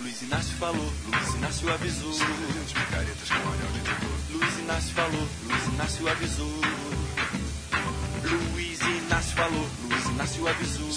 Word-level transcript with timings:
Luiz 0.00 0.22
Inácio 0.22 0.56
falou, 0.56 0.92
Luiz 1.06 1.34
Inácio 1.34 1.72
avisou. 1.72 2.12
picaretas 2.12 3.28
com 3.28 3.48
anel 3.48 3.72
de 3.72 3.80
terror. 3.80 4.18
Luiz 4.30 4.58
Inácio 4.58 4.94
falou, 4.94 5.28
Luiz 5.46 5.66
Inácio 5.66 6.08
avisou. 6.08 6.60
Luiz 8.52 8.80
Inácio 8.80 9.36
falou, 9.36 9.68
Luiz 9.88 10.04
Inácio 10.06 10.48
avisou. 10.48 10.88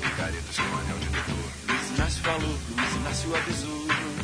picaretas 0.00 0.56
com 0.56 0.76
anel 0.76 0.98
de 0.98 1.08
terror. 1.08 1.50
Luiz 1.68 1.90
Inácio 1.90 2.22
falou, 2.22 2.58
Luiz 2.76 2.94
Inácio 2.94 3.36
avisou. 3.36 4.17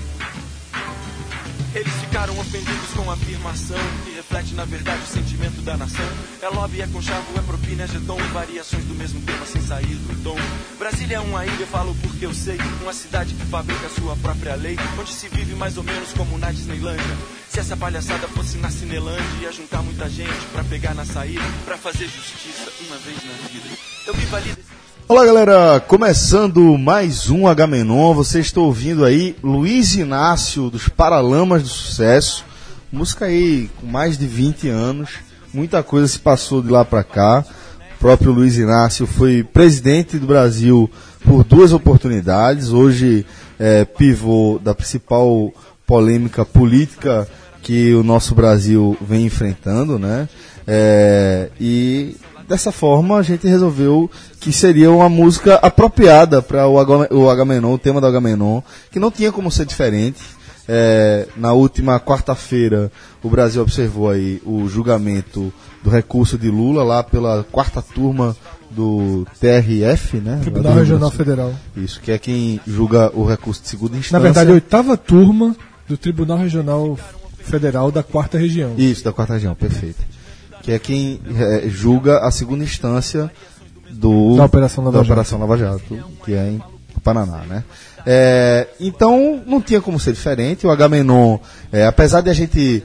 Eles 1.75 1.93
ficaram 1.95 2.39
ofendidos 2.39 2.91
com 2.95 3.11
a 3.11 3.15
afirmação 3.15 3.77
que 4.05 4.13
reflete 4.13 4.55
na 4.55 4.65
verdade 4.65 5.03
o 5.03 5.07
sentimento 5.09 5.61
da 5.63 5.77
nação. 5.77 6.07
É 6.41 6.49
lobby, 6.49 6.81
é 6.81 6.87
conchavo, 6.87 7.37
é 7.37 7.43
propina, 7.43 7.83
é 7.83 7.89
jeton, 7.89 8.17
variações 8.33 8.85
do 8.85 8.95
mesmo 8.95 9.21
tema 9.23 9.45
sem 9.45 9.61
sair 9.61 9.97
do 9.97 10.23
tom. 10.23 10.37
Brasília 10.79 11.17
é 11.17 11.21
uma 11.21 11.45
ilha, 11.45 11.63
eu 11.63 11.67
falo 11.67 11.93
porque 11.97 12.27
eu 12.27 12.33
sei. 12.33 12.59
Uma 12.81 12.93
cidade 12.93 13.35
que 13.35 13.45
fabrica 13.47 13.89
sua 13.89 14.15
própria 14.17 14.55
lei, 14.55 14.77
onde 15.01 15.11
se 15.11 15.29
vive 15.29 15.57
mais 15.57 15.77
ou 15.77 15.83
menos 15.83 16.13
como 16.13 16.39
na 16.39 16.53
Disneylândia. 16.53 17.19
Se 17.49 17.59
essa 17.59 17.77
palhaçada 17.77 18.29
fosse 18.29 18.57
na 18.59 18.71
Cinelândia, 18.71 19.25
ia 19.43 19.51
juntar 19.51 19.83
muita 19.83 20.09
gente 20.09 20.47
pra 20.53 20.63
pegar 20.63 20.95
na 20.95 21.05
saída, 21.05 21.43
pra 21.65 21.77
fazer 21.77 22.07
justiça 22.07 22.71
uma 22.87 22.99
vez 22.99 23.17
na 23.17 23.49
vida. 23.49 23.69
Eu 24.07 24.15
me 24.15 24.25
valido. 24.27 24.74
Olá 25.07 25.27
galera, 25.27 25.81
começando 25.81 26.79
mais 26.79 27.29
um 27.29 27.47
H-Menon, 27.47 28.15
você 28.15 28.41
está 28.41 28.59
ouvindo 28.59 29.05
aí 29.05 29.37
Luiz 29.43 29.95
Inácio 29.97 30.71
dos 30.71 30.89
Paralamas 30.89 31.63
do 31.63 31.69
Sucesso, 31.69 32.43
música 32.91 33.27
aí 33.27 33.69
com 33.79 33.87
mais 33.87 34.17
de 34.17 34.27
20 34.27 34.71
anos, 34.71 35.11
muita 35.53 35.83
coisa 35.83 36.09
se 36.09 36.19
passou 36.19 36.63
de 36.63 36.71
lá 36.71 36.87
para 36.87 37.05
cá, 37.05 37.45
o 37.97 37.99
próprio 37.99 38.33
Luiz 38.33 38.57
Inácio 38.57 39.07
foi 39.07 39.45
presidente 39.45 40.19
do 40.19 40.27
Brasil 40.27 40.91
por 41.23 41.45
duas 41.45 41.75
oportunidades, 41.75 42.71
hoje 42.71 43.27
é 43.59 43.85
pivô 43.85 44.59
da 44.59 44.75
principal 44.75 45.53
polêmica 45.87 46.47
política 46.47 47.29
que 47.63 47.93
o 47.95 48.03
nosso 48.03 48.35
Brasil 48.35 48.97
vem 49.03 49.27
enfrentando, 49.27 49.99
né? 49.99 50.27
É, 50.67 51.51
e 51.61 52.17
dessa 52.49 52.73
forma 52.73 53.19
a 53.19 53.23
gente 53.23 53.47
resolveu 53.47 54.11
que 54.41 54.53
seria 54.53 54.91
uma 54.91 55.09
música 55.09 55.57
apropriada 55.57 56.43
para 56.43 56.67
o, 56.69 56.79
Agamenon, 57.29 57.73
o 57.73 57.79
tema 57.79 58.01
do 58.01 58.07
Agamenon, 58.07 58.61
que 58.91 58.99
não 58.99 59.11
tinha 59.11 59.33
como 59.33 59.51
ser 59.51 59.67
diferente. 59.67 60.21
É, 60.67 61.29
na 61.37 61.53
última 61.53 62.01
quarta-feira, 62.01 62.91
o 63.23 63.29
Brasil 63.29 63.61
observou 63.61 64.09
aí 64.09 64.41
o 64.47 64.67
julgamento 64.67 65.53
do 65.83 65.91
recurso 65.91 66.39
de 66.39 66.51
Lula 66.51 66.83
lá 66.83 67.03
pela 67.03 67.45
quarta 67.53 67.83
turma 67.83 68.35
do 68.71 69.27
TRF, 69.39 70.17
né? 70.17 70.39
Tribunal 70.41 70.73
Regional. 70.75 71.11
Federal. 71.11 71.55
Isso, 71.77 72.01
que 72.01 72.11
é 72.11 72.19
quem 72.19 72.59
julga 72.67 73.11
o 73.15 73.27
recurso 73.27 73.63
de 73.63 73.69
segunda 73.69 73.97
instância. 73.97 74.19
Na 74.19 74.23
verdade, 74.23 74.51
a 74.51 74.55
oitava 74.55 74.97
turma 74.97 75.55
do 75.87 75.99
Tribunal 75.99 76.39
Regional 76.39 76.99
Federal 77.39 77.93
da 77.93 78.03
quarta 78.03 78.39
região. 78.39 78.75
Isso, 78.79 79.05
da 79.05 79.13
quarta 79.13 79.35
região, 79.35 79.55
perfeito. 79.55 80.14
Que 80.65 80.73
é 80.73 80.79
quem 80.79 81.21
é, 81.37 81.69
julga 81.69 82.19
a 82.19 82.31
segunda 82.31 82.65
instância 82.65 83.31
do, 83.91 84.37
Da 84.37 84.47
Operação 84.47 84.83
Lava 84.83 84.97
da 84.97 85.03
Jato. 85.03 85.13
Operação 85.13 85.39
Lava 85.39 85.59
Jato, 85.59 86.05
que 86.25 86.35
é 86.35 86.49
em 86.49 86.63
Paraná, 87.03 87.39
né? 87.45 87.63
É, 88.07 88.67
então, 88.81 89.43
não 89.47 89.61
tinha 89.61 89.81
como 89.81 90.01
ser 90.01 90.13
diferente. 90.13 90.67
O 90.67 90.71
Agamenon, 90.71 91.39
é, 91.71 91.87
apesar 91.87 92.21
de 92.21 92.31
a 92.31 92.35
gente 92.35 92.83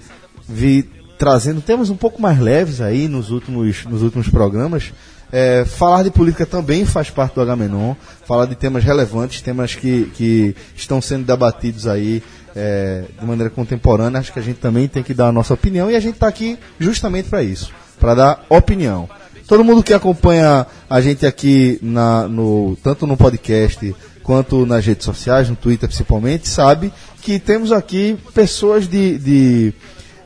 vir 0.47 0.89
trazendo 1.17 1.61
temas 1.61 1.89
um 1.89 1.97
pouco 1.97 2.21
mais 2.21 2.39
leves 2.39 2.79
aí 2.79 3.07
nos 3.07 3.29
últimos, 3.29 3.85
nos 3.85 4.01
últimos 4.01 4.29
programas, 4.29 4.93
é, 5.31 5.63
falar 5.65 6.03
de 6.03 6.11
política 6.11 6.45
também 6.45 6.85
faz 6.85 7.09
parte 7.09 7.35
do 7.35 7.41
Agamenon. 7.41 7.95
Falar 8.25 8.45
de 8.45 8.55
temas 8.55 8.83
relevantes, 8.83 9.41
temas 9.41 9.75
que, 9.75 10.11
que 10.15 10.55
estão 10.75 11.01
sendo 11.01 11.25
debatidos 11.25 11.87
aí 11.87 12.23
é, 12.55 13.03
de 13.19 13.25
maneira 13.25 13.49
contemporânea. 13.49 14.19
Acho 14.19 14.33
que 14.33 14.39
a 14.39 14.41
gente 14.41 14.59
também 14.59 14.87
tem 14.87 15.03
que 15.03 15.13
dar 15.13 15.27
a 15.27 15.31
nossa 15.31 15.53
opinião 15.53 15.89
e 15.89 15.95
a 15.95 15.99
gente 15.99 16.15
está 16.15 16.27
aqui 16.27 16.57
justamente 16.79 17.29
para 17.29 17.43
isso, 17.43 17.71
para 17.99 18.15
dar 18.15 18.45
opinião. 18.49 19.09
Todo 19.47 19.63
mundo 19.63 19.81
que 19.81 19.93
acompanha 19.93 20.67
a 20.87 21.01
gente 21.01 21.25
aqui 21.25 21.79
na, 21.81 22.27
no, 22.27 22.77
tanto 22.83 23.07
no 23.07 23.17
podcast 23.17 23.95
quanto 24.21 24.63
nas 24.63 24.85
redes 24.85 25.05
sociais, 25.05 25.49
no 25.49 25.55
Twitter 25.55 25.89
principalmente, 25.89 26.47
sabe 26.47 26.93
que 27.19 27.39
temos 27.39 27.71
aqui 27.71 28.15
pessoas 28.31 28.87
de, 28.87 29.17
de 29.17 29.73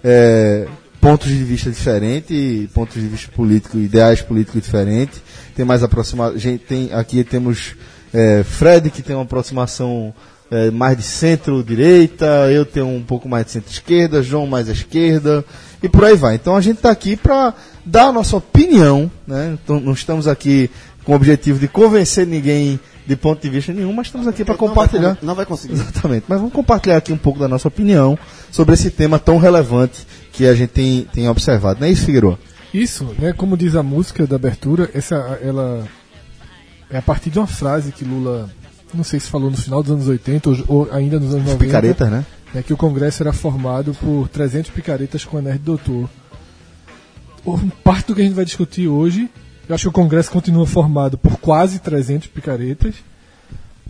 é, 0.03 0.67
pontos 0.99 1.29
de 1.29 1.41
vista 1.43 1.69
diferentes, 1.69 2.69
pontos 2.71 3.01
de 3.01 3.07
vista 3.07 3.31
político, 3.31 3.77
ideais 3.77 4.21
políticos 4.21 4.61
diferentes. 4.61 5.21
Tem 5.55 5.63
mais 5.63 5.83
aproximado, 5.83 6.37
gente 6.37 6.65
tem 6.65 6.91
aqui 6.91 7.23
temos 7.23 7.75
é, 8.13 8.43
Fred 8.43 8.89
que 8.89 9.01
tem 9.01 9.15
uma 9.15 9.23
aproximação 9.23 10.13
é, 10.53 10.69
mais 10.69 10.95
de 10.95 11.03
centro-direita, 11.03 12.25
eu 12.51 12.63
tenho 12.65 12.87
um 12.87 13.01
pouco 13.01 13.27
mais 13.27 13.45
de 13.45 13.51
centro-esquerda, 13.51 14.21
João 14.21 14.45
mais 14.45 14.69
à 14.69 14.71
esquerda 14.71 15.43
e 15.81 15.89
por 15.89 16.05
aí 16.05 16.15
vai. 16.15 16.35
Então 16.35 16.55
a 16.55 16.61
gente 16.61 16.77
está 16.77 16.91
aqui 16.91 17.15
para 17.15 17.53
dar 17.83 18.07
a 18.07 18.11
nossa 18.11 18.37
opinião, 18.37 19.09
né? 19.27 19.57
Então, 19.61 19.79
não 19.79 19.93
estamos 19.93 20.27
aqui 20.27 20.69
com 21.03 21.11
o 21.11 21.15
objetivo 21.15 21.59
de 21.59 21.67
convencer 21.67 22.25
ninguém 22.27 22.79
de 23.05 23.15
ponto 23.15 23.41
de 23.41 23.49
vista 23.49 23.73
nenhum, 23.73 23.91
mas 23.91 24.07
estamos 24.07 24.27
aqui 24.27 24.45
para 24.45 24.53
Não 24.53 24.59
vai 24.59 24.69
compartilhar. 24.69 25.17
Não 25.21 25.35
vai 25.35 25.45
conseguir. 25.45 25.73
Exatamente. 25.73 26.25
Mas 26.27 26.39
vamos 26.39 26.53
compartilhar 26.53 26.97
aqui 26.97 27.11
um 27.11 27.17
pouco 27.17 27.39
da 27.39 27.47
nossa 27.47 27.67
opinião 27.67 28.17
sobre 28.49 28.75
esse 28.75 28.89
tema 28.89 29.19
tão 29.19 29.37
relevante 29.37 30.07
que 30.31 30.45
a 30.45 30.53
gente 30.53 30.69
tem, 30.69 31.07
tem 31.11 31.27
observado. 31.27 31.81
Não 31.81 31.87
é 31.87 31.91
isso, 31.91 32.05
Figueiredo? 32.05 32.39
Isso, 32.73 33.05
né, 33.19 33.33
como 33.33 33.57
diz 33.57 33.75
a 33.75 33.83
música 33.83 34.25
da 34.25 34.35
abertura, 34.35 34.89
essa 34.93 35.15
ela 35.43 35.85
é 36.89 36.97
a 36.97 37.01
partir 37.01 37.29
de 37.29 37.37
uma 37.37 37.45
frase 37.45 37.91
que 37.91 38.03
Lula, 38.03 38.49
não 38.93 39.03
sei 39.03 39.19
se 39.19 39.27
falou 39.27 39.49
no 39.49 39.57
final 39.57 39.81
dos 39.81 39.91
anos 39.91 40.07
80 40.07 40.49
ou, 40.49 40.57
ou 40.67 40.91
ainda 40.91 41.19
nos 41.19 41.33
anos 41.33 41.45
90, 41.45 41.65
Picaretas, 41.65 42.09
né? 42.09 42.25
né, 42.53 42.63
que 42.63 42.73
o 42.73 42.77
Congresso 42.77 43.23
era 43.23 43.33
formado 43.33 43.93
por 43.95 44.27
300 44.29 44.71
picaretas 44.71 45.25
com 45.25 45.37
anéis 45.37 45.57
de 45.57 45.63
doutor. 45.63 46.09
Parte 47.83 48.07
do 48.07 48.15
que 48.15 48.21
a 48.21 48.23
gente 48.23 48.33
vai 48.33 48.45
discutir 48.45 48.87
hoje, 48.87 49.29
eu 49.67 49.75
acho 49.75 49.83
que 49.83 49.89
o 49.89 49.93
Congresso 49.93 50.31
continua 50.31 50.65
formado 50.65 51.17
por 51.17 51.37
quase 51.37 51.79
300 51.79 52.27
picaretas. 52.27 52.95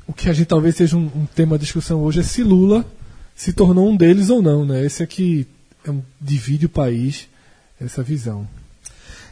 O 0.08 0.14
que 0.14 0.30
a 0.30 0.34
gente 0.34 0.48
talvez 0.48 0.76
seja 0.76 0.98
um, 0.98 1.10
um 1.16 1.26
tema 1.26 1.58
de 1.58 1.66
discussão 1.66 2.02
hoje 2.02 2.22
é 2.22 2.24
se 2.24 2.44
Lula 2.44 2.86
se 3.36 3.54
tornou 3.54 3.90
um 3.90 3.96
deles 3.96 4.30
ou 4.30 4.42
não, 4.42 4.66
né? 4.66 4.86
Esse 4.86 5.04
aqui 5.04 5.48
é 5.86 5.92
um, 5.92 6.02
divide 6.20 6.66
o 6.66 6.70
país, 6.70 7.28
essa 7.80 8.04
visão. 8.04 8.48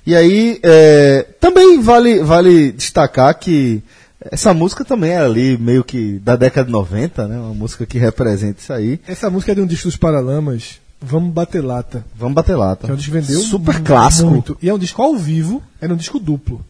E 0.05 0.15
aí, 0.15 0.59
é, 0.63 1.27
também 1.39 1.79
vale, 1.79 2.23
vale 2.23 2.71
destacar 2.71 3.37
que 3.37 3.83
essa 4.29 4.53
música 4.53 4.83
também 4.85 5.11
é 5.11 5.17
ali 5.17 5.57
meio 5.57 5.83
que 5.83 6.19
da 6.19 6.35
década 6.35 6.65
de 6.67 6.71
90, 6.71 7.27
né? 7.27 7.37
Uma 7.39 7.53
música 7.53 7.85
que 7.85 7.97
representa 7.97 8.59
isso 8.59 8.71
aí. 8.73 8.99
Essa 9.07 9.29
música 9.29 9.51
é 9.51 9.55
de 9.55 9.61
um 9.61 9.65
disco 9.65 9.87
dos 9.87 9.97
Paralamas, 9.97 10.79
Vamos 11.01 11.33
Bater 11.33 11.65
Lata, 11.65 12.05
Vamos 12.15 12.35
bater 12.35 12.55
lata. 12.55 12.85
que 12.85 12.91
é 12.91 12.93
um 12.93 12.97
disco 12.97 13.11
que 13.11 13.19
vendeu 13.19 13.39
Super 13.41 13.81
clássico. 13.81 14.29
muito. 14.29 14.55
E 14.61 14.69
é 14.69 14.73
um 14.73 14.77
disco 14.77 15.01
ao 15.01 15.15
vivo, 15.15 15.63
era 15.81 15.91
um 15.91 15.97
disco 15.97 16.19
duplo. 16.19 16.63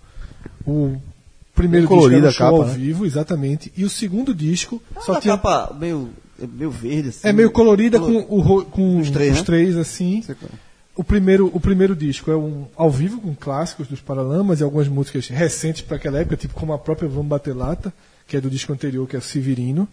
O 0.65 0.95
primeiro 1.53 1.85
disco 1.87 2.09
era 2.09 2.27
um 2.27 2.31
show 2.31 2.45
capa, 2.45 2.57
ao 2.57 2.65
né? 2.67 2.73
vivo, 2.75 3.05
exatamente. 3.05 3.73
E 3.75 3.83
o 3.83 3.89
segundo 3.89 4.33
disco 4.33 4.81
só 5.05 5.13
Uma 5.13 5.19
tinha... 5.21 5.33
capa 5.37 5.75
meio, 5.77 6.09
meio 6.53 6.71
verde, 6.71 7.09
assim. 7.09 7.27
É 7.27 7.33
meio 7.33 7.51
colorida 7.51 7.99
Colo- 7.99 8.23
com, 8.23 8.39
o, 8.39 8.65
com 8.65 8.99
Os 8.99 9.11
três, 9.11 9.33
os 9.33 9.39
né? 9.39 9.43
três, 9.45 9.75
assim. 9.75 10.21
Sei 10.25 10.33
qual. 10.35 10.49
O 10.95 11.03
primeiro, 11.03 11.49
o 11.53 11.59
primeiro 11.59 11.95
disco 11.95 12.29
é 12.31 12.35
um 12.35 12.67
ao 12.75 12.91
vivo 12.91 13.19
com 13.21 13.33
clássicos 13.33 13.87
dos 13.87 14.01
Paralamas 14.01 14.59
e 14.59 14.63
algumas 14.63 14.87
músicas 14.87 15.27
recentes 15.29 15.81
para 15.81 15.95
aquela 15.97 16.19
época, 16.19 16.35
tipo 16.37 16.53
como 16.53 16.73
a 16.73 16.77
própria 16.77 17.07
Vamos 17.07 17.27
Bater 17.27 17.55
Lata, 17.55 17.93
que 18.27 18.35
é 18.35 18.41
do 18.41 18.49
disco 18.49 18.73
anterior, 18.73 19.07
que 19.07 19.15
é 19.15 19.19
o 19.19 19.21
Severino. 19.21 19.87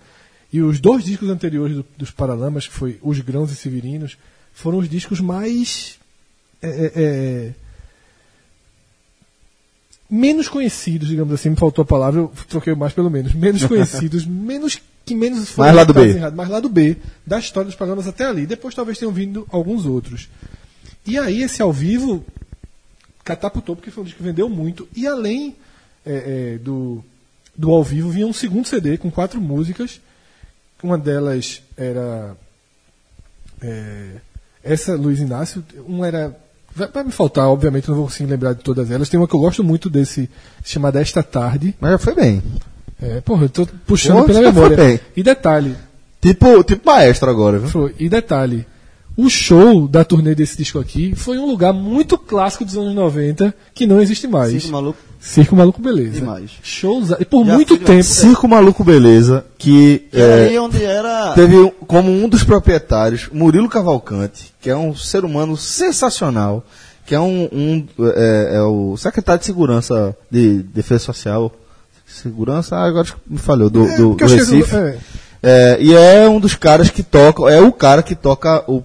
E 0.53 0.61
os 0.61 0.81
dois 0.81 1.05
discos 1.05 1.29
anteriores 1.31 1.77
do- 1.77 1.87
dos 1.97 2.11
Paralamas, 2.11 2.67
que 2.67 2.73
foi 2.75 2.99
Os 3.03 3.21
Grãos 3.21 3.53
e 3.53 3.57
Severinos, 3.57 4.17
foram 4.53 4.79
os 4.79 4.89
discos 4.89 5.21
mais. 5.21 5.99
é, 6.61 6.69
é, 6.69 6.93
é, 6.97 7.53
menos 10.11 10.49
conhecidos, 10.49 11.09
digamos 11.09 11.33
assim, 11.35 11.51
me 11.51 11.57
faltou 11.57 11.83
a 11.83 11.87
palavra, 11.87 12.21
eu 12.23 12.33
troquei 12.49 12.75
mais 12.75 12.93
pelo 12.93 13.11
menos. 13.11 13.35
Menos 13.35 13.65
conhecidos, 13.67 14.27
menos 14.27 14.81
que 15.05 15.15
menos 15.15 15.49
foram 15.51 15.67
Mais 15.73 15.77
lado 15.77 15.95
B. 15.95 16.13
rádio, 16.19 16.37
mais 16.37 16.49
lado 16.51 16.69
B 16.69 16.97
da 17.27 17.39
história 17.39 17.67
dos 17.67 17.77
programas 17.77 18.07
até 18.09 18.25
ali. 18.27 18.47
Depois 18.47 18.75
talvez 18.75 18.99
tenham 18.99 19.13
vindo 19.13 19.47
alguns 19.51 19.87
outros. 19.87 20.29
E 21.09 21.19
aí 21.19 21.43
esse 21.43 21.63
ao 21.63 21.73
vivo 21.73 22.25
catapultou 23.25 23.75
porque 23.75 23.91
foi 23.91 24.03
um 24.03 24.05
disco 24.05 24.19
que 24.19 24.25
vendeu 24.25 24.49
muito. 24.49 24.89
E 24.95 25.07
além 25.07 25.57
é, 26.05 26.55
é, 26.55 26.59
do, 26.59 27.03
do 27.57 27.71
ao 27.71 27.83
vivo 27.83 28.11
vinha 28.11 28.27
um 28.27 28.33
segundo 28.33 28.69
CD 28.69 28.99
com 28.99 29.11
quatro 29.11 29.41
músicas. 29.41 30.01
Uma 30.83 30.99
delas 30.99 31.63
era 31.77 32.37
é, 33.61 34.11
essa 34.63 34.95
Luiz 34.95 35.19
Inácio, 35.19 35.65
uma 35.87 36.07
era 36.07 36.39
vai, 36.75 37.05
me 37.05 37.11
faltar, 37.11 37.49
obviamente, 37.49 37.89
não 37.89 37.97
vou 37.97 38.05
conseguir 38.05 38.31
lembrar 38.31 38.53
de 38.53 38.63
todas 38.63 38.91
elas. 38.91 39.09
Tem 39.09 39.19
uma 39.19 39.27
que 39.27 39.35
eu 39.35 39.41
gosto 39.41 39.65
muito 39.65 39.91
desse 39.91 40.31
chamada 40.63 41.01
Esta 41.01 41.23
Tarde. 41.23 41.75
Mas 41.81 41.93
já 41.93 41.99
foi 41.99 42.15
bem. 42.15 42.43
É, 43.01 43.21
porra, 43.21 43.45
eu 43.45 43.49
tô 43.49 43.67
puxando 43.87 44.19
Pô, 44.21 44.27
pela 44.27 44.41
memória. 44.41 44.77
bem. 44.77 45.01
E 45.17 45.23
detalhe, 45.23 45.75
Tipo, 46.21 46.65
tipo 46.65 46.85
maestro 46.85 47.31
agora, 47.31 47.59
viu? 47.59 47.69
foi, 47.69 47.95
e 47.99 48.09
detalhe, 48.09 48.67
O 49.21 49.29
show 49.29 49.89
da 49.89 50.05
turnê 50.05 50.33
desse 50.33 50.57
disco 50.57 50.79
aqui 50.79 51.13
foi 51.17 51.39
um 51.39 51.47
lugar 51.47 51.73
muito 51.73 52.17
clássico 52.17 52.65
dos 52.65 52.77
anos 52.77 52.95
90 52.95 53.53
que 53.75 53.85
não 53.85 54.01
existe 54.01 54.29
mais. 54.29 54.63
Cinco 54.63 54.73
maluco. 54.73 54.99
Circo 55.21 55.57
Maluco 55.57 55.83
Beleza. 55.83 56.13
Demais. 56.13 56.53
Shows. 56.63 57.11
E 57.19 57.25
por 57.25 57.45
Já 57.45 57.55
muito 57.55 57.77
tempo. 57.77 58.05
Circo 58.05 58.47
Maluco 58.47 58.85
Beleza, 58.85 59.45
que 59.59 60.07
Que 60.13 60.21
é, 60.21 60.47
aí 60.51 60.59
onde 60.61 60.85
era. 60.85 61.33
teve 61.35 61.73
como 61.89 62.09
um 62.13 62.29
dos 62.29 62.45
proprietários 62.45 63.29
Murilo 63.33 63.69
Cavalcante, 63.69 64.55
que 64.61 64.71
é 64.71 64.77
um 64.77 64.95
ser 64.95 65.25
humano 65.25 65.57
sensacional, 65.57 66.65
que 67.05 67.17
é 67.17 67.21
um, 67.21 67.49
um, 67.53 67.87
é, 68.15 68.59
é 68.59 68.63
o 68.63 68.97
secretário 68.97 69.41
de 69.41 69.47
segurança 69.47 70.17
de 70.31 70.63
defesa 70.63 71.01
social, 71.07 71.53
segurança, 72.07 72.77
ah, 72.77 72.87
agora 72.87 73.09
me 73.27 73.39
falhou 73.39 73.69
do, 73.69 73.81
do, 73.85 73.89
É, 73.91 73.97
do 73.97 74.17
eu 74.21 74.29
chego- 74.29 74.41
Recife. 74.55 74.77
é. 74.77 74.99
É, 75.43 75.79
e 75.81 75.95
é 75.95 76.29
um 76.29 76.39
dos 76.39 76.55
caras 76.55 76.91
que 76.91 77.03
toca, 77.03 77.43
é 77.53 77.61
o 77.61 77.73
cara 77.73 78.03
que 78.05 78.15
toca 78.15 78.63
o, 78.71 78.83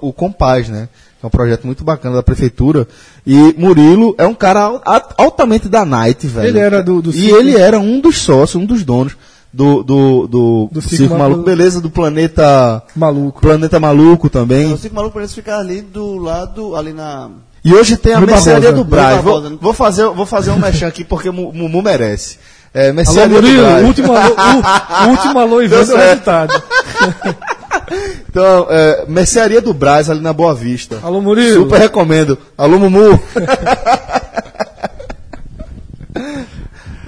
o 0.00 0.12
Compaz, 0.12 0.68
né? 0.68 0.88
Que 1.20 1.24
é 1.24 1.28
um 1.28 1.30
projeto 1.30 1.64
muito 1.66 1.82
bacana 1.82 2.16
da 2.16 2.22
prefeitura. 2.22 2.86
E 3.26 3.54
Murilo 3.58 4.14
é 4.18 4.26
um 4.26 4.34
cara 4.34 4.80
altamente 5.16 5.68
da 5.68 5.84
Night, 5.84 6.26
velho. 6.26 6.48
Ele 6.48 6.58
era 6.58 6.82
do- 6.82 7.02
do 7.02 7.10
E 7.10 7.14
circo. 7.14 7.36
ele 7.36 7.56
era 7.56 7.78
um 7.78 8.00
dos 8.00 8.18
sócios, 8.18 8.62
um 8.62 8.64
dos 8.66 8.84
donos 8.84 9.16
do, 9.52 9.82
do, 9.82 10.26
do, 10.28 10.68
Do 10.70 10.80
Circo, 10.82 10.96
Circo 10.96 11.14
Maluco 11.14 11.30
Maluco. 11.40 11.44
Beleza, 11.44 11.80
do 11.80 11.90
Planeta, 11.90 12.82
Maluco. 12.94 13.40
Planeta 13.40 13.80
Maluco 13.80 14.28
também. 14.30 14.72
O 14.72 14.76
cinco 14.78 14.94
maluco 14.94 15.14
parece 15.14 15.34
ficar 15.34 15.58
ali 15.58 15.80
do 15.82 16.16
lado, 16.18 16.76
ali 16.76 16.92
na. 16.92 17.30
E 17.64 17.74
hoje 17.74 17.96
tem 17.96 18.14
a 18.14 18.20
mercearia 18.20 18.72
do 18.72 18.84
Braz. 18.84 19.22
Vou, 19.24 19.40
né? 19.40 19.56
vou 19.60 19.72
fazer, 19.72 20.06
vou 20.10 20.24
fazer 20.26 20.50
um 20.52 20.58
mexão 20.58 20.86
aqui 20.88 21.02
porque 21.02 21.30
Mumu 21.30 21.82
merece. 21.82 22.38
É, 22.72 22.86
Alô, 22.86 22.94
mercearia 22.96 23.28
do 23.40 23.42
Murilo, 23.42 23.62
Braz. 23.64 23.82
o 23.82 23.86
último 23.88 24.12
alô, 24.12 24.34
o, 25.04 25.08
último 25.08 25.38
alô 25.40 25.62
e 25.62 25.66
vendo 25.68 25.92
o 25.92 25.96
resultado. 25.96 26.62
Então, 28.28 28.66
é, 28.70 29.04
mercearia 29.08 29.60
do 29.60 29.72
Braz, 29.74 30.08
ali 30.10 30.20
na 30.20 30.32
Boa 30.32 30.54
Vista. 30.54 30.98
Alô, 31.02 31.20
Murilo. 31.20 31.62
Super 31.64 31.80
recomendo. 31.80 32.38
Alô, 32.56 32.78
Mumu. 32.78 33.18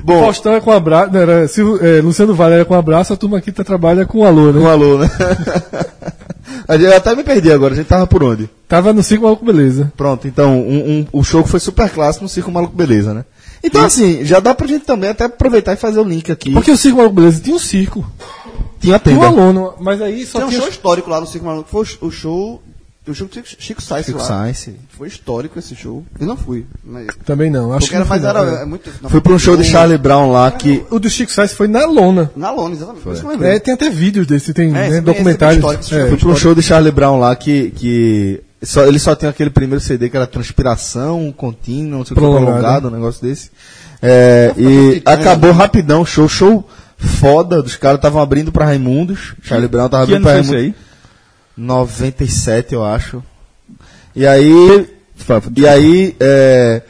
Bom, 0.02 0.20
Faustão 0.24 0.54
é 0.54 0.60
com 0.60 0.72
abraço. 0.72 1.12
Não, 1.12 1.20
era, 1.20 1.46
Silvio- 1.46 1.84
é, 1.84 2.00
Luciano 2.00 2.34
Vale 2.34 2.54
era 2.54 2.64
com 2.64 2.74
abraço, 2.74 3.12
a 3.12 3.16
turma 3.16 3.38
aqui 3.38 3.52
tá, 3.52 3.62
trabalha 3.62 4.06
com 4.06 4.24
alô, 4.24 4.50
né? 4.50 4.58
um 4.60 4.66
alô, 4.68 4.98
né? 4.98 5.10
A 6.66 6.76
gente- 6.76 6.86
Eu 6.90 6.96
até 6.96 7.14
me 7.16 7.22
perdi 7.24 7.50
agora, 7.52 7.74
a 7.74 7.76
gente 7.76 7.86
tava 7.86 8.06
por 8.06 8.22
onde? 8.22 8.48
Tava 8.68 8.92
no 8.92 9.02
Circo 9.02 9.24
Maluco 9.24 9.44
Beleza. 9.44 9.92
Pronto, 9.96 10.26
então, 10.28 10.56
um, 10.60 11.00
um- 11.00 11.06
o 11.12 11.22
show 11.24 11.44
foi 11.44 11.58
super 11.60 11.90
clássico 11.90 12.24
no 12.24 12.28
Circo 12.28 12.50
Maluco 12.50 12.74
Beleza, 12.76 13.12
né? 13.12 13.24
Então, 13.62 13.84
assim, 13.84 14.24
já 14.24 14.40
dá 14.40 14.54
pra 14.54 14.66
gente 14.66 14.84
também 14.84 15.10
até 15.10 15.24
aproveitar 15.24 15.72
e 15.74 15.76
fazer 15.76 16.00
o 16.00 16.04
link 16.04 16.30
aqui. 16.30 16.50
Porque 16.52 16.70
o 16.70 16.76
Circo 16.76 16.98
Maluco 16.98 17.16
Beleza 17.16 17.40
tinha 17.42 17.54
um 17.56 17.58
circo. 17.58 18.06
Tinha 18.80 18.98
Tinha 18.98 19.16
um 19.16 19.20
tenda. 19.20 19.26
aluno, 19.26 19.74
mas 19.80 20.00
aí 20.02 20.24
só 20.26 20.38
Tem 20.38 20.46
um 20.46 20.50
tinha. 20.50 20.60
show 20.62 20.70
histórico 20.70 21.10
lá 21.10 21.20
no 21.20 21.26
Cinco 21.26 21.44
Maluco. 21.44 21.68
Foi 21.70 21.84
o- 22.00 22.06
o 22.06 22.10
show. 22.10 22.62
O 23.08 23.14
show 23.14 23.26
do 23.26 23.34
Chico- 23.58 23.82
Sainz 23.82 24.06
Chico 24.06 24.18
lá. 24.18 24.24
Sainz. 24.24 24.68
Foi 24.96 25.08
histórico 25.08 25.58
esse 25.58 25.74
show. 25.74 26.04
Eu 26.20 26.26
não 26.28 26.36
fui. 26.36 26.64
Mas... 26.84 27.06
Também 27.24 27.50
não, 27.50 27.72
acho 27.72 27.80
Porque 27.86 27.96
era 27.96 28.04
que 28.04 28.10
mais 28.10 28.22
não 28.22 28.30
foi, 28.30 28.40
era. 28.42 28.50
não. 28.52 28.58
É 28.62 28.64
muito, 28.66 28.90
não, 29.02 29.10
Fui 29.10 29.20
pra 29.20 29.32
um 29.32 29.38
show 29.38 29.56
de 29.56 29.64
Charlie 29.64 29.98
Brown 29.98 30.30
lá 30.30 30.48
que. 30.52 30.84
O 30.90 30.98
do 31.00 31.10
Chico 31.10 31.32
Sainz 31.32 31.52
foi 31.52 31.66
na 31.66 31.84
lona. 31.86 32.30
Na 32.36 32.52
lona, 32.52 32.74
exatamente. 32.74 33.02
Por 33.02 33.12
isso 33.14 33.26
que 33.26 33.34
eu. 33.34 33.44
É, 33.44 33.58
tem 33.58 33.74
até 33.74 33.90
vídeos 33.90 34.26
desse, 34.28 34.52
tem 34.54 34.68
É, 34.68 34.72
né, 34.72 34.88
esse- 34.90 35.00
documentários. 35.00 35.64
esse 35.80 35.94
É. 35.94 36.08
Fui 36.08 36.18
pra 36.18 36.28
um 36.28 36.36
show 36.36 36.54
de 36.54 36.62
Charlie 36.62 36.92
Brown 36.92 37.18
lá 37.18 37.34
que. 37.34 37.70
que 37.72 38.42
só, 38.62 38.84
ele 38.86 38.98
só 39.00 39.16
tem 39.16 39.28
aquele 39.28 39.50
primeiro 39.50 39.82
CD 39.82 40.08
que 40.10 40.16
era 40.16 40.26
Transpiração 40.26 41.32
Contínua, 41.36 41.98
não 41.98 42.04
sei 42.04 42.12
o 42.12 42.14
que, 42.14 42.20
Prolongado. 42.20 42.46
prolongado, 42.58 42.88
um 42.88 42.90
negócio 42.92 43.22
desse. 43.22 43.50
É, 44.02 44.52
Foi 44.54 44.62
e 44.62 44.94
titã, 44.96 45.10
acabou 45.12 45.50
né? 45.52 45.56
rapidão 45.58 46.02
o 46.02 46.06
show, 46.06 46.28
show 46.28 46.66
foda, 47.06 47.62
dos 47.62 47.76
caras 47.76 47.98
estavam 47.98 48.20
abrindo 48.22 48.50
pra 48.52 48.64
Raimundos. 48.64 49.34
Charlie 49.42 49.68
Brown 49.68 49.88
tava 49.88 50.06
Que 50.06 50.12
abrindo 50.12 50.22
pra 50.24 50.32
Raimundos. 50.32 50.54
aí? 50.60 50.74
97, 51.56 52.74
eu 52.74 52.84
acho. 52.84 53.22
E 54.14 54.26
aí. 54.26 54.88
E 55.54 55.68
aí, 55.68 56.16
é, 56.18 56.82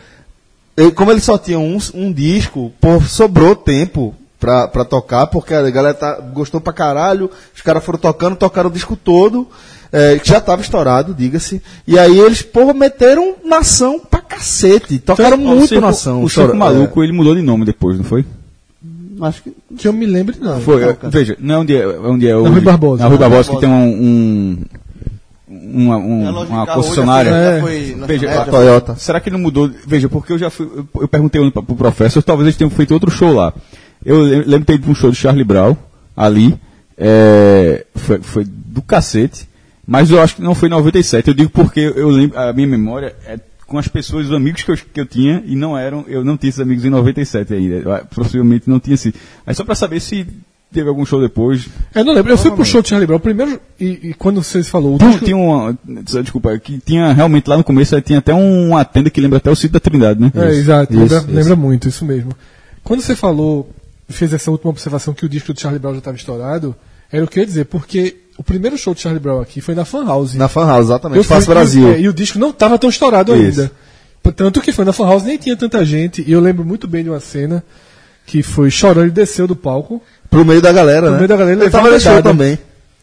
como 0.95 1.11
ele 1.11 1.21
só 1.21 1.37
tinha 1.37 1.59
um, 1.59 1.79
um 1.95 2.12
disco, 2.12 2.73
pô, 2.81 3.01
sobrou 3.01 3.57
tempo 3.57 4.15
pra, 4.39 4.69
pra 4.69 4.85
tocar, 4.85 5.27
porque 5.27 5.53
a 5.53 5.69
galera 5.69 5.95
tá- 5.95 6.21
gostou 6.33 6.61
pra 6.61 6.73
caralho, 6.73 7.29
os 7.55 7.61
caras 7.61 7.85
foram 7.85 7.99
tocando, 7.99 8.37
tocaram 8.37 8.71
o 8.71 8.73
disco 8.73 8.95
todo, 8.95 9.49
é, 9.93 10.17
que 10.21 10.29
já 10.29 10.41
tava 10.41 10.63
estourado, 10.63 11.13
diga-se. 11.13 11.61
E 11.87 11.99
aí 11.99 12.19
eles, 12.21 12.41
porra, 12.41 12.73
meteram 12.73 13.35
nação 13.45 13.99
pra 13.99 14.21
cacete, 14.21 15.01
tocaram 15.01 15.37
Então, 15.37 15.53
o 15.53 15.56
muito 15.56 15.69
Circo- 15.69 15.85
nação. 15.87 16.23
O 16.23 16.29
Chora- 16.33 16.55
Maluco, 16.55 17.03
ele 17.03 17.13
mudou 17.13 17.35
de 17.35 17.43
nome 17.43 17.65
depois, 17.65 17.99
não 17.99 18.05
foi? 18.05 18.25
Acho 19.22 19.43
que. 19.43 19.52
Que 19.76 19.88
eu 19.88 19.93
me 19.93 20.06
lembre, 20.06 20.37
não. 20.40 20.61
Foi, 20.61 20.82
é, 20.84 20.96
veja, 21.11 21.37
não 21.40 21.55
é 21.55 21.58
onde 21.58 21.76
é, 21.76 21.81
é 21.82 21.87
onde 22.00 22.26
é 22.28 22.37
o. 22.37 22.49
Rui 22.49 22.61
Barbosa. 22.61 23.02
Na 23.02 23.08
Rui 23.08 23.19
Barbosa, 23.19 23.50
que 23.50 23.61
tem 23.61 23.69
um. 23.69 23.88
um 23.88 24.58
uma, 25.52 25.96
um- 25.96 26.28
É, 26.28 26.44
de 26.46 26.52
uma 26.52 26.67
concessionária. 26.67 27.31
É. 27.31 27.61
Veja, 27.61 27.96
lançamento, 27.96 28.28
a 28.28 28.44
foi- 28.44 28.50
Toyota. 28.52 28.94
Será 28.96 29.20
que 29.20 29.31
não 29.31 29.38
mudou? 29.38 29.69
Veja, 29.87 30.08
porque 30.08 30.32
eu 30.32 30.38
já 30.38 30.49
fui. 30.49 30.67
Eu, 30.67 30.87
eu 31.02 31.08
perguntei 31.08 31.50
pra- 31.50 31.62
pro 31.62 31.75
professor, 31.75 32.22
talvez 32.22 32.46
eles 32.46 32.56
tenham 32.56 32.70
feito 32.70 32.94
outro 32.94 33.11
show 33.11 33.32
lá. 33.32 33.52
Eu 34.05 34.20
lem- 34.20 34.38
lembro 34.43 34.61
de 34.61 34.64
ter 34.67 34.75
ido 34.75 34.82
pra 34.84 34.93
um 34.93 34.94
show 34.94 35.11
do 35.11 35.17
Charlie 35.17 35.44
Brown, 35.44 35.76
ali. 36.17 36.56
é, 36.96 37.84
foi, 37.96 38.20
foi 38.22 38.44
do 38.46 38.81
cacete. 38.82 39.49
Mas 39.87 40.11
eu 40.11 40.20
acho 40.22 40.37
que 40.37 40.43
não 40.43 40.55
foi 40.55 40.69
em 40.69 40.72
97. 40.72 41.28
Eu 41.28 41.34
digo 41.34 41.50
porque 41.50 41.81
eu 41.96 42.08
lembro, 42.11 42.38
a 42.38 42.52
minha 42.52 42.69
memória 42.69 43.14
é 43.26 43.37
com 43.70 43.78
as 43.78 43.87
pessoas, 43.88 44.26
os 44.26 44.32
amigos 44.32 44.62
que 44.64 44.70
eu, 44.72 44.76
que 44.76 45.00
eu 45.00 45.06
tinha, 45.06 45.43
e 45.46 45.55
não 45.55 45.78
eram, 45.78 46.05
eu 46.08 46.25
não 46.25 46.37
tinha 46.37 46.49
esses 46.49 46.61
amigos 46.61 46.84
em 46.84 46.90
97 46.90 47.55
ainda. 47.55 47.75
Eu, 47.76 48.05
possivelmente 48.06 48.69
não 48.69 48.81
tinha 48.81 48.96
sido. 48.96 49.14
Mas 49.46 49.56
só 49.56 49.64
pra 49.64 49.76
saber 49.76 50.00
se 50.00 50.26
teve 50.72 50.88
algum 50.88 51.05
show 51.06 51.20
depois. 51.20 51.69
Eu 51.94 52.05
não 52.05 52.12
lembro. 52.12 52.32
Eu 52.32 52.37
fui 52.38 52.50
pro 52.50 52.64
show 52.64 52.82
de 52.82 52.88
Charlie 52.88 53.06
Brown 53.06 53.20
primeiro, 53.20 53.61
e, 53.78 54.08
e 54.11 54.14
quando 54.14 54.43
vocês 54.43 54.69
falou, 54.69 54.99
Tinha, 54.99 55.11
disco- 55.11 55.25
tinha 55.25 55.37
uma. 55.37 55.78
Desculpa, 56.22 56.58
que 56.58 56.78
tinha 56.78 57.12
realmente 57.12 57.49
lá 57.49 57.56
no 57.56 57.62
começo 57.64 57.94
aí 57.94 58.02
tinha 58.02 58.19
até 58.19 58.34
um- 58.34 58.70
uma 58.70 58.84
tenda 58.84 59.08
que 59.08 59.20
lembra 59.20 59.38
até 59.38 59.50
o 59.50 59.55
sítio 59.55 59.70
da 59.75 59.81
Trindade, 59.81 60.20
né? 60.20 60.32
É, 60.34 60.38
Isso, 60.50 60.61
exato, 60.61 60.93
isso, 60.93 61.02
lembra, 61.02 61.19
isso. 61.19 61.31
lembra 61.31 61.56
muito, 61.56 61.88
isso 61.88 62.05
mesmo. 62.05 62.32
Quando 62.82 63.00
você 63.02 63.14
falou, 63.14 63.70
fez 64.08 64.32
essa 64.32 64.50
última 64.50 64.70
observação 64.70 65.14
que 65.14 65.25
o 65.25 65.28
disco 65.28 65.55
de 65.55 65.61
Charlie 65.61 65.78
Brown 65.81 65.93
já 65.93 65.99
estava 65.99 66.17
estourado, 66.17 66.75
era 67.12 67.25
o 67.25 67.28
que 67.28 67.38
eu 67.38 67.43
ia 67.43 67.46
dizer, 67.46 67.67
porque 67.67 68.17
o 68.41 68.43
primeiro 68.43 68.79
show 68.79 68.95
de 68.95 69.03
Charlie 69.03 69.21
Brown 69.21 69.39
aqui 69.43 69.61
foi 69.61 69.75
na 69.75 69.85
Fan 69.85 70.07
House. 70.07 70.35
Na 70.35 70.49
Fan 70.49 70.67
House, 70.67 70.87
exatamente. 70.87 71.23
Fui- 71.27 71.45
Brasil. 71.45 71.89
E, 71.91 71.95
é, 71.95 72.01
e 72.01 72.09
o 72.09 72.13
disco 72.15 72.39
não 72.39 72.49
estava 72.49 72.79
tão 72.79 72.89
estourado 72.89 73.37
Isso. 73.37 73.61
ainda. 73.61 73.73
Tanto 74.35 74.63
que 74.63 74.73
foi 74.73 74.87
na 74.87 74.95
Fan 74.95 75.05
House, 75.07 75.23
nem 75.25 75.37
tinha 75.37 75.55
tanta 75.55 75.85
gente, 75.85 76.25
e 76.27 76.33
eu 76.33 76.41
lembro 76.41 76.65
muito 76.65 76.89
bem 76.89 77.05
de 77.05 77.11
uma 77.11 77.21
cena 77.21 77.63
que 78.25 78.43
foi 78.43 78.71
chorando 78.71 79.09
e 79.09 79.11
desceu 79.11 79.47
do 79.47 79.55
palco 79.55 80.01
Pro 80.31 80.43
meio 80.43 80.63
da 80.63 80.73
galera, 80.73 81.03
Pro 81.03 81.11
né? 81.11 81.17
meio 81.19 81.29
da 81.29 81.37
galera, 81.37 81.61
ele 81.61 81.71
tava 81.71 81.89
uma 81.91 82.01
show 82.01 82.23
também. 82.23 82.59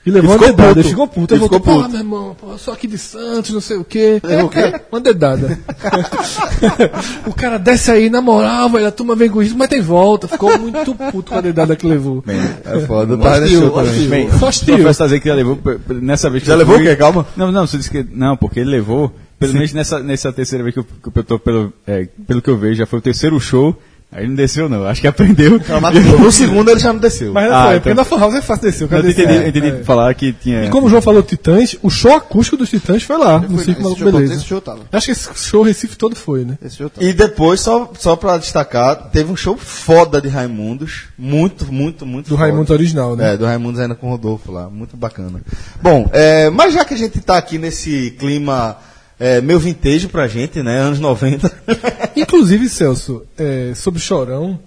E 0.07 0.11
levou 0.11 0.35
Ele 0.35 0.43
uma 0.45 0.47
dedada. 0.51 0.67
puto. 0.69 0.79
Ele 0.79 0.89
ficou 0.89 1.07
puto. 1.07 1.33
Ele 1.33 1.43
Ele 1.43 1.49
pô, 1.49 1.59
puto. 1.59 1.89
meu 1.89 1.99
irmão, 1.99 2.35
pô, 2.39 2.51
eu 2.51 2.57
sou 2.57 2.73
aqui 2.73 2.87
de 2.87 2.97
Santos, 2.97 3.51
não 3.51 3.59
sei 3.61 3.77
o 3.77 3.83
quê. 3.83 4.21
É, 4.23 4.81
uma 4.91 5.01
dedada. 5.01 5.59
o 7.25 7.33
cara 7.33 7.57
desce 7.57 7.91
aí, 7.91 8.09
na 8.09 8.21
moral, 8.21 8.69
velho, 8.69 8.87
a 8.87 8.91
turma 8.91 9.15
vem 9.15 9.29
com 9.29 9.41
isso, 9.41 9.57
mas 9.57 9.67
tem 9.69 9.81
volta. 9.81 10.27
Ficou 10.27 10.57
muito 10.57 10.95
puto 10.95 11.31
com 11.31 11.37
a 11.37 11.41
dedada 11.41 11.75
que 11.75 11.87
levou. 11.87 12.23
É 12.65 12.79
foda, 12.81 13.17
Só 13.17 14.45
o 14.45 14.49
hostil. 14.49 14.75
professor 14.77 14.97
tá 14.97 15.05
dizendo 15.05 15.21
que 15.21 15.27
já 15.29 15.35
levou, 15.35 15.59
nessa 16.01 16.29
vez 16.29 16.43
que 16.43 16.49
Já 16.49 16.55
levou 16.55 16.75
fui- 16.75 16.85
o 16.85 16.89
quê? 16.89 16.95
Calma. 16.95 17.25
Não, 17.35 17.51
não, 17.51 17.67
você 17.67 17.77
disse 17.77 17.89
que. 17.89 18.05
Não, 18.13 18.35
porque 18.37 18.59
ele 18.59 18.69
levou, 18.71 19.13
pelo 19.39 19.53
menos 19.53 19.73
nessa, 19.73 19.99
nessa 19.99 20.31
terceira 20.31 20.63
vez 20.63 20.73
que 20.73 20.79
eu, 20.79 20.83
que 21.11 21.19
eu 21.19 21.23
tô, 21.23 21.39
pelo, 21.39 21.73
é, 21.85 22.07
pelo 22.25 22.41
que 22.41 22.49
eu 22.49 22.57
vejo, 22.57 22.75
já 22.75 22.85
foi 22.85 22.99
o 22.99 23.01
terceiro 23.01 23.39
show, 23.39 23.75
aí 24.11 24.27
não 24.27 24.35
desceu 24.35 24.67
não, 24.69 24.85
acho 24.85 25.01
que 25.01 25.07
aprendeu. 25.07 25.59
No 26.19 26.31
segundo 26.31 26.69
ele 26.71 26.79
já 26.79 26.91
não 26.93 26.99
desceu. 26.99 27.33
Mas 27.33 27.49
não 27.49 27.55
Ah, 27.55 27.63
foi, 27.63 27.71
então. 27.71 27.81
porque 27.81 27.93
na 27.93 28.03
Fan 28.03 28.19
House 28.19 28.35
é 28.35 28.41
fácil 28.41 28.63
descer. 28.63 28.83
O 28.85 28.87
cara 28.87 29.03
Eu 29.05 29.09
entendi, 29.11 29.31
é, 29.33 29.47
entendi 29.47 29.67
é. 29.67 29.83
falar 29.83 30.13
que 30.13 30.33
tinha. 30.33 30.65
E 30.65 30.69
como 30.69 30.87
o 30.87 30.89
João 30.89 31.01
falou 31.01 31.21
Titãs, 31.23 31.75
o 31.81 31.89
show 31.89 32.13
acústico 32.15 32.57
dos 32.57 32.69
Titãs 32.69 33.03
foi 33.03 33.17
lá, 33.17 33.39
no 33.39 33.55
fui 33.57 33.65
Circo 33.65 33.81
Maluco 33.83 33.99
show, 34.01 34.11
Beleza. 34.11 34.33
esse 34.35 34.43
show 34.45 34.61
tava. 34.61 34.79
Acho 34.91 35.05
que 35.07 35.11
esse 35.11 35.29
show 35.35 35.61
Recife 35.63 35.95
todo 35.97 36.15
foi, 36.15 36.45
né? 36.45 36.57
Esse 36.63 36.77
show 36.77 36.89
tava. 36.89 37.05
E 37.05 37.13
depois, 37.13 37.59
só, 37.59 37.91
só 37.97 38.15
pra 38.15 38.37
destacar, 38.37 39.09
teve 39.11 39.31
um 39.31 39.35
show 39.35 39.57
foda 39.57 40.21
de 40.21 40.27
Raimundos. 40.29 41.03
Muito, 41.17 41.71
muito, 41.71 42.05
muito 42.05 42.29
Do 42.29 42.35
foda. 42.37 42.49
Raimundo 42.49 42.73
original, 42.73 43.15
né? 43.15 43.33
É, 43.33 43.37
do 43.37 43.45
Raimundos 43.45 43.79
ainda 43.79 43.95
com 43.95 44.07
o 44.07 44.09
Rodolfo 44.11 44.51
lá. 44.51 44.69
Muito 44.69 44.95
bacana. 44.97 45.41
Bom, 45.81 46.09
é, 46.13 46.49
mas 46.49 46.73
já 46.73 46.83
que 46.85 46.93
a 46.93 46.97
gente 46.97 47.19
tá 47.19 47.37
aqui 47.37 47.57
nesse 47.57 48.11
clima 48.17 48.77
é, 49.19 49.41
meio 49.41 49.59
vintage 49.59 50.07
pra 50.07 50.27
gente, 50.27 50.61
né? 50.61 50.77
Anos 50.79 50.99
90. 50.99 51.51
Inclusive, 52.15 52.69
Celso, 52.69 53.23
é, 53.37 53.73
sobre 53.75 53.99
Chorão, 53.99 54.59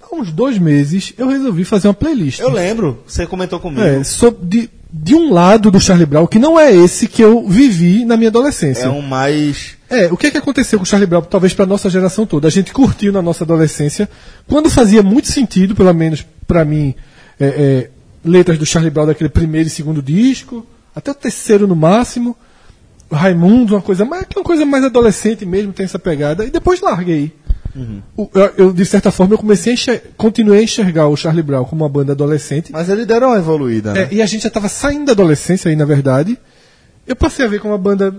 há 0.00 0.14
uns 0.14 0.32
dois 0.32 0.58
meses 0.58 1.12
eu 1.18 1.28
resolvi 1.28 1.64
fazer 1.64 1.88
uma 1.88 1.94
playlist. 1.94 2.40
Eu 2.40 2.50
lembro, 2.50 3.02
você 3.06 3.26
comentou 3.26 3.60
comigo. 3.60 3.82
É, 3.82 4.02
sobre, 4.02 4.46
de, 4.46 4.70
de 4.92 5.14
um 5.14 5.32
lado 5.32 5.70
do 5.70 5.80
Charlie 5.80 6.06
Brown, 6.06 6.26
que 6.26 6.38
não 6.38 6.58
é 6.58 6.74
esse 6.74 7.08
que 7.08 7.22
eu 7.22 7.46
vivi 7.48 8.04
na 8.04 8.16
minha 8.16 8.30
adolescência. 8.30 8.84
É 8.84 8.88
um 8.88 9.02
mais. 9.02 9.76
É, 9.90 10.06
o 10.12 10.16
que 10.16 10.28
é 10.28 10.30
que 10.30 10.38
aconteceu 10.38 10.78
com 10.78 10.84
o 10.84 10.86
Charlie 10.86 11.06
Brown, 11.06 11.22
talvez 11.22 11.52
para 11.52 11.66
nossa 11.66 11.90
geração 11.90 12.24
toda? 12.24 12.48
A 12.48 12.50
gente 12.50 12.72
curtiu 12.72 13.12
na 13.12 13.20
nossa 13.20 13.44
adolescência, 13.44 14.08
quando 14.48 14.70
fazia 14.70 15.02
muito 15.02 15.28
sentido, 15.28 15.74
pelo 15.74 15.92
menos 15.92 16.24
para 16.46 16.64
mim, 16.64 16.94
é, 17.38 17.46
é, 17.46 17.90
letras 18.24 18.58
do 18.58 18.64
Charlie 18.64 18.90
Brown 18.90 19.06
daquele 19.06 19.28
primeiro 19.28 19.66
e 19.66 19.70
segundo 19.70 20.00
disco, 20.00 20.66
até 20.94 21.10
o 21.10 21.14
terceiro 21.14 21.66
no 21.66 21.76
máximo, 21.76 22.36
Raimundo, 23.14 23.74
uma 23.74 23.82
coisa 23.82 24.04
mais, 24.04 24.24
que 24.26 24.36
é 24.36 24.40
uma 24.40 24.44
coisa 24.44 24.64
mais 24.66 24.84
adolescente 24.84 25.44
mesmo, 25.46 25.72
tem 25.72 25.84
essa 25.84 25.98
pegada, 25.98 26.44
e 26.44 26.50
depois 26.50 26.80
larguei. 26.80 27.32
O- 28.16 28.30
eu, 28.34 28.52
eu, 28.56 28.72
de 28.72 28.84
certa 28.86 29.10
forma, 29.10 29.34
eu 29.34 29.38
comecei 29.38 29.72
a 29.72 29.74
enxer- 29.74 30.02
continuei 30.16 30.60
a 30.60 30.62
enxergar 30.62 31.08
o 31.08 31.16
Charlie 31.16 31.42
Brown 31.42 31.64
como 31.64 31.82
uma 31.82 31.88
banda 31.88 32.12
adolescente, 32.12 32.70
Mas 32.70 32.88
eles 32.88 33.04
deram 33.04 33.28
uma 33.30 33.36
evoluída, 33.38 33.92
né? 33.92 34.02
é, 34.02 34.14
e 34.14 34.22
a 34.22 34.26
gente 34.26 34.42
já 34.42 34.48
estava 34.48 34.68
saindo 34.68 35.06
da 35.06 35.12
adolescência 35.12 35.68
aí, 35.68 35.74
na 35.76 35.84
verdade. 35.84 36.38
eu 37.06 37.16
passei 37.16 37.44
a 37.44 37.48
ver 37.48 37.58
como 37.60 37.72
uma 37.74 37.78
banda 37.78 38.14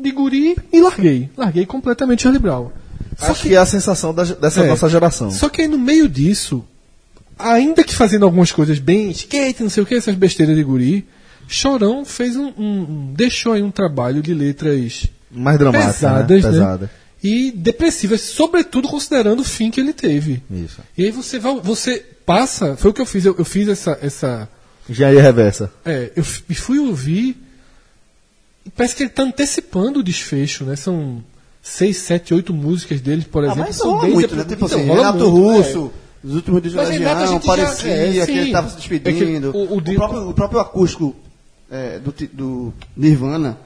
de 0.00 0.10
guri 0.10 0.56
e 0.72 0.80
larguei. 0.80 1.30
Larguei 1.36 1.64
completamente 1.64 2.22
Charlie 2.24 2.42
Brown. 2.42 2.70
Só 3.16 3.30
Acho 3.32 3.42
que 3.44 3.54
é 3.54 3.58
a 3.58 3.64
sensação 3.66 4.12
da- 4.12 4.24
dessa 4.24 4.62
É. 4.64 4.66
nossa 4.68 4.88
geração. 4.88 5.30
Só 5.30 5.48
que 5.48 5.62
aí 5.62 5.68
no 5.68 5.78
meio 5.78 6.08
disso, 6.08 6.64
ainda 7.38 7.82
que 7.84 7.94
fazendo 7.94 8.24
algumas 8.24 8.50
coisas 8.52 8.78
bem 8.78 9.10
skate, 9.10 9.62
não 9.62 9.70
sei 9.70 9.82
o 9.82 9.86
que, 9.86 9.94
essas 9.94 10.14
besteiras 10.14 10.56
de 10.56 10.62
guri, 10.64 11.06
Chorão 11.48 12.04
fez 12.04 12.36
um, 12.36 12.52
um- 12.56 12.80
um- 12.82 13.12
deixou 13.16 13.52
aí 13.54 13.62
um 13.62 13.70
trabalho 13.70 14.22
de 14.22 14.32
letras 14.34 15.06
Mais 15.30 15.58
dramática, 15.58 15.92
pesadas, 15.92 16.44
né? 16.44 16.50
né? 16.50 16.56
Pesada. 16.56 16.90
e 17.22 17.50
depressivas, 17.50 18.20
sobretudo 18.20 18.86
considerando 18.86 19.40
o 19.40 19.44
fim 19.44 19.70
que 19.72 19.80
ele 19.80 19.92
teve. 19.92 20.40
Isso. 20.50 20.80
E 20.96 21.04
aí 21.06 21.10
você 21.10 21.38
vai, 21.40 21.58
você 21.60 22.04
passa, 22.24 22.76
foi 22.76 22.90
o 22.90 22.94
que 22.94 23.00
eu 23.00 23.06
fiz, 23.06 23.24
eu, 23.24 23.34
eu 23.36 23.44
fiz 23.44 23.66
essa, 23.68 23.98
essa 24.00 24.48
Engenharia 24.88 25.20
reversa. 25.22 25.72
é, 25.84 26.12
eu 26.14 26.22
fui 26.22 26.78
ouvir 26.78 27.36
parece 28.76 28.94
que 28.94 29.02
ele 29.02 29.10
está 29.10 29.22
antecipando 29.22 30.00
o 30.00 30.02
desfecho, 30.02 30.64
né? 30.64 30.76
São 30.76 31.22
seis, 31.62 31.96
sete, 31.96 32.32
oito 32.34 32.52
músicas 32.52 33.00
dele, 33.00 33.24
por 33.30 33.42
Ah, 33.42 33.46
exemplo. 33.46 33.64
mas 33.66 33.76
são 33.76 33.98
bem 34.00 34.12
muito, 34.12 34.36
né? 34.36 34.44
Tipo 34.44 34.66
Então, 34.66 34.78
assim, 34.78 34.86
Renato 34.88 35.30
muito, 35.30 35.30
Russo, 35.58 35.92
os 36.22 36.34
últimos 36.34 36.62
discos 36.62 36.82
da 36.84 36.88
Legião, 36.90 37.26
gente 37.26 37.46
já- 37.46 37.56
parecia 37.56 37.90
é, 38.22 38.26
que 38.26 38.30
ele 38.32 38.46
estava 38.46 38.68
se 38.68 38.74
É 38.76 38.78
despedindo. 38.78 39.52
que 39.52 39.58
o- 39.58 39.60
o 39.74 39.76
o, 39.78 39.82
próprio, 39.82 40.28
o 40.30 40.34
próprio 40.34 40.60
acústico 40.60 41.16
é, 41.70 41.98
do, 41.98 42.12
do 42.32 42.74
Nirvana, 42.96 43.58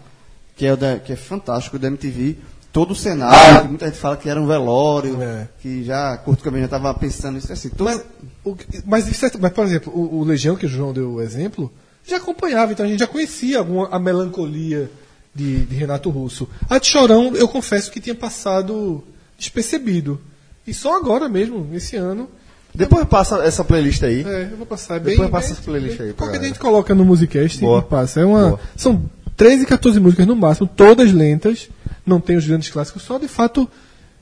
que 0.57 0.67
é, 0.67 0.77
da, 0.77 0.99
que 0.99 1.13
é 1.13 1.17
fantástico, 1.17 1.79
da 1.79 1.89
MTV, 1.89 2.37
todo 2.73 2.93
o 2.93 2.95
cenário, 2.97 3.63
que 3.63 3.69
muita 3.69 3.87
gente 3.87 3.99
fala 3.99 4.17
que 4.17 4.29
era 4.29 4.41
um 4.41 4.47
velório, 4.47 5.21
É. 5.23 5.49
que 5.61 5.85
já, 5.85 6.17
Curto 6.19 6.43
Caminho 6.43 6.63
já 6.63 6.67
estava 6.77 6.93
pensando 6.95 7.35
nisso, 7.35 7.53
assim, 7.53 7.69
todo, 7.69 7.85
Mas, 7.85 8.03
o 8.45 8.57
mas, 8.87 9.23
é- 9.23 9.31
mas, 9.39 9.53
por 9.53 9.65
exemplo, 9.65 9.93
o, 9.95 10.19
o 10.21 10.25
Legião, 10.25 10.57
que 10.57 10.67
o 10.67 10.69
João 10.69 10.93
deu 10.93 11.13
o 11.15 11.21
exemplo, 11.23 11.71
já 12.07 12.17
acompanhava, 12.17 12.73
então 12.73 12.85
a 12.85 12.89
gente 12.89 13.01
já 13.01 13.07
conhecia 13.07 13.59
alguma, 13.59 13.89
a 13.89 13.99
melancolia 13.99 14.91
de, 15.35 15.65
de 15.67 15.75
Renato 15.75 16.11
Russo. 16.11 16.49
A 16.69 16.79
de 16.79 16.87
Chorão, 16.87 17.35
eu 17.37 17.47
confesso 17.49 17.91
que 17.91 18.01
tinha 18.01 18.15
passado 18.15 19.03
despercebido. 19.39 20.21
E 20.67 20.73
só 20.75 20.97
agora 20.97 21.29
mesmo, 21.29 21.69
esse 21.75 21.97
ano, 21.97 22.29
Depois 22.75 23.05
passa 23.07 23.37
essa 23.45 23.63
playlist 23.65 24.03
aí. 24.03 24.25
é, 24.27 24.49
eu 24.51 24.57
vou 24.57 24.67
passar 24.67 24.99
bem. 24.99 25.13
Depois 25.13 25.31
passa 25.31 25.49
bem- 25.49 25.53
essa 25.55 25.63
playlist 25.63 26.01
aí 26.01 26.13
pra 26.13 26.27
Qualquer 26.27 26.39
dia 26.39 26.47
a 26.47 26.49
gente 26.49 26.59
coloca 26.61 26.95
no 26.95 27.05
Musicast 27.05 27.61
Boa. 27.61 27.81
e 27.81 27.83
passa. 27.83 28.21
É 28.21 28.25
uma, 28.25 28.49
Boa. 28.51 28.61
são 28.77 29.03
13, 29.37 29.67
14 29.67 30.01
músicas 30.01 30.27
no 30.27 30.35
máximo, 30.37 30.67
todas 30.67 31.13
lentas, 31.13 31.69
não 32.07 32.21
tem 32.21 32.37
os 32.37 32.47
grandes 32.47 32.71
clássicos, 32.71 33.03
só 33.03 33.19
de 33.19 33.29
fato 33.29 33.69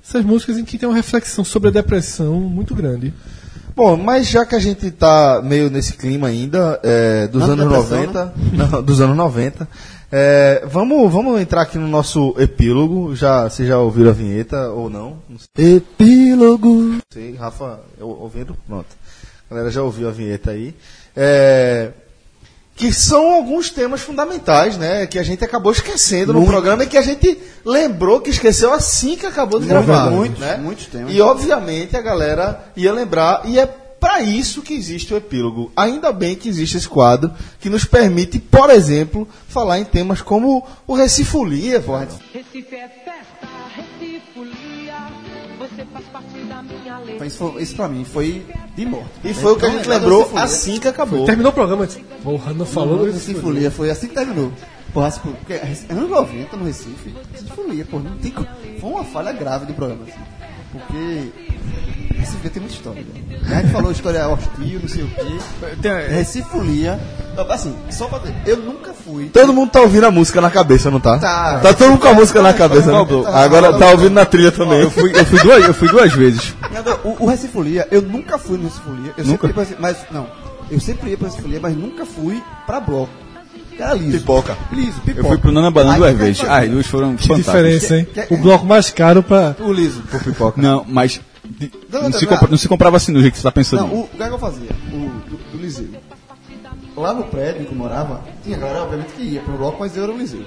essas 0.03 0.25
músicas 0.25 0.57
em 0.59 0.65
que 0.65 0.79
tem 0.79 0.89
uma 0.89 0.95
reflexão 0.97 1.45
sobre 1.45 1.69
a 1.69 1.73
depressão 1.73 2.35
muito 2.41 2.75
grande. 2.75 3.13
Bom, 3.77 3.97
mas 3.97 4.29
já 4.29 4.45
que 4.45 4.55
a 4.55 4.59
gente 4.59 4.91
tá 4.91 5.41
meio 5.45 5.71
nesse 5.71 5.93
clima 5.93 6.27
ainda, 6.29 6.81
é, 6.83 7.29
dos 7.29 7.43
Não, 7.47 7.53
anos 7.53 7.69
depressão, 7.69 7.99
90, 8.07 8.35
não, 8.73 8.83
dos 8.83 9.01
anos 9.01 9.17
90, 9.17 9.69
é, 10.13 10.65
vamos, 10.67 11.13
vamos 11.13 11.41
entrar 11.41 11.63
aqui 11.63 11.79
no 11.79 11.87
nosso 11.87 12.35
epílogo. 12.39 13.15
Já, 13.15 13.49
vocês 13.49 13.69
já 13.69 13.79
ouviram 13.79 14.11
a 14.11 14.15
vinheta 14.15 14.71
ou 14.71 14.91
não? 14.91 15.19
Não 15.29 15.39
sei. 15.39 15.77
Epílogo. 15.77 16.97
sei, 17.13 17.35
Rafa, 17.37 17.81
eu, 17.99 18.09
ouvindo? 18.09 18.57
Pronto. 18.67 18.89
A 19.49 19.55
galera 19.55 19.71
já 19.71 19.83
ouviu 19.83 20.09
a 20.09 20.13
vinheta 20.13 20.51
aí. 20.51 20.75
É, 21.17 21.91
que 22.75 22.93
são 22.93 23.35
alguns 23.35 23.71
temas 23.71 24.01
fundamentais, 24.01 24.77
né? 24.79 25.07
Que 25.07 25.19
a 25.19 25.23
gente 25.23 25.45
acabou 25.45 25.71
esquecendo 25.71 26.33
no 26.33 26.41
Muito. 26.41 26.51
programa 26.51 26.83
e 26.83 26.87
que 26.87 26.97
a 26.97 27.03
gente 27.03 27.39
lembrou 27.65 28.21
que 28.21 28.31
esqueceu 28.31 28.73
assim 28.73 29.17
que 29.17 29.27
acabou 29.27 29.61
de 29.61 29.67
Muito, 29.67 29.87
gravar. 29.87 30.11
muitos, 30.11 30.39
né? 30.39 30.57
muitos 30.57 30.87
temas. 30.87 31.13
E 31.15 31.21
obviamente 31.21 31.97
a 31.97 32.01
galera 32.01 32.65
ia 32.75 32.93
lembrar, 32.93 33.43
e 33.45 33.59
é 33.59 33.69
para 34.01 34.23
isso 34.23 34.63
que 34.63 34.73
existe 34.73 35.13
o 35.13 35.17
epílogo. 35.17 35.71
Ainda 35.77 36.11
bem 36.11 36.35
que 36.35 36.49
existe 36.49 36.79
esse 36.79 36.89
quadro 36.89 37.31
que 37.61 37.69
nos 37.69 37.85
permite, 37.85 38.39
por 38.39 38.71
exemplo, 38.71 39.29
falar 39.47 39.79
em 39.79 39.85
temas 39.85 40.23
como 40.23 40.67
o 40.87 40.95
Recifolia, 40.95 41.81
pô. 41.81 41.97
Recife 41.99 42.75
é 42.75 42.89
festa, 42.89 43.49
Recife 43.77 44.23
folia. 44.35 45.09
Você 45.59 45.85
faz 45.93 46.07
parte 46.07 46.39
da 46.49 46.63
minha 46.63 46.99
lei. 46.99 47.19
Isso, 47.27 47.55
isso 47.61 47.77
pra 47.77 47.87
mim 47.87 48.05
foi 48.05 48.47
de 48.75 48.87
morte. 48.87 49.11
E 49.23 49.35
foi 49.35 49.53
o 49.53 49.57
que 49.57 49.67
a 49.67 49.71
gente 49.71 49.87
lembrou 49.87 50.21
Recifolia. 50.21 50.45
assim 50.45 50.81
que 50.81 50.89
acabou. 50.89 51.27
Terminou 51.27 51.51
o 51.51 51.55
programa, 51.55 51.87
disse, 51.87 52.01
porra, 52.23 52.55
não 52.55 52.65
falou 52.65 53.05
do 53.05 53.19
Sinfonia, 53.19 53.71
foi 53.71 53.91
assim 53.91 54.09
que 54.09 54.15
terminou. 54.15 54.51
Porra, 54.95 55.09
assim, 55.09 55.21
porque 55.21 55.53
é 55.53 55.77
anos 55.91 56.09
90 56.09 56.57
no 56.57 56.65
Recife, 56.65 57.15
Sinfonia, 57.37 57.85
pô, 57.85 57.99
não 57.99 58.17
tem 58.17 58.33
Foi 58.81 58.91
uma 58.91 59.05
falha 59.05 59.33
grave 59.33 59.67
do 59.67 59.75
programa, 59.75 60.05
assim. 60.05 60.19
Porque 60.73 61.31
Recife 62.21 62.49
tem 62.51 62.61
muita 62.61 62.75
história. 62.77 63.03
Né? 63.03 63.57
A 63.57 63.63
gente 63.63 63.73
falou 63.73 63.91
história 63.93 64.29
hostil, 64.29 64.81
não 64.81 64.89
sei 64.89 65.03
o 65.03 65.09
quê. 65.09 65.89
Recifolia. 66.11 66.99
Assim, 67.49 67.75
só 67.91 68.07
pra 68.07 68.19
ter. 68.19 68.35
Eu 68.45 68.59
nunca 68.59 68.93
fui. 68.93 69.27
Todo 69.33 69.53
mundo 69.53 69.71
tá 69.71 69.81
ouvindo 69.81 70.05
a 70.05 70.11
música 70.11 70.41
na 70.41 70.51
cabeça, 70.51 70.91
não 70.91 71.01
tá? 71.01 71.19
Tá. 71.19 71.59
Tá 71.61 71.73
todo 71.75 71.91
mundo 71.91 72.01
com 72.01 72.09
a 72.09 72.13
música 72.15 72.43
na 72.43 72.53
cabeça, 72.53 72.87
né? 72.93 72.99
Pablo, 72.99 73.27
Agora 73.27 73.73
tá 73.79 73.91
ouvindo 73.91 74.11
na 74.13 74.25
trilha 74.27 74.53
também. 74.53 74.81
Eu 74.83 74.91
fui, 74.91 75.11
eu 75.15 75.25
fui, 75.25 75.39
duas, 75.41 75.65
eu 75.65 75.75
fui 75.75 75.89
duas 75.89 76.13
vezes. 76.13 76.55
O, 77.05 77.25
o 77.25 77.27
Recifolia, 77.27 77.89
eu 77.91 78.03
nunca 78.03 78.37
fui 78.37 78.59
no 78.59 78.65
Recifolia. 78.65 79.13
Eu 79.17 79.25
Nunca? 79.25 79.47
sempre 79.49 79.49
ia 79.49 79.55
pra, 79.55 79.63
Recife- 79.63 79.81
mas 79.81 79.97
não. 80.11 80.27
Eu 80.71 80.81
sempre 80.81 81.11
ia 81.11 81.17
pra 81.17 81.29
Recifolia, 81.29 81.59
mas 81.63 81.75
nunca 81.77 82.05
fui 82.05 82.43
pra 82.67 82.79
bloco. 82.81 83.11
Era 83.79 83.95
liso. 83.95 84.19
Pipoca. 84.19 84.57
Liso, 84.71 85.01
pipoca. 85.01 85.21
Eu 85.21 85.25
fui 85.29 85.39
pro 85.39 85.53
Nana 85.53 85.71
Banana 85.71 85.97
duas 85.97 86.15
vezes. 86.15 86.45
As 86.47 86.69
duas 86.69 86.87
foram 86.87 87.17
Que 87.17 87.27
fantásticas. 87.27 87.47
diferença, 87.55 87.97
hein? 87.97 88.07
Que- 88.13 88.23
que- 88.27 88.35
O 88.35 88.37
bloco 88.37 88.67
mais 88.67 88.91
caro 88.91 89.23
pra. 89.23 89.57
O 89.61 89.73
liso. 89.73 90.03
Por 90.03 90.23
pipoca. 90.23 90.61
Não, 90.61 90.85
mas 90.87 91.19
Não, 91.91 92.03
não, 92.03 92.13
se 92.13 92.27
compra- 92.27 92.49
não 92.49 92.59
se 92.59 92.69
comprava 92.69 92.97
assim 92.97 93.13
do 93.13 93.21
jeito 93.21 93.33
que 93.35 93.39
você 93.39 93.45
tá 93.45 93.53
pensando. 93.53 93.87
Não, 93.87 93.95
o, 93.95 94.01
o 94.05 94.09
que 94.09 94.23
é 94.23 94.27
que 94.29 94.35
eu 94.35 94.39
fazia? 94.39 94.71
O 94.93 95.31
do, 95.31 95.37
do 95.53 95.59
Liseu. 95.59 95.89
Lá 96.97 97.15
no 97.15 97.25
prédio 97.25 97.67
que 97.67 97.73
eu 97.73 97.79
morava, 97.79 98.23
tinha 98.45 98.59
galera, 98.59 98.83
obviamente, 98.83 99.13
que 99.15 99.23
ia 99.23 99.41
pro 99.41 99.57
bloco, 99.57 99.79
mas 99.81 99.97
eu 99.97 100.03
era 100.03 100.13
o 100.13 100.19
Liseu. 100.19 100.45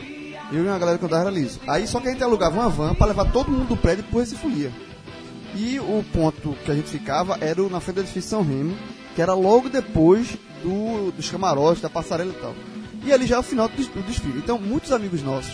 Eu 0.51 0.63
e 0.65 0.67
uma 0.67 0.77
galera 0.77 0.97
que 0.99 1.05
eu 1.05 1.09
dava 1.09 1.23
era 1.23 1.31
liso. 1.31 1.59
Aí 1.67 1.87
só 1.87 1.99
que 1.99 2.09
a 2.09 2.11
gente 2.11 2.23
alugava 2.23 2.59
uma 2.59 2.69
van 2.69 2.93
pra 2.93 3.07
levar 3.07 3.25
todo 3.31 3.49
mundo 3.49 3.67
do 3.69 3.77
prédio 3.77 4.03
pro 4.03 4.19
Recifolia. 4.19 4.71
E 5.55 5.79
o 5.79 6.03
ponto 6.13 6.55
que 6.63 6.69
a 6.71 6.75
gente 6.75 6.89
ficava 6.89 7.37
era 7.41 7.63
o- 7.63 7.69
na 7.69 7.79
frente 7.79 7.95
do 7.95 8.01
edifício 8.01 8.29
São 8.29 8.43
Remo, 8.43 8.75
que 9.15 9.21
era 9.21 9.33
logo 9.33 9.69
depois 9.69 10.27
do, 10.61 11.11
dos 11.11 11.29
camarotes, 11.29 11.81
da 11.81 11.89
passarela 11.89 12.31
e 12.31 12.41
tal. 12.41 12.53
E 13.05 13.11
ali 13.11 13.25
já 13.25 13.37
é 13.37 13.39
o 13.39 13.43
final 13.43 13.67
do, 13.67 13.75
do 13.75 14.01
desfile. 14.03 14.37
Então, 14.37 14.59
muitos 14.59 14.91
amigos 14.91 15.23
nossos 15.23 15.53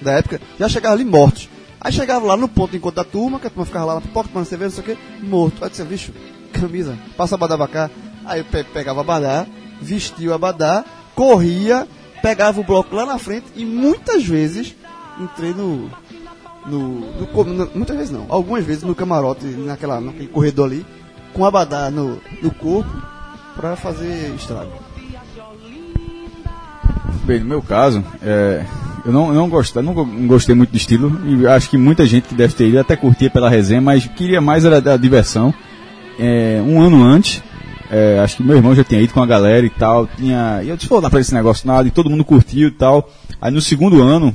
da 0.00 0.12
época 0.12 0.40
já 0.58 0.68
chegavam 0.68 0.96
ali 0.96 1.04
mortos. 1.04 1.48
Aí 1.84 1.92
chegava 1.92 2.24
lá 2.26 2.36
no 2.36 2.46
ponto 2.48 2.70
de 2.70 2.76
encontro 2.76 3.02
da 3.02 3.10
turma, 3.10 3.40
que 3.40 3.46
a 3.46 3.50
turma 3.50 3.66
ficava 3.66 3.86
lá 3.86 3.94
na 3.96 4.00
pipoca, 4.00 4.28
tomando 4.28 4.46
cerveja, 4.46 4.76
não 4.76 4.84
sei 4.84 4.94
o 4.94 4.96
que, 4.96 5.24
morto. 5.26 5.64
Aí 5.64 5.70
disse, 5.70 5.82
bicho, 5.84 6.12
camisa, 6.52 6.96
passa 7.16 7.34
abadá 7.34 7.56
pra 7.56 7.66
cá. 7.68 7.90
Aí 8.24 8.40
eu 8.40 8.44
pe- 8.44 8.62
pegava 8.64 9.00
abadá, 9.00 9.46
vestia 9.80 10.30
o 10.30 10.34
abadá, 10.34 10.84
corria, 11.14 11.88
pegava 12.22 12.60
o 12.60 12.64
bloco 12.64 12.94
lá 12.94 13.04
na 13.04 13.18
frente 13.18 13.46
e 13.56 13.64
muitas 13.64 14.24
vezes 14.24 14.76
entrei 15.20 15.52
no. 15.52 15.90
no, 16.66 17.00
no 17.00 17.44
no- 17.44 17.70
muitas 17.74 17.96
vezes 17.96 18.12
não, 18.12 18.26
algumas 18.28 18.64
vezes 18.64 18.84
no 18.84 18.94
camarote, 18.94 19.44
naquela, 19.44 20.00
naquele 20.00 20.28
corredor 20.28 20.66
ali, 20.66 20.86
com 21.34 21.44
abadá 21.44 21.90
no, 21.90 22.20
no 22.40 22.50
corpo 22.54 22.90
pra 23.56 23.74
fazer 23.74 24.32
estrago. 24.36 24.70
Bem, 27.24 27.38
no 27.40 27.46
meu 27.46 27.62
caso, 27.62 28.04
é, 28.20 28.64
eu 29.06 29.12
não, 29.12 29.32
não, 29.32 29.48
gostei, 29.48 29.80
não 29.82 29.94
go- 29.94 30.04
não 30.04 30.26
gostei 30.26 30.54
muito 30.54 30.70
do 30.70 30.76
estilo 30.76 31.20
e 31.24 31.46
acho 31.46 31.70
que 31.70 31.78
muita 31.78 32.04
gente 32.04 32.28
que 32.28 32.34
deve 32.34 32.52
ter 32.54 32.68
ido 32.68 32.80
até 32.80 32.96
curtia 32.96 33.30
pela 33.30 33.48
resenha, 33.48 33.80
mas 33.80 34.06
queria 34.06 34.40
mais 34.40 34.64
era 34.64 34.80
da 34.80 34.96
diversão. 34.96 35.54
É, 36.18 36.60
um 36.66 36.80
ano 36.82 37.02
antes, 37.02 37.40
é, 37.90 38.18
acho 38.18 38.38
que 38.38 38.42
meu 38.42 38.56
irmão 38.56 38.74
já 38.74 38.82
tinha 38.82 39.00
ido 39.00 39.12
com 39.12 39.22
a 39.22 39.26
galera 39.26 39.64
e 39.64 39.70
tal, 39.70 40.06
tinha, 40.08 40.60
e 40.64 40.68
eu 40.68 40.76
disse, 40.76 40.88
vou 40.88 41.00
lá 41.00 41.08
pra 41.08 41.20
esse 41.20 41.32
negócio 41.32 41.66
nada, 41.66 41.86
e 41.86 41.92
todo 41.92 42.10
mundo 42.10 42.24
curtiu 42.24 42.68
e 42.68 42.72
tal. 42.72 43.08
Aí 43.40 43.52
no 43.52 43.60
segundo 43.60 44.02
ano, 44.02 44.34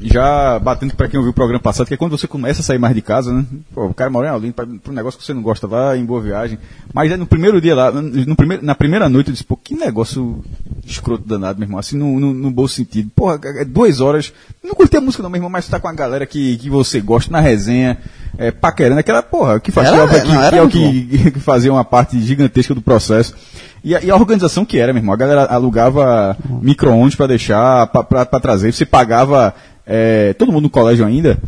já 0.00 0.58
batendo 0.58 0.94
pra 0.94 1.08
quem 1.08 1.18
ouviu 1.18 1.30
o 1.30 1.34
programa 1.34 1.60
passado, 1.60 1.86
que 1.86 1.94
é 1.94 1.96
quando 1.96 2.16
você 2.16 2.26
começa 2.26 2.60
a 2.60 2.64
sair 2.64 2.78
mais 2.78 2.94
de 2.94 3.02
casa, 3.02 3.32
né? 3.32 3.44
Pô, 3.74 3.86
o 3.86 3.94
cara 3.94 4.10
mora 4.10 4.28
em 4.28 4.32
Olinda, 4.32 4.54
pra, 4.54 4.66
pra 4.66 4.92
um 4.92 4.94
negócio 4.94 5.18
que 5.20 5.26
você 5.26 5.34
não 5.34 5.42
gosta, 5.42 5.66
vai 5.66 5.98
em 5.98 6.04
boa 6.04 6.20
viagem. 6.20 6.58
Mas 6.94 7.10
aí 7.12 7.18
no 7.18 7.26
primeiro 7.26 7.60
dia 7.60 7.74
lá, 7.74 7.90
no 7.92 8.34
primeiro, 8.36 8.64
na 8.64 8.74
primeira 8.74 9.08
noite, 9.08 9.28
eu 9.28 9.32
disse, 9.32 9.44
pô, 9.44 9.56
que 9.56 9.74
negócio 9.74 10.42
escroto 10.84 11.26
danado, 11.26 11.58
meu 11.58 11.66
irmão, 11.66 11.78
assim, 11.78 11.96
no, 11.96 12.18
no, 12.18 12.32
no 12.32 12.50
bom 12.50 12.66
sentido. 12.66 13.10
Porra, 13.14 13.38
é 13.44 13.64
duas 13.64 14.00
horas, 14.00 14.32
não 14.64 14.74
curti 14.74 14.96
a 14.96 15.00
música 15.00 15.22
não, 15.22 15.30
meu 15.30 15.38
irmão, 15.38 15.50
mas 15.50 15.64
você 15.66 15.70
tá 15.70 15.78
com 15.80 15.88
a 15.88 15.92
galera 15.92 16.24
que, 16.26 16.56
que 16.56 16.70
você 16.70 17.00
gosta, 17.00 17.30
na 17.30 17.40
resenha, 17.40 17.98
é, 18.38 18.50
paquerando, 18.50 19.00
aquela 19.00 19.22
porra, 19.22 19.60
que 19.60 19.70
fazia, 19.70 19.92
Era- 20.02 20.20
que, 20.20 20.28
não, 20.28 20.42
era 20.42 20.50
que 20.50 20.56
é 20.56 20.62
o 20.62 20.68
que, 20.68 21.30
que 21.32 21.40
fazia 21.40 21.72
uma 21.72 21.84
parte 21.84 22.20
gigantesca 22.20 22.74
do 22.74 22.80
processo. 22.82 23.34
E 23.82 23.96
a, 23.96 24.00
e 24.02 24.10
a 24.10 24.14
organização 24.14 24.62
que 24.64 24.78
era, 24.78 24.92
meu 24.92 25.00
irmão, 25.00 25.14
a 25.14 25.16
galera 25.16 25.44
alugava 25.46 26.36
micro-ondas 26.60 27.14
pra 27.14 27.26
deixar, 27.26 27.86
pra 27.86 28.26
trazer, 28.26 28.72
você 28.74 28.84
pagava, 28.84 29.54
é, 29.86 30.32
todo 30.34 30.52
mundo 30.52 30.64
no 30.64 30.70
colégio 30.70 31.04
ainda, 31.04 31.38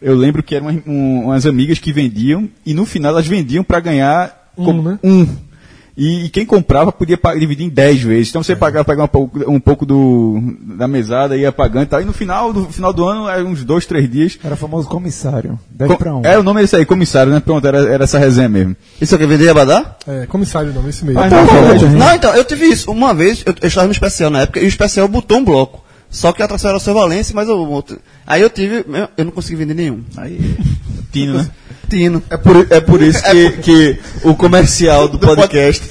eu 0.00 0.14
lembro 0.16 0.42
que 0.42 0.54
eram 0.54 0.66
umas, 0.68 0.82
um- 0.86 1.20
umas 1.24 1.46
amigas 1.46 1.78
que 1.78 1.92
vendiam, 1.92 2.48
e 2.64 2.72
no 2.74 2.84
final 2.86 3.12
elas 3.12 3.26
vendiam 3.26 3.64
pra 3.64 3.80
ganhar 3.80 4.50
Um, 4.56 4.64
com- 4.64 4.82
né? 4.82 4.98
um. 5.02 5.26
E, 6.00 6.26
e 6.26 6.28
quem 6.28 6.46
comprava 6.46 6.92
podia 6.92 7.18
dividir 7.40 7.66
em 7.66 7.68
10 7.68 8.00
vezes. 8.02 8.28
Então 8.28 8.40
você 8.40 8.54
pagava, 8.54 8.84
pegava 8.84 9.06
um 9.06 9.08
pouco, 9.08 9.50
um 9.50 9.58
pouco 9.58 9.84
do, 9.84 10.40
da 10.76 10.86
mesada, 10.86 11.36
ia 11.36 11.50
pagando 11.50 11.82
e 11.82 11.86
tal. 11.86 12.00
E 12.00 12.04
no 12.04 12.12
final 12.12 12.52
do, 12.52 12.66
final 12.66 12.92
do 12.92 13.04
ano, 13.04 13.28
era 13.28 13.44
uns 13.44 13.64
dois, 13.64 13.84
três 13.84 14.08
dias. 14.08 14.38
Era 14.44 14.54
o 14.54 14.56
famoso 14.56 14.86
comissário. 14.88 15.58
10 15.70 15.96
para 15.96 16.14
1. 16.14 16.22
É, 16.24 16.38
o 16.38 16.44
nome 16.44 16.60
é 16.60 16.64
esse 16.64 16.76
aí, 16.76 16.84
comissário, 16.86 17.32
né? 17.32 17.40
Pronto, 17.40 17.66
era, 17.66 17.78
era 17.92 18.04
essa 18.04 18.16
resenha 18.16 18.48
mesmo. 18.48 18.76
Isso 19.00 19.12
aqui 19.12 19.26
vender 19.26 19.48
abadá? 19.48 19.96
É, 20.06 20.24
comissário 20.26 20.72
não, 20.72 20.88
esse 20.88 21.04
mesmo. 21.04 21.18
Mas 21.20 21.32
não, 21.32 21.44
colégio, 21.44 21.90
Não, 21.90 22.14
então, 22.14 22.32
eu 22.32 22.44
tive 22.44 22.66
isso. 22.66 22.92
Uma 22.92 23.12
vez, 23.12 23.42
eu, 23.44 23.52
eu 23.60 23.66
estava 23.66 23.88
no 23.88 23.92
especial 23.92 24.30
na 24.30 24.42
época, 24.42 24.60
e 24.60 24.66
o 24.66 24.68
especial 24.68 25.08
botou 25.08 25.38
um 25.38 25.44
bloco. 25.44 25.84
Só 26.10 26.32
que 26.32 26.40
a 26.40 26.46
atração 26.46 26.70
era 26.70 26.78
o 26.78 26.80
seu 26.80 26.94
Valença, 26.94 27.32
mas 27.34 27.48
o 27.48 27.58
outro. 27.68 27.98
Aí 28.26 28.40
eu 28.40 28.48
tive. 28.50 28.84
Eu 29.16 29.24
não 29.26 29.32
consegui 29.32 29.56
vender 29.56 29.74
nenhum. 29.74 30.02
Aí, 30.16 30.56
Tino, 31.12 31.34
né? 31.34 31.50
Tino. 31.88 32.22
É 32.30 32.36
por, 32.36 32.66
é 32.70 32.80
por 32.80 33.02
isso 33.02 33.22
que, 33.22 33.50
que 33.58 33.98
o 34.22 34.34
comercial 34.34 35.06
do 35.08 35.18
podcast 35.20 35.82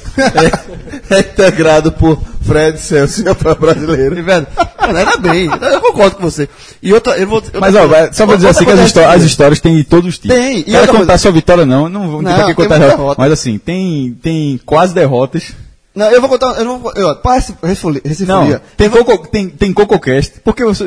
é, 1.10 1.16
é 1.16 1.20
integrado 1.20 1.92
por 1.92 2.20
Fred 2.42 2.80
Celso 2.80 3.24
e 3.24 3.30
a 3.30 3.34
brasileira. 3.56 4.18
E, 4.18 4.22
velho, 4.24 4.48
cara, 4.78 5.00
era 5.02 5.18
bem. 5.18 5.46
Eu 5.46 5.82
concordo 5.82 6.16
com 6.16 6.24
você. 6.24 6.50
E 6.82 6.92
outra, 6.94 7.16
eu 7.18 7.28
vou. 7.28 7.44
eu 7.54 7.60
Mas, 7.62 7.76
ó, 7.76 7.86
vai- 7.88 8.12
só 8.14 8.26
vou 8.26 8.36
dizer 8.36 8.50
assim 8.50 8.66
que 8.66 8.72
as, 8.72 8.80
histó- 8.80 9.02
é- 9.02 9.16
as 9.16 9.24
histórias 9.24 9.60
têm 9.60 9.76
de 9.76 9.84
todos 9.84 10.10
os 10.10 10.18
tipos. 10.20 10.36
Tem, 10.36 10.60
e 10.60 10.64
Quero 10.64 10.78
outra 10.78 10.94
contar 10.94 11.06
coisa- 11.14 11.18
só 11.24 11.32
vitória, 11.32 11.66
não. 11.66 11.88
Não 11.90 12.10
vou 12.10 12.22
não, 12.24 12.32
Não, 12.32 12.46
tem 12.46 12.56
pra 12.56 12.66
que 12.66 12.70
contar. 12.96 13.16
Mas 13.18 13.32
assim, 13.32 13.58
tem, 13.60 14.18
tem 14.22 14.60
quase 14.66 14.94
derrotas. 14.96 15.54
Não, 15.98 16.12
eu 16.12 16.22
vou 16.22 16.30
contar. 16.30 16.54
Eu 16.60 16.64
não 16.66 16.80
vou. 16.80 16.94
Eu, 16.96 17.16
para 17.16 17.42
Recifolia. 17.64 18.02
Não, 18.28 18.62
tem, 18.78 18.90
coco, 18.90 19.28
tem, 19.30 19.50
tem 19.50 19.74
CocoCast. 19.74 20.40
Porque 20.44 20.64
você. 20.64 20.84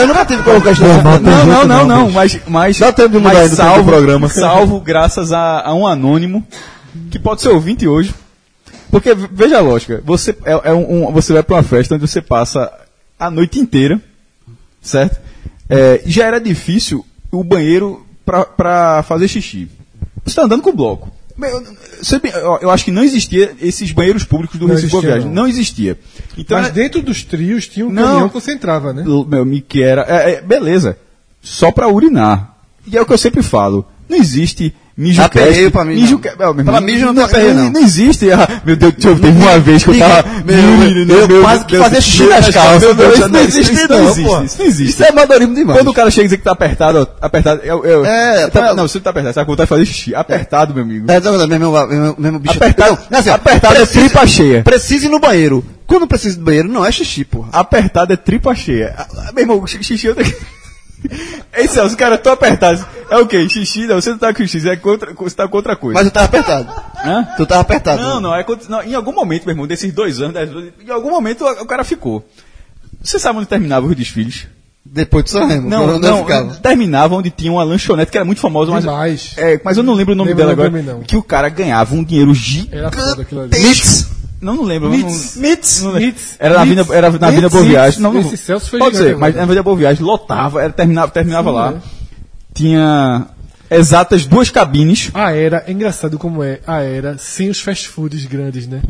Eu 0.00 0.06
nunca 0.06 0.24
tive 0.24 0.42
colocar 0.42 0.70
isso 0.72 0.82
Não, 0.84 1.18
não, 1.20 1.64
não, 1.66 1.86
não, 1.86 2.10
mas, 2.10 2.40
mas, 2.46 2.78
Dá 2.78 2.92
tempo 2.92 3.10
de 3.10 3.18
mudar 3.18 3.34
mas 3.34 3.50
salvo, 3.52 3.90
programa. 3.90 4.28
salvo 4.28 4.80
graças 4.80 5.32
a, 5.32 5.60
a 5.66 5.74
um 5.74 5.86
anônimo 5.86 6.46
que 7.10 7.18
pode 7.18 7.42
ser 7.42 7.48
ouvinte 7.48 7.86
hoje. 7.86 8.14
Porque, 8.90 9.14
ve- 9.14 9.28
veja 9.30 9.58
a 9.58 9.60
lógica, 9.60 10.02
você, 10.04 10.34
é, 10.44 10.70
é 10.70 10.72
um, 10.72 11.08
um- 11.08 11.12
você 11.12 11.32
vai 11.32 11.42
para 11.42 11.56
uma 11.56 11.62
festa 11.62 11.94
onde 11.94 12.06
você 12.06 12.22
passa 12.22 12.70
a 13.18 13.30
noite 13.30 13.58
inteira, 13.58 14.00
certo? 14.80 15.18
É, 15.68 16.00
já 16.06 16.26
era 16.26 16.40
difícil 16.40 17.04
o 17.30 17.44
banheiro 17.44 18.06
para 18.24 19.02
fazer 19.02 19.28
xixi. 19.28 19.68
Você 20.24 20.30
está 20.30 20.42
andando 20.44 20.62
com 20.62 20.70
o 20.70 20.76
bloco. 20.76 21.10
Eu, 21.40 22.58
eu- 22.62 22.70
acho 22.70 22.84
que 22.84 22.90
não 22.90 23.02
existia 23.04 23.54
esses 23.60 23.92
banheiros 23.92 24.24
públicos 24.24 24.58
do 24.58 24.66
Não 24.66 24.74
Recife 24.74 24.94
existia, 24.96 25.10
Viagem. 25.10 25.28
não. 25.28 25.42
Não 25.42 25.48
existia. 25.48 25.98
Então, 26.36 26.58
Mas 26.58 26.68
é- 26.68 26.70
dentro 26.72 27.00
dos 27.02 27.22
trios 27.24 27.66
tinha 27.68 27.86
um 27.86 27.90
Não. 27.90 28.02
caminhão 28.02 28.28
que 28.28 28.34
você 28.34 28.52
entrava, 28.52 28.92
né? 28.92 29.02
Meu, 29.04 29.44
me 29.44 29.60
que 29.60 29.82
era. 29.82 30.02
É, 30.08 30.32
é, 30.34 30.40
beleza. 30.42 30.98
Só 31.40 31.70
pra 31.70 31.88
urinar. 31.88 32.56
E 32.86 32.96
é 32.96 33.00
o 33.00 33.06
que 33.06 33.12
eu 33.12 33.18
sempre 33.18 33.42
falo. 33.42 33.86
Não 34.08 34.16
existe 34.16 34.74
mijo 34.98 35.22
Aperreio 35.22 35.54
cast. 35.54 35.70
pra 35.70 35.84
mim, 35.84 35.94
mijo 35.94 36.20
não. 36.22 36.36
meu, 36.36 36.54
meu 36.54 36.64
Pra 36.64 36.74
irmão, 36.74 36.80
mijo 36.80 37.06
não 37.06 37.14
tem 37.14 37.24
aperreio, 37.24 37.54
não. 37.54 37.70
Não 37.70 37.80
existe. 37.80 38.30
Ah, 38.32 38.60
meu 38.64 38.76
Deus, 38.76 38.94
teve 38.98 39.28
uma 39.28 39.58
vez 39.60 39.84
que 39.84 39.90
eu 39.90 39.98
tava. 39.98 40.24
Meu, 40.44 40.56
eu- 40.56 41.28
eu 41.36 41.42
quase 41.42 41.64
que 41.64 41.78
fazia 41.78 42.00
xixi 42.00 42.26
nas 42.26 42.48
calças. 42.50 42.82
Meu 42.82 42.94
Deus, 42.94 43.18
Isso 43.18 43.28
não 43.28 43.40
existe, 43.40 43.72
isso 43.74 43.88
não, 43.88 44.04
existe. 44.08 44.44
Isso 44.44 44.58
não 44.58 44.66
existe. 44.66 44.90
Isso 44.90 45.04
é 45.04 45.08
amadorismo 45.08 45.54
demais. 45.54 45.78
Quando 45.78 45.88
o 45.88 45.94
cara 45.94 46.10
chega 46.10 46.26
e 46.26 46.28
diz 46.28 46.36
que 46.38 46.44
tá 46.44 46.50
apertado, 46.52 47.08
apertado. 47.20 47.60
Eu, 47.62 47.84
eu, 47.84 48.04
É, 48.04 48.48
tá- 48.48 48.60
tá- 48.68 48.74
não, 48.74 48.88
você 48.88 48.98
não 48.98 49.02
tá 49.04 49.10
apertado, 49.10 49.32
você 49.34 49.38
vai 49.40 49.44
vontade 49.46 49.66
de 49.66 49.68
fazer 49.68 49.86
xixi. 49.86 50.14
Apertado, 50.14 50.74
meu 50.74 50.82
amigo. 50.82 51.10
É, 51.10 51.20
não, 51.20 51.38
não, 51.38 51.46
mesmo, 51.46 52.16
mesmo, 52.18 52.38
bicho. 52.40 52.56
Apertado, 52.56 52.98
Não, 53.10 53.18
assim, 53.20 53.30
apertado 53.30 53.76
é 53.80 53.86
tripa 53.86 54.26
cheia. 54.26 54.62
Precisa 54.62 55.06
ir 55.06 55.08
no 55.08 55.20
banheiro. 55.20 55.64
Quando 55.86 56.06
precisa 56.06 56.36
ir 56.36 56.38
no 56.40 56.44
banheiro, 56.44 56.68
não 56.68 56.84
é 56.84 56.90
xixi, 56.92 57.24
porra. 57.24 57.48
Apertado 57.52 58.12
é 58.12 58.16
tripa 58.16 58.54
cheia. 58.54 58.94
Ah, 58.98 59.30
Meu 59.32 59.42
irmão, 59.44 59.66
xixi 59.66 60.06
eu 60.06 60.14
tenho... 60.14 60.34
Ei, 61.52 61.68
Celso, 61.68 61.90
os 61.90 61.94
caras 61.94 62.20
tão 62.20 62.32
apertados. 62.32 62.84
É 63.10 63.16
o 63.16 63.26
quê? 63.26 63.48
Xixi? 63.48 63.86
Não, 63.86 63.96
você 63.96 64.10
não 64.10 64.18
tá 64.18 64.32
com 64.34 64.46
xixi, 64.46 64.68
é 64.68 64.76
contra, 64.76 65.12
você 65.14 65.36
tá 65.36 65.48
com 65.48 65.56
outra 65.56 65.76
coisa. 65.76 65.98
Mas 65.98 66.06
eu 66.06 66.12
tava 66.12 66.26
apertado. 66.26 66.68
Hã? 67.04 67.28
Tu 67.36 67.46
tava 67.46 67.60
apertado. 67.60 68.02
Não, 68.02 68.20
não, 68.20 68.34
é 68.34 68.44
não, 68.68 68.82
em 68.82 68.94
algum 68.94 69.12
momento, 69.12 69.44
meu 69.44 69.52
irmão, 69.52 69.66
desses 69.66 69.92
dois 69.92 70.20
anos, 70.20 70.34
dez 70.34 70.50
anos, 70.50 70.72
em 70.84 70.90
algum 70.90 71.10
momento 71.10 71.44
o, 71.44 71.62
o 71.62 71.66
cara 71.66 71.84
ficou. 71.84 72.26
Você 73.02 73.18
sabe 73.18 73.38
onde 73.38 73.48
terminavam 73.48 73.88
os 73.88 73.96
desfiles? 73.96 74.46
Depois 74.84 75.24
do 75.24 75.30
São 75.30 75.46
Remo. 75.46 75.68
Não, 75.68 75.98
não, 75.98 76.18
ficava. 76.22 76.54
terminava 76.56 77.14
onde 77.14 77.30
tinha 77.30 77.52
uma 77.52 77.62
lanchonete 77.62 78.10
que 78.10 78.16
era 78.16 78.24
muito 78.24 78.40
famosa, 78.40 78.72
mas, 78.72 78.84
Demais. 78.84 79.34
é, 79.36 79.60
mas 79.62 79.76
eu 79.76 79.82
não 79.82 79.92
lembro 79.92 80.14
o 80.14 80.16
nome 80.16 80.30
Lembro 80.30 80.46
dela 80.46 80.52
agora. 80.52 80.82
não. 80.82 81.00
Que 81.00 81.16
o 81.16 81.22
cara 81.22 81.48
ganhava 81.48 81.94
um 81.94 82.02
dinheiro 82.02 82.32
gigante. 82.34 82.76
Era 82.76 82.90
foda 82.90 83.22
aquilo 83.22 83.42
ali. 83.42 83.58
Mix. 83.58 84.17
Não, 84.40 84.54
não 84.56 84.62
lembro. 84.64 84.88
Não. 84.88 84.96
Não 84.98 85.06
lembro. 85.08 86.00
Mits. 86.00 86.36
Era 86.38 86.54
na. 86.54 86.60
Avenida, 86.62 86.86
era 86.94 87.10
na 87.10 87.26
Avenida. 87.26 87.48
Boa 87.48 87.62
Viagem. 87.64 88.00
Não, 88.00 88.12
não, 88.12 88.20
Esse 88.20 88.36
Celso 88.36 88.70
foi 88.70 88.78
pode 88.78 88.96
ser, 88.96 89.16
mas 89.16 89.30
agora. 89.30 89.32
na 89.36 89.42
Avenida 89.42 89.62
Boa 89.62 89.76
Viagem 89.76 90.04
lotava, 90.04 90.62
era, 90.62 90.72
terminava, 90.72 91.10
terminava 91.10 91.50
Sim, 91.50 91.56
lá. 91.56 91.72
é. 91.72 91.98
Tinha 92.54 93.26
exatas 93.70 94.26
duas 94.26 94.50
cabines. 94.50 95.10
A 95.14 95.32
era, 95.32 95.62
é 95.66 95.72
engraçado 95.72 96.18
como 96.18 96.42
é 96.42 96.60
a 96.66 96.80
era 96.82 97.18
sem 97.18 97.48
os 97.50 97.60
fast 97.60 97.88
foods 97.88 98.24
grandes, 98.26 98.66
né? 98.66 98.80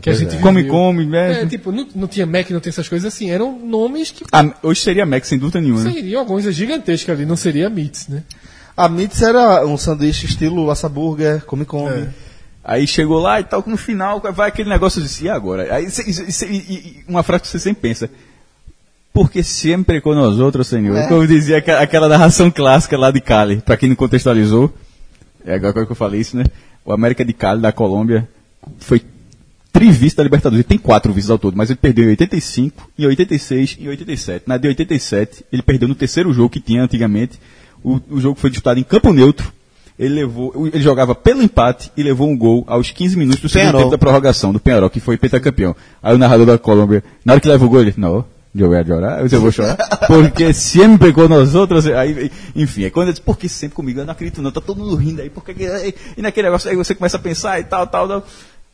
que 0.00 0.08
a 0.10 0.12
gente 0.12 0.30
viveu. 0.30 0.42
Come, 0.42 0.64
come, 0.64 1.06
né? 1.06 1.42
É, 1.42 1.46
tipo, 1.46 1.72
não, 1.72 1.86
não 1.94 2.06
tinha 2.08 2.24
Mac, 2.26 2.48
não 2.50 2.60
tem 2.60 2.70
essas 2.70 2.88
coisas 2.88 3.12
assim. 3.12 3.30
Eram 3.30 3.58
nomes 3.58 4.10
que 4.10 4.24
Ah, 4.32 4.44
hoje 4.62 4.80
seria 4.80 5.04
Mac, 5.04 5.24
sem 5.24 5.38
dúvida 5.38 5.60
nenhuma. 5.60 5.82
né? 5.82 5.92
seriam 5.92 6.20
alguma 6.20 6.36
coisa 6.36 6.52
gigantesca 6.52 7.12
ali, 7.12 7.26
não 7.26 7.36
seria 7.36 7.68
Meats, 7.68 8.08
né? 8.08 8.22
A 8.76 8.88
Mitz 8.88 9.20
era 9.22 9.66
um 9.66 9.76
sanduíche 9.76 10.26
estilo 10.26 10.70
assa 10.70 10.88
burger, 10.88 11.44
come 11.44 11.64
come. 11.64 11.90
É. 11.90 12.08
Aí 12.68 12.86
chegou 12.86 13.18
lá 13.18 13.40
e 13.40 13.44
tal, 13.44 13.64
no 13.66 13.78
final 13.78 14.20
vai 14.34 14.48
aquele 14.48 14.68
negócio 14.68 15.00
de 15.00 15.08
e 15.24 15.28
agora? 15.30 15.74
Aí 15.74 15.88
cê- 15.90 16.12
cê- 16.12 16.46
e- 16.46 17.02
uma 17.08 17.22
frase 17.22 17.44
que 17.44 17.48
você 17.48 17.58
sempre 17.58 17.80
pensa. 17.80 18.10
Porque 19.10 19.42
sempre 19.42 20.02
com 20.02 20.14
nós 20.14 20.38
outros, 20.38 20.66
senhor. 20.66 20.94
É. 20.94 21.08
Como 21.08 21.26
dizia 21.26 21.56
aquela, 21.56 21.80
aquela 21.80 22.08
narração 22.10 22.50
clássica 22.50 22.98
lá 22.98 23.10
de 23.10 23.22
Cali, 23.22 23.56
pra 23.62 23.74
quem 23.78 23.88
não 23.88 23.96
contextualizou. 23.96 24.70
É 25.46 25.54
agora 25.54 25.86
que 25.86 25.90
eu 25.92 25.96
falei 25.96 26.20
isso, 26.20 26.36
né? 26.36 26.44
O 26.84 26.92
América 26.92 27.24
de 27.24 27.32
Cali, 27.32 27.62
da 27.62 27.72
Colômbia, 27.72 28.28
foi 28.78 29.00
trivice 29.72 30.14
da 30.14 30.22
Libertadores. 30.22 30.58
Ele 30.58 30.68
tem 30.68 30.76
quatro 30.78 31.10
vices 31.10 31.30
ao 31.30 31.38
todo, 31.38 31.56
mas 31.56 31.70
ele 31.70 31.78
perdeu 31.80 32.04
em 32.04 32.08
85, 32.08 32.90
em 32.98 33.06
86 33.06 33.76
e 33.80 33.84
em 33.84 33.88
87. 33.88 34.44
Na 34.46 34.58
de 34.58 34.68
87, 34.68 35.42
ele 35.50 35.62
perdeu 35.62 35.88
no 35.88 35.94
terceiro 35.94 36.30
jogo 36.34 36.50
que 36.50 36.60
tinha 36.60 36.82
antigamente. 36.82 37.40
O, 37.82 37.98
o 38.10 38.20
jogo 38.20 38.38
foi 38.38 38.50
disputado 38.50 38.78
em 38.78 38.84
campo 38.84 39.10
neutro. 39.10 39.50
Ele 39.98 40.14
levou, 40.14 40.52
ele 40.72 40.80
jogava 40.82 41.14
pelo 41.14 41.42
empate 41.42 41.90
e 41.96 42.02
levou 42.02 42.28
um 42.28 42.36
gol 42.36 42.64
aos 42.68 42.90
15 42.92 43.16
minutos 43.16 43.40
do 43.40 43.48
segundo 43.48 43.72
tempo 43.78 43.90
da 43.90 43.98
prorrogação 43.98 44.52
do 44.52 44.60
Penharol, 44.60 44.88
que 44.88 45.00
foi 45.00 45.16
pentacampeão. 45.16 45.74
Aí 46.02 46.14
o 46.14 46.18
narrador 46.18 46.46
da 46.46 46.56
Colômbia, 46.58 47.02
na 47.24 47.32
hora 47.32 47.40
que 47.40 47.48
leva 47.48 47.64
o 47.64 47.68
gol, 47.68 47.80
ele, 47.80 47.94
não, 47.96 48.24
eu 48.54 48.68
vou 48.68 48.84
chorar, 48.84 49.20
eu 49.20 49.40
vou 49.40 49.50
chorar, 49.52 49.76
porque 50.06 50.52
sempre 50.54 51.12
com 51.12 51.26
nós 51.26 51.54
outros, 51.54 51.86
aí, 51.88 52.30
enfim, 52.54 52.84
é 52.84 52.90
quando 52.90 53.08
eu 53.08 53.12
disse, 53.12 53.22
porque 53.24 53.48
sempre 53.48 53.74
comigo, 53.74 53.98
eu 54.00 54.04
não 54.04 54.12
acredito 54.12 54.40
não, 54.40 54.52
tá 54.52 54.60
todo 54.60 54.78
mundo 54.78 54.94
rindo 54.94 55.20
aí, 55.20 55.30
porque, 55.30 55.52
que- 55.52 55.94
e 56.16 56.22
naquele 56.22 56.46
negócio, 56.46 56.70
aí 56.70 56.76
você 56.76 56.94
começa 56.94 57.16
a 57.16 57.20
pensar 57.20 57.58
e 57.58 57.64
tal, 57.64 57.86
tal, 57.86 58.06
tal. 58.06 58.26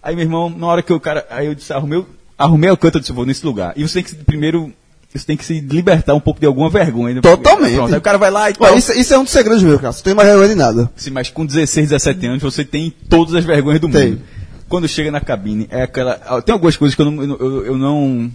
Aí, 0.02 0.14
meu 0.14 0.24
irmão, 0.24 0.50
na 0.50 0.66
hora 0.66 0.82
que 0.82 0.92
o 0.92 1.00
cara, 1.00 1.26
aí 1.30 1.46
eu 1.46 1.54
disse, 1.54 1.72
arrumei, 1.72 2.04
arrumei 2.36 2.70
o 2.70 2.76
canto, 2.76 2.96
eu 2.98 3.00
disse, 3.00 3.12
vou 3.12 3.24
nesse 3.24 3.44
lugar. 3.46 3.72
E 3.76 3.82
você 3.86 4.02
tem 4.02 4.04
que, 4.04 4.24
primeiro, 4.24 4.70
você 5.14 5.24
tem 5.26 5.36
que 5.36 5.44
se 5.44 5.60
libertar 5.60 6.14
um 6.14 6.20
pouco 6.20 6.40
de 6.40 6.46
alguma 6.46 6.68
vergonha. 6.68 7.14
né? 7.16 7.20
Totalmente. 7.20 7.74
Pronto, 7.76 7.92
aí 7.92 7.98
o 7.98 8.02
cara 8.02 8.18
vai 8.18 8.30
lá 8.30 8.50
e 8.50 8.54
tal. 8.54 8.76
isso, 8.76 8.92
isso 8.92 9.14
é 9.14 9.18
um 9.18 9.24
dos 9.24 9.32
segredos 9.32 9.62
meus, 9.62 9.80
cara. 9.80 9.92
Você 9.92 10.02
tem 10.02 10.14
mais 10.14 10.28
vergonha 10.28 10.48
de 10.48 10.54
nada. 10.56 10.90
Sim, 10.96 11.10
mas 11.10 11.30
com 11.30 11.46
16, 11.46 11.88
17 11.90 12.26
anos 12.26 12.42
você 12.42 12.64
tem 12.64 12.92
todas 13.08 13.34
as 13.34 13.44
vergonhas 13.44 13.80
do 13.80 13.88
Tem. 13.88 14.10
mundo. 14.12 14.22
Quando 14.68 14.88
chega 14.88 15.10
na 15.10 15.20
cabine, 15.20 15.68
é 15.70 15.82
aquela. 15.82 16.20
ah, 16.26 16.42
Tem 16.42 16.52
algumas 16.52 16.76
coisas 16.76 16.94
que 16.96 17.02
eu 17.02 17.10
não, 17.10 17.22
eu, 17.22 17.38
eu- 17.38 17.66
eu 17.66 17.78
não, 17.78 18.30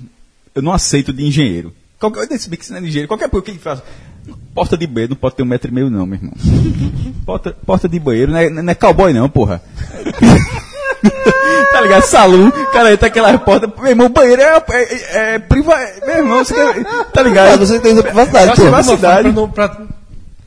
eu 0.56 0.62
não 0.62 0.72
aceito 0.72 1.12
de 1.12 1.26
engenheiro. 1.26 1.74
Qualquer, 2.00 2.28
desse 2.28 2.50
que 2.50 2.65
você 2.65 2.72
não 2.72 2.78
é 2.78 2.82
de 2.82 2.88
engenheiro, 2.88 3.08
qualquer 3.10 3.30
coisa 3.30 3.44
que 3.46 3.52
ele 3.52 3.60
faz. 3.60 3.82
Porta 4.54 4.78
de 4.78 4.86
banheiro 4.88 5.10
não 5.12 5.18
pode 5.18 5.36
ter 5.36 5.44
um 5.44 5.46
metro 5.46 5.70
e 5.72 5.74
meio, 5.74 5.89
não, 5.89 6.06
meu 6.06 6.15
irmão. 6.18 6.34
Porta, 7.26 7.52
porta 7.65 7.89
de 7.89 8.00
banheiro 8.00 8.32
não 8.32 8.38
é, 8.38 8.50
não 8.50 8.72
é 8.72 8.76
cowboy, 8.76 9.12
não, 9.12 9.28
porra. 9.28 9.62
tá 11.72 11.82
ligado? 11.82 12.02
Salão, 12.04 12.52
cara, 12.72 12.98
tá 12.98 13.08
aquela 13.08 13.38
porta. 13.38 13.72
Meu 13.78 13.88
irmão, 13.88 14.10
banheiro 14.10 14.42
é, 14.42 14.64
é, 14.72 15.34
é 15.36 15.40
priva. 15.40 15.76
Meu 16.06 16.18
irmão, 16.18 16.44
você 16.44 16.54
quer, 16.54 16.84
tá 16.84 17.22
Ah, 17.22 17.22
ligado? 17.24 17.66
você 17.66 17.80
tem 17.80 17.94
essa 17.94 18.04
privacidade, 18.04 18.56
pô. 18.56 18.62
é 18.66 18.70
uma 18.70 18.84
cidade. 18.84 19.32
forma 19.32 19.48
pra, 19.50 19.68
não, 19.68 19.78
pra, 19.78 19.88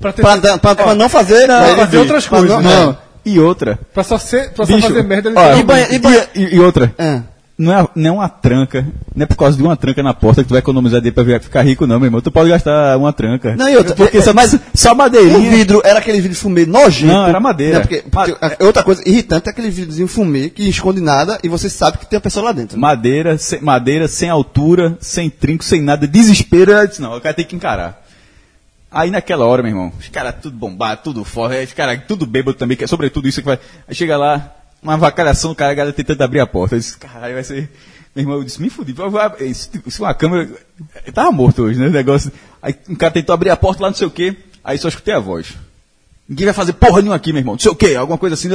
pra, 0.01 0.12
ter, 0.12 0.23
Pra, 0.23 0.59
pra, 0.59 0.75
pra 0.75 0.95
não 0.95 1.09
fazer... 1.09 1.47
Não, 1.47 1.65
pra 1.75 1.77
fazer 1.87 1.99
outras 1.99 2.27
coisas, 2.27 2.51
Não, 2.51 2.61
né? 2.61 2.85
não. 2.87 2.99
E 3.25 3.38
outra. 3.38 3.79
pra 3.95 4.03
só, 4.03 4.19
ser, 4.19 4.51
pra 4.51 4.67
só 4.67 4.75
Bicho, 4.75 4.88
fazer 4.88 5.03
merda 5.05 5.31
ó. 5.35 5.55
E, 5.55 5.62
banhe- 5.62 5.87
e, 5.93 5.99
banhe- 6.01 6.29
E, 6.35 6.57
e 6.57 6.61
outra, 6.61 6.93
É. 6.99 7.21
não 7.59 7.73
é, 7.73 7.88
não 7.95 8.09
é 8.09 8.12
uma 8.12 8.29
tranca, 8.29 8.87
não 9.15 9.23
é 9.25 9.27
por 9.27 9.37
causa 9.37 9.57
de 9.57 9.62
uma 9.62 9.77
tranca 9.77 10.03
na 10.03 10.12
porta 10.15 10.43
que 10.43 10.49
tu 10.49 10.53
vai 10.53 10.59
economizar 10.61 11.01
dinheiro 11.01 11.15
pra 11.25 11.41
ficar 11.41 11.62
rico, 11.62 11.87
não, 11.87 11.99
meu 12.01 12.07
irmão. 12.07 12.21
Tu 12.21 12.31
pode 12.31 12.49
gastar 12.49 12.97
uma 12.97 13.12
tranca. 13.12 13.55
Não, 13.55 13.69
e 13.69 13.77
outra, 13.77 13.95
Porque 13.95 14.19
é- 14.19 14.23
só, 14.23 14.33
mas- 14.33 14.59
só 14.75 14.93
O 14.93 14.97
madeirinha. 14.97 15.51
vidro 15.51 15.81
era 15.85 15.99
aquele 15.99 16.21
vidro 16.21 16.37
fumê 16.37 16.65
nojento. 16.67 17.12
Não, 17.12 17.27
era 17.29 17.38
madeira. 17.38 17.75
Não, 17.75 17.81
porque, 17.83 18.03
porque 18.11 18.37
a- 18.41 18.57
outra 18.65 18.83
coisa 18.83 19.03
irritante 19.07 19.49
é 19.49 19.51
aquele 19.53 19.71
vidrozinho 19.71 20.09
fumê 20.09 20.49
que 20.51 20.69
esconde 20.69 21.01
nada 21.01 21.38
e 21.45 21.49
você 21.49 21.69
sabe 21.71 21.99
que 21.99 22.07
tem 22.07 22.17
a 22.17 22.21
pessoa 22.21 22.47
lá 22.47 22.53
dentro. 22.53 22.79
Madeira, 22.79 23.37
sem, 23.38 23.61
madeira, 23.61 24.09
sem 24.09 24.29
altura, 24.31 24.97
sem 25.01 25.29
trinco, 25.31 25.62
sem 25.62 25.81
nada, 25.83 26.07
desespero. 26.07 26.73
Não, 26.99 27.17
o 27.17 27.21
cara 27.21 27.35
tem 27.35 27.45
que 27.45 27.55
encarar. 27.55 28.03
Aí 28.91 29.11
naquela 29.11 29.47
hora, 29.47 29.62
meu 29.62 29.71
irmão, 29.71 29.93
os 29.99 30.09
caras 30.09 30.35
tudo 30.43 30.57
bombado, 30.57 31.01
tudo 31.05 31.25
forte, 31.25 31.65
os 31.65 31.73
caras 31.73 32.01
tudo 32.07 32.27
bêbado 32.27 32.59
também, 32.59 32.77
que 32.77 32.85
é 32.85 32.87
sobretudo 32.87 33.27
isso 33.27 33.41
que 33.41 33.47
vai. 33.47 33.59
Aí 33.88 33.95
chega 33.95 34.17
lá, 34.19 34.53
uma 34.83 34.97
vacalhação, 34.97 35.53
o 35.53 35.55
cara, 35.55 35.92
tentando 35.92 36.23
abrir 36.23 36.40
a 36.40 36.47
porta. 36.47 36.75
Eu 36.75 36.81
disse, 36.81 36.97
caralho, 36.99 37.35
vai 37.35 37.45
ser. 37.45 37.71
Meu 38.14 38.25
irmão, 38.25 38.37
eu 38.38 38.45
disse, 38.45 38.61
me 38.61 38.68
fudi. 38.68 38.95
isso 39.87 40.03
é 40.03 40.07
uma 40.07 40.14
câmera. 40.14 40.51
Eu 41.07 41.12
tava 41.12 41.31
morto 41.31 41.62
hoje, 41.62 41.79
né? 41.79 41.87
o 41.87 41.90
Negócio. 41.90 42.31
Aí 42.61 42.75
um 42.88 42.95
cara 42.95 43.12
tentou 43.12 43.33
abrir 43.33 43.51
a 43.51 43.57
porta 43.57 43.83
lá, 43.83 43.88
não 43.88 43.97
sei 43.97 44.07
o 44.07 44.11
quê. 44.11 44.37
Aí 44.62 44.77
só 44.77 44.88
escutei 44.88 45.14
a 45.14 45.18
voz. 45.18 45.55
Ninguém 46.29 46.47
vai 46.47 46.55
fazer 46.55 46.75
porra 46.75 46.99
nenhuma 47.01 47.16
aqui, 47.16 47.33
meu 47.33 47.40
irmão. 47.40 47.55
Não 47.55 47.59
sei 47.61 47.71
o 47.71 47.75
quê, 47.75 47.95
alguma 47.95 48.18
coisa 48.18 48.35
assim. 48.35 48.49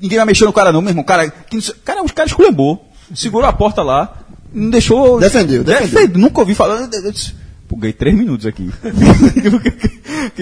Ninguém 0.00 0.18
vai 0.18 0.26
mexer 0.26 0.44
no 0.44 0.52
cara, 0.52 0.72
não, 0.72 0.80
meu 0.80 0.90
irmão. 0.90 1.04
Cara, 1.04 1.28
que 1.28 1.60
sei- 1.60 1.74
cara 1.84 2.02
os 2.02 2.12
caras 2.12 2.30
esculhambou. 2.30 2.86
Segurou 3.14 3.48
a 3.48 3.52
porta 3.52 3.82
lá. 3.82 4.18
Não 4.52 4.70
deixou. 4.70 5.18
Defendeu, 5.18 5.64
defendeu. 5.64 5.88
Defendeu, 5.90 6.20
Nunca 6.20 6.40
ouvi 6.40 6.54
falar. 6.54 6.88
Eu 6.92 7.12
disse, 7.12 7.34
Pô, 7.68 7.76
ganhei 7.76 7.92
três 7.92 8.14
minutos 8.14 8.46
aqui. 8.46 8.70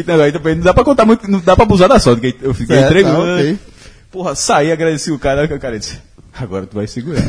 Não, 0.06 0.60
dá 0.62 0.74
pra 0.74 0.84
contar 0.84 1.04
muito, 1.04 1.30
não 1.30 1.40
dá 1.40 1.54
pra 1.54 1.64
abusar 1.64 1.88
da 1.88 1.98
sorte. 1.98 2.36
Eu 2.40 2.54
fiquei 2.54 2.82
três 2.84 3.04
tá, 3.06 3.12
minutos. 3.12 3.40
ok. 3.40 3.58
Porra, 4.12 4.34
saí, 4.34 4.70
agradeci 4.70 5.10
o 5.10 5.18
cara. 5.18 5.44
O 5.44 5.58
cara 5.58 5.78
disse: 5.78 5.98
Agora 6.38 6.66
tu 6.66 6.76
vai 6.76 6.86
segurar. 6.86 7.22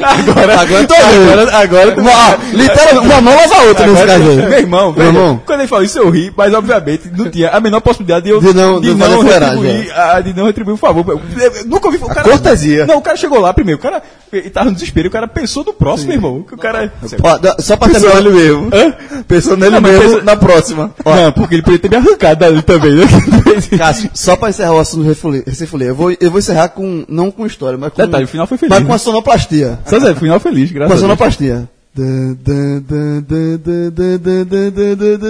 Agora, 0.00 0.60
agora 0.60 0.86
tô 0.86 0.94
Agora, 0.94 1.56
agora 1.56 2.00
Uma, 2.00 2.36
literalmente, 2.52 3.06
uma 3.06 3.20
mão 3.20 3.34
lava 3.36 3.54
a 3.54 3.62
outra 3.64 3.86
nesse 3.86 4.02
Agora, 4.02 4.18
caso 4.18 4.30
aí. 4.30 4.36
Meu 4.36 4.58
irmão, 4.58 4.92
Meu 4.92 5.06
irmão. 5.06 5.42
quando 5.44 5.60
ele 5.60 5.68
falou 5.68 5.84
isso 5.84 5.98
eu 5.98 6.10
ri, 6.10 6.32
mas 6.36 6.52
obviamente 6.54 7.10
não 7.16 7.30
tinha 7.30 7.50
a 7.50 7.60
menor 7.60 7.80
possibilidade 7.80 8.24
de 8.24 8.30
eu 8.30 8.40
De 8.40 8.52
não- 8.54 8.80
de 8.80 8.94
fazer 8.94 9.14
fuleiragem, 9.16 9.62
retribuir, 9.62 9.98
a- 9.98 10.20
de 10.20 10.32
não 10.34 10.46
retribuir 10.46 10.74
o 10.74 10.76
favor. 10.76 11.04
Eu, 11.08 11.20
eu 11.40 11.64
nunca 11.66 11.86
ouvi 11.88 11.98
o 12.02 12.06
cara. 12.06 12.22
cortesia. 12.22 12.86
Não, 12.86 12.98
o 12.98 13.02
cara 13.02 13.16
chegou 13.16 13.40
lá 13.40 13.52
primeiro, 13.52 13.78
o 13.78 13.82
cara 13.82 14.02
e 14.32 14.48
tava 14.48 14.66
no 14.66 14.74
desespero 14.74 15.06
e 15.06 15.08
o 15.08 15.10
cara 15.10 15.26
pensou 15.26 15.64
no 15.64 15.72
próximo, 15.72 16.12
Sim. 16.12 16.18
irmão. 16.18 16.42
Que 16.42 16.54
o 16.54 16.58
cara. 16.58 16.92
Pô, 17.00 17.62
só 17.62 17.76
pra 17.76 17.88
ter 17.88 18.06
olho 18.06 18.32
mesmo. 18.32 18.70
Hã? 18.72 19.22
Pensou 19.26 19.56
nele 19.56 19.72
não, 19.72 19.80
mesmo 19.80 20.02
pensa... 20.02 20.22
na 20.22 20.36
próxima. 20.36 20.94
Ó. 21.04 21.16
Não, 21.16 21.32
porque 21.32 21.56
ele 21.56 21.62
podia 21.62 21.80
ter 21.80 21.90
me 21.90 21.96
arrancado 21.96 22.38
dali 22.38 22.62
também, 22.62 22.92
né? 22.92 23.04
Cássio, 23.76 24.08
só 24.14 24.36
pra 24.36 24.50
encerrar 24.50 24.74
o 24.74 24.78
assunto 24.78 25.04
Recifulê, 25.46 25.90
eu 25.90 25.94
vou, 25.94 26.12
eu 26.12 26.30
vou 26.30 26.38
encerrar 26.38 26.68
com. 26.68 27.04
Não 27.08 27.30
com 27.30 27.44
história, 27.44 27.76
mas 27.76 27.92
com. 27.92 28.02
Detalhe, 28.02 28.24
o 28.24 28.28
final 28.28 28.46
foi 28.46 28.56
feliz. 28.56 28.70
Mas 28.70 28.82
com 28.84 28.88
né? 28.88 28.94
a 28.94 28.98
sonoplastia. 28.98 29.78
Só 29.84 29.96
o 29.96 30.16
final 30.16 30.38
feliz, 30.38 30.70
graças 30.70 30.92
com 30.92 30.98
a, 30.98 31.00
sonoplastia. 31.00 31.68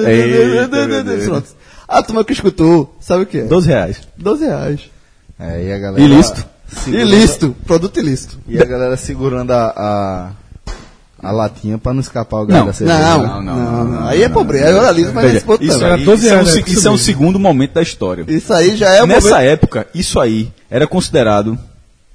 Eita, 0.07 1.43
a 1.89 2.03
turma 2.03 2.25
que 2.25 2.33
escutou, 2.33 2.95
sabe 3.01 3.23
o 3.25 3.27
que 3.27 3.39
é? 3.39 3.45
12 3.45 3.69
reais. 3.69 4.01
12 4.17 4.45
reais. 4.45 4.91
É, 5.39 5.65
e 5.65 5.73
a 5.73 5.79
galera. 5.79 6.03
Ilícito 6.03 6.47
segurando- 6.73 7.09
Ilícito, 7.11 7.57
produto 7.67 7.99
ilícito. 8.01 8.39
E 8.49 8.59
a 8.61 8.65
galera 8.65 8.97
segurando 8.97 9.51
a, 9.53 9.73
a, 9.77 10.31
a 11.29 11.31
latinha 11.33 11.79
pra 11.79 11.93
não 11.93 12.01
escapar 12.01 12.39
o 12.41 12.47
gás 12.47 12.61
Não, 12.61 12.67
da 12.67 12.73
cerveja. 12.73 12.99
Não, 12.99 13.23
não, 13.27 13.43
não, 13.43 13.57
não, 13.57 13.85
não, 13.85 14.09
Aí 14.09 14.23
é 14.23 14.29
pobreza, 14.29 14.67
aí 14.67 14.73
eu 14.73 14.79
analiso, 14.81 15.13
mas 15.13 15.35
esse 15.35 15.45
ponto 15.45 15.63
isso, 15.65 15.85
era 15.85 15.95
aí, 15.97 16.05
12 16.05 16.25
isso, 16.27 16.35
é 16.35 16.39
um, 16.41 16.47
se- 16.47 16.57
né? 16.59 16.65
isso 16.67 16.89
é 16.89 16.91
um 16.91 16.99
segundo 16.99 17.39
momento 17.39 17.73
da 17.75 17.83
história. 17.83 18.25
Isso 18.29 18.53
aí 18.53 18.77
já 18.77 18.91
é 18.95 19.03
o 19.03 19.07
Nessa 19.07 19.29
momento. 19.31 19.45
época, 19.49 19.87
isso 19.95 20.19
aí 20.21 20.51
era 20.71 20.87
considerado 20.87 21.59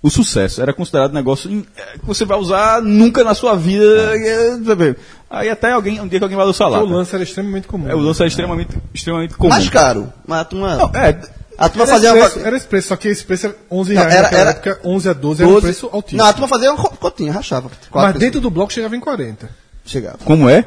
o 0.02 0.10
sucesso. 0.10 0.62
Era 0.62 0.72
considerado 0.74 1.12
um 1.12 1.16
negócio 1.16 1.66
é, 1.76 1.98
que 1.98 2.06
você 2.06 2.26
vai 2.26 2.38
usar 2.38 2.82
nunca 2.82 3.24
na 3.24 3.34
sua 3.34 3.56
vida. 3.56 3.86
é, 4.16 4.58
sabe? 4.66 4.96
Aí 5.30 5.50
até 5.50 5.72
alguém, 5.72 6.00
um 6.00 6.08
dia 6.08 6.20
que 6.20 6.24
alguém 6.24 6.38
vai 6.38 6.46
usar 6.46 6.68
lá. 6.68 6.82
O 6.82 6.86
lance 6.86 7.14
era 7.14 7.24
extremamente 7.24 7.68
comum. 7.68 7.90
É, 7.90 7.96
o 7.96 8.00
lance 8.00 8.24
é 8.24 8.28
extremamente, 8.28 8.78
extremamente 8.94 9.34
comum. 9.34 9.50
Mais 9.50 9.68
caro. 9.70 10.12
Mas 10.28 10.42
a 10.42 10.46
turma, 10.46 10.76
Não, 10.78 10.92
é, 10.94 11.20
a 11.58 11.70
turma 11.70 11.84
Era 11.86 11.94
fazia 11.94 12.10
esse, 12.10 12.18
uma... 12.18 12.30
preço, 12.30 12.48
era 12.48 12.60
preço, 12.62 12.88
só 12.90 12.96
que 12.96 13.08
esse 13.08 13.24
preço 13.24 13.46
era 13.48 13.56
11 13.72 13.94
Não, 13.94 14.02
reais 14.02 14.14
era- 14.16 14.24
naquela 14.24 14.42
era- 14.42 14.50
época, 14.52 14.80
11 14.84 15.10
a 15.10 15.14
12 15.14 15.42
era 15.42 15.50
um 15.50 15.54
12. 15.54 15.66
preço 15.66 15.90
altíssimo. 15.92 16.22
Não, 16.22 16.26
a 16.30 16.34
turma 16.34 16.48
fazia 16.48 16.72
uma 16.72 16.82
co- 16.84 16.98
cotinha, 16.98 17.32
rachava. 17.32 17.70
Mas 17.70 17.80
pessoas. 18.06 18.14
dentro 18.20 18.42
do 18.42 18.50
bloco 18.50 18.74
chegava 18.74 18.96
em 18.96 19.00
40. 19.00 19.50
Chegava. 19.86 20.18
como 20.26 20.50
é? 20.50 20.66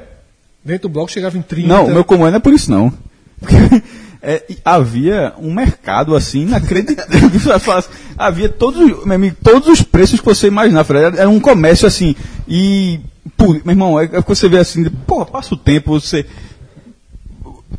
Dentro 0.65 0.89
do 0.89 0.93
bloco 0.93 1.11
chegava 1.11 1.37
em 1.39 1.43
30. 1.43 1.69
Não, 1.69 1.87
o 1.87 1.91
meu 1.91 2.05
como 2.05 2.27
é 2.27 2.31
não 2.31 2.37
é 2.37 2.41
por 2.41 2.53
isso 2.53 2.71
não. 2.71 2.93
É, 4.21 4.43
havia 4.65 5.33
um 5.39 5.55
mercado 5.55 6.17
assim 6.17 6.41
inacreditável. 6.43 7.85
havia 8.19 8.49
todos, 8.49 9.05
meu 9.07 9.15
amigo, 9.15 9.37
todos 9.41 9.69
os 9.69 9.81
preços 9.81 10.19
que 10.19 10.27
você 10.27 10.49
imaginava. 10.49 10.99
Era, 10.99 11.17
era 11.21 11.29
um 11.31 11.39
comércio 11.39 11.87
assim. 11.87 12.17
E, 12.49 12.99
pô, 13.37 13.53
meu 13.53 13.63
irmão, 13.69 13.99
é, 14.01 14.07
é 14.07 14.21
que 14.21 14.29
você 14.29 14.49
vê 14.49 14.59
assim, 14.59 14.85
porra, 15.07 15.25
passa 15.25 15.55
o 15.55 15.57
tempo, 15.57 15.93
você. 16.01 16.27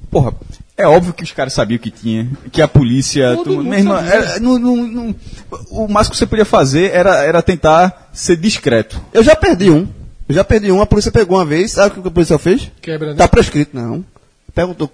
Porra, 0.09 0.31
é 0.81 0.87
óbvio 0.87 1.13
que 1.13 1.23
os 1.23 1.31
caras 1.31 1.53
sabiam 1.53 1.77
que 1.77 1.91
tinha, 1.91 2.29
que 2.51 2.61
a 2.61 2.67
polícia. 2.67 3.35
Tu- 3.43 3.49
mundo 3.51 3.63
meu 3.69 3.79
irmão, 3.79 3.97
sabia. 3.97 4.13
era- 4.13 4.39
não- 4.39 4.57
não- 4.59 4.75
não- 4.87 5.15
o 5.71 5.87
máximo 5.87 6.11
que 6.13 6.17
você 6.17 6.25
podia 6.25 6.45
fazer 6.45 6.91
era, 6.91 7.23
era 7.23 7.41
tentar 7.41 8.09
ser 8.13 8.35
discreto. 8.37 8.99
Eu 9.13 9.23
já 9.23 9.35
perdi 9.35 9.69
um. 9.69 9.87
Eu 10.27 10.35
já 10.35 10.43
perdi 10.43 10.71
um, 10.71 10.81
a 10.81 10.85
polícia 10.85 11.11
pegou 11.11 11.37
uma 11.37 11.45
vez, 11.45 11.71
sabe 11.71 11.99
o 11.99 12.01
que 12.03 12.07
a 12.07 12.11
polícia 12.11 12.37
fez? 12.37 12.71
Quebra, 12.81 13.09
né? 13.11 13.15
Tá 13.15 13.27
prescrito, 13.27 13.75
não. 13.75 14.05
Perguntou, 14.53 14.89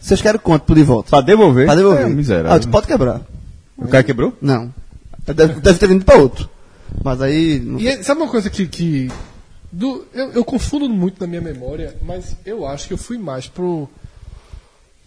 vocês 0.00 0.20
querem 0.22 0.40
quanto 0.40 0.62
por 0.62 0.74
de 0.76 0.82
volta? 0.82 1.10
Pra 1.10 1.20
devolver? 1.20 1.66
Pra 1.66 1.74
devolver. 1.74 2.06
É, 2.06 2.08
miserável. 2.08 2.52
Ah, 2.52 2.58
tu 2.58 2.68
pode 2.68 2.86
quebrar. 2.86 3.20
O 3.76 3.86
cara 3.88 4.02
quebrou? 4.02 4.36
Não. 4.40 4.72
Deve, 5.26 5.60
deve 5.60 5.78
ter 5.78 5.86
vindo 5.86 6.04
pra 6.04 6.16
outro. 6.16 6.48
Mas 7.04 7.20
aí... 7.22 7.60
não- 7.60 7.78
E 7.78 7.86
é- 7.88 8.02
sabe 8.02 8.20
uma 8.22 8.30
coisa 8.30 8.48
que. 8.50 8.66
que 8.66 9.10
do, 9.72 10.04
eu, 10.12 10.30
eu 10.32 10.44
confundo 10.44 10.88
muito 10.88 11.20
na 11.20 11.26
minha 11.26 11.40
memória, 11.40 11.94
mas 12.02 12.34
eu 12.44 12.66
acho 12.66 12.88
que 12.88 12.92
eu 12.94 12.98
fui 12.98 13.16
mais 13.18 13.46
pro 13.46 13.88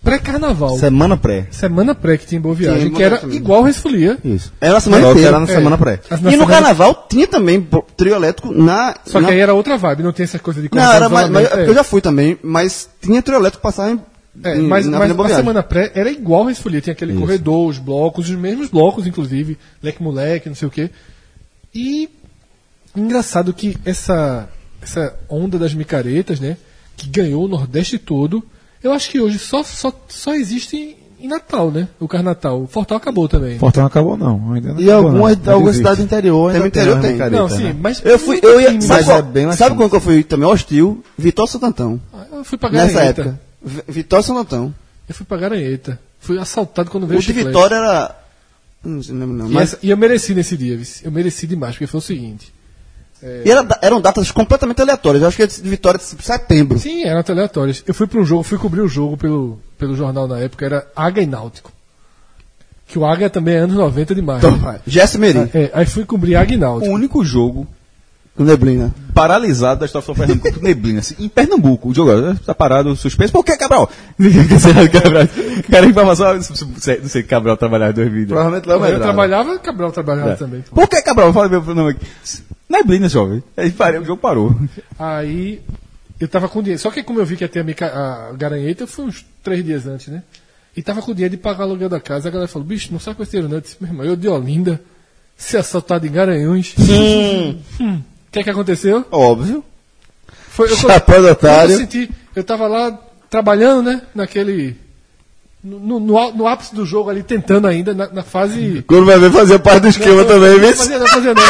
pré-carnaval. 0.04 0.78
Semana 0.78 1.16
pré. 1.18 1.48
Semana 1.50 1.96
pré 1.96 2.18
que 2.18 2.26
tinha 2.28 2.38
em 2.38 2.42
Boa 2.42 2.54
Viagem, 2.54 2.88
Tinha, 2.88 2.96
que 2.96 3.04
era 3.04 3.18
também. 3.20 3.38
igual 3.38 3.64
Resfolia. 3.64 4.18
Isso. 4.24 4.52
Era 4.60 4.74
na 4.74 4.80
semana 4.80 5.10
inteira. 5.10 5.28
era 5.30 5.40
na 5.40 5.46
É. 5.46 5.56
semana 5.56 5.78
pré. 5.78 6.00
Na 6.10 6.18
E 6.18 6.22
no 6.24 6.30
semana- 6.32 6.52
carnaval 6.52 7.08
tinha 7.10 7.26
também 7.28 7.68
trio 7.96 8.14
elétrico 8.16 8.54
na... 8.54 8.96
Só 9.06 9.22
na- 9.22 9.28
que 9.30 9.34
aí 9.34 9.40
era 9.40 9.54
outra 9.54 9.78
vibe, 9.78 10.04
não 10.04 10.12
tem 10.12 10.26
essa 10.26 10.38
coisa 10.40 10.62
de 10.62 10.70
Não, 10.74 10.82
era 10.92 11.08
mais, 11.10 11.30
mas, 11.30 11.44
isolamento, 11.46 11.68
é. 11.68 11.72
eu 11.72 11.76
já 11.76 11.84
fui 11.84 12.02
também, 12.02 12.38
mas 12.44 12.90
tinha 13.02 13.22
trio 13.22 13.38
elétrico 13.38 13.64
passar 13.64 13.92
em... 13.92 14.00
É, 14.44 14.58
em- 14.58 14.62
mas, 14.68 14.86
na 14.88 14.98
mas 15.00 15.12
a 15.12 15.14
Viagem. 15.14 15.36
semana 15.38 15.62
pré 15.64 15.92
era 15.96 16.12
igual 16.12 16.44
a 16.46 16.50
Resfolia, 16.50 16.82
tinha 16.82 16.94
aquele 16.94 17.14
corredor, 17.14 17.70
os 17.70 17.78
blocos, 17.78 18.30
os 18.30 18.36
mesmos 18.36 18.68
blocos, 18.70 19.06
inclusive, 19.08 19.58
leque 19.82 20.02
moleque, 20.04 20.50
não 20.50 20.56
sei 20.56 20.68
o 20.68 20.72
quê. 20.72 20.90
E 21.74 22.10
engraçado 22.96 23.54
que 23.54 23.78
essa, 23.86 24.50
essa 24.82 25.16
onda 25.30 25.58
das 25.58 25.74
micaretas, 25.74 26.40
né, 26.40 26.58
que 26.98 27.08
ganhou 27.10 27.46
o 27.46 27.48
Nordeste 27.48 27.98
todo, 27.98 28.44
eu 28.84 28.92
acho 28.92 29.10
que 29.10 29.20
hoje 29.20 29.40
só, 29.40 29.64
só, 29.64 29.92
só 30.08 30.34
existe 30.36 30.98
em 31.20 31.28
Natal, 31.28 31.72
né? 31.72 31.88
O 32.00 32.08
Carnatal. 32.08 32.64
O 32.64 32.68
Fortal 32.68 32.98
acabou 32.98 33.30
também. 33.30 33.58
Fortão 33.58 33.82
não 33.82 33.88
acabou, 33.88 34.18
não. 34.18 34.54
Ainda 34.54 34.74
não 34.74 34.80
E 34.80 34.84
acabou, 34.92 35.08
algumas, 35.10 35.38
não. 35.38 35.54
algumas 35.54 35.76
cidades 35.78 36.00
do 36.00 36.04
interior 36.04 36.48
Tem 36.52 36.56
ainda 36.58 36.68
interior, 36.68 36.94
uma 36.96 37.02
tem. 37.02 37.12
micareta, 37.14 37.38
não, 37.42 37.50
sim, 37.50 37.64
né? 37.64 37.76
mas. 37.80 38.02
Eu 38.04 38.20
fui, 38.20 38.40
eu 38.44 38.60
ia, 38.60 38.72
mas 38.88 39.06
qual, 39.06 39.18
é 39.18 39.22
bem 39.22 39.46
mais 39.46 39.58
sabe 39.58 39.76
quando 39.78 39.90
que 39.90 39.96
eu 39.96 40.02
fui 40.02 40.24
também 40.24 40.48
hostil? 40.48 41.04
Vitória 41.18 41.50
Santo 41.52 41.66
Antão. 41.66 42.02
Eu 42.32 42.44
fui 42.44 42.58
pra 42.58 42.70
Nessa 42.70 42.94
Garanheta. 42.94 43.22
época. 43.22 43.40
Vi- 43.64 43.84
Vitória 43.88 44.24
Santo 44.24 44.40
Antão. 44.40 44.76
Eu 45.08 45.16
fui 45.16 45.26
pra 45.26 45.38
Garanheta. 45.38 46.00
Fui 46.20 46.38
assaltado 46.38 46.92
quando 46.92 47.08
veio 47.08 47.20
O 47.20 47.22
de 47.22 47.28
chiclete. 47.28 47.48
Vitória 47.48 47.76
era. 47.76 48.20
Não 48.84 49.02
sei, 49.02 49.16
não 49.16 49.28
não. 49.28 49.48
E, 49.50 49.54
Mas, 49.54 49.78
e 49.82 49.90
eu 49.90 49.96
mereci 49.98 50.34
nesse 50.36 50.58
dia, 50.58 50.76
vice. 50.78 51.06
eu 51.06 51.12
mereci 51.12 51.48
demais, 51.48 51.74
porque 51.76 51.88
foi 51.88 52.00
o 52.00 52.02
seguinte. 52.02 52.53
E 53.46 53.50
era, 53.50 53.66
eram 53.82 54.02
datas 54.02 54.30
completamente 54.32 54.82
aleatórias. 54.82 55.22
Eu 55.22 55.28
acho 55.28 55.38
que 55.38 55.44
é 55.44 55.48
de 55.48 55.62
Vitória 55.62 55.98
de 56.00 56.04
setembro. 56.24 56.78
Sim, 56.80 57.04
eram 57.04 57.20
até 57.20 57.32
aleatórias. 57.32 57.84
Eu 57.88 57.94
fui 57.94 58.06
para 58.08 58.20
um 58.20 58.26
jogo, 58.26 58.44
fui 58.44 58.58
cobrir 58.58 58.82
o 58.82 58.88
jogo 58.88 59.16
pelo, 59.18 59.60
pelo 59.78 59.96
jornal 59.96 60.28
na 60.28 60.40
época, 60.40 60.66
era 60.66 60.88
Águia 60.96 61.22
e 61.24 61.28
Náutico. 61.28 61.72
Que 62.88 63.00
o 63.00 63.06
Águia 63.06 63.30
também 63.30 63.56
é 63.56 63.60
anos 63.60 63.76
90 63.76 64.14
demais. 64.14 64.40
Então, 64.44 64.56
vai. 64.58 64.80
Jesse 64.86 65.18
Meri, 65.18 65.50
É, 65.54 65.72
aí 65.74 65.86
fui 65.86 66.06
cobrir 66.06 66.36
Águia 66.36 66.56
e 66.56 66.58
O 66.58 66.62
Náutico. 66.62 66.94
único 66.94 67.24
jogo 67.24 67.66
com 68.36 68.44
neblina. 68.44 68.92
paralisado 69.14 69.80
da 69.82 69.86
do 70.00 70.16
Pernambuco 70.16 70.54
com 70.54 70.60
neblina. 70.66 71.00
Assim, 71.00 71.16
em 71.20 71.30
Pernambuco, 71.30 71.90
o 71.90 71.94
jogador 71.94 72.34
está 72.34 72.54
parado, 72.54 72.96
suspenso. 72.96 73.32
Por 73.32 73.44
que, 73.46 73.56
Cabral? 73.58 73.90
Será 74.60 74.88
que 74.88 75.00
Cabral? 75.00 75.28
Cara, 75.70 75.86
informação. 75.86 76.34
Não 76.36 77.10
sei, 77.10 77.24
Cabral 77.24 77.56
trabalhava 77.58 77.92
em 77.92 77.96
2000. 77.96 78.28
Provavelmente 78.28 78.68
Léo 78.68 78.76
eu 78.78 78.82
Medrado. 78.82 79.04
trabalhava, 79.04 79.60
Cabral 79.60 79.92
trabalhava 79.92 80.32
É. 80.32 80.36
também. 80.36 80.62
Por 80.70 80.88
que, 80.90 81.02
Cabral? 81.02 81.32
Fala 81.32 81.48
meu 81.50 81.62
nome 81.62 81.92
aqui. 81.92 82.06
Neblina, 82.74 83.08
jovem. 83.08 83.44
Aí 83.56 83.72
parei, 83.72 84.00
o 84.00 84.06
jogo 84.06 84.22
parou. 84.22 84.56
Aí 85.00 85.62
eu 86.20 86.28
tava 86.28 86.50
com 86.50 86.62
dinheiro. 86.62 86.82
Só 86.82 86.90
que 86.92 87.04
como 87.04 87.20
eu 87.20 87.26
vi 87.26 87.38
que 87.38 87.44
ia 87.44 87.48
ter 87.50 87.60
a, 87.60 87.64
mica- 87.64 87.88
a 88.32 88.34
garanheta, 88.36 88.84
eu 88.84 88.88
fui 88.88 89.06
uns 89.06 89.26
três 89.44 89.64
dias 89.64 89.86
antes, 89.88 90.08
né? 90.08 90.24
E 90.76 90.82
tava 90.82 91.02
com 91.02 91.14
dinheiro 91.14 91.36
de 91.36 91.42
pagar 91.42 91.60
o 91.62 91.70
aluguel 91.70 91.88
da 91.90 92.00
casa. 92.00 92.28
A 92.30 92.32
galera 92.32 92.48
falou, 92.48 92.68
bicho, 92.68 92.90
não 92.92 93.00
sabe 93.00 93.16
com 93.18 93.24
esse 93.24 93.32
dinheiro 93.32 93.48
não. 93.50 93.58
Eu 93.58 93.62
disse, 93.62 93.78
meu 93.80 93.90
irmão, 93.92 94.06
eu 94.06 94.16
de 94.16 94.28
Olinda, 94.28 94.82
ser 95.38 95.58
assaltado 95.58 96.06
em 96.08 96.12
Garanhuns. 96.12 96.74
Hum. 96.80 97.60
O 98.28 98.32
que 98.32 98.40
é 98.40 98.44
que 98.44 98.50
aconteceu? 98.50 99.06
Óbvio. 99.12 99.64
Foi, 100.50 100.72
eu, 100.72 100.76
Chapéu 100.76 101.22
do 101.22 101.28
otário. 101.30 101.74
eu 101.74 101.78
senti, 101.78 102.10
eu 102.36 102.44
tava 102.44 102.68
lá 102.68 102.92
trabalhando, 103.30 103.84
né? 103.84 104.02
Naquele. 104.16 104.76
No, 105.64 106.00
no, 106.00 106.32
no 106.34 106.48
ápice 106.48 106.74
do 106.76 106.86
jogo 106.86 107.10
ali, 107.10 107.24
tentando 107.24 107.68
ainda, 107.68 107.94
na, 107.94 108.08
na 108.08 108.24
fase. 108.24 108.84
Quando 108.88 109.06
vai 109.06 109.18
ver 109.20 109.32
fazer 109.32 109.60
parte 109.60 109.84
do 109.84 109.88
esquema 109.90 110.26
também, 110.26 110.52
Não 110.54 110.60
viu? 110.60 110.76
fazia 110.76 111.00
não, 111.00 111.08
fazia 111.08 111.34
não. 111.34 111.44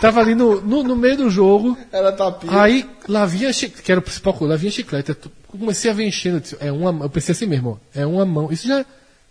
Tava 0.00 0.20
ali 0.20 0.34
no, 0.34 0.60
no, 0.60 0.82
no 0.82 0.96
meio 0.96 1.16
do 1.16 1.30
jogo. 1.30 1.76
Era 1.92 2.12
tapinha. 2.12 2.60
Aí 2.60 2.88
lá 3.08 3.26
vinha 3.26 3.52
chiclete, 3.52 3.82
que 3.82 3.90
era 3.92 3.98
o 3.98 4.02
principal 4.02 4.34
coisa, 4.34 4.54
lá 4.54 4.58
vinha 4.58 4.70
chiclete. 4.72 5.10
Eu 5.10 5.16
comecei 5.58 5.90
a 5.90 5.94
ver 5.94 6.06
enchendo. 6.06 6.36
eu 6.36 6.40
disse, 6.40 6.56
É 6.60 6.70
uma, 6.72 7.04
eu 7.04 7.10
pensei 7.10 7.32
assim 7.32 7.46
mesmo, 7.46 7.80
ó, 7.80 7.98
é 8.00 8.06
uma 8.06 8.24
mão. 8.24 8.50
Isso 8.50 8.66
já. 8.66 8.84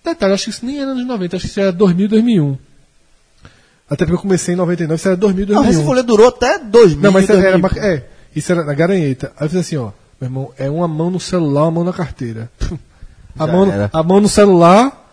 Detalhe, 0.04 0.34
acho 0.34 0.44
que 0.46 0.50
isso 0.52 0.66
nem 0.66 0.80
era 0.80 0.92
anos 0.92 1.06
90, 1.06 1.36
acho 1.36 1.46
que 1.46 1.52
isso 1.52 1.60
era 1.60 1.72
2000, 1.72 2.08
2001. 2.10 2.58
Até 3.90 4.06
porque 4.06 4.16
eu 4.16 4.22
comecei 4.22 4.54
em 4.54 4.58
99, 4.58 4.96
isso 5.00 5.08
era 5.08 5.18
2000, 5.18 5.46
Não, 5.48 5.54
2001. 5.56 5.78
esse 5.80 5.86
folha 5.88 6.04
durou 6.04 6.28
até 6.28 6.60
2000. 6.60 7.02
Não, 7.02 7.12
mas 7.12 7.24
isso 7.24 7.34
era, 7.34 7.58
2000. 7.58 7.84
é, 7.84 8.04
isso 8.36 8.52
era 8.52 8.64
na 8.64 8.74
garanheta. 8.74 9.32
Aí 9.38 9.46
eu 9.46 9.50
fiz 9.50 9.60
assim, 9.60 9.78
ó, 9.78 9.92
meu 10.20 10.28
irmão, 10.28 10.52
é 10.58 10.70
uma 10.70 10.88
mão 10.88 11.10
no 11.10 11.20
celular, 11.20 11.64
uma 11.64 11.72
mão 11.72 11.84
na 11.84 11.94
carteira. 11.94 12.50
A, 13.38 13.46
Já 13.46 13.52
mão, 13.52 13.70
era. 13.72 13.90
a 13.92 14.02
mão 14.02 14.22
no 14.22 14.30
celular 14.30 15.10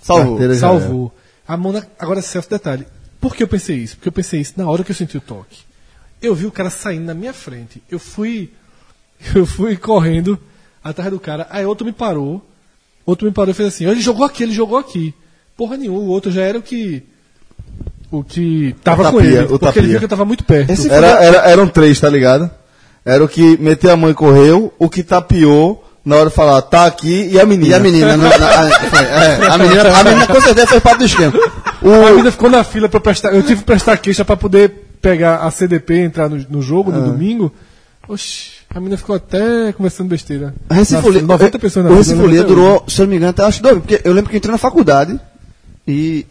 Salvou. 0.00 0.54
Salvou. 0.54 1.12
A 1.48 1.56
mão 1.56 1.72
na, 1.72 1.82
agora, 1.98 2.22
certo 2.22 2.50
detalhe. 2.50 2.86
Por 3.26 3.34
que 3.34 3.42
eu 3.42 3.48
pensei 3.48 3.76
isso? 3.78 3.96
Porque 3.96 4.08
eu 4.08 4.12
pensei 4.12 4.40
isso 4.40 4.52
na 4.56 4.68
hora 4.70 4.84
que 4.84 4.90
eu 4.92 4.94
senti 4.94 5.16
o 5.16 5.20
toque. 5.20 5.58
Eu 6.22 6.32
vi 6.32 6.46
o 6.46 6.50
cara 6.52 6.70
saindo 6.70 7.06
na 7.06 7.14
minha 7.14 7.32
frente. 7.32 7.82
Eu 7.90 7.98
fui, 7.98 8.50
eu 9.34 9.44
fui 9.44 9.76
correndo 9.76 10.38
atrás 10.84 11.10
do 11.10 11.18
cara. 11.18 11.46
Aí 11.50 11.64
outro 11.66 11.84
me 11.84 11.92
parou. 11.92 12.40
Outro 13.04 13.26
me 13.26 13.32
parou 13.32 13.50
e 13.50 13.54
fez 13.54 13.68
assim: 13.68 13.84
ele 13.86 14.00
jogou 14.00 14.24
aqui, 14.24 14.42
ele 14.44 14.52
jogou 14.52 14.78
aqui. 14.78 15.12
Porra 15.56 15.76
nenhuma, 15.76 15.98
o 15.98 16.06
outro 16.06 16.30
já 16.30 16.42
era 16.42 16.56
o 16.58 16.62
que. 16.62 17.02
O 18.12 18.22
que 18.22 18.74
tava 18.84 19.02
O 19.08 19.10
com 19.12 19.18
tapia, 19.18 19.38
ele. 19.40 19.44
o 19.52 19.58
Porque 19.58 19.64
ele 19.66 19.72
tapia. 19.74 19.88
viu 19.88 19.98
que 19.98 20.04
eu 20.04 20.08
tava 20.08 20.24
muito 20.24 20.44
perto. 20.44 20.70
Esse 20.70 20.88
Era, 20.88 21.08
era, 21.24 21.38
eram 21.50 21.66
três, 21.66 21.98
tá 21.98 22.08
ligado? 22.08 22.48
Era 23.04 23.24
o 23.24 23.28
que 23.28 23.56
meteu 23.58 23.90
a 23.90 23.96
mão 23.96 24.08
e 24.10 24.14
correu, 24.14 24.72
o 24.78 24.88
que 24.88 25.02
tapiou 25.02 25.82
Na 26.04 26.14
hora 26.16 26.28
de 26.30 26.34
falar, 26.36 26.62
tá 26.62 26.86
aqui, 26.86 27.28
e 27.32 27.40
a 27.40 27.44
menina. 27.44 27.70
E 27.70 27.74
a 27.74 27.80
menina, 27.80 28.16
na- 28.16 28.28
na- 28.38 28.80
foi, 28.90 29.04
é, 29.04 29.46
a 29.50 29.58
menina, 29.58 29.98
a 29.98 30.04
menina 30.04 30.26
com 30.28 30.40
certeza 30.40 30.66
fez 30.68 30.80
parte 30.82 30.98
do 31.00 31.04
esquema. 31.04 31.32
A 31.94 32.10
menina 32.10 32.30
ficou 32.30 32.50
na 32.50 32.64
fila 32.64 32.88
pra 32.88 33.00
prestar. 33.00 33.34
Eu 33.34 33.42
tive 33.42 33.60
que 33.60 33.66
prestar 33.66 33.96
queixa 33.98 34.24
pra 34.24 34.36
poder 34.36 34.68
pegar 35.00 35.36
a 35.38 35.50
CDP 35.50 35.94
e 35.94 36.00
entrar 36.00 36.28
no, 36.28 36.36
no 36.48 36.62
jogo 36.62 36.90
no 36.90 37.00
domingo. 37.12 37.52
Oxi, 38.08 38.50
a 38.70 38.78
menina 38.78 38.96
ficou 38.96 39.16
até 39.16 39.72
conversando 39.72 40.08
besteira. 40.08 40.54
Recifolia, 40.70 41.20
Na- 41.22 41.26
90 41.28 41.58
pessoas 41.58 41.84
na 41.86 41.90
o 41.90 41.96
Recifolia 41.96 42.42
90 42.42 42.44
durou, 42.48 42.84
se 42.88 43.00
eu 43.00 43.04
não 43.06 43.10
me 43.10 43.16
engano, 43.16 43.30
até 43.30 43.42
acho 43.44 43.62
dois, 43.62 43.78
porque 43.78 44.00
eu 44.04 44.12
lembro 44.12 44.30
que 44.30 44.36
eu 44.36 44.38
entrei 44.38 44.52
na 44.52 44.58
faculdade 44.58 45.18
e, 45.86 46.24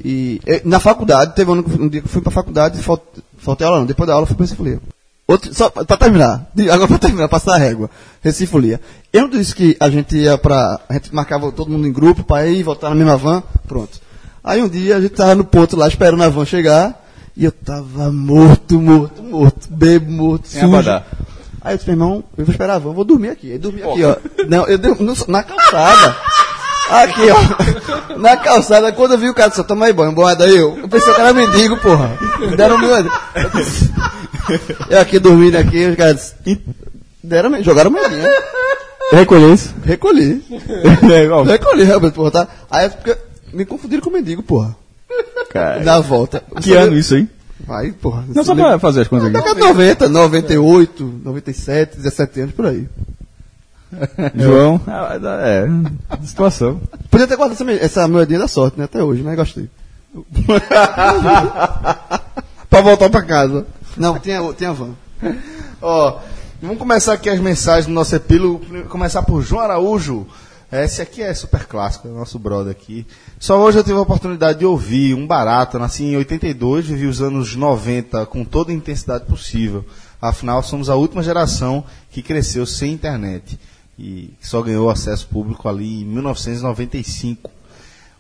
e- 0.48 0.62
na 0.64 0.80
faculdade, 0.80 1.36
teve 1.36 1.52
um, 1.52 1.58
um 1.80 1.88
dia 1.90 2.02
que 2.02 2.08
eu 2.08 2.12
fui 2.12 2.22
pra 2.22 2.32
faculdade 2.32 2.80
e 2.80 2.84
falt, 2.84 3.02
faltei 3.38 3.66
aula 3.68 3.80
não, 3.80 3.86
depois 3.86 4.08
da 4.08 4.14
aula 4.14 4.24
eu 4.24 4.28
fui 4.28 4.36
pra 4.38 4.46
Recifolia. 4.46 4.80
Outro, 5.28 5.54
só 5.54 5.70
pra 5.70 5.98
terminar, 5.98 6.50
agora 6.72 6.88
pra 6.88 6.98
terminar, 7.00 7.28
passar 7.28 7.56
a 7.56 7.58
régua, 7.58 7.90
Recifolia. 8.22 8.80
Eu 9.12 9.24
não 9.24 9.30
disse 9.30 9.54
que 9.56 9.76
a 9.80 9.90
gente 9.90 10.16
ia 10.16 10.38
pra, 10.38 10.80
a 10.88 10.94
gente 10.94 11.14
marcava 11.14 11.52
todo 11.52 11.70
mundo 11.72 11.86
em 11.88 11.92
grupo 11.92 12.24
pra 12.24 12.46
ir 12.48 12.64
voltar 12.64 12.90
na 12.90 12.96
mesma 12.96 13.18
van, 13.18 13.44
pronto. 13.68 14.05
Aí 14.46 14.62
um 14.62 14.70
dia 14.70 14.98
a 14.98 15.02
gente 15.02 15.16
tava 15.16 15.34
no 15.34 15.44
ponto 15.44 15.76
lá 15.76 15.88
esperando 15.88 16.22
a 16.22 16.30
van 16.30 16.46
chegar 16.46 17.04
e 17.36 17.46
eu 17.46 17.52
tava 17.52 18.12
morto, 18.12 18.80
morto, 18.80 19.24
morto, 19.24 19.68
bebo, 19.72 20.12
morto, 20.12 20.48
Sem 20.48 20.62
sujo. 20.62 20.72
abadá. 20.76 21.04
Aí 21.62 21.74
eu 21.74 21.78
disse, 21.78 21.90
meu 21.90 21.96
irmão, 21.96 22.24
eu 22.38 22.46
vou 22.46 22.52
esperar 22.54 22.76
a 22.76 22.78
van, 22.78 22.94
vou 22.94 23.04
dormir 23.04 23.30
aqui. 23.30 23.52
Aí 23.52 23.58
dormi 23.58 23.82
aqui, 23.82 24.04
ó. 24.04 24.16
Não, 24.48 24.68
eu 24.68 24.78
dormi 24.78 25.14
na 25.28 25.42
calçada. 25.42 26.16
Aqui, 26.92 27.22
ó. 27.32 28.16
Na 28.22 28.38
calçada, 28.38 28.92
quando 28.92 29.14
eu 29.14 29.18
vi 29.18 29.28
o 29.30 29.34
cara, 29.34 29.50
disse, 29.50 29.64
toma 29.64 29.88
aí, 29.88 29.94
banho, 29.94 30.12
boa 30.12 30.36
daí 30.36 30.56
eu. 30.56 30.78
Eu 30.78 30.88
pensei 30.88 31.12
que 31.14 31.20
era 31.20 31.34
mendigo, 31.34 31.76
porra. 31.78 32.16
Me 32.40 32.56
deram 32.56 32.78
meu. 32.78 32.96
Eu 34.90 35.02
aqui 35.02 35.18
dormindo 35.18 35.58
aqui, 35.58 35.88
os 35.88 35.96
caras 35.96 36.36
deram, 37.24 37.62
jogaram 37.64 37.90
moedinha. 37.90 38.30
Recolher 39.12 39.54
isso? 39.54 39.74
Recolhi. 39.84 40.44
É, 41.12 41.52
Recolhi, 41.52 41.84
realmente, 41.84 42.14
porra, 42.14 42.32
tá? 42.32 42.48
Aí 42.70 42.90
porque 42.90 43.18
me 43.56 43.66
confundiram 43.66 44.04
com 44.04 44.10
mendigo, 44.10 44.44
porra. 44.44 44.76
cara. 45.50 45.84
Na 45.84 46.00
volta. 46.00 46.44
Que 46.62 46.74
ano 46.74 46.98
isso 46.98 47.16
aí? 47.16 47.28
Vai, 47.66 47.92
porra. 47.92 48.26
Não, 48.28 48.44
só 48.44 48.54
pra 48.54 48.78
fazer 48.78 49.02
as 49.02 49.08
contas 49.08 49.28
aqui. 49.28 49.38
Década 49.38 49.56
de 49.56 49.62
90, 49.62 50.10
98, 50.10 51.22
97, 51.24 51.98
17 51.98 52.42
anos 52.42 52.54
por 52.54 52.66
aí. 52.66 52.88
João, 54.36 54.82
ah, 54.88 55.18
é, 55.42 55.68
situação. 56.24 56.82
Podia 57.10 57.28
ter 57.28 57.36
guardado 57.38 57.62
essa, 57.62 57.72
essa 57.86 58.08
moedinha 58.08 58.40
da 58.40 58.48
sorte, 58.48 58.78
né? 58.78 58.86
Até 58.86 59.02
hoje, 59.04 59.24
mas 59.24 59.36
gostei. 59.36 59.70
pra 62.70 62.82
voltar 62.82 63.10
pra 63.10 63.24
casa. 63.24 63.66
Não, 63.98 64.20
tem 64.20 64.36
a, 64.36 64.54
tem 64.54 64.68
a 64.68 64.74
van. 64.74 64.92
Ó, 65.82 66.20
vamos 66.62 66.78
começar 66.78 67.14
aqui 67.14 67.30
as 67.30 67.40
mensagens 67.40 67.88
do 67.88 67.94
nosso 67.94 68.16
epílogo. 68.16 68.62
Começar 68.90 69.24
por 69.24 69.42
João 69.42 69.62
Araújo. 69.62 70.28
Esse 70.72 71.02
aqui 71.02 71.22
é 71.22 71.34
super 71.34 71.66
clássico, 71.66 72.08
é 72.08 72.12
nosso 72.12 72.40
brother 72.40 72.72
aqui. 72.72 73.06
Só 73.40 73.60
hoje 73.62 73.78
eu 73.78 73.84
tive 73.84 73.98
a 73.98 74.02
oportunidade 74.02 74.60
de 74.60 74.66
ouvir 74.66 75.14
um 75.14 75.28
barato. 75.28 75.78
Nasci 75.78 76.04
em 76.04 76.18
82, 76.18 76.88
vivi 76.88 77.06
os 77.06 77.22
anos 77.22 77.56
90 77.56 78.26
com 78.26 78.44
toda 78.44 78.72
a 78.72 78.76
intensidade 78.76 79.26
possível. 79.26 79.86
Afinal, 80.22 80.64
somos 80.64 80.90
a 80.90 80.96
última 80.96 81.22
geração 81.22 81.84
que 82.10 82.24
cresceu 82.24 82.66
sem 82.66 82.94
internet 82.94 83.60
e 83.98 84.34
só 84.42 84.62
ganhou 84.62 84.90
acesso 84.90 85.28
público 85.28 85.70
ali 85.70 86.02
em 86.02 86.06
1995. 86.06 87.52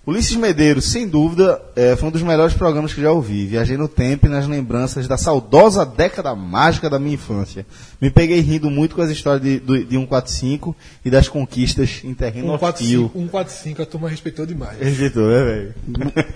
Ulisses 0.07 0.35
Medeiros, 0.35 0.85
sem 0.85 1.07
dúvida, 1.07 1.59
é, 1.75 1.95
foi 1.95 2.09
um 2.09 2.11
dos 2.11 2.21
melhores 2.21 2.53
programas 2.53 2.93
que 2.93 3.01
já 3.01 3.11
ouvi. 3.11 3.47
Viajei 3.47 3.75
no 3.75 3.87
tempo 3.87 4.27
e 4.27 4.29
nas 4.29 4.47
lembranças 4.47 5.07
da 5.07 5.17
saudosa 5.17 5.83
década 5.83 6.35
mágica 6.35 6.87
da 6.87 6.99
minha 6.99 7.15
infância. 7.15 7.65
Me 7.99 8.11
peguei 8.11 8.39
rindo 8.39 8.69
muito 8.69 8.93
com 8.95 9.01
as 9.01 9.09
histórias 9.09 9.41
de, 9.41 9.59
do- 9.59 9.83
de 9.83 9.95
145 9.97 10.75
e 11.03 11.09
das 11.09 11.27
conquistas 11.27 12.01
em 12.03 12.13
terreno 12.13 12.53
hostil. 12.53 13.09
145, 13.13 13.19
145, 13.19 13.81
a 13.81 13.85
turma 13.87 14.07
respeitou 14.09 14.45
demais. 14.45 14.77
Respeitou, 14.79 15.23
né, 15.27 15.43
velho? 15.43 15.73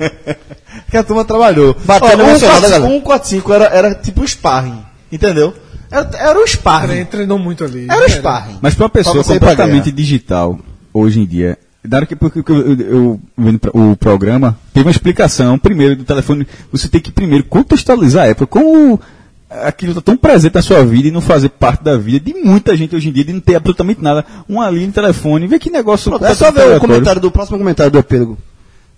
que 0.90 0.98
a 0.98 1.04
turma 1.04 1.24
trabalhou. 1.24 1.76
Batendo 1.86 2.24
Ó, 2.24 2.26
o 2.26 2.30
emocionada, 2.30 2.68
145 2.70 2.70
galera. 2.70 2.88
145 2.90 3.54
era, 3.54 3.66
era 3.66 3.96
tipo 3.96 4.28
sparring, 4.28 4.84
entendeu? 5.12 5.54
Era, 5.92 6.10
era 6.18 6.40
o 6.40 6.48
sparring. 6.48 6.88
Tre- 6.88 7.06
Treinou 7.06 7.38
muito 7.38 7.64
ali. 7.64 7.86
Era 7.90 8.04
o 8.04 8.10
sparring. 8.10 8.58
Mas 8.62 8.74
pra 8.74 8.86
uma 8.86 8.90
pessoa 8.90 9.24
completamente 9.24 9.92
digital, 9.92 10.58
hoje 10.92 11.20
em 11.20 11.26
dia, 11.28 11.56
hora 11.92 12.06
que 12.06 12.16
porque 12.16 12.40
eu, 12.52 12.80
eu, 12.80 13.22
vendo 13.38 13.60
o 13.74 13.96
programa, 13.96 14.58
teve 14.74 14.86
uma 14.86 14.92
explicação, 14.92 15.58
primeiro, 15.58 15.96
do 15.96 16.04
telefone, 16.04 16.48
você 16.72 16.88
tem 16.88 17.00
que 17.02 17.12
primeiro 17.12 17.44
contextualizar 17.46 18.26
a 18.26 18.28
época, 18.28 18.48
como 18.48 19.00
aquilo 19.50 19.92
está 19.94 20.02
tão 20.02 20.16
presente 20.18 20.54
na 20.56 20.62
sua 20.62 20.86
vida 20.86 21.08
e 21.08 21.12
não 21.12 21.22
fazer 21.22 21.50
parte 21.50 21.84
da 21.84 21.98
vida 21.98 22.20
de 22.32 22.34
muita 22.40 22.76
gente 22.78 22.96
hoje 22.96 23.10
em 23.10 23.12
dia, 23.12 23.24
de 23.24 23.34
não 23.34 23.40
ter 23.40 23.56
absolutamente 23.56 24.02
nada. 24.02 24.24
Um 24.48 24.62
ali 24.62 24.86
no 24.86 24.94
telefone, 24.94 25.48
vê 25.48 25.58
que 25.58 25.70
negócio. 25.72 26.14
É 26.24 26.36
só 26.36 26.52
ver 26.52 26.76
o 26.76 26.80
comentário 26.80 27.22
do 27.22 27.32
próximo 27.32 27.58
comentário 27.58 27.92
do 27.92 27.98
epílogo. 27.98 28.38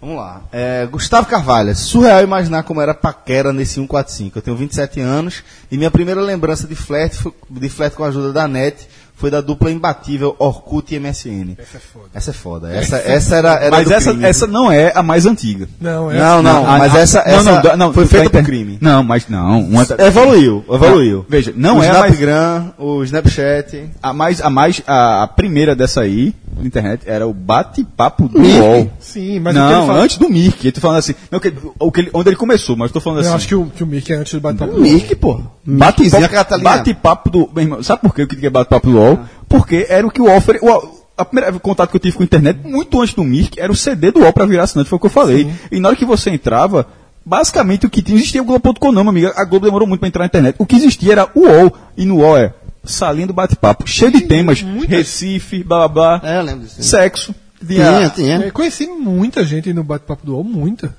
Vamos 0.02 0.16
lá. 0.18 0.42
É, 0.52 0.88
Gustavo 0.88 1.28
Carvalho, 1.28 1.76
surreal 1.76 2.24
imaginar 2.24 2.64
como 2.64 2.82
era 2.82 2.92
paquera 2.94 3.54
nesse 3.54 3.76
145. 3.76 4.40
Eu 4.40 4.42
tenho 4.42 4.58
27 4.58 5.00
anos 5.00 5.44
e 5.72 5.78
minha 5.78 5.92
primeira 5.92 6.20
lembrança 6.20 6.68
de 6.68 6.74
flerte, 6.74 7.18
foi- 7.18 7.34
de 7.48 7.70
flerte 7.70 7.96
com 7.96 8.04
a 8.04 8.08
ajuda 8.08 8.34
da 8.34 8.48
NET 8.48 8.88
foi 9.22 9.30
da 9.30 9.40
dupla 9.40 9.70
imbatível 9.72 10.36
Orkut 10.40 10.96
e 10.96 11.00
MSN. 11.00 11.56
Essa 11.60 11.78
é 11.78 11.80
foda. 11.80 12.06
Essa 12.12 12.30
é 12.32 12.34
foda. 12.34 12.74
Essa, 12.76 12.98
essa 12.98 13.36
era, 13.36 13.54
era 13.54 13.70
Mas 13.70 13.88
do 13.88 13.94
essa, 13.94 14.10
crime. 14.10 14.26
essa 14.26 14.48
não 14.48 14.72
é 14.72 14.92
a 14.96 15.04
mais 15.04 15.28
antiga. 15.28 15.70
Não, 15.80 16.10
é 16.12 16.18
Não, 16.18 16.42
não, 16.42 16.66
a- 16.68 16.78
mas 16.80 16.96
a- 16.96 17.00
essa, 17.00 17.24
não, 17.24 17.32
essa 17.38 17.62
não, 17.64 17.78
não, 17.78 17.94
foi 17.94 18.08
feita 18.08 18.32
por 18.32 18.44
crime. 18.44 18.80
Não, 18.82 19.04
mas 19.04 19.28
não. 19.30 19.60
Uma, 19.62 19.86
Evoluiu, 20.00 20.66
evoluiu. 20.68 21.24
Veja, 21.30 21.54
não 21.56 21.78
o 21.78 21.84
é 21.84 21.90
a 21.90 22.00
mais, 22.00 22.14
Snapgram, 22.14 22.74
o 22.80 23.04
Snapchat. 23.04 23.90
a 24.02 24.12
mais, 24.12 24.42
a 24.42 24.50
mais, 24.50 24.82
a, 24.88 25.22
a 25.24 25.28
primeira 25.28 25.76
dessa 25.76 26.02
aí, 26.02 26.34
na 26.62 26.68
internet, 26.68 27.04
era 27.06 27.28
o 27.28 27.34
bate-papo 27.34 28.28
do 28.28 28.40
Mirk. 28.40 28.60
UOL. 28.60 28.92
Sim, 29.00 29.40
mas 29.40 29.56
o 29.56 29.60
que 29.60 29.66
ele 29.66 29.74
não, 29.74 29.88
fala- 29.88 30.00
antes 30.00 30.18
do 30.18 30.30
Mirk. 30.30 30.66
Eu 30.66 30.72
tô 30.72 30.82
falando 30.82 30.98
assim, 30.98 31.16
não, 31.30 31.40
que, 31.40 31.54
o 31.80 31.92
que 31.92 32.00
ele- 32.02 32.10
onde 32.14 32.30
ele 32.30 32.36
começou, 32.36 32.76
mas 32.76 32.90
eu 32.90 32.94
tô 32.94 33.00
falando 33.02 33.20
assim. 33.20 33.30
Eu 33.30 33.36
acho 33.36 33.48
que 33.48 33.56
o, 33.56 33.66
que 33.68 33.84
o 33.84 33.88
Mickey 33.88 34.14
é 34.14 34.18
antes 34.18 34.34
do 34.34 34.40
bate-papo. 34.42 34.80
Mirk, 34.80 35.16
pô. 35.16 35.34
Bate-papo 35.66 36.02
Mirkzinha 36.02 36.30
Catalinha. 36.30 36.70
bate-papo 36.70 37.30
do. 37.30 37.50
Meu 37.54 37.64
irmão, 37.64 37.84
sabe 37.84 38.02
por 38.02 38.14
que 38.16 38.22
eu 38.22 38.28
queria 38.28 38.50
bate-papo 38.50 38.90
do 38.90 38.98
UOL? 38.98 39.20
Porque 39.50 39.86
era 39.90 40.06
o 40.06 40.12
que 40.12 40.22
o 40.22 40.26
UOL. 40.26 40.42
o 40.62 40.66
UOL- 40.66 41.02
a 41.18 41.26
primeira 41.26 41.52
contato 41.60 41.90
que 41.92 41.96
eu 41.98 42.00
tive 42.00 42.18
com 42.18 42.24
a 42.24 42.26
internet, 42.26 42.60
muito 42.64 43.00
antes 43.00 43.14
do 43.14 43.24
Mirk, 43.24 43.60
era 43.60 43.72
o 43.72 43.76
CD 43.76 44.12
do 44.12 44.22
UOL 44.22 44.34
pra 44.34 44.46
virar 44.46 44.64
assinante, 44.64 44.90
foi 44.90 44.98
o 44.98 45.00
que 45.00 45.06
eu 45.06 45.12
falei. 45.12 45.52
E 45.72 45.80
na 45.80 45.90
hora 45.90 45.96
que 45.98 46.06
você 46.06 46.32
entrava, 46.32 46.88
basicamente 47.24 47.86
o 47.86 47.90
que 47.90 48.02
tinha, 48.02 48.18
existia 48.18 48.42
o 48.42 48.46
Globo.com, 48.46 48.92
não, 48.92 49.04
meu 49.04 49.12
amigo. 49.12 49.32
A 49.36 49.46
Globo 49.46 49.66
demorou 49.66 49.88
muito 49.88 50.00
pra 50.00 50.08
entrar 50.08 50.22
na 50.22 50.28
internet. 50.28 50.56
O 50.58 50.66
que 50.66 50.76
existia 50.76 51.12
era 51.12 51.30
o 51.36 51.42
UOL. 51.42 51.72
E 51.96 52.06
no 52.06 52.18
UOL 52.18 52.38
é 52.38 52.54
salinha 52.84 53.28
do 53.28 53.34
bate-papo, 53.34 53.88
cheio 53.88 54.12
de 54.12 54.22
temas. 54.22 54.62
Recife, 54.88 55.64
blá 55.64 55.88
blá 55.88 56.20
blá. 56.20 56.30
É, 56.30 56.42
lembro 56.42 56.66
disso. 56.66 56.82
Sexo. 56.84 57.34
Tinha, 57.66 58.10
tinha. 58.10 58.38
Eu 58.38 58.52
conheci 58.52 58.88
muita 58.88 59.44
gente 59.46 59.72
no 59.74 59.84
bate-papo 59.84 60.26
do 60.26 60.34
UOL, 60.34 60.44
muita. 60.44 60.96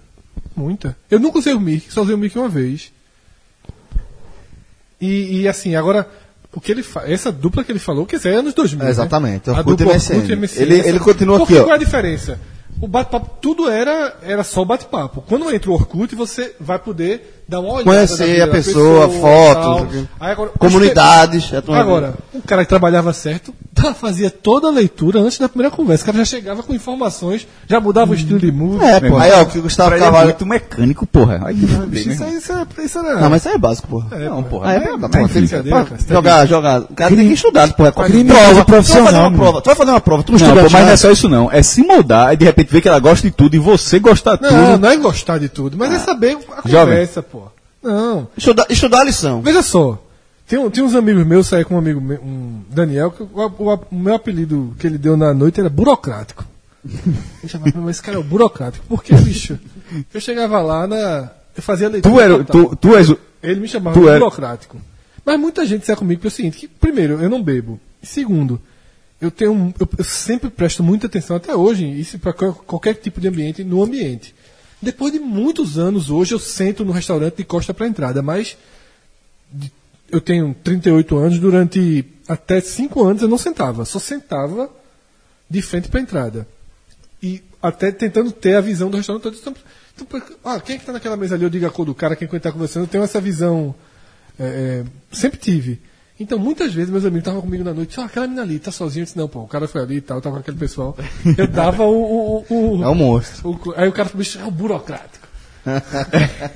Muita. 0.55 0.97
Eu 1.11 1.19
nunca 1.19 1.39
usei 1.39 1.53
o 1.55 1.61
Mickey, 1.61 1.91
só 1.93 2.03
usei 2.03 2.15
o 2.15 2.19
Mickey 2.19 2.39
uma 2.39 2.49
vez. 2.49 2.93
E, 5.01 5.41
e, 5.41 5.49
assim, 5.49 5.75
agora, 5.75 6.09
o 6.55 6.61
que 6.61 6.71
ele 6.71 6.83
fa... 6.83 7.03
essa 7.11 7.33
dupla 7.33 7.65
que 7.65 7.73
ele 7.73 7.79
falou, 7.79 8.07
que 8.07 8.17
é 8.17 8.31
anos 8.33 8.55
2000. 8.55 8.87
É, 8.87 8.91
exatamente, 8.91 9.49
Né? 9.51 9.55
A 9.57 9.59
Orkut 9.59 9.77
dupla 9.79 9.95
MSN. 9.95 10.15
Orkut 10.17 10.37
MSN. 10.37 10.63
Ele- 10.63 10.79
essa- 10.79 10.89
ele 10.89 10.99
continua 11.01 11.39
Porque 11.39 11.55
aqui, 11.55 11.63
ó. 11.63 11.65
Qual 11.65 11.73
é 11.73 11.77
a 11.77 11.79
diferença? 11.79 12.39
O 12.81 12.87
bate-papo, 12.89 13.39
tudo 13.41 13.69
era, 13.69 14.17
era 14.23 14.45
só 14.45 14.65
bate-papo. 14.65 15.23
Quando 15.23 15.53
entra 15.53 15.71
o 15.71 15.75
Orkut, 15.75 16.15
você 16.15 16.55
vai 16.61 16.79
poder 16.79 17.42
dar 17.53 17.61
uma 17.61 17.75
olhada. 17.75 17.85
Conhecer 17.85 18.43
a 18.43 18.47
da 18.47 18.53
pessoa, 18.53 19.09
fotos, 19.09 19.95
não. 19.95 20.09
Aí 20.19 20.33
agora, 20.33 20.51
Comunidades. 20.59 21.53
é 21.53 21.61
tudo- 21.61 21.75
Agora, 21.75 22.15
o 22.35 22.43
cara 22.43 22.63
que 22.65 22.69
trabalhava 22.69 23.13
certo 23.13 23.53
tá, 23.75 23.95
fazia 23.95 24.31
toda 24.31 24.69
a 24.69 24.71
leitura 24.71 25.21
antes 25.21 25.39
da 25.39 25.49
primeira 25.49 25.75
conversa. 25.75 26.03
O 26.03 26.07
cara 26.07 26.19
já 26.19 26.25
chegava 26.25 26.63
com 26.63 26.75
informações, 26.75 27.47
já 27.69 27.81
mudava 27.81 28.11
o 28.13 28.15
estilo 28.15 28.39
de 28.39 28.51
música. 28.51 28.87
É, 28.87 29.01
pô. 29.01 29.17
Aí, 29.19 29.33
ó, 29.33 29.43
o 29.43 29.47
que 29.47 29.59
o 29.59 29.63
Gustavo 29.63 29.95
é 29.95 29.99
Carvalho. 29.99 30.25
muito 30.27 30.47
mecânico, 30.47 31.07
porra. 31.07 31.41
Que 31.53 31.55
Bicho, 31.87 32.11
isso, 32.11 32.25
aí, 32.25 32.37
isso, 32.37 32.53
é, 32.53 32.67
isso 32.85 32.99
era. 32.99 33.21
Não, 33.21 33.31
mas 33.31 33.45
isso 33.45 33.55
é 33.55 33.59
básico, 33.59 33.89
pô. 33.89 34.05
É, 34.13 34.29
Não, 34.29 34.43
porra. 34.43 34.71
Ah, 34.71 34.75
é, 34.75 34.79
você 35.29 35.63
tá 35.63 36.15
jogar, 36.15 36.47
jogar. 36.47 36.81
O 36.83 36.95
cara 36.95 37.15
tem 37.15 37.27
que 37.29 37.35
estudar, 37.35 37.73
pô. 37.75 37.87
É 37.87 37.93
Crime 37.93 38.25
prova. 38.25 38.43
Tu 38.43 38.45
vai 38.45 38.55
fazer 38.55 38.65
profissional, 38.65 39.29
uma 39.29 39.39
prova. 39.39 39.61
Tu 39.63 39.67
vai 39.67 39.75
fazer 39.75 39.91
uma 39.91 40.01
prova. 40.01 40.23
Tu 40.23 40.33
não 40.33 40.39
Não, 40.39 40.47
estuda 40.47 40.63
mas 40.63 40.73
não 40.87 40.93
é 40.93 40.97
só 40.97 41.11
isso 41.11 41.29
não. 41.29 41.51
É 41.53 41.63
se 41.63 41.83
moldar 41.83 42.33
e 42.33 42.37
de 42.37 42.45
repente 42.45 42.73
ver 42.73 42.81
que 42.81 42.89
ela 42.89 42.99
gosta 42.99 43.27
de 43.29 43.35
tudo 43.35 43.55
e 43.55 43.59
você 43.59 43.99
gosta 43.99 44.37
de 44.37 44.43
Não, 44.43 44.51
tudo. 44.73 44.79
não 44.79 44.89
é 44.91 44.97
gostar 44.97 45.39
de 45.39 45.49
tudo, 45.49 45.77
mas 45.77 45.93
é 45.93 45.99
saber 45.99 46.37
a 46.57 46.63
conversa, 46.63 47.23
pô. 47.23 47.42
Não. 47.83 48.29
Estudar, 48.37 48.67
estudar 48.71 49.01
a 49.01 49.05
lição. 49.05 49.43
Veja 49.43 49.63
só. 49.63 50.03
Tem, 50.47 50.71
tem 50.71 50.85
uns 50.85 50.95
amigos 50.95 51.25
meus, 51.27 51.47
saí 51.47 51.65
com 51.65 51.75
um 51.75 51.79
amigo 51.79 52.01
meu, 52.01 52.21
um 52.23 52.63
Daniel, 52.71 53.11
que 53.11 53.23
o, 53.23 53.29
o- 53.33 53.75
o 53.91 53.95
meu 53.95 54.15
apelido 54.15 54.75
que 54.79 54.87
ele 54.87 54.99
deu 54.99 55.17
na 55.17 55.33
noite 55.33 55.61
era 55.61 55.69
burocrático. 55.71 56.45
Eu 57.43 57.49
chamava, 57.49 57.81
mas 57.81 57.91
esse 57.97 58.03
cara 58.03 58.17
é 58.17 58.21
o 58.21 58.25
burocrático. 58.25 58.85
Por 58.87 59.03
quê, 59.05 59.15
bicho? 59.15 59.59
Eu 60.13 60.21
chegava 60.21 60.61
lá 60.61 60.87
na. 60.87 61.31
Eu 61.57 61.63
fazia 61.63 61.89
leitura. 61.89 62.13
Tu, 62.15 62.21
era, 62.21 62.45
tu, 62.45 62.77
tu 62.77 62.97
és 62.97 63.09
o. 63.09 63.19
Ele 63.43 63.61
me 63.61 63.69
chamava 63.69 63.95
Tu 63.97 64.03
de 64.03 64.09
era- 64.09 64.19
burocrático. 64.19 64.77
Mas 65.25 65.39
muita 65.39 65.65
gente 65.65 65.87
sai 65.87 65.95
comigo 65.95 66.21
pelo 66.21 66.31
seguinte, 66.33 66.59
que 66.59 66.67
primeiro, 66.69 67.21
eu 67.23 67.31
não 67.31 67.41
bebo. 67.43 67.79
Segundo, 68.03 68.61
eu 69.21 69.31
tenho 69.31 69.73
eu, 69.79 69.89
eu 69.97 70.05
sempre 70.05 70.51
presto 70.51 70.83
muita 70.83 71.07
atenção 71.07 71.37
até 71.37 71.55
hoje, 71.55 71.87
isso 71.87 72.19
para 72.19 72.33
qualquer 72.33 72.95
tipo 72.95 73.21
de 73.21 73.29
ambiente, 73.29 73.63
no 73.63 73.81
ambiente. 73.85 74.35
Depois 74.83 75.13
de 75.13 75.21
muitos 75.21 75.79
anos, 75.79 76.11
hoje 76.11 76.35
eu 76.35 76.41
sento 76.41 76.85
no 76.85 76.91
restaurante 76.91 77.37
de 77.37 77.45
costa 77.45 77.73
para 77.73 77.87
entrada, 77.87 78.21
mas 78.21 78.57
eu 80.11 80.21
tenho 80.21 80.53
38 80.63 81.17
anos, 81.17 81.39
durante 81.39 82.05
até 82.27 82.61
5 82.61 83.05
anos 83.05 83.23
eu 83.23 83.29
não 83.29 83.39
sentava, 83.39 83.85
só 83.85 84.01
sentava 84.01 84.69
de 85.49 85.63
frente 85.63 85.89
para 85.89 86.01
a 86.01 86.03
entrada. 86.03 86.49
E 87.23 87.41
até 87.63 87.93
tentando 87.93 88.33
ter 88.33 88.57
a 88.57 88.61
visão 88.61 88.91
do 88.91 88.97
restaurante 88.97 89.23
todo. 89.23 89.37
Então, 89.37 89.55
então, 89.95 90.37
ah, 90.45 90.59
quem 90.61 90.77
é 90.77 90.79
que 90.81 90.85
tá 90.85 90.93
naquela 90.93 91.17
mesa 91.17 91.37
ali? 91.37 91.45
Eu 91.45 91.51
digo 91.51 91.65
a 91.65 91.71
cor 91.71 91.87
do 91.87 91.95
cara, 91.95 92.17
quem 92.17 92.29
está 92.29 92.51
conversando. 92.51 92.85
Eu 92.85 92.89
tenho 92.89 93.05
essa 93.05 93.21
visão. 93.21 93.73
é, 94.39 94.85
é, 94.85 94.85
sempre 95.15 95.39
tive. 95.39 95.81
Então, 96.21 96.39
muitas 96.39 96.73
vezes, 96.73 96.91
meus 96.91 97.05
amigos 97.05 97.21
estavam 97.23 97.41
comigo 97.41 97.65
na 97.65 97.75
noite, 97.75 97.99
ah, 98.01 98.05
aquela 98.05 98.27
menina 98.27 98.43
ali, 98.43 98.59
tá 98.59 98.71
sozinho. 98.71 99.03
Eu 99.03 99.05
disse, 99.07 99.17
não, 99.19 99.27
pô, 99.27 99.41
o 99.41 99.49
cara 99.49 99.67
foi 99.67 99.81
ali 99.83 99.97
e 99.97 100.01
tal, 100.01 100.21
tava 100.21 100.37
com 100.37 100.41
aquele 100.41 100.57
pessoal. 100.59 100.97
Eu 101.37 101.49
dava 101.49 101.83
o. 101.85 102.45
o, 102.49 102.79
o, 102.79 102.83
É 102.85 102.89
um 102.89 102.95
monstro. 102.95 103.51
o- 103.51 103.75
aí 103.77 103.89
o 103.89 103.93
cara 103.93 104.09
falou, 104.09 104.19
bicho, 104.19 104.39
é 104.39 104.45
o 104.45 104.51
burocrático. 104.51 105.27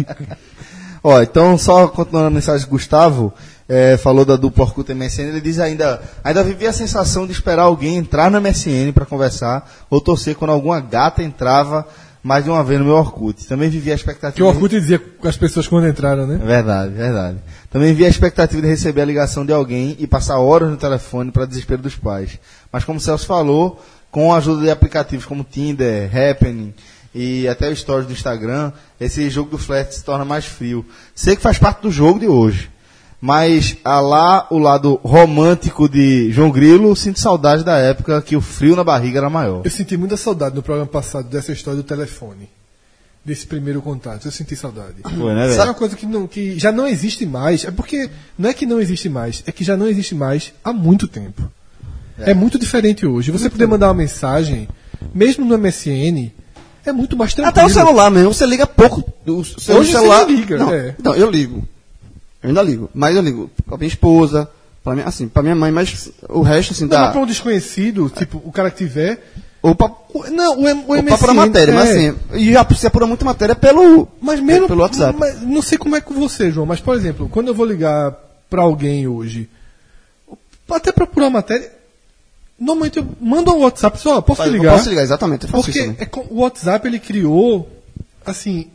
Ó, 1.03 1.23
então 1.23 1.57
só 1.57 1.87
continuando 1.89 2.27
a 2.29 2.31
mensagem 2.31 2.67
do 2.67 2.71
Gustavo, 2.71 3.33
é, 3.69 3.97
falou 3.97 4.25
da 4.25 4.35
dupla 4.37 4.65
Orkut 4.65 4.91
e 4.91 4.95
MSN, 4.95 5.29
ele 5.29 5.41
diz 5.41 5.59
ainda, 5.61 6.01
ainda 6.25 6.43
vivia 6.43 6.71
a 6.71 6.73
sensação 6.73 7.27
de 7.27 7.33
esperar 7.33 7.63
alguém 7.65 7.97
entrar 7.97 8.31
na 8.31 8.41
MSN 8.41 8.93
para 8.93 9.07
conversar, 9.07 9.71
ou 9.89 10.01
torcer 10.01 10.35
quando 10.35 10.51
alguma 10.51 10.81
gata 10.81 11.23
entrava 11.23 11.87
mais 12.27 12.43
de 12.43 12.51
uma 12.51 12.65
vez 12.65 12.81
no 12.81 12.87
meu 12.87 12.97
Orkut. 12.97 13.47
Também 13.47 13.71
vivia 13.71 13.93
a 13.93 13.95
expectativa... 13.95 14.35
Que 14.35 14.43
o 14.43 14.47
Orkut 14.47 14.75
dizia 14.81 14.99
com 14.99 15.29
as 15.29 15.37
pessoas 15.37 15.69
quando 15.69 15.87
entraram, 15.87 16.27
né? 16.27 16.41
Verdade, 16.45 16.93
verdade. 16.93 17.39
Também 17.71 17.95
via 17.95 18.09
a 18.09 18.11
expectativa 18.11 18.61
de 18.61 18.67
receber 18.67 19.03
a 19.03 19.05
ligação 19.05 19.47
de 19.47 19.53
alguém 19.53 19.95
e 20.01 20.09
passar 20.09 20.37
horas 20.41 20.69
no 20.69 20.77
telefone 20.77 21.31
para 21.31 21.47
desespero 21.47 21.81
dos 21.81 21.95
pais. 21.95 22.41
Mas 22.73 22.83
como 22.83 22.99
o 22.99 23.01
Celso 23.01 23.27
falou, 23.27 23.81
com 24.11 24.35
a 24.35 24.39
ajuda 24.39 24.63
de 24.63 24.71
aplicativos 24.73 25.25
como 25.25 25.45
Tinder, 25.45 26.11
Happening 26.13 26.75
e 27.15 27.47
até 27.47 27.69
o 27.69 27.77
Stories 27.77 28.09
do 28.09 28.13
Instagram, 28.13 28.73
esse 29.01 29.31
jogo 29.31 29.51
do 29.51 29.59
flat 29.59 29.95
se 29.95 30.03
torna 30.03 30.25
mais 30.25 30.47
frio. 30.47 30.85
Sei 31.15 31.37
que 31.37 31.43
faz 31.43 31.59
parte 31.59 31.83
do 31.83 31.93
jogo 31.93 32.19
de 32.19 32.27
hoje. 32.27 32.69
Mas 33.21 33.77
a 33.85 33.99
lá 33.99 34.47
o 34.51 34.59
lado 34.59 35.01
romântico 35.03 35.89
de 35.89 36.31
João 36.31 36.51
Grilo, 36.51 36.95
sinto 36.95 37.19
saudade 37.19 37.65
da 37.65 37.79
época 37.79 38.21
que 38.21 38.37
o 38.37 38.41
frio 38.41 38.77
na 38.77 38.85
barriga 38.85 39.19
era 39.19 39.31
maior. 39.31 39.63
Eu 39.65 39.71
senti 39.71 39.97
muita 39.97 40.17
saudade 40.17 40.55
no 40.55 40.63
programa 40.63 40.87
passado 40.89 41.29
dessa 41.29 41.53
história 41.53 41.81
do 41.81 41.87
telefone. 41.87 42.49
Desse 43.25 43.47
primeiro 43.47 43.83
contato. 43.83 44.27
Eu 44.27 44.31
senti 44.31 44.55
saudade. 44.55 44.97
Foi, 45.03 45.35
né, 45.35 45.49
Sabe 45.51 45.71
uma 45.71 45.75
coisa 45.75 45.97
que, 45.97 46.07
não, 46.07 46.29
que 46.29 46.59
já 46.59 46.71
não 46.71 46.87
existe 46.87 47.27
mais? 47.27 47.65
É 47.65 47.73
porque 47.73 48.09
não 48.39 48.51
é 48.51 48.55
que 48.55 48.67
não 48.67 48.81
existe 48.81 49.09
mais, 49.09 49.43
é 49.47 49.51
que 49.51 49.65
já 49.65 49.77
não 49.77 49.89
existe 49.89 50.15
mais 50.15 50.53
há 50.63 50.73
muito 50.73 51.09
tempo. 51.09 51.51
É, 52.19 52.33
muito 52.33 52.59
diferente 52.59 53.05
hoje. 53.05 53.33
Você 53.33 53.51
poder 53.51 53.67
mandar 53.67 53.89
uma 53.89 53.95
mensagem, 53.95 54.69
mesmo 55.13 55.45
no 55.45 55.59
MSN, 55.59 56.31
é 56.85 56.93
muito 56.93 57.17
mais 57.17 57.35
tranquilo. 57.35 57.59
Até 57.59 57.67
o 57.67 57.69
celular 57.69 58.11
mesmo, 58.11 58.33
você 58.33 58.47
liga 58.47 58.67
pouco. 58.67 59.03
O 59.27 59.45
seu 59.45 59.77
Hoje 59.79 59.91
você 59.91 59.99
celular. 59.99 60.27
nem 60.27 60.37
liga, 60.37 60.57
não, 60.57 60.73
é. 60.73 60.95
não, 61.03 61.15
eu 61.15 61.31
ligo. 61.31 61.67
Eu 62.43 62.49
ainda 62.51 62.63
ligo. 62.63 62.91
Mas 62.95 63.17
eu 63.17 63.23
ligo 63.23 63.51
pra 63.67 63.77
minha 63.77 63.89
esposa, 63.89 64.49
pra 64.85 64.95
minha, 64.95 65.07
assim, 65.07 65.29
pra 65.29 65.43
minha 65.43 65.55
mãe, 65.55 65.71
mas 65.73 66.11
o 66.29 66.43
resto, 66.43 66.73
assim, 66.73 66.83
Não, 66.85 66.91
dá. 66.91 67.01
mas 67.03 67.13
pra 67.13 67.21
um 67.21 67.27
desconhecido, 67.27 68.09
tipo, 68.11 68.41
o 68.45 68.53
cara 68.53 68.71
que 68.71 68.77
tiver. 68.79 69.33
Ou 69.63 69.75
pra, 69.75 69.91
Não, 70.31 70.61
o, 70.61 70.69
M- 70.69 70.85
o 70.87 70.91
ou 70.91 70.97
MSN. 70.97 71.07
pra 71.09 71.19
pôr 71.19 71.31
a 71.31 71.35
matéria, 71.35 71.75
mas 71.75 71.89
é, 71.89 72.09
assim, 72.09 72.17
e 72.35 72.53
já 72.53 72.65
se 72.75 72.87
apura 72.87 73.07
muita 73.07 73.25
matéria 73.25 73.55
pelo. 73.55 74.07
Mas 74.21 74.39
mesmo. 74.39 74.69
pelo 74.69 74.83
WhatsApp. 74.83 75.19
mas 75.19 75.43
não 75.43 75.61
sei 75.63 75.77
como 75.77 75.97
é 75.97 76.01
com 76.01 76.15
você, 76.15 76.51
João, 76.53 76.67
mas 76.67 76.79
por 76.81 76.95
exemplo, 76.95 77.29
quando 77.29 77.49
eu 77.49 77.55
vou 77.55 77.67
ligar 77.67 78.13
pra 78.49 78.63
alguém 78.63 79.09
hoje, 79.09 79.49
até 80.71 80.93
procurar 80.93 81.31
matéria, 81.31 81.73
normalmente 82.59 82.99
eu 82.99 83.07
mando 83.21 83.53
um 83.53 83.63
WhatsApp 83.63 83.99
só, 83.99 84.21
posso 84.21 84.45
ligar? 84.45 84.77
Posso 84.77 84.89
ligar, 84.89 85.03
exatamente. 85.03 85.45
Eu 85.45 85.49
faço 85.51 85.65
Porque 85.65 85.81
é 85.99 86.09
o 86.31 86.41
WhatsApp 86.43 86.87
ele 86.87 87.01
criou, 87.01 87.69
assim, 88.25 88.69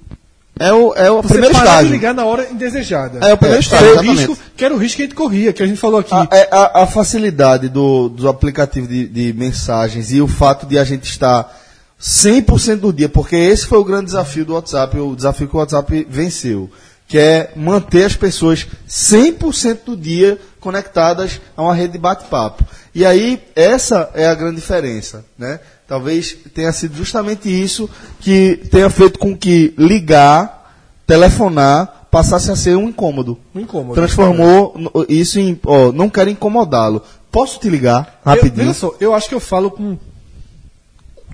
É 0.62 0.74
o, 0.74 0.93
é 0.93 1.10
o 1.12 1.21
você 1.21 1.30
primeiro 1.30 1.54
parar 1.56 1.65
de 1.65 1.71
estágio. 1.71 1.91
ligar 1.91 2.13
na 2.13 2.26
hora 2.26 2.47
indesejada. 2.52 3.19
É 3.26 3.34
o 3.34 3.38
primeiro 3.38 3.62
que 3.63 3.65
estágio, 3.67 3.86
era 3.88 3.95
o 3.95 4.04
exatamente. 4.04 4.28
risco, 4.28 4.43
que 4.56 4.65
era 4.65 4.74
o 4.74 4.78
risco 4.78 4.95
que 4.97 5.02
a 5.02 5.06
gente 5.06 5.15
corria, 5.15 5.54
que 5.54 5.63
a 5.63 5.67
gente 5.67 5.80
falou 5.80 6.00
aqui. 6.00 6.13
A, 6.13 6.28
é, 6.32 6.47
a- 6.52 6.84
a 6.84 6.88
facilidade 6.88 7.67
do, 7.69 8.10
do 8.10 8.28
aplicativo 8.30 8.88
de, 8.88 9.08
de 9.08 9.34
mensagens 9.34 10.12
e 10.12 10.21
o 10.21 10.28
fato 10.28 10.65
de 10.65 10.78
a 10.78 10.84
gente 10.84 11.04
estar 11.06 11.58
100% 12.00 12.78
do 12.78 12.91
dia, 12.93 13.08
porque 13.10 13.36
esse 13.36 13.65
foi 13.67 13.78
o 13.78 13.84
grande 13.84 14.06
desafio 14.06 14.43
do 14.45 14.54
WhatsApp, 14.54 14.97
o 15.00 15.15
desafio 15.15 15.47
que 15.47 15.56
o 15.56 15.60
WhatsApp 15.60 16.08
venceu, 16.10 16.69
que 17.08 17.17
é 17.17 17.52
manter 17.56 18.06
as 18.06 18.15
pessoas 18.15 18.65
100% 18.89 19.80
do 19.86 19.97
dia 19.97 20.39
conectadas 20.60 21.39
a 21.56 21.62
uma 21.62 21.76
rede 21.76 21.93
de 21.93 22.00
bate-papo. 22.00 22.63
E 22.95 23.06
aí, 23.06 23.41
essa 23.56 24.10
é 24.13 24.28
a 24.28 24.34
grande 24.36 24.56
diferença, 24.58 25.24
né? 25.38 25.60
Talvez 25.92 26.38
tenha 26.56 26.72
sido 26.72 26.96
justamente 26.96 27.50
isso 27.50 27.90
que 28.22 28.56
tenha 28.72 28.90
feito 28.90 29.20
com 29.20 29.36
que 29.36 29.74
ligar, 29.78 30.74
telefonar, 31.06 32.08
passasse 32.10 32.50
a 32.50 32.56
ser 32.56 32.78
um 32.78 32.88
incômodo 32.88 33.38
Um 33.54 33.60
incômodo. 33.60 33.94
transformou 33.96 34.74
isso 35.10 35.38
em, 35.38 35.60
ó, 35.66 35.92
não 35.92 36.10
quero 36.10 36.30
incomodá-lo. 36.30 37.04
Posso 37.30 37.60
te 37.60 37.68
ligar 37.70 38.22
Eu, 38.26 38.32
rapidinho? 38.32 38.68
veja 38.68 38.74
só, 38.74 38.96
eu 39.02 39.14
acho 39.14 39.28
que 39.28 39.36
eu 39.36 39.42
falo 39.42 39.70
com 39.70 39.98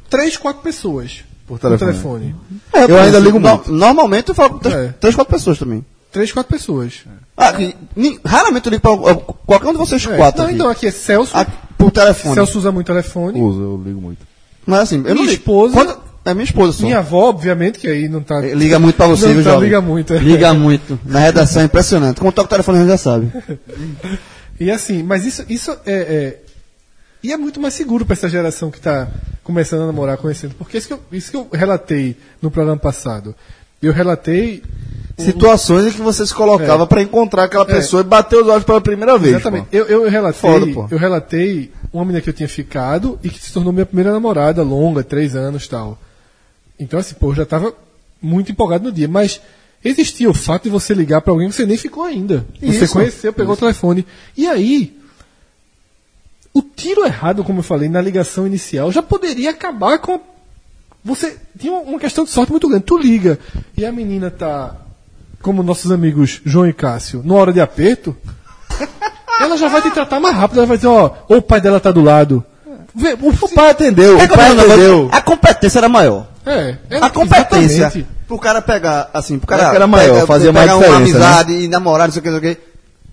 três, 0.09 0.35
quatro 0.37 0.63
pessoas 0.63 1.23
Por 1.47 1.59
telefone. 1.59 1.91
telefone. 1.91 2.35
É, 2.73 2.83
Eu 2.85 2.87
pô, 2.89 2.95
ainda 2.97 3.19
ligo 3.19 3.39
no- 3.39 3.47
muito. 3.49 3.71
Normalmente 3.71 4.29
eu 4.29 4.33
falo 4.35 4.49
com 4.53 4.57
três, 4.57 4.75
É. 4.75 4.87
três, 4.99 5.13
quatro 5.13 5.31
pessoas 5.31 5.59
também. 5.59 5.85
Três, 6.11 6.31
quatro 6.31 6.51
pessoas. 6.51 7.03
Ah, 7.37 7.53
raramente 8.25 8.65
eu 8.65 8.71
ligo 8.71 8.89
uh, 8.91 9.15
qualquer 9.45 9.67
um 9.67 9.73
de 9.73 9.77
vocês 9.77 10.03
É. 10.07 10.17
quatro. 10.17 10.39
Não, 10.41 10.45
aqui. 10.47 10.55
então 10.55 10.69
aqui 10.69 10.87
é 10.87 10.91
Celso. 10.91 11.31
Ah, 11.35 11.45
por 11.77 11.91
telefone. 11.91 12.33
Celso 12.33 12.57
usa 12.57 12.71
muito 12.71 12.87
telefone. 12.87 13.39
Uso, 13.39 13.61
eu 13.61 13.81
ligo 13.85 14.01
muito. 14.01 14.25
Mas 14.67 14.79
assim, 14.81 14.97
eu 14.97 15.01
não 15.03 15.13
Minha 15.15 15.31
ligo. 15.31 15.31
esposa- 15.33 15.73
Quando- 15.73 15.97
é 16.25 16.33
minha 16.33 16.43
esposa 16.43 16.73
só. 16.77 16.83
Minha 16.83 16.99
avó, 16.99 17.29
obviamente, 17.29 17.79
que 17.79 17.87
aí 17.87 18.07
não 18.09 18.21
tá. 18.21 18.39
Liga 18.41 18.77
muito 18.77 18.95
pra 18.95 19.07
você, 19.07 19.27
não 19.27 19.33
viu, 19.35 19.43
tá, 19.45 19.55
liga 19.57 19.79
muito. 19.81 20.13
é. 20.13 20.17
Liga 20.19 20.53
muito. 20.53 20.99
Na 21.05 21.19
redação 21.19 21.61
é 21.61 21.65
impressionante. 21.65 22.19
Quando 22.19 22.33
toca 22.33 22.45
o 22.47 22.49
telefone, 22.49 22.77
a 22.79 22.81
gente 22.81 22.89
já 22.91 22.97
sabe. 22.97 23.31
E 24.59 24.71
assim, 24.71 25.03
mas 25.03 25.23
isso, 25.25 25.45
isso 25.47 25.71
é, 25.85 25.93
é- 25.93 26.37
E 27.23 27.31
é 27.31 27.37
muito 27.37 27.59
mais 27.59 27.73
seguro 27.75 28.05
para 28.05 28.13
essa 28.13 28.27
geração 28.29 28.69
que 28.71 28.77
está 28.77 29.07
começando 29.43 29.81
a 29.83 29.85
namorar, 29.87 30.17
conhecendo. 30.17 30.53
Porque 30.57 30.77
isso 30.77 30.87
que, 30.87 30.93
eu, 30.93 30.99
isso 31.11 31.29
que 31.31 31.37
eu 31.37 31.47
relatei 31.53 32.15
no 32.41 32.49
programa 32.51 32.77
passado. 32.79 33.35
Eu 33.81 33.91
relatei. 33.93 34.63
o- 35.17 35.21
Situações 35.23 35.85
em 35.87 35.91
que 35.91 36.01
você 36.01 36.25
se 36.25 36.33
colocava 36.33 36.83
É. 36.83 36.85
pra 36.87 37.01
encontrar 37.01 37.43
aquela 37.45 37.63
É. 37.63 37.67
pessoa 37.67 38.01
e 38.01 38.03
bater 38.03 38.37
os 38.39 38.47
olhos 38.47 38.63
pela 38.63 38.79
primeira 38.81 39.17
vez. 39.17 39.33
Exatamente. 39.35 39.67
Eu, 39.71 39.85
eu 39.85 40.09
relatei, 40.09 40.39
Foda, 40.41 40.67
pô. 40.67 40.87
eu 40.91 40.97
relatei 40.97 41.71
uma 41.93 42.03
menina 42.05 42.21
que 42.21 42.29
eu 42.29 42.33
tinha 42.33 42.49
ficado 42.49 43.19
e 43.23 43.29
que 43.29 43.39
se 43.39 43.51
tornou 43.53 43.71
minha 43.73 43.85
primeira 43.85 44.11
namorada, 44.11 44.61
longa, 44.63 45.03
três 45.03 45.35
anos 45.35 45.67
tal. 45.67 45.97
Então, 46.79 46.99
assim, 46.99 47.15
pô, 47.15 47.31
eu 47.31 47.35
já 47.35 47.43
estava 47.43 47.73
muito 48.21 48.51
empolgado 48.51 48.83
no 48.85 48.91
dia. 48.91 49.07
Mas 49.07 49.41
existia 49.83 50.29
o 50.29 50.33
fato 50.33 50.63
de 50.63 50.69
você 50.69 50.93
ligar 50.93 51.21
para 51.21 51.31
alguém 51.33 51.49
que 51.49 51.55
você 51.55 51.65
nem 51.65 51.77
ficou 51.77 52.03
ainda. 52.03 52.45
Você 52.61 52.85
Isso. 52.85 52.93
conheceu, 52.93 53.33
pegou 53.33 53.53
o 53.53 53.57
telefone. 53.57 54.05
E 54.35 54.47
aí, 54.47 54.97
o 56.53 56.61
tiro 56.61 57.05
errado, 57.05 57.43
como 57.43 57.59
eu 57.59 57.63
falei, 57.63 57.87
na 57.89 58.01
ligação 58.01 58.45
inicial, 58.47 58.91
já 58.91 59.01
poderia 59.01 59.51
acabar 59.51 59.99
com. 59.99 60.19
Você 61.03 61.37
tinha 61.57 61.73
uma- 61.73 61.99
questão 61.99 62.23
de 62.25 62.31
sorte 62.31 62.51
muito 62.51 62.67
grande. 62.67 62.83
Tu 62.83 62.97
liga 62.97 63.39
e 63.77 63.85
a 63.85 63.91
menina 63.91 64.29
tá, 64.29 64.75
como 65.41 65.63
nossos 65.63 65.91
amigos 65.91 66.41
João 66.45 66.67
e 66.67 66.73
Cássio, 66.73 67.21
numa 67.23 67.39
hora 67.39 67.53
de 67.53 67.61
aperto, 67.61 68.15
ela 69.39 69.57
já 69.57 69.67
vai 69.67 69.81
te 69.81 69.91
tratar 69.91 70.19
mais 70.19 70.35
rápido. 70.35 70.57
Ela 70.59 70.67
vai 70.67 70.77
dizer, 70.77 70.87
ó, 70.87 71.11
ou 71.27 71.37
o 71.37 71.41
pai 71.41 71.61
dela 71.61 71.79
tá 71.79 71.91
do 71.91 72.03
lado. 72.03 72.43
O, 73.21 73.29
O 73.29 73.49
pai 73.53 73.69
atendeu, 73.69 74.19
É 74.19 74.23
o 74.23 74.29
pai 74.29 74.51
atendeu. 74.51 75.09
A 75.11 75.21
competência 75.21 75.79
era 75.79 75.89
maior. 75.89 76.25
É, 76.45 76.75
é, 76.89 76.97
a 76.97 77.09
competência. 77.09 77.83
exatamente. 77.83 78.07
Pro 78.27 78.37
cara 78.37 78.61
pegar, 78.61 79.09
assim, 79.13 79.37
pro 79.37 79.47
cara. 79.47 79.73
Era 79.73 79.87
maior, 79.87 80.25
fazia 80.25 80.51
mais 80.51 80.65
pegar 80.65 80.77
diferença, 80.79 80.97
uma 80.97 81.27
amizade 81.27 81.53
e 81.53 81.67
namorar, 81.67 82.07
não 82.07 82.13
sei 82.13 82.19
o 82.19 82.23
que, 82.23 82.29
não 82.29 82.39
sei 82.39 82.51
o 82.51 82.55
que. 82.55 82.61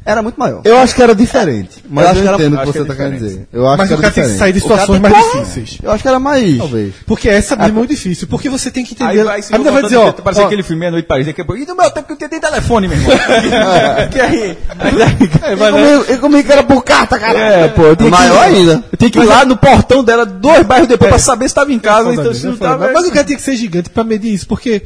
Era 0.06 0.20
muito 0.20 0.38
maior. 0.38 0.60
Eu 0.64 0.76
acho 0.78 0.94
que 0.94 1.02
era 1.02 1.14
diferente, 1.14 1.82
mas 1.88 2.04
Eu 2.04 2.08
eu, 2.08 2.10
acho 2.12 2.20
que 2.22 2.28
era- 2.28 2.36
entendo 2.36 2.54
o 2.54 2.58
que 2.58 2.64
que 2.66 2.72
você 2.72 2.78
é 2.78 2.84
tá 2.84 2.94
querendo 2.94 3.12
diferente. 3.14 3.30
dizer. 3.38 3.48
Eu 3.52 3.66
acho 3.68 3.78
Mas 3.78 3.88
que 3.88 3.94
o 3.94 3.96
era 3.96 4.02
cara 4.02 4.12
tem 4.14 4.22
que 4.24 4.28
diferente. 4.30 4.38
sair 4.38 4.52
de 4.52 4.58
O 4.58 4.62
situações 4.62 5.00
tem- 5.00 5.10
mais 5.10 5.14
Porra! 5.26 5.40
difíceis. 5.44 5.78
Eu 5.82 5.90
acho 5.92 6.02
que 6.02 6.08
era 6.08 6.18
mais. 6.20 6.58
Talvez. 6.58 6.94
Porque 7.06 7.28
essa 7.30 7.56
mesmo 7.56 7.70
é 7.70 7.72
muito 7.72 7.90
difícil. 7.90 8.28
Porque 8.28 8.48
você 8.50 8.70
tem 8.70 8.84
que 8.84 8.92
entender. 8.92 9.10
Aí 9.10 9.24
vai 9.24 9.40
a 9.40 9.52
menina 9.52 9.72
vai 9.72 9.82
dizer, 9.82 9.96
ó. 9.96 10.12
Parece 10.12 10.42
ó, 10.42 10.44
aquele 10.46 10.62
filme 10.62 10.80
Meia-Noite 10.80 11.04
em 11.06 11.08
Paris. 11.08 11.26
Daqui 11.26 11.40
a 11.40 11.44
pouco. 11.46 11.62
E 11.62 11.64
no 11.66 11.74
meu 11.74 11.90
tempo 11.90 12.06
que 12.06 12.12
eu 12.12 12.16
tinha 12.18 12.28
nem 12.30 12.38
telefone, 12.40 12.88
meu 12.88 12.98
irmão. 12.98 13.16
que 14.12 14.20
aí. 14.20 14.40
é, 14.50 15.52
E 15.52 15.56
né? 15.56 15.70
comigo, 15.70 16.12
e 16.12 16.16
comigo 16.18 16.44
que 16.46 16.52
era 16.52 16.62
por 16.62 16.84
carta, 16.84 17.18
cara. 17.18 17.38
É, 17.38 17.68
pô, 17.68 17.82
eu 17.84 17.96
tinha 17.96 18.10
Maior 18.10 18.38
que, 18.50 18.54
ainda. 18.56 18.84
Eu 18.92 18.98
tinha 18.98 19.10
que 19.10 19.18
ir 19.18 19.24
lá 19.24 19.44
no 19.46 19.56
portão 19.56 20.04
dela, 20.04 20.26
dois 20.26 20.62
bairros 20.66 20.86
depois, 20.88 21.08
pra 21.08 21.18
saber 21.18 21.44
se 21.44 21.52
estava 21.52 21.72
em 21.72 21.78
casa. 21.78 22.12
Então, 22.12 22.24
mesmo, 22.24 22.34
se 22.34 22.46
é 22.46 22.50
não 22.50 22.56
foda. 22.58 22.70
tava. 22.70 22.92
Mas 22.92 23.06
o 23.06 23.10
cara 23.10 23.24
tem 23.24 23.36
que 23.36 23.42
ser 23.42 23.56
gigante 23.56 23.88
pra 23.88 24.04
medir 24.04 24.34
isso, 24.34 24.46
porque 24.46 24.82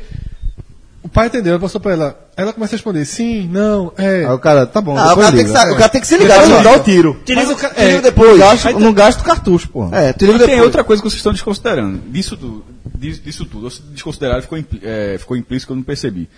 o 1.03 1.09
pai 1.09 1.27
entendeu, 1.29 1.55
ele 1.55 1.63
passou 1.63 1.81
pra 1.81 1.93
ela. 1.93 2.19
Ela 2.37 2.53
começa 2.53 2.75
a 2.75 2.77
responder 2.77 3.05
sim, 3.05 3.49
não, 3.53 3.93
é. 3.97 4.25
Aí 4.25 4.33
o 4.33 4.39
cara, 4.39 4.67
tá 4.67 4.81
bom, 4.81 4.97
Ah, 4.97 5.07
o 5.07 5.09
depois 5.09 5.27
cara, 5.27 5.37
tem 5.37 5.45
que, 5.45 5.51
sa- 5.53 5.73
o 5.73 5.77
cara 5.77 5.89
tem 5.89 6.01
que 6.01 6.07
se 6.07 6.17
ligar. 6.19 6.35
Depois 6.35 6.53
olha 6.53 6.63
dá 6.65 6.73
só. 6.75 6.77
o 6.77 6.83
tiro. 6.85 7.21
Te 7.25 7.35
ligo, 7.35 7.53
o 7.53 7.57
é, 7.77 8.01
depois. 8.01 8.39
Gasto, 8.39 8.79
não 8.79 8.93
gasto 8.93 9.25
cartucho, 9.25 9.69
pô. 9.69 9.89
É, 9.93 10.13
te 10.13 10.21
ligo 10.27 10.33
Mas 10.35 10.43
tem 10.43 10.51
depois. 10.51 10.63
outra 10.67 10.85
coisa 10.85 11.03
que 11.03 11.09
vocês 11.09 11.19
estão 11.19 11.33
desconsiderando. 11.33 11.99
Disso 12.09 12.37
tudo, 12.37 12.65
disso, 12.97 13.21
disso 13.23 13.45
tudo. 13.45 13.71
Vocês 13.71 13.83
desconsideraram, 13.91 14.43
ficou, 14.43 14.59
impli- 14.59 14.81
é, 14.85 15.17
ficou 15.19 15.37
implícito 15.37 15.67
que 15.69 15.73
eu 15.73 15.77
não 15.77 15.83
percebi. 15.83 16.29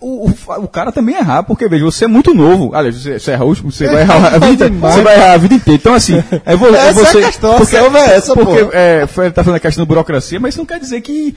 O, 0.00 0.28
o, 0.30 0.34
o 0.62 0.68
cara 0.68 0.92
também 0.92 1.16
errar, 1.16 1.42
porque 1.42 1.68
veja, 1.68 1.84
você 1.84 2.04
é 2.04 2.08
muito 2.08 2.32
novo. 2.32 2.72
Aliás, 2.74 2.96
você, 2.96 3.18
você 3.18 3.32
erra 3.32 3.44
hoje, 3.44 3.62
você 3.62 3.86
vai 3.88 4.02
errar 4.02 4.34
a 4.36 4.38
vida, 4.38 4.70
demais. 4.70 4.94
você 4.94 5.02
vai 5.02 5.16
errar 5.16 5.32
a 5.32 5.36
vida 5.36 5.54
inteira. 5.54 5.76
Então, 5.78 5.92
assim, 5.94 6.22
é, 6.46 6.56
vo, 6.56 6.66
é 6.68 6.70
Essa 6.70 6.86
é 6.86 6.88
a 6.88 6.92
você. 6.92 7.22
questão, 7.22 7.50
a 7.52 7.56
porque, 7.56 7.72
selva 7.76 7.98
é 7.98 8.14
essa, 8.16 8.32
porque 8.32 8.64
pô. 8.64 8.70
é, 8.72 9.06
foi, 9.08 9.30
tá 9.32 9.42
falando 9.42 9.56
a 9.56 9.60
questão 9.60 9.84
da 9.84 9.88
burocracia, 9.88 10.38
mas 10.40 10.54
isso 10.54 10.58
não 10.60 10.66
quer 10.66 10.78
dizer 10.78 11.00
que, 11.00 11.36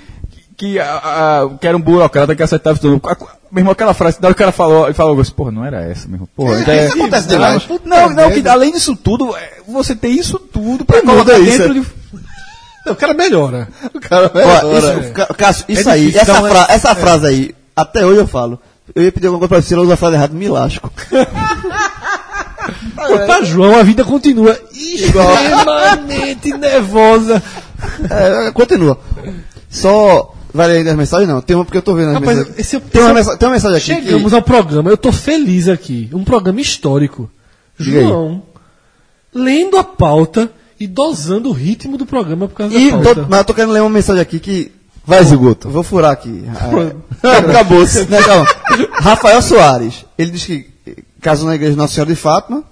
que, 0.57 0.79
a, 0.79 0.95
a, 1.43 1.49
que 1.59 1.67
era 1.67 1.75
um 1.77 1.81
burocrata 1.81 2.35
que 2.35 2.43
acertava 2.43 2.77
tudo. 2.79 3.01
A- 3.07 3.15
Meu 3.51 3.61
irmão, 3.61 3.71
aquela 3.73 3.93
frase, 3.93 4.19
da 4.21 4.27
hora 4.27 4.35
que 4.35 4.41
o 4.41 4.45
cara 4.45 4.51
falou, 4.51 4.85
ele 4.85 4.93
falou 4.93 5.19
assim, 5.19 5.31
porra, 5.31 5.51
não 5.51 5.65
era 5.65 5.83
essa, 5.83 6.07
meu 6.07 6.15
irmão. 6.15 6.29
Porra, 6.35 6.63
É, 6.71 6.77
é- 6.79 6.85
isso 6.85 6.95
acontece 6.95 7.27
demais. 7.27 7.67
Não, 7.83 8.09
não, 8.09 8.31
que 8.31 8.47
além 8.47 8.71
disso 8.71 8.95
tudo, 8.95 9.35
é, 9.35 9.53
você 9.67 9.95
tem 9.95 10.13
isso 10.17 10.39
tudo 10.39 10.85
pra 10.85 11.01
colocar 11.01 11.37
isso, 11.39 11.57
dentro 11.59 11.77
é. 11.77 11.81
de. 11.81 11.87
Não, 12.85 12.93
o 12.93 12.95
cara 12.95 13.13
melhora. 13.13 13.67
O 13.93 13.99
cara 13.99 14.31
Ó, 14.33 14.77
isso, 14.77 14.87
é. 15.21 15.33
Cássio, 15.35 15.65
isso 15.67 15.89
É 15.89 15.93
aí, 15.93 16.05
difícil, 16.11 16.21
essa, 16.33 16.41
fra- 16.47 16.67
essa 16.69 16.95
frase 16.95 17.27
aí, 17.27 17.55
até 17.75 18.05
hoje 18.05 18.19
eu 18.21 18.27
falo. 18.27 18.59
Eu 18.93 19.03
ia 19.03 19.11
pedir 19.11 19.25
alguma 19.27 19.39
coisa 19.47 19.61
pra 19.61 19.67
você, 19.67 19.73
ela 19.73 19.83
usa 19.83 19.95
a 19.95 19.97
frase 19.97 20.15
errada, 20.15 20.33
me 20.33 20.47
lasco. 20.47 20.91
Pô, 22.95 23.19
pra 23.25 23.41
João 23.43 23.77
a 23.77 23.83
vida 23.83 24.03
continua 24.03 24.57
extremamente 24.71 26.53
nervosa. 26.57 27.41
É, 28.09 28.51
continua. 28.51 28.99
Só. 29.69 30.34
Vai 30.55 30.67
ler 30.67 30.87
as 30.89 30.95
mensagens? 30.95 31.27
Não, 31.29 31.41
tem 31.41 31.55
uma 31.55 31.65
porque 31.65 31.77
eu 31.77 31.81
tô 31.81 31.93
vendo 31.93 32.07
as 32.09 32.13
Rapaz, 32.15 32.37
mensagens. 32.37 32.59
esse 32.59 32.75
é- 32.77 32.79
tem, 32.79 33.01
uma 33.01 33.09
é- 33.11 33.13
mensa- 33.13 33.37
tem 33.37 33.47
uma 33.47 33.53
mensagem 33.55 33.77
aqui. 33.77 34.01
que- 34.01 34.07
Chegamos 34.09 34.33
ao 34.33 34.41
programa, 34.41 34.89
eu 34.89 34.97
tô 34.97 35.11
feliz 35.11 35.67
aqui. 35.67 36.09
Um 36.13 36.23
programa 36.23 36.61
histórico. 36.61 37.29
Diga 37.77 37.99
aí. 37.99 38.07
João, 38.07 38.41
lendo 39.33 39.77
a 39.77 39.83
pauta 39.83 40.49
e 40.79 40.87
dosando 40.87 41.49
o 41.49 41.51
ritmo 41.51 41.97
do 41.97 42.05
programa 42.05 42.47
por 42.47 42.55
causa 42.55 42.73
E 42.75 42.89
da 42.91 42.97
tô- 42.97 43.03
pauta. 43.03 43.27
mas 43.29 43.39
eu 43.39 43.45
tô 43.45 43.53
querendo 43.53 43.71
ler 43.73 43.81
uma 43.81 43.89
mensagem 43.89 44.21
aqui 44.21 44.39
que. 44.39 44.71
Vai, 45.05 45.23
Zigoto. 45.23 45.69
Vou 45.69 45.83
furar 45.83 46.11
aqui. 46.11 46.43
É. 47.23 47.37
Acabou-se. 47.37 48.05
Não, 48.09 48.23
calma. 48.23 48.45
Rafael 48.93 49.41
Soares. 49.41 50.05
Ele 50.17 50.31
diz 50.31 50.43
que 50.45 50.67
casou 51.21 51.47
na 51.47 51.55
igreja 51.55 51.75
Nossa 51.75 51.93
Senhora 51.93 52.09
de 52.13 52.15
Fátima. 52.15 52.63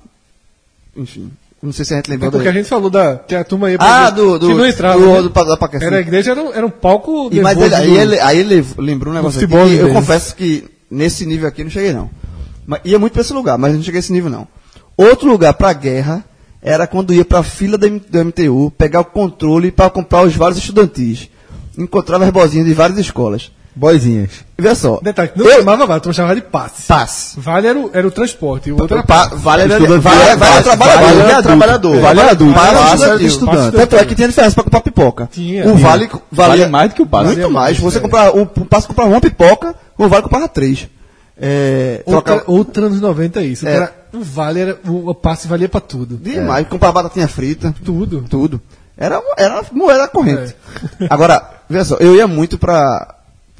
Enfim. 0.95 1.31
Não 1.63 1.71
sei 1.71 1.85
se 1.85 1.93
a 1.93 1.97
gente 1.97 2.09
É 2.09 2.11
lembrou 2.11 2.29
porque 2.31 2.47
a 2.47 2.51
daí. 2.51 2.59
gente 2.61 2.69
falou 2.69 2.89
da. 2.89 3.15
Tem 3.15 3.37
a 3.37 3.43
turma 3.45 3.67
aí 3.67 3.77
Ah, 3.79 4.09
do- 4.09 4.37
do- 4.37 4.47
que 4.49 4.53
não 4.53 4.67
entrava. 4.67 4.99
do- 4.99 5.13
né? 5.13 5.21
do- 5.21 5.29
da 5.29 5.55
Paquetá. 5.57 5.85
Era 5.85 5.95
a 5.97 5.99
igreja, 6.01 6.31
era, 6.31 6.41
um- 6.43 6.53
era 6.53 6.65
um 6.65 6.69
palco. 6.69 7.29
E, 7.31 7.39
mas 7.39 7.57
ele, 7.57 7.73
aí, 7.73 7.87
do- 7.89 7.97
ele, 7.97 8.19
aí 8.19 8.37
ele 8.39 8.65
lembrou 8.77 9.13
um 9.13 9.15
negócio 9.15 9.39
aqui 9.39 9.47
que 9.47 9.77
eu 9.77 9.93
confesso 9.93 10.35
que 10.35 10.65
nesse 10.91 11.25
nível 11.25 11.47
aqui 11.47 11.63
não 11.63 11.71
cheguei 11.71 11.93
não. 11.93 12.09
Mas, 12.67 12.81
ia 12.83 12.99
muito 12.99 13.13
pra 13.13 13.21
esse 13.21 13.31
lugar, 13.33 13.57
mas 13.57 13.73
não 13.73 13.81
cheguei 13.81 13.99
a 13.99 14.01
esse 14.01 14.11
nível 14.11 14.29
não. 14.29 14.45
Outro 14.97 15.29
lugar 15.29 15.53
pra 15.53 15.71
guerra 15.71 16.23
era 16.61 16.85
quando 16.85 17.13
ia 17.13 17.23
pra 17.23 17.41
fila 17.43 17.77
do, 17.77 17.89
do 17.97 18.19
MTU, 18.25 18.69
pegar 18.77 18.99
o 18.99 19.05
controle 19.05 19.71
para 19.71 19.89
comprar 19.89 20.23
os 20.23 20.35
vários 20.35 20.57
estudantis. 20.59 21.29
Encontrava 21.77 22.25
as 22.25 22.29
bozinhas 22.31 22.67
de 22.67 22.73
várias 22.73 22.99
escolas. 22.99 23.51
Boizinhas. 23.75 24.29
Veja 24.57 24.75
só. 24.75 24.99
Detalhe, 25.01 25.31
não 25.35 25.45
eu, 25.45 25.57
chamava 25.59 25.85
vale, 25.85 25.99
tu 26.01 26.13
chamava 26.13 26.35
de 26.35 26.41
passe. 26.41 26.83
passe. 26.87 27.39
Vale 27.39 27.67
era 27.67 27.79
o, 27.79 27.89
era 27.93 28.07
o 28.07 28.11
transporte, 28.11 28.71
o 28.71 28.79
outro 28.79 28.97
era 28.97 29.05
Pa, 29.05 29.25
vale 29.33 29.63
era, 29.63 29.73
Estudante- 29.73 30.01
vale, 30.03 30.17
vale, 30.19 30.37
passe, 30.39 30.51
era 30.53 30.63
trabalhador. 30.63 31.01
vale 31.03 31.19
era 31.19 31.29
adulto. 31.31 31.43
trabalhador. 31.47 31.99
Vale 32.01 32.19
era 32.19 32.31
adulto. 32.31 32.53
Passe 32.53 32.75
era 32.75 32.93
estudante. 33.23 33.25
estudante. 33.25 33.77
Tanto 33.77 33.95
é 33.95 34.05
que 34.05 34.15
tinha 34.15 34.27
diferença 34.27 34.53
pra 34.55 34.63
comprar 34.63 34.81
pipoca. 34.81 35.29
Tinha. 35.31 35.67
O 35.67 35.75
vale 35.75 36.09
valia 36.31 36.57
Vale 36.59 36.65
mais 36.67 36.89
do 36.91 36.95
que 36.95 37.01
o 37.01 37.05
passe. 37.07 37.25
Muito 37.35 37.49
mais. 37.49 37.77
Você 37.79 37.97
é. 37.97 38.01
comprava, 38.01 38.37
o, 38.37 38.41
o 38.43 38.65
passe 38.65 38.87
comprava 38.87 39.09
uma 39.09 39.21
pipoca, 39.21 39.73
o 39.97 40.07
vale 40.07 40.21
comprava 40.23 40.47
três. 40.47 40.87
É, 41.35 42.03
Outra, 42.05 42.21
trocava- 42.35 42.51
outra 42.51 42.85
anos 42.85 43.01
90 43.01 43.39
é 43.41 43.43
isso. 43.45 43.67
É. 43.67 43.73
Era, 43.73 43.91
o 44.13 44.21
vale 44.21 44.59
era. 44.59 44.77
O, 44.87 45.09
o 45.09 45.15
passe 45.15 45.47
valia 45.47 45.67
pra 45.67 45.81
tudo. 45.81 46.15
Demais, 46.15 46.67
comprava 46.67 47.01
batatinha 47.01 47.27
frita, 47.27 47.73
Tudo. 47.83 48.23
tudo. 48.29 48.61
Era, 48.95 49.19
era 49.35 49.63
moeda 49.71 50.07
corrente. 50.07 50.55
É. 51.01 51.07
Agora, 51.09 51.41
veja 51.67 51.85
só, 51.85 51.95
eu 51.95 52.15
ia 52.15 52.27
muito 52.27 52.59
pra, 52.59 53.15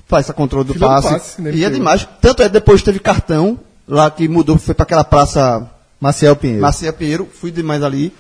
pra 0.07 0.19
esse 0.19 0.31
controle 0.33 0.65
do 0.65 0.73
Fila 0.73 0.87
do 0.87 0.91
passe. 1.01 1.09
passe, 1.09 1.41
né, 1.41 1.51
ia 1.51 1.65
porque- 1.67 1.77
demais. 1.79 2.07
Tanto 2.21 2.43
é 2.43 2.49
depois 2.49 2.81
teve 2.81 2.99
cartão, 2.99 3.59
lá 3.87 4.09
que 4.11 4.27
mudou, 4.27 4.57
foi 4.57 4.73
pra 4.73 4.83
aquela 4.83 5.03
praça 5.03 5.69
Maciel 5.99 6.35
Pinheiro. 6.35 6.61
Macia 6.61 6.91
Pinheiro, 6.93 7.27
fui 7.33 7.51
demais 7.51 7.81
ali. 7.83 8.13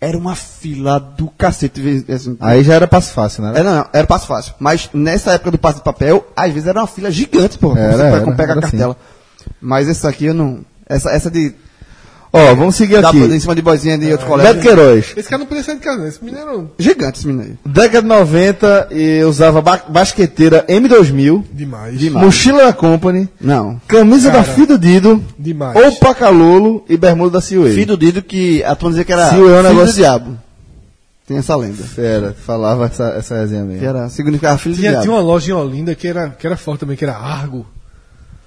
Era 0.00 0.18
uma 0.18 0.34
fila 0.34 0.98
do 0.98 1.28
cacete. 1.28 2.04
Assim, 2.12 2.36
Aí 2.40 2.64
já 2.64 2.74
era 2.74 2.88
passo 2.88 3.12
fácil, 3.12 3.44
né? 3.44 3.52
era, 3.54 3.72
não, 3.76 3.86
era 3.92 4.04
passo 4.06 4.26
fácil. 4.26 4.52
Mas 4.58 4.90
nessa 4.92 5.32
época 5.32 5.52
do 5.52 5.58
passe 5.58 5.78
de 5.78 5.84
papel, 5.84 6.26
às 6.36 6.52
vezes 6.52 6.66
era 6.68 6.80
uma 6.80 6.88
fila 6.88 7.08
gigante, 7.08 7.56
pô. 7.56 7.76
Era, 7.76 7.92
você 7.96 8.02
era, 8.02 8.18
pega, 8.20 8.36
pega 8.36 8.52
a 8.52 8.56
era 8.56 8.60
cartela. 8.62 8.96
Mas 9.60 9.88
essa 9.88 10.08
aqui 10.08 10.24
eu 10.26 10.34
não. 10.34 10.64
Essa, 10.88 11.10
essa 11.10 11.30
de. 11.30 11.54
Ó, 12.34 12.54
vamos 12.54 12.76
seguir 12.76 13.02
Dá 13.02 13.10
aqui. 13.10 13.26
pra- 13.26 13.36
em 13.36 13.40
cima 13.40 13.54
de 13.54 13.60
boizinha 13.60 13.98
de 13.98 14.06
outro 14.10 14.26
Beto 14.26 14.30
colégio. 14.38 14.62
Queiroz. 14.62 15.12
Esse 15.16 15.28
cara 15.28 15.40
não 15.40 15.46
podia 15.46 15.62
sair 15.62 15.74
de 15.74 15.80
casa? 15.82 16.08
Esse 16.08 16.24
menino 16.24 16.42
era 16.42 16.56
um- 16.56 16.68
Gigante 16.78 17.18
esse 17.18 17.26
menino 17.26 17.44
aí. 17.44 17.70
Década 17.70 18.00
de 18.00 18.08
90, 18.08 18.88
eu 18.90 19.28
usava 19.28 19.60
ba 19.60 19.82
basqueteira 19.86 20.64
M2000, 20.66 21.44
demais. 21.52 22.00
mochila 22.12 22.64
da 22.64 22.72
Company, 22.72 23.28
Não. 23.38 23.78
camisa 23.86 24.30
da 24.30 24.42
Cara. 24.42 24.54
Fido 24.54 24.78
Dido, 24.78 25.22
Demais. 25.38 25.76
ou 25.76 25.92
Pacalolo 25.96 26.84
e 26.88 26.96
bermuda 26.96 27.32
da 27.32 27.40
Ciuei. 27.42 27.74
Filho 27.74 27.96
do 27.96 27.98
Dido 27.98 28.22
que 28.22 28.64
a 28.64 28.74
turma 28.74 28.92
dizia 28.92 29.04
que 29.04 29.12
era 29.12 29.34
o 29.34 29.50
é 29.50 29.60
um 29.60 29.62
negócio- 29.62 29.86
do 29.92 29.96
diabo. 29.96 30.38
Tem 31.26 31.36
essa 31.36 31.54
lenda. 31.54 31.84
Fera, 31.84 32.34
falava 32.46 32.86
essa, 32.86 33.10
essa 33.10 33.34
resenha 33.36 33.60
Que 33.62 33.68
mesmo. 33.68 33.86
era, 33.86 34.08
significava 34.08 34.56
filho 34.58 34.74
do 34.74 34.78
Tinha, 34.78 34.90
diabo. 34.92 35.04
tinha 35.04 35.14
uma 35.14 35.22
loja 35.22 35.50
em 35.50 35.54
Olinda 35.54 35.94
que 35.94 36.08
era, 36.08 36.30
que 36.30 36.46
era 36.46 36.56
forte 36.56 36.80
também, 36.80 36.96
que 36.96 37.04
era 37.04 37.14
Argo. 37.14 37.66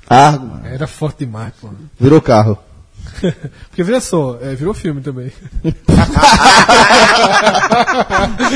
Argo. 0.09 0.49
Era 0.65 0.87
forte 0.87 1.19
demais, 1.19 1.53
pô. 1.61 1.69
Virou 1.99 2.19
carro. 2.21 2.57
Porque 3.69 3.83
veja 3.83 4.01
só, 4.01 4.37
é, 4.41 4.55
virou 4.55 4.73
filme 4.73 5.01
também. 5.01 5.31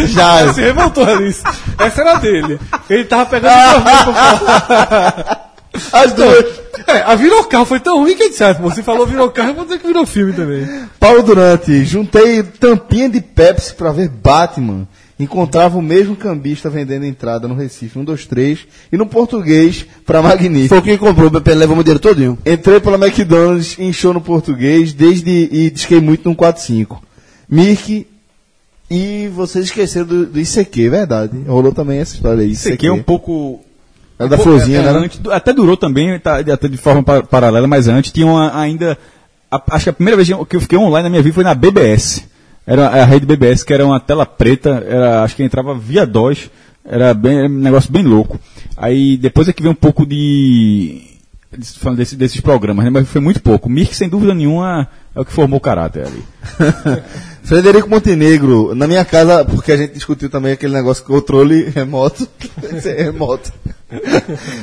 Já. 0.07 0.43
Ele 0.43 0.53
se 0.53 0.61
revoltou 0.61 1.03
ali. 1.03 1.35
Essa 1.77 2.01
era 2.01 2.15
dele. 2.15 2.59
Ele 2.89 3.05
tava 3.05 3.25
pegando. 3.25 3.53
As 5.93 6.13
duas. 6.13 6.45
É, 6.87 7.01
a 7.01 7.15
virou 7.15 7.43
carro 7.43 7.65
foi 7.65 7.79
tão 7.79 7.99
ruim 7.99 8.15
que 8.15 8.23
ele 8.23 8.29
disse, 8.29 8.43
ah, 8.43 8.53
você 8.53 8.81
falou 8.81 9.05
virou 9.05 9.29
carro, 9.29 9.49
eu 9.49 9.55
vou 9.55 9.65
dizer 9.65 9.79
que 9.79 9.87
virou 9.87 10.05
filme 10.05 10.33
também. 10.33 10.67
Paulo 10.99 11.21
Durante, 11.21 11.85
juntei 11.85 12.41
tampinha 12.41 13.09
de 13.09 13.21
Pepsi 13.21 13.75
pra 13.75 13.91
ver 13.91 14.09
Batman. 14.09 14.87
Encontrava 15.19 15.77
o 15.77 15.81
mesmo 15.81 16.15
cambista 16.15 16.69
vendendo 16.69 17.03
entrada 17.05 17.45
no 17.45 17.53
Recife, 17.53 17.99
um, 17.99 18.05
dois, 18.05 18.25
três, 18.25 18.59
e 18.89 18.95
no 18.95 19.05
português 19.05 19.85
pra 20.05 20.21
Magnífico. 20.21 20.69
Foi 20.69 20.81
quem 20.81 20.97
comprou, 20.97 21.27
o 21.27 21.29
BP 21.29 21.53
levou 21.55 21.77
o 21.77 21.83
dinheiro 21.83 21.99
todinho. 21.99 22.37
Entrei 22.45 22.79
pela 22.79 22.95
McDonald's 22.95 23.75
show 23.93 24.13
no 24.13 24.21
português 24.21 24.93
desde 24.93 25.29
e 25.51 25.69
disquei 25.69 25.99
muito 25.99 26.29
no 26.29 26.35
45. 26.35 27.03
Mirk 27.49 28.07
e 28.89 29.27
vocês 29.35 29.65
esqueceram 29.65 30.05
do, 30.07 30.25
do 30.25 30.39
ICQ, 30.39 30.89
verdade. 30.89 31.37
Rolou 31.45 31.73
também 31.73 31.99
essa 31.99 32.15
história 32.15 32.41
aí. 32.43 32.51
Isso 32.51 32.71
aqui 32.71 32.87
é 32.87 32.91
um 32.91 33.03
pouco. 33.03 33.59
Era 34.17 34.29
da 34.29 34.37
Pô, 34.37 34.43
florzinha, 34.43 34.79
é, 34.79 34.83
né? 34.83 34.89
antes 34.91 35.19
du- 35.19 35.31
até 35.31 35.51
durou 35.53 35.75
também, 35.77 36.17
tá, 36.19 36.39
até 36.39 36.67
de 36.67 36.77
forma 36.77 37.03
pa- 37.03 37.23
paralela, 37.23 37.67
mas 37.67 37.87
antes 37.87 38.11
tinha 38.11 38.25
uma, 38.25 38.57
ainda. 38.57 38.97
a- 39.51 39.61
acho 39.71 39.83
que 39.85 39.89
a 39.89 39.93
primeira 39.93 40.15
vez 40.17 40.27
que 40.47 40.55
eu 40.55 40.61
fiquei 40.61 40.77
online 40.77 41.03
na 41.03 41.09
minha 41.09 41.21
vida 41.21 41.35
foi 41.35 41.43
na 41.43 41.53
BBS. 41.53 42.23
Era 42.71 42.87
a 42.87 43.03
rede 43.03 43.25
BBS, 43.25 43.63
que 43.63 43.73
era 43.73 43.83
uma 43.85 43.99
tela 43.99 44.25
preta, 44.27 44.83
era, 44.87 45.23
acho 45.23 45.35
que 45.35 45.41
entrava 45.43 45.73
via 45.73 46.05
DOS, 46.05 46.51
era, 46.85 47.13
bem, 47.15 47.39
era 47.39 47.47
um 47.47 47.51
negócio 47.57 47.91
bem 47.91 48.03
louco. 48.03 48.39
Aí 48.77 49.17
depois 49.17 49.47
é 49.47 49.53
que 49.53 49.61
veio 49.63 49.71
um 49.71 49.75
pouco 49.75 50.05
de. 50.05 51.01
Falando 51.79 51.97
desse- 51.97 52.15
desses 52.15 52.39
programas, 52.39 52.85
né? 52.85 52.91
mas 52.91 53.07
foi 53.09 53.19
muito 53.19 53.41
pouco. 53.41 53.67
Mirk, 53.67 53.95
sem 53.95 54.07
dúvida 54.07 54.35
nenhuma, 54.35 54.87
é 55.15 55.19
o 55.19 55.25
que 55.25 55.31
formou 55.33 55.57
o 55.57 55.61
caráter 55.61 56.05
ali. 56.05 56.23
Frederico 57.43 57.89
Montenegro, 57.89 58.75
na 58.75 58.85
minha 58.85 59.03
casa, 59.03 59.43
porque 59.43 59.71
a 59.71 59.77
gente 59.77 59.93
discutiu 59.95 60.29
também 60.29 60.51
aquele 60.53 60.73
negócio 60.73 61.03
controle 61.03 61.63
remoto. 61.73 62.27
É 62.85 63.03
remoto. 63.03 63.51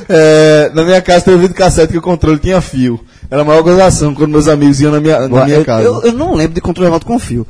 É, 0.09 0.71
na 0.75 0.85
minha 0.85 1.03
casa 1.03 1.25
tem 1.25 1.35
um 1.35 1.39
videocassete 1.39 1.93
que 1.93 1.99
o 1.99 2.03
controle 2.03 2.39
tinha 2.39 2.61
fio. 2.61 3.01
Era 3.29 3.43
a 3.43 3.45
maior 3.45 3.63
gozação 3.63 4.15
quando 4.15 4.31
meus 4.31 4.47
amigos 4.47 4.81
iam 4.81 4.93
na 4.93 5.01
minha, 5.01 5.27
na 5.29 5.45
minha 5.45 5.57
eu, 5.59 5.65
casa. 5.65 5.83
eu, 5.85 6.03
eu 6.03 6.13
não 6.13 6.35
lembro 6.35 6.55
de 6.55 6.61
controle 6.61 6.87
remoto 6.89 7.05
com 7.07 7.19
fio. 7.19 7.45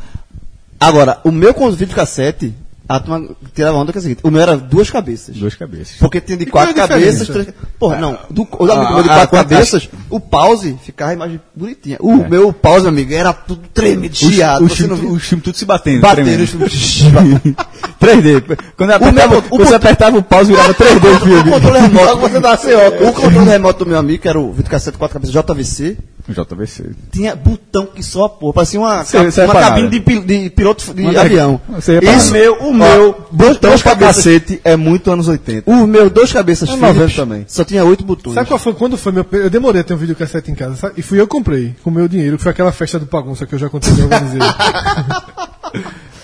Agora, 0.79 1.19
o 1.25 1.31
meu 1.33 1.55
com 1.55 1.71
videocassete, 1.71 2.53
a 2.89 3.01
turma 3.01 3.31
tirava 3.55 3.77
onda 3.79 3.91
que 3.91 3.99
é 3.99 4.01
o 4.01 4.03
seguinte, 4.03 4.21
o 4.23 4.31
meu 4.31 4.41
era 4.41 4.57
duas 4.57 4.89
cabeças. 4.91 5.35
Duas 5.37 5.55
cabeças. 5.57 5.97
Porque 5.99 6.21
tinha 6.21 6.37
de 6.39 6.45
E 6.45 6.49
é 6.49 6.51
quatro 6.51 6.71
a 6.81 6.87
cabeças, 6.87 7.27
três... 7.29 7.49
Porra, 7.79 7.97
não. 7.97 8.19
Do, 8.31 8.43
o 8.43 8.65
amigo 8.71 8.87
Ah, 8.87 8.95
meu 8.95 9.03
de 9.03 9.09
ah, 9.11 9.15
quatro 9.15 9.37
ah, 9.39 9.43
cabeças, 9.45 9.89
o 10.09 10.21
pause 10.21 10.79
ficava 10.85 11.11
a 11.11 11.15
imagem 11.15 11.41
bonitinha. 11.55 11.97
O 12.01 12.15
meu 12.29 12.53
pause, 12.53 12.83
meu 12.83 12.91
amigo, 12.91 13.13
era 13.13 13.33
tudo 13.33 13.63
tremido, 13.75 14.15
chiado. 14.15 14.65
o 14.65 14.69
você 14.69 14.77
time, 14.77 14.89
não 14.91 14.97
via- 14.97 15.11
o 15.11 15.19
time 15.19 15.41
tudo 15.41 15.57
se 15.57 15.65
batendo. 15.65 16.01
Batendo, 16.03 16.25
tremendo. 16.47 16.65
os- 16.67 17.03
batendo. 17.11 17.57
3D. 18.01 18.59
Quando, 18.77 18.91
apertava, 18.93 19.29
meu- 19.31 19.39
o 19.39 19.43
quando 19.43 19.65
você 19.67 19.75
apertava 19.75 20.19
o 20.19 20.23
pause, 20.23 20.53
virava 20.53 20.75
3D 20.75 21.05
o 21.11 21.17
O 21.17 21.21
filme. 21.21 21.51
controle 21.51 21.79
remoto, 21.81 22.17
você 22.19 22.41
dá 22.41 22.57
sem 22.57 22.75
óculos. 22.75 23.09
O 23.09 23.13
controle 23.13 23.49
remoto 23.51 23.85
do 23.85 23.89
meu 23.89 23.99
amigo, 23.99 24.23
que 24.23 24.29
era 24.29 24.39
o 24.39 24.53
videocassete 24.53 24.97
quatro 24.99 25.15
cabeças 25.21 25.35
JVC, 25.35 25.97
JVC. 26.33 26.91
tinha 27.13 27.37
botão 27.37 27.87
que 27.87 28.03
só 28.03 28.29
porra, 28.29 28.53
parecia 28.55 28.81
uma, 28.81 29.05
Cê- 29.05 29.25
ca- 29.25 29.31
cê 29.31 29.41
é 29.41 29.45
uma 29.45 29.55
parado. 29.55 29.75
cabine 29.77 29.91
de, 29.91 30.01
pil- 30.01 30.25
de 30.25 30.51
piloto 30.51 30.93
de 30.95 31.03
Uma- 31.03 31.21
avião. 31.21 31.61
Você 31.69 31.93
ia 31.93 31.99
E 31.99 32.07
parar. 32.07 32.19
o 32.23 32.31
meu, 32.33 32.53
o 32.63 32.69
Ó, 32.69 32.73
meu, 32.73 33.27
botão 33.31 33.71
dois 33.71 33.83
cabeças, 33.83 34.17
cacete 34.25 34.61
é 34.65 34.77
muito 34.77 35.11
anos 35.11 35.29
80. 35.29 35.71
os 35.71 35.89
meus 35.89 36.11
dois 36.11 36.33
cabeças 36.33 36.69
É 36.69 36.73
Philips 36.73 36.95
90 36.97 37.15
também. 37.15 37.45
só 37.47 37.65
tinha 37.65 37.85
oito 37.85 38.05
botões. 38.05 38.35
Sabe 38.35 38.49
qual 38.49 38.59
foi? 38.59 38.75
Quando 38.75 38.97
foi 38.97 39.13
meu. 39.13 39.25
Eu 39.33 39.49
demorei 39.51 39.81
a 39.83 39.85
ter 39.85 39.95
um 39.95 39.99
videocassete 39.99 40.51
em 40.51 40.55
casa, 40.55 40.77
sabe? 40.77 40.95
E 40.97 41.03
fui 41.03 41.21
eu 41.21 41.27
que 41.27 41.33
comprei, 41.33 41.75
com 41.83 41.91
o 41.91 41.93
meu 41.93 42.09
dinheiro, 42.09 42.37
que 42.37 42.43
foi 42.43 42.53
aquela 42.53 42.73
festa 42.73 42.99
do 42.99 43.07
Pagunça 43.07 43.47
que 43.47 43.55
eu 43.55 43.59
já 43.59 43.69
contei 43.69 43.95
que 43.95 44.01
eu 44.01 44.05
organizei. 44.07 44.41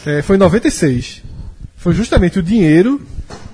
É, 0.07 0.23
foi 0.23 0.37
em 0.37 0.39
96. 0.39 1.23
Foi 1.77 1.93
justamente 1.95 2.39
o 2.39 2.43
dinheiro 2.43 3.01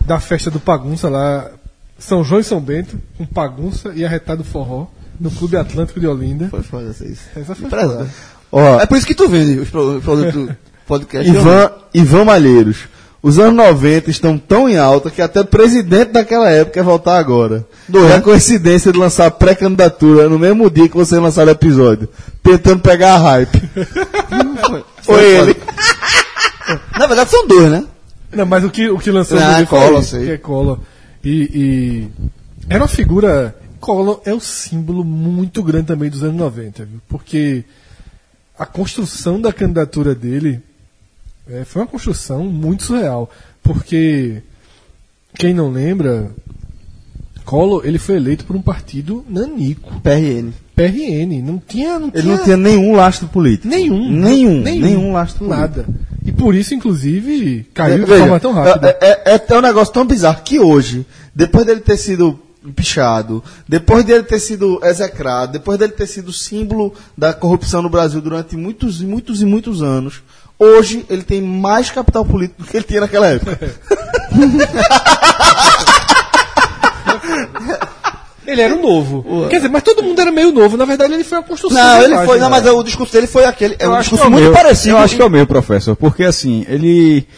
da 0.07 0.19
festa 0.21 0.51
do 0.51 0.59
Pagunça 0.61 1.09
lá, 1.09 1.51
São 1.99 2.23
João 2.25 2.41
e 2.41 2.45
São 2.45 2.61
Bento, 2.61 2.99
com 3.17 3.27
Pagunça 3.27 3.93
e 3.95 4.05
arretado 4.05 4.43
forró, 4.45 4.87
no 5.21 5.31
Clube 5.31 5.57
Atlântico 5.57 5.99
de 6.01 6.07
Olinda. 6.07 6.49
Foi 6.51 6.63
foda 6.63 6.91
isso. 6.91 7.23
Essa 7.37 7.55
foi 7.55 7.69
foda. 7.69 8.09
Ó, 8.51 8.81
É 8.81 8.87
por 8.87 8.97
isso 8.97 9.07
que 9.07 9.15
tu 9.15 9.29
vende 9.29 9.59
os 9.59 9.69
pro- 9.69 10.01
produtos 10.01 10.33
do 10.35 10.57
podcast. 10.87 11.31
Ivan, 11.31 11.71
Ivan 11.95 12.25
Malheiros. 12.25 12.77
Os 13.21 13.37
anos 13.39 13.55
90 13.57 14.11
estão 14.11 14.39
tão 14.39 14.69
em 14.69 14.77
alta 14.79 15.11
que 15.11 15.21
até 15.21 15.41
o 15.41 15.45
presidente 15.45 16.13
daquela 16.13 16.49
época 16.49 16.75
quer 16.75 16.85
voltar 16.85 17.19
agora. 17.19 17.67
E 17.93 18.13
a 18.13 18.21
coincidência 18.23 18.93
de 18.93 18.99
lançar 18.99 19.27
a 19.27 19.31
pré-candidatura 19.31 20.29
no 20.29 20.39
mesmo 20.39 20.71
dia 20.71 20.89
que 20.89 20.97
você 20.97 21.19
lançaram 21.19 21.49
o 21.49 21.53
episódio, 21.53 22.09
tentando 22.45 22.81
pegar 22.81 23.15
a 23.15 23.19
hype. 23.19 23.61
Foi 25.03 25.25
ele. 25.25 25.57
Na 26.99 27.07
verdade 27.07 27.31
são 27.31 27.47
dois, 27.47 27.71
né? 27.71 27.85
Não, 28.33 28.47
mas 28.47 28.63
o 28.65 28.71
que, 28.71 28.89
o 28.89 28.99
que 28.99 29.11
lançou 29.11 29.39
Ah, 29.39 29.53
no 29.53 29.59
livro 29.61 29.67
foi 29.77 29.99
isso, 30.01 30.11
sei. 30.11 30.25
que 30.27 30.31
é 30.33 30.39
Collor. 30.39 30.79
E, 31.25 31.31
e 31.55 32.09
era 32.69 32.83
uma 32.83 32.89
figura. 32.89 33.55
Collor 33.81 34.21
é 34.25 34.35
um 34.35 34.41
símbolo 34.41 35.05
muito 35.05 35.63
grande 35.63 35.87
também 35.87 36.11
dos 36.11 36.23
anos 36.23 36.37
90, 36.37 36.85
viu? 36.85 37.01
porque 37.09 37.65
a 38.59 38.67
construção 38.67 39.41
da 39.41 39.53
candidatura 39.53 40.15
dele 40.15 40.61
é, 41.49 41.65
foi 41.65 41.83
uma 41.83 41.89
construção 41.89 42.45
muito 42.45 42.83
surreal. 42.83 43.31
Porque, 43.63 44.43
quem 45.35 45.55
não 45.55 45.71
lembra, 45.71 46.31
Collor 47.45 47.83
ele 47.85 47.99
foi 47.99 48.17
eleito 48.17 48.45
por 48.45 48.57
um 48.57 48.63
partido 48.63 49.25
nanico, 49.29 50.01
PRN. 50.01 50.53
PRN. 50.75 51.43
Não 51.43 51.59
tinha. 51.59 51.99
Não 51.99 52.09
Ele 52.09 52.23
tinha 52.23 52.37
não 52.37 52.45
tinha 52.45 52.57
nenhum 52.57 52.95
lastro 52.95 53.29
político. 53.29 53.69
nenhum. 53.69 54.11
Nenhum. 54.11 54.61
Nenhum, 54.61 55.13
lastro 55.13 55.47
político. 55.47 55.61
Nada. 55.61 55.87
E 56.25 56.31
por 56.31 56.55
isso, 56.55 56.75
inclusive, 56.75 57.67
caiu 57.73 58.01
de 58.01 58.05
Veja, 58.05 58.21
forma 58.21 58.41
tão 58.41 58.53
rápida. 58.53 58.97
É, 59.01 59.07
é, 59.07 59.23
é 59.33 59.35
até 59.35 59.57
um 59.57 59.63
negócio 59.63 59.93
tão 59.93 60.07
bizarro 60.07 60.43
que 60.43 60.59
hoje, 60.59 61.07
depois 61.35 61.65
dele 61.65 61.81
ter 61.81 61.97
sido 61.97 62.39
pichado, 62.75 63.43
depois 63.69 64.05
dele 64.05 64.25
ter 64.25 64.39
sido 64.41 64.81
execrado, 64.85 65.53
depois 65.53 65.79
dele 65.79 65.93
ter 65.93 66.07
sido 66.07 66.33
símbolo 66.33 66.93
da 67.17 67.33
corrupção 67.33 67.81
no 67.83 67.89
Brasil 67.89 68.21
durante 68.21 68.57
muitos 68.57 69.01
e 69.01 69.07
muitos 69.07 69.41
e 69.43 69.45
muitos 69.45 69.83
anos, 69.83 70.23
hoje 70.59 71.05
ele 71.09 71.23
tem 71.23 71.41
mais 71.41 71.91
capital 71.91 72.25
político 72.25 72.63
do 72.63 72.69
que 72.69 72.77
ele 72.77 72.85
tinha 72.85 73.01
naquela 73.01 73.29
época. 73.29 73.59
Ele 78.47 78.63
era 78.63 78.75
o 78.75 78.81
novo. 78.81 79.47
Quer 79.51 79.57
dizer, 79.57 79.69
mas 79.69 79.83
todo 79.83 80.03
mundo 80.03 80.19
era 80.21 80.31
meio 80.33 80.51
novo. 80.51 80.77
Na 80.79 80.87
verdade, 80.87 81.13
ele 81.13 81.23
foi 81.25 81.37
a 81.39 81.43
construção. 81.43 81.77
Não, 81.79 81.99
ele 81.99 82.13
imagem, 82.13 82.27
foi, 82.27 82.39
não, 82.39 82.49
mas 82.49 82.65
o 82.67 82.83
discurso 82.83 83.13
dele 83.13 83.27
foi 83.27 83.45
aquele. 83.45 83.77
É 83.79 83.85
Eu 83.85 83.91
um 83.91 83.95
acho 83.95 84.11
discurso 84.11 84.23
que 84.23 84.27
é 84.27 84.29
o 84.29 84.33
muito 84.33 84.45
meu. 84.45 84.53
parecido. 84.55 84.95
Eu 84.95 84.99
acho 84.99 85.17
que 85.17 85.23
é 85.23 85.25
o 85.25 85.31
meu, 85.31 85.47
professor, 85.47 85.95
porque 85.95 86.25
assim, 86.25 86.65
ele. 86.67 87.29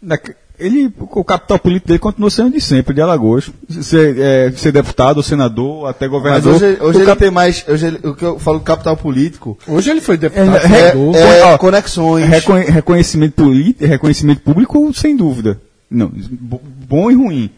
na- 0.00 0.18
ele 0.58 0.92
o 0.98 1.24
capital 1.24 1.58
político 1.58 1.88
dele 1.88 1.98
continua 1.98 2.30
sendo 2.30 2.50
de 2.52 2.60
sempre, 2.60 2.94
de 2.94 3.00
Alagoas. 3.00 3.50
Ser, 3.82 4.16
é, 4.18 4.52
ser 4.56 4.72
deputado, 4.72 5.22
senador, 5.22 5.88
até 5.88 6.06
Mas 6.06 6.10
governador. 6.12 6.54
hoje, 6.54 6.64
hoje 6.80 6.98
O 6.98 7.00
ele 7.00 7.06
cap- 7.06 7.18
tem 7.18 7.30
mais. 7.30 7.64
Hoje 7.68 7.86
ele- 7.86 8.00
o 8.02 8.14
que 8.14 8.24
eu 8.24 8.38
falo 8.38 8.60
capital 8.60 8.96
político 8.96 9.58
Hoje 9.66 9.90
ele 9.90 10.00
foi 10.00 10.16
deputado, 10.16 10.56
É, 10.56 10.60
senador. 10.60 11.16
é, 11.16 11.42
Ó, 11.44 11.58
conexões. 11.58 12.26
Reconhe- 12.28 12.64
reconhecimento 12.70 13.32
político, 13.34 13.84
reconhecimento 13.86 14.40
público, 14.40 14.92
sem 14.94 15.16
dúvida. 15.16 15.60
Não, 15.90 16.10
bo- 16.40 16.60
bom 16.88 17.10
e 17.10 17.14
ruim. 17.14 17.50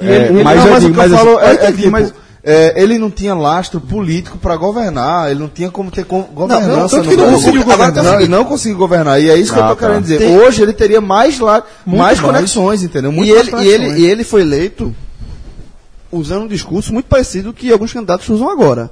E 0.00 0.04
ele- 0.06 0.14
ele- 0.36 0.44
mas 0.44 0.56
não, 0.58 0.66
eu 0.66 0.72
mas 0.72 0.82
digo, 0.84 0.92
o 0.92 0.94
que 0.94 1.00
eu 1.00 1.08
mas 1.10 1.20
falo 1.20 1.38
assim, 1.38 1.46
é, 1.46 1.50
eu 1.50 1.68
é 1.68 1.72
tipo, 1.72 1.90
mas- 1.90 2.14
é, 2.44 2.74
ele 2.82 2.98
não 2.98 3.08
tinha 3.10 3.34
lastro 3.34 3.80
político 3.80 4.36
para 4.38 4.56
governar, 4.56 5.30
ele 5.30 5.38
não 5.40 5.48
tinha 5.48 5.70
como 5.70 5.90
ter 5.90 6.04
com- 6.04 6.22
governança 6.22 6.96
tanto 6.96 7.04
no 7.04 7.10
que 7.10 7.16
não 7.16 7.24
Brasil. 7.26 7.38
conseguiu 7.38 7.64
governar. 7.64 7.92
tem 7.92 8.02
o 8.02 8.10
seguinte, 8.10 8.28
não 8.28 8.44
conseguiu 8.44 8.78
governar, 8.78 9.20
e 9.22 9.30
é 9.30 9.36
isso 9.36 9.52
que 9.52 9.58
eu 9.58 9.64
Ah, 9.64 9.68
tô 9.68 9.76
tá. 9.76 9.86
querendo 9.86 10.02
dizer. 10.02 10.18
Tem- 10.18 10.36
Hoje 10.38 10.60
ele 10.62 10.72
teria 10.72 11.00
mais, 11.00 11.38
la, 11.38 11.62
mais, 11.86 11.98
mais. 12.18 12.20
conexões, 12.20 12.82
entendeu? 12.82 13.12
Muito 13.12 13.30
E 13.30 13.34
mais 13.34 13.46
ele, 13.48 13.62
e, 13.64 13.68
ele, 13.68 14.00
e 14.00 14.06
ele 14.06 14.24
foi 14.24 14.40
eleito 14.40 14.92
usando 16.10 16.42
um 16.44 16.48
discurso 16.48 16.92
muito 16.92 17.06
parecido 17.06 17.52
que 17.52 17.70
alguns 17.72 17.92
candidatos 17.92 18.28
usam 18.28 18.48
agora. 18.50 18.90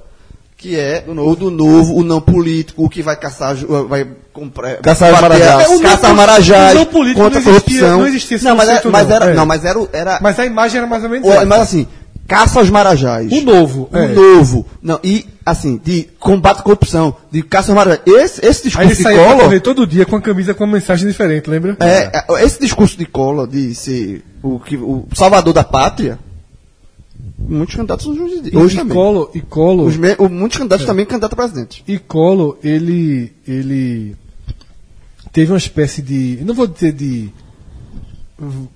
Que 0.57 0.76
é 0.78 1.03
o 1.09 1.34
do 1.34 1.51
novo, 1.51 1.96
o 1.96 2.05
não 2.05 2.20
político, 2.20 2.84
o 2.84 2.88
que 2.88 3.03
vai 3.03 3.16
caçar, 3.16 3.57
vai 3.88 4.07
comprar, 4.30 4.76
Caçar 4.76 5.11
marajás. 5.20 5.64
é, 5.70 5.74
o 5.74 5.80
caçar 5.80 6.14
marajás, 6.14 6.72
o 6.72 6.78
não 6.80 6.84
político 6.84 7.22
contra 7.22 7.40
não 7.40 7.51
existia- 7.51 7.78
corrupção. 7.80 7.98
não 8.01 8.07
existia 8.07 8.36
esse 8.36 8.44
não, 8.44 8.57
mas 8.57 8.68
era, 8.68 8.90
mas 8.90 9.09
não. 9.09 9.16
era, 9.16 9.24
É. 9.30 9.34
não, 9.34 9.46
mas 9.46 9.64
era, 9.64 9.88
era 9.90 10.18
Mas 10.20 10.38
a 10.38 10.44
imagem 10.44 10.78
era 10.78 10.86
mais 10.86 11.03
ou 11.03 11.09
menos 11.09 11.26
o- 11.26 11.32
essa. 11.32 11.46
mas 11.46 11.61
assim, 11.62 11.88
caça 12.31 12.61
aos 12.61 12.70
marajás. 12.70 13.33
O 13.33 13.41
novo. 13.41 13.89
O 13.93 13.97
é. 13.97 14.07
novo. 14.07 14.64
Não, 14.81 15.01
e 15.03 15.26
assim, 15.45 15.81
de 15.85 16.05
combate 16.20 16.61
à 16.61 16.62
corrupção, 16.62 17.16
de 17.31 17.43
caça 17.43 17.72
aos 17.72 17.76
marajás. 17.76 18.03
Esse, 18.07 18.47
esse 18.47 18.68
Aí 18.78 18.87
discurso 18.87 18.89
ele 18.89 18.95
de 18.95 19.03
saía 19.03 19.37
correr 19.37 19.61
todo 19.61 19.85
dia 19.85 20.07
com 20.07 20.14
a 20.14 20.20
camisa 20.20 20.55
com 20.55 20.62
uma 20.62 20.74
mensagem 20.74 21.09
diferente, 21.09 21.51
lembra? 21.51 21.76
É, 21.81 22.18
é, 22.18 22.45
esse 22.45 22.61
discurso 22.61 22.97
de 22.97 23.05
Collor 23.05 23.49
de 23.49 23.74
ser 23.74 24.24
o, 24.43 24.61
que, 24.61 24.76
o 24.76 25.07
salvador 25.12 25.53
da 25.53 25.64
pátria, 25.64 26.20
muitos 27.37 27.74
candidatos 27.74 28.05
são 28.05 28.12
hoje, 28.14 28.43
E, 28.53 28.57
hoje 28.57 28.74
e 28.76 28.78
também. 28.78 28.97
Collor, 28.97 29.31
e 29.35 29.41
Collor, 29.41 29.87
Os 29.89 29.97
me- 29.97 30.14
o- 30.16 30.28
muitos 30.28 30.57
candidatos 30.57 30.87
também 30.87 31.05
candidatos 31.05 31.37
a 31.37 31.37
presidente. 31.37 31.83
e 31.89 31.99
Collor, 31.99 32.57
ele, 32.62 33.33
ele 33.49 34.14
teve 35.33 35.51
uma 35.51 35.59
espécie 35.59 36.01
de, 36.01 36.39
não 36.45 36.55
vou 36.55 36.68
dizer 36.68 36.93
de 36.93 37.28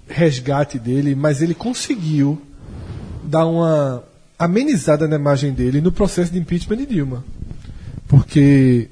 resgate 0.08 0.76
dele, 0.78 1.14
mas 1.14 1.40
ele 1.40 1.54
conseguiu 1.54 2.40
dar 3.34 3.46
uma 3.46 4.04
amenizada 4.38 5.08
na 5.08 5.16
imagem 5.16 5.52
dele 5.52 5.80
no 5.80 5.90
processo 5.90 6.32
de 6.32 6.38
impeachment 6.38 6.76
de 6.76 6.86
Dilma. 6.86 7.24
Porque 8.06 8.88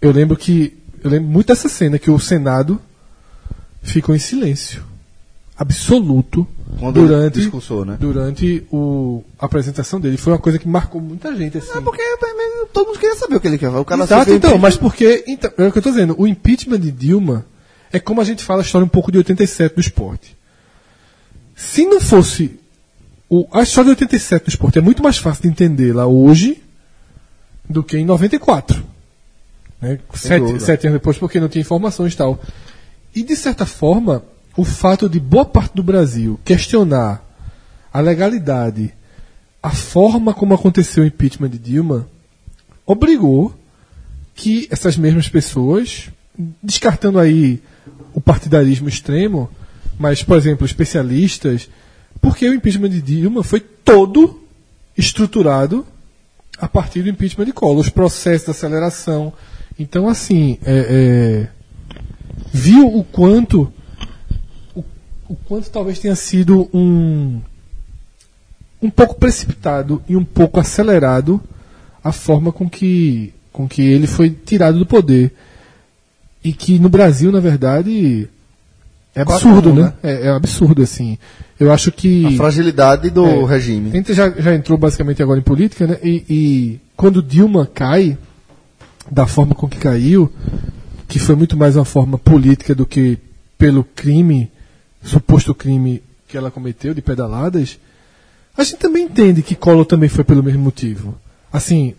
eu 0.00 0.12
lembro 0.12 0.36
que 0.36 0.78
eu 1.02 1.10
lembro 1.10 1.28
muito 1.28 1.48
dessa 1.48 1.68
cena 1.68 1.98
que 1.98 2.08
o 2.08 2.18
Senado 2.18 2.80
ficou 3.82 4.14
em 4.14 4.18
silêncio 4.18 4.84
absoluto 5.56 6.46
Quando 6.78 7.00
durante 7.00 7.40
discursou, 7.40 7.84
né? 7.84 7.96
durante 7.98 8.64
o, 8.70 9.24
a 9.38 9.46
apresentação 9.46 9.98
dele. 9.98 10.16
Foi 10.16 10.32
uma 10.32 10.38
coisa 10.38 10.58
que 10.58 10.68
marcou 10.68 11.00
muita 11.00 11.34
gente 11.34 11.58
assim. 11.58 11.76
É 11.76 11.80
porque 11.80 12.02
também 12.18 12.66
todo 12.72 12.86
mundo 12.86 12.98
queria 12.98 13.16
saber 13.16 13.36
o 13.36 13.40
que 13.40 13.48
ele 13.48 13.58
quer. 13.58 13.70
O 13.70 13.84
cara 13.84 14.04
Exato, 14.04 14.30
então, 14.30 14.56
mas 14.56 14.76
porque. 14.76 15.24
Então, 15.26 15.50
é 15.58 15.66
o 15.66 15.72
que 15.72 15.78
eu 15.78 15.82
tô 15.82 15.90
dizendo. 15.90 16.14
O 16.16 16.28
impeachment 16.28 16.78
de 16.78 16.92
Dilma 16.92 17.44
é 17.92 17.98
como 17.98 18.20
a 18.20 18.24
gente 18.24 18.44
fala 18.44 18.62
a 18.62 18.64
história 18.64 18.84
um 18.84 18.88
pouco 18.88 19.10
de 19.10 19.18
87 19.18 19.74
do 19.74 19.80
esporte. 19.80 20.36
Se 21.56 21.84
não 21.84 22.00
fosse. 22.00 22.59
O, 23.30 23.46
a 23.52 23.62
história 23.62 23.94
de 23.94 24.02
87 24.02 24.46
do 24.46 24.48
esporte 24.48 24.78
é 24.78 24.82
muito 24.82 25.04
mais 25.04 25.16
fácil 25.16 25.42
de 25.42 25.48
entender 25.48 25.92
lá 25.92 26.04
hoje 26.04 26.60
do 27.68 27.84
que 27.84 27.96
em 27.96 28.04
94. 28.04 28.84
Né? 29.80 30.00
Sete, 30.12 30.60
sete 30.60 30.86
anos 30.88 30.98
depois, 30.98 31.16
porque 31.16 31.38
não 31.38 31.48
tinha 31.48 31.62
informações 31.62 32.12
e 32.12 32.16
tal. 32.16 32.40
E, 33.14 33.22
de 33.22 33.36
certa 33.36 33.64
forma, 33.64 34.24
o 34.56 34.64
fato 34.64 35.08
de 35.08 35.20
boa 35.20 35.44
parte 35.44 35.76
do 35.76 35.82
Brasil 35.82 36.40
questionar 36.44 37.24
a 37.92 38.00
legalidade, 38.00 38.92
a 39.62 39.70
forma 39.70 40.34
como 40.34 40.52
aconteceu 40.52 41.04
o 41.04 41.06
impeachment 41.06 41.50
de 41.50 41.58
Dilma, 41.58 42.08
obrigou 42.84 43.54
que 44.34 44.66
essas 44.72 44.96
mesmas 44.96 45.28
pessoas, 45.28 46.08
descartando 46.60 47.20
aí 47.20 47.62
o 48.12 48.20
partidarismo 48.20 48.88
extremo, 48.88 49.48
mas, 49.96 50.20
por 50.20 50.36
exemplo, 50.36 50.66
especialistas, 50.66 51.68
porque 52.20 52.48
o 52.48 52.54
impeachment 52.54 52.90
de 52.90 53.00
Dilma 53.00 53.42
foi 53.42 53.60
todo 53.60 54.40
estruturado 54.96 55.86
a 56.58 56.68
partir 56.68 57.02
do 57.02 57.08
impeachment 57.08 57.46
de 57.46 57.52
Collor, 57.52 57.78
os 57.78 57.88
processos 57.88 58.44
de 58.44 58.50
aceleração. 58.50 59.32
Então, 59.78 60.08
assim, 60.08 60.58
é, 60.64 61.46
é, 61.46 61.48
viu 62.52 62.86
o 62.86 63.02
quanto 63.02 63.72
o, 64.74 64.84
o 65.28 65.36
quanto 65.36 65.70
talvez 65.70 65.98
tenha 65.98 66.14
sido 66.14 66.68
um 66.72 67.40
um 68.82 68.88
pouco 68.88 69.14
precipitado 69.16 70.02
e 70.08 70.16
um 70.16 70.24
pouco 70.24 70.58
acelerado 70.58 71.40
a 72.02 72.12
forma 72.12 72.50
com 72.50 72.68
que 72.68 73.34
com 73.52 73.68
que 73.68 73.82
ele 73.82 74.06
foi 74.06 74.30
tirado 74.30 74.78
do 74.78 74.86
poder 74.86 75.34
e 76.42 76.52
que 76.52 76.78
no 76.78 76.88
Brasil 76.88 77.30
na 77.30 77.40
verdade 77.40 78.28
é 79.14 79.22
absurdo, 79.22 79.70
comum, 79.70 79.82
né? 79.82 79.92
É, 80.02 80.26
é 80.26 80.30
absurdo 80.30 80.82
assim. 80.82 81.18
Eu 81.58 81.72
acho 81.72 81.90
que 81.92 82.26
A 82.26 82.30
fragilidade 82.32 83.10
do 83.10 83.26
é, 83.26 83.44
regime. 83.44 83.90
a 83.90 83.96
gente 83.96 84.14
já, 84.14 84.30
já 84.30 84.54
entrou 84.54 84.78
basicamente 84.78 85.22
agora 85.22 85.38
em 85.38 85.42
política, 85.42 85.86
né? 85.86 85.98
E, 86.02 86.24
e 86.28 86.80
quando 86.96 87.22
Dilma 87.22 87.66
cai, 87.66 88.16
da 89.10 89.26
forma 89.26 89.54
com 89.54 89.68
que 89.68 89.78
caiu, 89.78 90.32
que 91.08 91.18
foi 91.18 91.34
muito 91.34 91.56
mais 91.56 91.76
uma 91.76 91.84
forma 91.84 92.16
política 92.16 92.74
do 92.74 92.86
que 92.86 93.18
pelo 93.58 93.84
crime, 93.84 94.50
suposto 95.02 95.54
crime 95.54 96.02
que 96.28 96.36
ela 96.36 96.50
cometeu 96.50 96.94
de 96.94 97.02
pedaladas, 97.02 97.78
a 98.56 98.62
gente 98.62 98.76
também 98.78 99.04
entende 99.04 99.42
que 99.42 99.54
Collor 99.54 99.84
também 99.84 100.08
foi 100.08 100.22
pelo 100.24 100.42
mesmo 100.42 100.62
motivo. 100.62 101.14
Assim, 101.52 101.94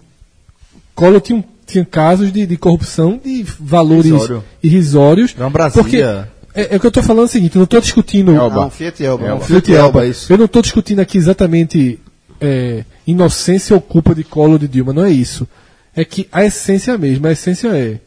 Collor 0.95 1.19
tinha, 1.21 1.43
tinha 1.67 1.83
casos 1.85 2.31
de, 2.31 2.45
de 2.45 2.57
corrupção 2.57 3.19
de 3.23 3.43
valores 3.59 4.05
Irrisório. 4.05 4.43
irrisórios. 4.63 5.35
Não, 5.35 5.51
Brasília. 5.51 5.83
Porque 5.83 6.40
é, 6.53 6.73
é 6.73 6.77
o 6.77 6.79
que 6.79 6.85
eu 6.85 6.89
estou 6.89 7.03
falando 7.03 7.23
é 7.23 7.25
o 7.25 7.29
seguinte, 7.29 7.55
eu 7.55 7.59
não 7.59 7.65
estou 7.65 7.81
discutindo. 7.81 8.33
Elba. 8.33 8.61
Não, 8.61 8.69
Fiat 8.69 9.03
Elba. 9.03 9.27
Elba. 9.27 9.45
Fiat 9.45 9.73
Elba, 9.73 10.05
isso. 10.05 10.31
Eu 10.31 10.37
não 10.37 10.45
estou 10.45 10.61
discutindo 10.61 10.99
aqui 10.99 11.17
exatamente 11.17 11.99
é, 12.39 12.83
inocência 13.05 13.75
ou 13.75 13.81
culpa 13.81 14.15
de 14.15 14.23
Collor 14.23 14.59
de 14.59 14.67
Dilma, 14.67 14.93
não 14.93 15.05
é 15.05 15.11
isso. 15.11 15.47
É 15.95 16.03
que 16.03 16.27
a 16.31 16.43
essência 16.45 16.91
é 16.91 16.95
a 16.95 16.97
mesma. 16.97 17.29
A 17.29 17.31
essência 17.31 17.67
é 17.69 17.99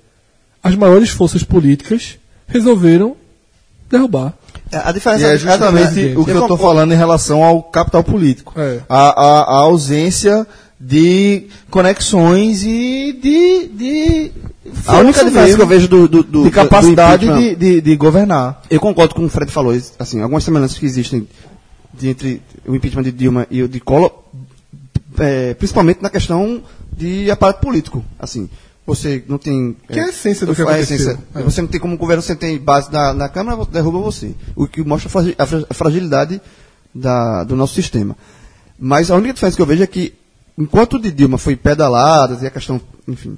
as 0.63 0.75
maiores 0.75 1.11
forças 1.11 1.43
políticas 1.43 2.19
resolveram 2.47 3.17
derrubar. 3.91 4.33
É, 4.73 4.79
A 4.79 4.93
diferença 4.93 5.25
E 5.25 5.27
é 5.27 5.35
é 5.35 5.39
justamente 5.39 6.15
o 6.17 6.25
que 6.25 6.31
eu 6.31 6.43
estou 6.43 6.57
falando 6.57 6.93
em 6.93 6.97
relação 6.97 7.43
ao 7.45 7.63
capital 7.63 8.03
político. 8.03 8.55
É. 8.57 8.81
A, 8.89 8.99
a, 8.99 9.41
a 9.43 9.57
ausência 9.61 10.47
de 10.79 11.47
conexões 11.71 12.63
e 12.63 13.13
de, 13.13 13.69
de 13.69 14.33
A 14.87 14.99
única 14.99 15.25
diferença 15.25 15.41
mesmo 15.43 15.57
que 15.57 15.63
eu 15.63 15.67
vejo 15.67 15.89
do, 15.89 16.09
do, 16.09 16.23
do 16.23 16.45
de 16.45 16.51
capacidade 16.51 17.27
do 17.27 17.39
de, 17.39 17.55
de, 17.55 17.81
de 17.81 17.97
governar. 17.97 18.63
Eu 18.69 18.81
concordo 18.81 19.15
com 19.15 19.23
o 19.23 19.25
que 19.25 19.29
o 19.29 19.33
Fred 19.33 19.51
falou. 19.51 19.75
Assim, 19.99 20.21
algumas 20.21 20.45
semelhanças 20.45 20.79
que 20.79 20.87
existem 20.87 21.27
entre 22.03 22.43
o 22.67 22.75
impeachment 22.75 23.05
de 23.05 23.13
Dilma 23.13 23.47
e 23.51 23.63
o 23.63 23.69
de 23.69 23.81
Collor, 23.81 24.13
é, 25.19 25.55
principalmente 25.55 26.03
na 26.03 26.11
questão 26.11 26.63
de 26.97 27.31
aparato 27.31 27.61
político. 27.61 28.05
Assim, 28.19 28.49
você 28.87 29.25
não 29.29 29.39
tem. 29.39 29.77
Que 29.89 29.99
é 29.99 30.05
a 30.05 30.09
essência 30.09 30.47
do 30.47 30.55
que 30.55 30.63
a 30.63 30.65
aconteceu. 30.65 30.97
essência. 30.97 31.19
É. 31.35 31.43
Você 31.43 31.63
não 31.63 31.69
tem 31.69 31.81
como 31.81 31.97
governo, 31.97 32.23
você 32.23 32.35
tem 32.35 32.59
base 32.59 32.93
na, 32.93 33.15
na 33.15 33.29
Câmara, 33.29 33.65
derruba 33.67 33.99
você. 33.99 34.35
O 34.55 34.67
que 34.67 34.83
mostra 34.83 35.11
a 35.39 35.75
fragilidade 35.75 36.41
da, 36.95 37.45
do 37.45 37.57
nosso 37.57 37.75
sistema. 37.75 38.17
Mas 38.79 39.11
a 39.11 39.17
única 39.17 39.33
diferença 39.33 39.57
que 39.57 39.63
eu 39.63 39.67
vejo 39.67 39.83
é 39.83 39.87
que, 39.87 40.15
enquanto 40.59 40.95
o 40.95 40.99
de 40.99 41.11
Dilma 41.11 41.39
foi 41.39 41.57
pedalada, 41.57 42.39
e 42.43 42.47
a 42.47 42.51
questão, 42.51 42.81
enfim, 43.09 43.37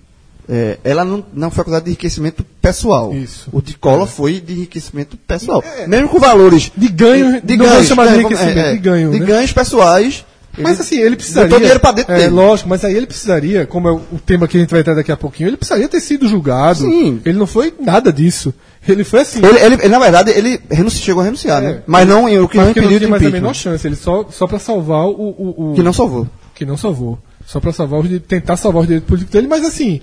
é, 0.49 0.79
ela 0.85 1.05
não, 1.05 1.25
não 1.35 1.51
foi 1.51 1.63
acusada 1.63 1.85
de 1.85 1.91
enriquecimento 1.91 2.45
pessoal. 2.63 3.13
Isso. 3.13 3.49
O 3.53 3.61
de 3.61 3.75
Collor 3.77 4.07
foi 4.07 4.41
de 4.41 4.53
enriquecimento 4.53 5.17
pessoal. 5.17 5.63
Mesmo 5.89 6.09
com 6.09 6.19
valores. 6.21 6.71
De 6.77 6.89
ganho, 6.89 7.41
de 7.43 7.57
não 7.57 7.67
ganhos, 7.67 7.87
chamar 7.87 8.07
de 8.09 8.13
é, 8.13 8.17
enriquecimento, 8.17 8.59
é, 8.59 8.73
de 8.73 8.79
ganho, 8.79 9.11
De 9.11 9.21
né? 9.21 9.27
ganhos 9.27 9.53
pessoais. 9.53 10.25
Mas 10.59 10.73
Ele 10.73 10.81
assim, 10.81 10.99
ele 11.01 11.17
precisaria. 11.17 11.49
botou 11.49 11.59
dinheiro 11.61 11.81
pra 11.81 11.93
dentro 11.93 12.15
é, 12.15 12.19
dele. 12.19 12.31
lógico, 12.31 12.67
mas 12.67 12.83
aí 12.83 12.95
ele 12.97 13.07
precisaria, 13.07 13.67
como 13.67 13.89
é 13.89 13.93
o 13.93 14.19
tema 14.25 14.49
que 14.49 14.57
a 14.57 14.61
gente 14.61 14.71
vai 14.71 14.81
entrar 14.81 14.95
daqui 14.95 15.13
a 15.13 15.17
pouquinho, 15.17 15.51
ele 15.51 15.57
precisaria 15.59 15.87
ter 15.87 16.01
sido 16.01 16.27
julgado. 16.27 16.79
Sim. 16.79 17.21
Ele 17.27 17.39
não 17.39 17.47
foi 17.47 17.75
nada 17.79 18.11
disso. 18.11 18.55
Ele 18.89 19.05
foi 19.05 19.21
assim. 19.21 19.45
Ele, 19.45 19.59
ele- 19.59 19.75
ele, 19.75 19.89
na 19.89 19.99
verdade, 19.99 20.31
ele 20.31 20.59
renunci- 20.71 20.97
chegou 21.03 21.21
a 21.21 21.25
renunciar, 21.25 21.63
É. 21.63 21.67
né? 21.67 21.83
Mas 21.87 22.09
não, 22.09 22.25
o 22.25 22.49
que 22.49 22.57
mas 22.57 22.67
não 22.69 22.73
porque 22.73 22.81
não 22.81 22.87
impediu 22.87 22.99
tinha 23.01 23.11
mais 23.11 23.27
a 23.27 23.31
menor 23.31 23.55
chance. 23.55 23.87
Ele 23.87 23.97
só, 23.97 24.25
só 24.31 24.47
pra 24.47 24.59
salvar 24.59 25.05
o, 25.07 25.11
o, 25.11 25.73
o- 25.73 25.75
Que 25.75 25.83
não 25.83 25.93
salvou. 25.93 26.27
Que 26.57 26.65
não 26.67 26.77
salvou. 26.77 27.19
Só 27.47 27.61
pra 27.61 27.73
salvar 27.73 28.01
os, 28.01 28.09
tentar 28.27 28.57
salvar 28.57 28.81
os 28.83 28.89
direitos 28.89 29.07
políticos 29.09 29.33
dele, 29.33 29.47
mas 29.47 29.65
assim. 29.65 30.01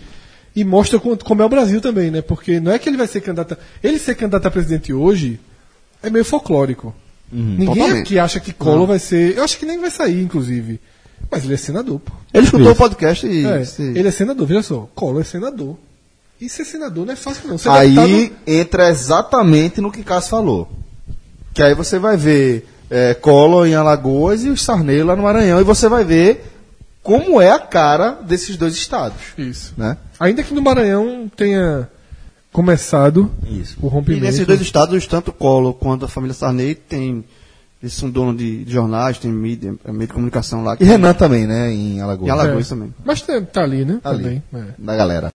E 0.55 0.63
mostra 0.63 0.99
como, 0.99 1.41
é 1.41 1.45
o 1.45 1.49
Brasil 1.49 1.81
também, 1.81 2.11
né? 2.11 2.21
Porque 2.21 2.59
não 2.59 2.71
é 2.71 2.77
que 2.79 2.87
ele 2.87 2.95
vai 2.95 3.07
ser 3.07 3.19
candidato. 3.21 3.53
a- 3.55 3.57
Ele 3.83 3.97
ser 3.99 4.15
candidato 4.15 4.45
a 4.45 4.51
presidente 4.51 4.93
hoje 4.93 5.39
é 6.01 6.09
meio 6.09 6.23
folclórico. 6.23 6.93
Ninguém 7.31 7.65
Totalmente. 7.67 8.01
aqui 8.03 8.19
acha 8.19 8.39
que 8.39 8.53
Collor 8.53 8.85
vai 8.85 8.99
ser. 8.99 9.35
Eu 9.35 9.43
acho 9.43 9.57
que 9.57 9.65
nem 9.65 9.79
vai 9.81 9.89
sair, 9.89 10.21
inclusive. 10.21 10.79
Mas 11.31 11.43
ele 11.43 11.55
é 11.55 11.57
senador, 11.57 11.99
pô. 11.99 12.11
Ele 12.31 12.45
escutou 12.45 12.71
o 12.71 12.75
podcast 12.75 13.25
e. 13.25 13.43
É, 13.45 13.65
se- 13.65 13.81
ele 13.81 14.07
é 14.07 14.11
senador, 14.11 14.45
veja 14.45 14.61
só. 14.61 14.87
Collor 14.93 15.21
é 15.21 15.23
senador. 15.23 15.75
E 16.39 16.47
ser 16.47 16.65
senador 16.65 17.05
não 17.05 17.13
é 17.13 17.15
fácil, 17.15 17.47
não. 17.47 17.57
Ser 17.57 17.69
Aí 17.69 17.95
deputado- 17.95 18.31
entra 18.45 18.89
exatamente 18.89 19.81
no 19.81 19.91
que 19.91 20.03
Cássio 20.03 20.29
falou. 20.31 20.69
Que 21.53 21.63
aí 21.63 21.73
você 21.73 21.97
vai 21.97 22.15
ver 22.15 22.67
é, 22.89 23.13
Collor 23.13 23.65
em 23.67 23.75
Alagoas 23.75 24.43
e 24.43 24.49
o 24.49 24.57
Sarney 24.57 25.03
lá 25.03 25.15
no 25.15 25.23
Maranhão. 25.23 25.59
E 25.59 25.63
você 25.63 25.87
vai 25.89 26.03
ver 26.03 26.45
como 27.01 27.41
é 27.41 27.51
a 27.51 27.59
cara 27.59 28.11
desses 28.21 28.55
dois 28.57 28.73
estados. 28.73 29.17
Isso. 29.37 29.73
Né? 29.77 29.97
Ainda 30.19 30.43
que 30.43 30.53
no 30.53 30.61
Maranhão 30.61 31.29
tenha 31.35 31.89
começado 32.51 33.31
Isso. 33.49 33.77
o 33.81 33.87
E 33.87 33.89
rompimento. 33.89 34.23
nesses 34.25 34.45
dois 34.45 34.61
estados, 34.61 35.05
tanto 35.07 35.31
Collor 35.31 35.73
quanto 35.73 36.05
a 36.05 36.07
família 36.07 36.33
Sarney 36.33 36.75
tem. 36.75 37.23
Eles 37.81 37.93
são 37.95 38.09
donos 38.09 38.37
de, 38.37 38.63
de 38.63 38.71
jornais, 38.71 39.17
tem 39.17 39.29
mídia, 39.29 39.75
é, 39.83 39.91
meio 39.91 40.07
de 40.07 40.13
comunicação 40.13 40.63
lá. 40.63 40.77
E 40.79 40.85
Renan 40.85 41.13
também, 41.13 41.45
né? 41.45 41.69
Em 41.69 41.99
Alagoas. 41.99 42.27
Em 42.27 42.31
Alagoas 42.31 42.65
É. 42.67 42.69
também. 42.69 42.93
Mas 43.03 43.21
tá, 43.21 43.41
tá 43.41 43.61
ali, 43.63 43.83
né? 43.83 43.99
Ali. 44.05 44.23
Também. 44.23 44.43
é. 44.53 44.63
Da 44.77 44.95
galera. 44.95 45.31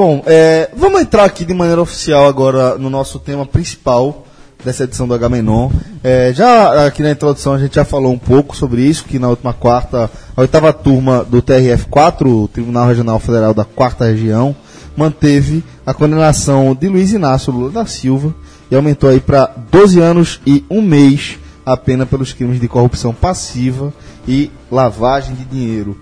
Bom, 0.00 0.22
é, 0.24 0.70
vamos 0.74 1.02
entrar 1.02 1.24
aqui 1.24 1.44
de 1.44 1.52
maneira 1.52 1.82
oficial 1.82 2.26
agora 2.26 2.78
no 2.78 2.88
nosso 2.88 3.18
tema 3.18 3.44
principal 3.44 4.24
dessa 4.64 4.84
edição 4.84 5.06
do 5.06 5.12
Agamenon. 5.12 5.68
É, 6.02 6.32
já 6.34 6.86
aqui 6.86 7.02
na 7.02 7.10
introdução 7.10 7.52
a 7.52 7.58
gente 7.58 7.74
já 7.74 7.84
falou 7.84 8.10
um 8.10 8.18
pouco 8.18 8.56
sobre 8.56 8.80
isso, 8.80 9.04
que 9.04 9.18
na 9.18 9.28
última 9.28 9.52
quarta, 9.52 10.10
a 10.34 10.40
oitava 10.40 10.72
turma 10.72 11.22
do 11.22 11.42
TRF4, 11.42 12.44
o 12.44 12.48
Tribunal 12.48 12.88
Regional 12.88 13.20
Federal 13.20 13.52
da 13.52 13.62
Quarta 13.62 14.06
Região, 14.06 14.56
manteve 14.96 15.62
a 15.84 15.92
condenação 15.92 16.74
de 16.74 16.88
Luiz 16.88 17.12
Inácio 17.12 17.52
Lula 17.52 17.70
da 17.70 17.84
Silva 17.84 18.34
e 18.70 18.74
aumentou 18.74 19.10
aí 19.10 19.20
para 19.20 19.54
12 19.70 20.00
anos 20.00 20.40
e 20.46 20.64
um 20.70 20.80
mês 20.80 21.38
a 21.66 21.76
pena 21.76 22.06
pelos 22.06 22.32
crimes 22.32 22.58
de 22.58 22.68
corrupção 22.68 23.12
passiva 23.12 23.92
e 24.26 24.50
lavagem 24.70 25.34
de 25.34 25.44
dinheiro. 25.44 25.98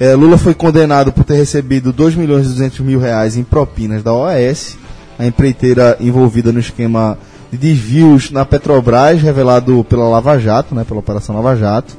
É, 0.00 0.14
Lula 0.14 0.38
foi 0.38 0.54
condenado 0.54 1.12
por 1.12 1.24
ter 1.24 1.34
recebido 1.34 1.92
2 1.92 2.14
milhões 2.14 2.46
e 2.46 2.50
200 2.50 2.78
mil 2.80 3.00
reais 3.00 3.36
em 3.36 3.42
propinas 3.42 4.00
da 4.00 4.12
OAS, 4.12 4.78
a 5.18 5.26
empreiteira 5.26 5.96
envolvida 5.98 6.52
no 6.52 6.60
esquema 6.60 7.18
de 7.50 7.58
desvios 7.58 8.30
na 8.30 8.44
Petrobras, 8.44 9.20
revelado 9.20 9.84
pela 9.88 10.08
Lava 10.08 10.38
Jato, 10.38 10.72
né, 10.72 10.84
pela 10.84 11.00
Operação 11.00 11.34
Lava 11.34 11.56
Jato. 11.56 11.96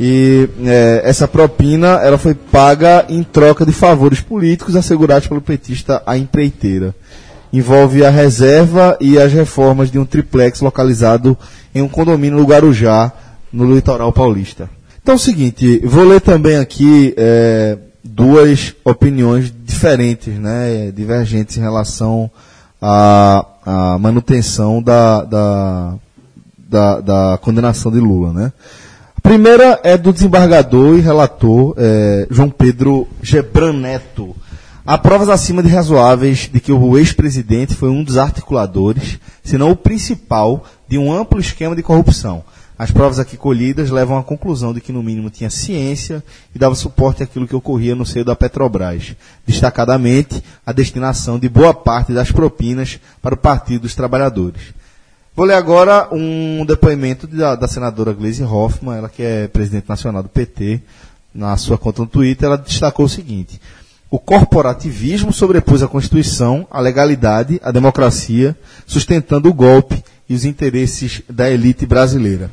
E 0.00 0.48
é, 0.64 1.02
essa 1.04 1.28
propina 1.28 2.00
ela 2.02 2.16
foi 2.16 2.32
paga 2.32 3.04
em 3.10 3.22
troca 3.22 3.66
de 3.66 3.72
favores 3.72 4.20
políticos 4.20 4.74
assegurados 4.74 5.28
pelo 5.28 5.42
petista 5.42 6.02
à 6.06 6.16
empreiteira. 6.16 6.94
Envolve 7.52 8.06
a 8.06 8.10
reserva 8.10 8.96
e 9.00 9.18
as 9.18 9.32
reformas 9.34 9.90
de 9.90 9.98
um 9.98 10.04
triplex 10.04 10.60
localizado 10.60 11.36
em 11.74 11.82
um 11.82 11.88
condomínio 11.88 12.38
no 12.38 12.44
Guarujá, 12.44 13.12
no 13.52 13.74
litoral 13.74 14.12
paulista. 14.12 14.77
Então 15.08 15.14
é 15.14 15.16
o 15.16 15.18
seguinte, 15.18 15.80
vou 15.86 16.04
ler 16.04 16.20
também 16.20 16.58
aqui 16.58 17.14
é, 17.16 17.78
duas 18.04 18.74
opiniões 18.84 19.50
diferentes, 19.64 20.34
né, 20.34 20.92
divergentes 20.94 21.56
em 21.56 21.62
relação 21.62 22.30
à, 22.78 23.46
à 23.64 23.98
manutenção 23.98 24.82
da, 24.82 25.24
da, 25.24 25.94
da, 26.58 27.00
da 27.00 27.38
condenação 27.40 27.90
de 27.90 27.98
Lula, 27.98 28.34
né. 28.34 28.52
A 29.16 29.20
primeira 29.22 29.80
é 29.82 29.96
do 29.96 30.12
desembargador 30.12 30.98
e 30.98 31.00
relator 31.00 31.74
é, 31.78 32.26
João 32.30 32.50
Pedro 32.50 33.08
Gebran 33.22 33.72
Neto. 33.72 34.36
Há 34.84 34.98
provas 34.98 35.30
acima 35.30 35.62
de 35.62 35.70
razoáveis 35.70 36.50
de 36.52 36.60
que 36.60 36.70
o 36.70 36.98
ex-presidente 36.98 37.74
foi 37.74 37.88
um 37.88 38.04
dos 38.04 38.18
articuladores, 38.18 39.18
se 39.42 39.56
não 39.56 39.70
o 39.70 39.76
principal, 39.76 40.64
de 40.86 40.98
um 40.98 41.10
amplo 41.10 41.40
esquema 41.40 41.74
de 41.74 41.82
corrupção. 41.82 42.44
As 42.78 42.92
provas 42.92 43.18
aqui 43.18 43.36
colhidas 43.36 43.90
levam 43.90 44.16
à 44.16 44.22
conclusão 44.22 44.72
de 44.72 44.80
que, 44.80 44.92
no 44.92 45.02
mínimo, 45.02 45.30
tinha 45.30 45.50
ciência 45.50 46.22
e 46.54 46.58
dava 46.58 46.76
suporte 46.76 47.24
àquilo 47.24 47.48
que 47.48 47.56
ocorria 47.56 47.96
no 47.96 48.06
seio 48.06 48.24
da 48.24 48.36
Petrobras, 48.36 49.16
destacadamente 49.44 50.40
a 50.64 50.72
destinação 50.72 51.40
de 51.40 51.48
boa 51.48 51.74
parte 51.74 52.12
das 52.12 52.30
propinas 52.30 53.00
para 53.20 53.34
o 53.34 53.38
Partido 53.38 53.82
dos 53.82 53.96
Trabalhadores. 53.96 54.62
Vou 55.34 55.44
ler 55.44 55.54
agora 55.54 56.08
um 56.12 56.64
depoimento 56.64 57.26
da, 57.26 57.56
da 57.56 57.66
senadora 57.66 58.12
Gleisi 58.12 58.44
Hoffmann, 58.44 58.98
ela 58.98 59.08
que 59.08 59.24
é 59.24 59.48
presidente 59.48 59.88
nacional 59.88 60.22
do 60.22 60.28
PT, 60.28 60.80
na 61.34 61.56
sua 61.56 61.76
conta 61.76 62.02
no 62.02 62.08
Twitter, 62.08 62.46
ela 62.46 62.56
destacou 62.56 63.06
o 63.06 63.08
seguinte: 63.08 63.60
o 64.08 64.20
corporativismo 64.20 65.32
sobrepôs 65.32 65.82
a 65.82 65.88
Constituição, 65.88 66.66
a 66.70 66.80
legalidade, 66.80 67.60
a 67.62 67.72
democracia, 67.72 68.56
sustentando 68.86 69.48
o 69.48 69.54
golpe 69.54 70.02
e 70.28 70.34
os 70.34 70.44
interesses 70.44 71.22
da 71.28 71.50
elite 71.50 71.86
brasileira. 71.86 72.50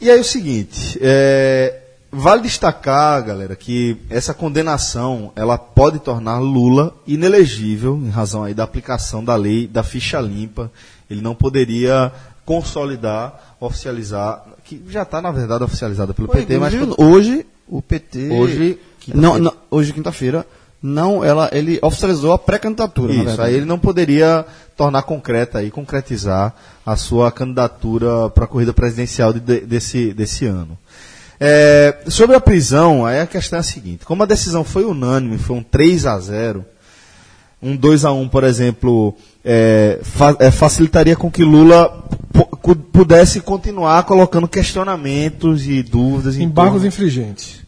E 0.00 0.10
aí 0.10 0.20
o 0.20 0.24
seguinte, 0.24 0.98
é, 1.00 1.80
vale 2.10 2.42
destacar, 2.42 3.24
galera, 3.24 3.56
que 3.56 3.96
essa 4.10 4.34
condenação 4.34 5.32
ela 5.34 5.56
pode 5.56 5.98
tornar 5.98 6.38
Lula 6.38 6.94
inelegível 7.06 7.96
em 7.96 8.10
razão 8.10 8.44
aí 8.44 8.52
da 8.52 8.64
aplicação 8.64 9.24
da 9.24 9.34
lei 9.34 9.66
da 9.66 9.82
ficha 9.82 10.20
limpa. 10.20 10.70
Ele 11.08 11.20
não 11.20 11.34
poderia 11.34 12.12
consolidar, 12.44 13.56
oficializar, 13.60 14.44
que 14.64 14.82
já 14.88 15.02
está 15.02 15.22
na 15.22 15.30
verdade 15.30 15.64
oficializada 15.64 16.12
pelo 16.12 16.28
PT, 16.28 16.58
mas 16.58 16.74
hoje 16.98 17.46
o 17.68 17.80
PT. 17.80 18.30
Hoje, 18.30 18.78
quinta-feira. 19.00 19.20
não, 19.20 19.38
não, 19.38 19.54
hoje 19.70 19.92
quinta-feira. 19.92 20.46
Não, 20.82 21.22
ela, 21.24 21.48
ele 21.52 21.78
oficializou 21.80 22.32
a 22.32 22.38
pré-candidatura. 22.38 23.12
Isso, 23.12 23.40
aí 23.40 23.54
ele 23.54 23.64
não 23.66 23.78
poderia 23.78 24.44
tornar 24.76 25.02
concreta 25.02 25.58
aí, 25.58 25.70
concretizar 25.70 26.54
a 26.84 26.96
sua 26.96 27.30
candidatura 27.30 28.28
para 28.30 28.44
a 28.44 28.48
corrida 28.48 28.72
presidencial 28.72 29.32
de- 29.32 29.38
de- 29.40 29.60
desse, 29.60 30.12
desse 30.12 30.44
ano. 30.46 30.76
É, 31.38 31.98
sobre 32.08 32.34
a 32.36 32.40
prisão, 32.40 33.04
aí 33.06 33.20
a 33.20 33.26
questão 33.26 33.58
é 33.58 33.60
a 33.60 33.62
seguinte, 33.64 34.04
como 34.04 34.22
a 34.22 34.26
decisão 34.26 34.64
foi 34.64 34.84
unânime, 34.84 35.38
foi 35.38 35.56
um 35.56 35.62
3 35.62 36.04
a 36.06 36.18
0 36.18 36.64
um 37.60 37.76
2 37.76 38.04
a 38.04 38.12
1 38.12 38.28
por 38.28 38.42
exemplo, 38.42 39.14
é, 39.44 40.00
fa- 40.02 40.36
é, 40.40 40.50
facilitaria 40.50 41.14
com 41.14 41.30
que 41.30 41.44
Lula 41.44 42.04
pudesse 42.92 43.40
continuar 43.40 44.02
colocando 44.04 44.48
questionamentos 44.48 45.64
e 45.66 45.80
dúvidas 45.82 46.36
em 46.36 46.42
Embargos 46.44 46.74
torno- 46.74 46.88
infringentes. 46.88 47.60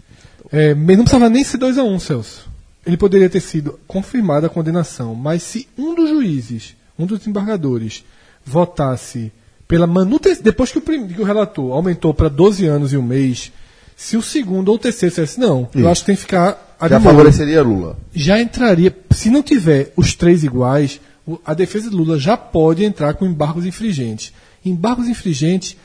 É, 0.50 0.74
não 0.74 0.84
precisava 1.04 1.28
nem 1.28 1.44
ser 1.44 1.58
2 1.58 1.78
a 1.78 1.84
1 1.84 1.94
um, 1.94 1.98
Celso. 2.00 2.48
Ele 2.86 2.96
poderia 2.96 3.30
ter 3.30 3.40
sido 3.40 3.78
confirmada 3.86 4.46
a 4.46 4.50
condenação, 4.50 5.14
mas 5.14 5.42
se 5.42 5.68
um 5.76 5.94
dos 5.94 6.10
juízes, 6.10 6.76
um 6.98 7.06
dos 7.06 7.26
embargadores, 7.26 8.04
votasse 8.44 9.32
pela 9.66 9.86
manutenção, 9.86 10.42
depois 10.42 10.70
que 10.70 10.78
o, 10.78 10.82
que 10.82 11.20
o 11.20 11.24
relator 11.24 11.72
aumentou 11.72 12.12
para 12.12 12.28
12 12.28 12.66
anos 12.66 12.92
e 12.92 12.96
um 12.96 13.02
mês, 13.02 13.50
se 13.96 14.16
o 14.16 14.22
segundo 14.22 14.68
ou 14.68 14.74
o 14.74 14.78
terceiro 14.78 15.10
dissesse, 15.14 15.40
não, 15.40 15.68
eu 15.74 15.80
Isso. 15.80 15.88
acho 15.88 16.00
que 16.02 16.06
tem 16.06 16.14
que 16.16 16.20
ficar 16.22 16.76
a 16.78 16.88
já 16.88 16.98
de 16.98 17.04
molho", 17.04 17.16
favoreceria 17.16 17.62
Lula. 17.62 17.96
já 18.14 18.40
entraria, 18.40 18.94
se 19.10 19.30
não 19.30 19.42
tiver 19.42 19.92
os 19.96 20.14
três 20.14 20.44
iguais, 20.44 21.00
a 21.44 21.54
defesa 21.54 21.88
de 21.88 21.96
Lula 21.96 22.18
já 22.18 22.36
pode 22.36 22.84
entrar 22.84 23.14
com 23.14 23.24
embargos 23.24 23.64
infringentes. 23.64 24.32
Embargos 24.64 25.08
infringentes 25.08 25.76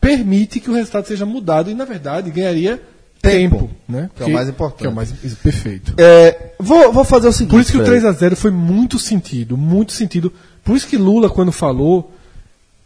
permite 0.00 0.60
que 0.60 0.70
o 0.70 0.74
resultado 0.74 1.06
seja 1.06 1.26
mudado 1.26 1.70
e, 1.70 1.74
na 1.74 1.84
verdade, 1.84 2.30
ganharia 2.30 2.80
Tempo, 3.20 3.56
tempo, 3.58 3.70
né? 3.88 4.08
que 4.14 4.22
é 4.22 4.26
o 4.26 4.30
mais 4.30 4.48
importante. 4.48 4.78
Que 4.80 4.86
é 4.86 4.88
o 4.88 4.94
mais 4.94 5.10
perfeito. 5.42 5.94
É, 5.98 6.52
vou, 6.58 6.92
vou 6.92 7.04
fazer 7.04 7.28
o 7.28 7.32
seguinte. 7.32 7.50
Por 7.50 7.60
isso 7.60 7.72
que 7.72 7.78
o 7.78 7.84
Fred. 7.84 8.00
3 8.00 8.04
a 8.04 8.12
0 8.12 8.36
foi 8.36 8.50
muito 8.50 8.98
sentido, 8.98 9.56
muito 9.56 9.92
sentido. 9.92 10.32
Por 10.64 10.76
isso 10.76 10.86
que 10.86 10.96
Lula, 10.96 11.28
quando 11.28 11.50
falou, 11.50 12.12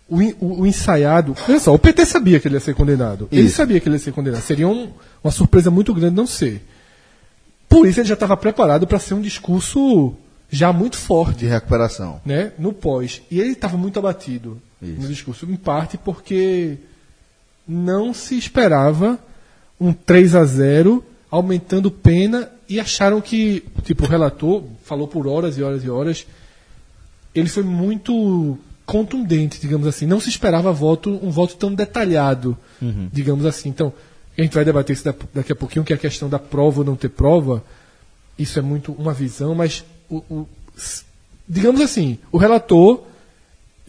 o, 0.08 0.18
o- 0.40 0.60
o 0.62 0.66
ensaiado. 0.66 1.34
Olha 1.48 1.60
só, 1.60 1.74
o 1.74 1.78
PT 1.78 2.06
sabia 2.06 2.40
que 2.40 2.48
ele 2.48 2.54
ia 2.56 2.60
ser 2.60 2.74
condenado. 2.74 3.28
Ele 3.30 3.42
Isso. 3.46 3.56
sabia 3.56 3.78
que 3.80 3.88
ele 3.88 3.96
ia 3.96 3.98
ser 3.98 4.12
condenado. 4.12 4.40
Seria 4.42 4.66
um- 4.68 4.90
uma 5.22 5.30
surpresa 5.30 5.70
muito 5.70 5.92
grande 5.94 6.16
não 6.16 6.26
ser. 6.26 6.64
Por 7.68 7.86
isso 7.86 8.00
ele 8.00 8.08
já 8.08 8.14
estava 8.14 8.36
preparado 8.36 8.86
para 8.86 8.98
ser 8.98 9.14
um 9.14 9.20
discurso 9.20 10.14
já 10.50 10.72
muito 10.72 10.96
forte 10.98 11.38
de 11.40 11.46
recuperação. 11.46 12.20
né, 12.24 12.52
no 12.58 12.72
pós. 12.72 13.22
E 13.30 13.40
ele 13.40 13.52
estava 13.52 13.76
muito 13.78 13.98
abatido 13.98 14.60
Isso. 14.82 15.00
no 15.00 15.08
discurso, 15.08 15.46
em 15.46 15.56
parte 15.56 15.96
porque 15.96 16.76
não 17.66 18.12
se 18.12 18.36
esperava 18.36 19.18
um 19.82 19.92
3 19.92 20.34
a 20.34 20.44
0 20.44 21.04
aumentando 21.30 21.90
pena 21.90 22.50
e 22.68 22.78
acharam 22.78 23.20
que, 23.20 23.64
tipo, 23.84 24.04
o 24.04 24.08
relator 24.08 24.62
falou 24.84 25.08
por 25.08 25.26
horas 25.26 25.56
e 25.58 25.62
horas 25.62 25.82
e 25.84 25.90
horas, 25.90 26.26
ele 27.34 27.48
foi 27.48 27.62
muito 27.62 28.58
contundente, 28.84 29.58
digamos 29.60 29.86
assim. 29.86 30.06
Não 30.06 30.20
se 30.20 30.28
esperava 30.28 30.72
voto, 30.72 31.18
um 31.22 31.30
voto 31.30 31.56
tão 31.56 31.74
detalhado, 31.74 32.56
digamos 33.12 33.46
assim. 33.46 33.68
Então, 33.70 33.92
a 34.36 34.42
gente 34.42 34.54
vai 34.54 34.64
debater 34.64 34.94
isso 34.94 35.04
da- 35.04 35.14
daqui 35.34 35.52
a 35.52 35.56
pouquinho, 35.56 35.84
que 35.84 35.92
é 35.92 35.96
a 35.96 35.98
questão 35.98 36.28
da 36.28 36.38
prova 36.38 36.80
ou 36.80 36.84
não 36.84 36.96
ter 36.96 37.08
prova. 37.08 37.62
Isso 38.38 38.58
é 38.58 38.62
muito 38.62 38.92
uma 38.92 39.12
visão, 39.14 39.54
mas 39.54 39.84
o, 40.10 40.16
o- 40.30 40.48
digamos 41.48 41.80
assim, 41.80 42.18
o 42.30 42.36
relator 42.38 43.02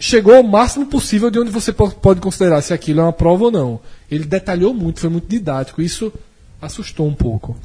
chegou 0.03 0.35
ao 0.35 0.43
máximo 0.43 0.85
possível 0.87 1.31
de 1.31 1.39
onde 1.39 1.49
você 1.49 1.71
po- 1.71 1.89
pode 1.89 2.19
considerar 2.19 2.61
se 2.61 2.73
aquilo 2.73 2.99
é 2.99 3.03
uma 3.03 3.13
prova 3.13 3.45
ou 3.45 3.51
não. 3.51 3.79
Ele 4.11 4.25
detalhou 4.25 4.73
muito, 4.73 4.99
foi 4.99 5.09
muito 5.09 5.29
didático. 5.29 5.81
Isso 5.81 6.11
assustou 6.61 7.07
um 7.07 7.13
pouco. 7.13 7.55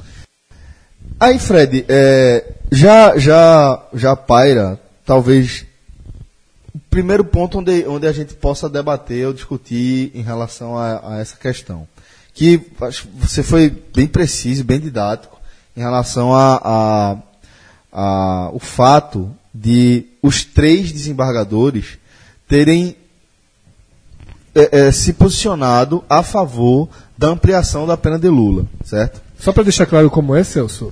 Aí, 1.19 1.37
Fred, 1.37 1.83
é, 1.89 2.53
já, 2.71 3.17
já, 3.17 3.83
já 3.93 4.15
paira, 4.15 4.79
talvez, 5.05 5.65
o 6.73 6.79
primeiro 6.89 7.25
ponto 7.25 7.59
onde, 7.59 7.85
onde 7.85 8.07
a 8.07 8.13
gente 8.13 8.33
possa 8.35 8.69
debater 8.69 9.27
ou 9.27 9.33
discutir 9.33 10.09
em 10.15 10.21
relação 10.21 10.77
a, 10.77 11.15
a 11.15 11.19
essa 11.19 11.35
questão. 11.35 11.85
Que 12.33 12.61
você 13.15 13.43
foi 13.43 13.69
bem 13.69 14.07
preciso, 14.07 14.63
bem 14.63 14.79
didático, 14.79 15.37
em 15.75 15.81
relação 15.81 16.33
a, 16.33 16.61
a, 16.63 17.17
a 17.91 18.49
o 18.53 18.59
fato 18.59 19.29
de 19.53 20.05
os 20.21 20.45
três 20.45 20.89
desembargadores 20.93 21.98
terem 22.49 22.97
é, 24.55 24.87
é, 24.87 24.91
se 24.91 25.13
posicionado 25.13 26.03
a 26.09 26.23
favor 26.23 26.89
da 27.15 27.27
ampliação 27.27 27.85
da 27.85 27.95
pena 27.95 28.17
de 28.17 28.27
Lula, 28.27 28.65
certo? 28.83 29.21
Só 29.37 29.53
para 29.53 29.63
deixar 29.63 29.85
claro 29.85 30.09
como 30.09 30.35
é, 30.35 30.43
Celso, 30.43 30.91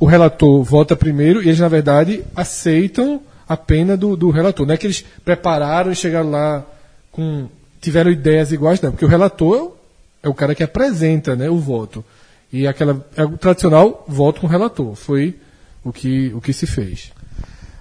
o 0.00 0.04
relator 0.04 0.62
vota 0.62 0.96
primeiro 0.96 1.40
e 1.40 1.46
eles, 1.46 1.60
na 1.60 1.68
verdade, 1.68 2.24
aceitam 2.34 3.22
a 3.48 3.56
pena 3.56 3.96
do, 3.96 4.16
do 4.16 4.30
relator. 4.30 4.66
Não 4.66 4.74
é 4.74 4.76
que 4.76 4.86
eles 4.86 5.04
prepararam 5.24 5.92
e 5.92 5.96
chegaram 5.96 6.30
lá 6.30 6.66
com. 7.10 7.48
tiveram 7.80 8.10
ideias 8.10 8.52
iguais, 8.52 8.80
não. 8.80 8.90
Porque 8.90 9.04
o 9.04 9.08
relator 9.08 9.76
é 10.22 10.28
o 10.28 10.34
cara 10.34 10.54
que 10.54 10.62
apresenta 10.62 11.36
né, 11.36 11.48
o 11.48 11.58
voto. 11.58 12.04
E 12.52 12.66
aquela, 12.66 13.06
é 13.16 13.24
o 13.24 13.38
tradicional 13.38 14.04
voto 14.08 14.40
com 14.40 14.46
o 14.46 14.50
relator. 14.50 14.94
Foi 14.94 15.36
o 15.84 15.92
que, 15.92 16.32
o 16.34 16.40
que 16.40 16.52
se 16.52 16.66
fez. 16.66 17.12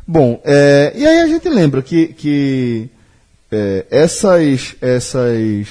Bom, 0.08 0.40
é, 0.46 0.94
e 0.96 1.06
aí 1.06 1.20
a 1.20 1.28
gente 1.28 1.50
lembra 1.50 1.82
que, 1.82 2.08
que 2.10 2.90
é, 3.52 3.86
essas, 3.90 4.76
essas, 4.82 5.68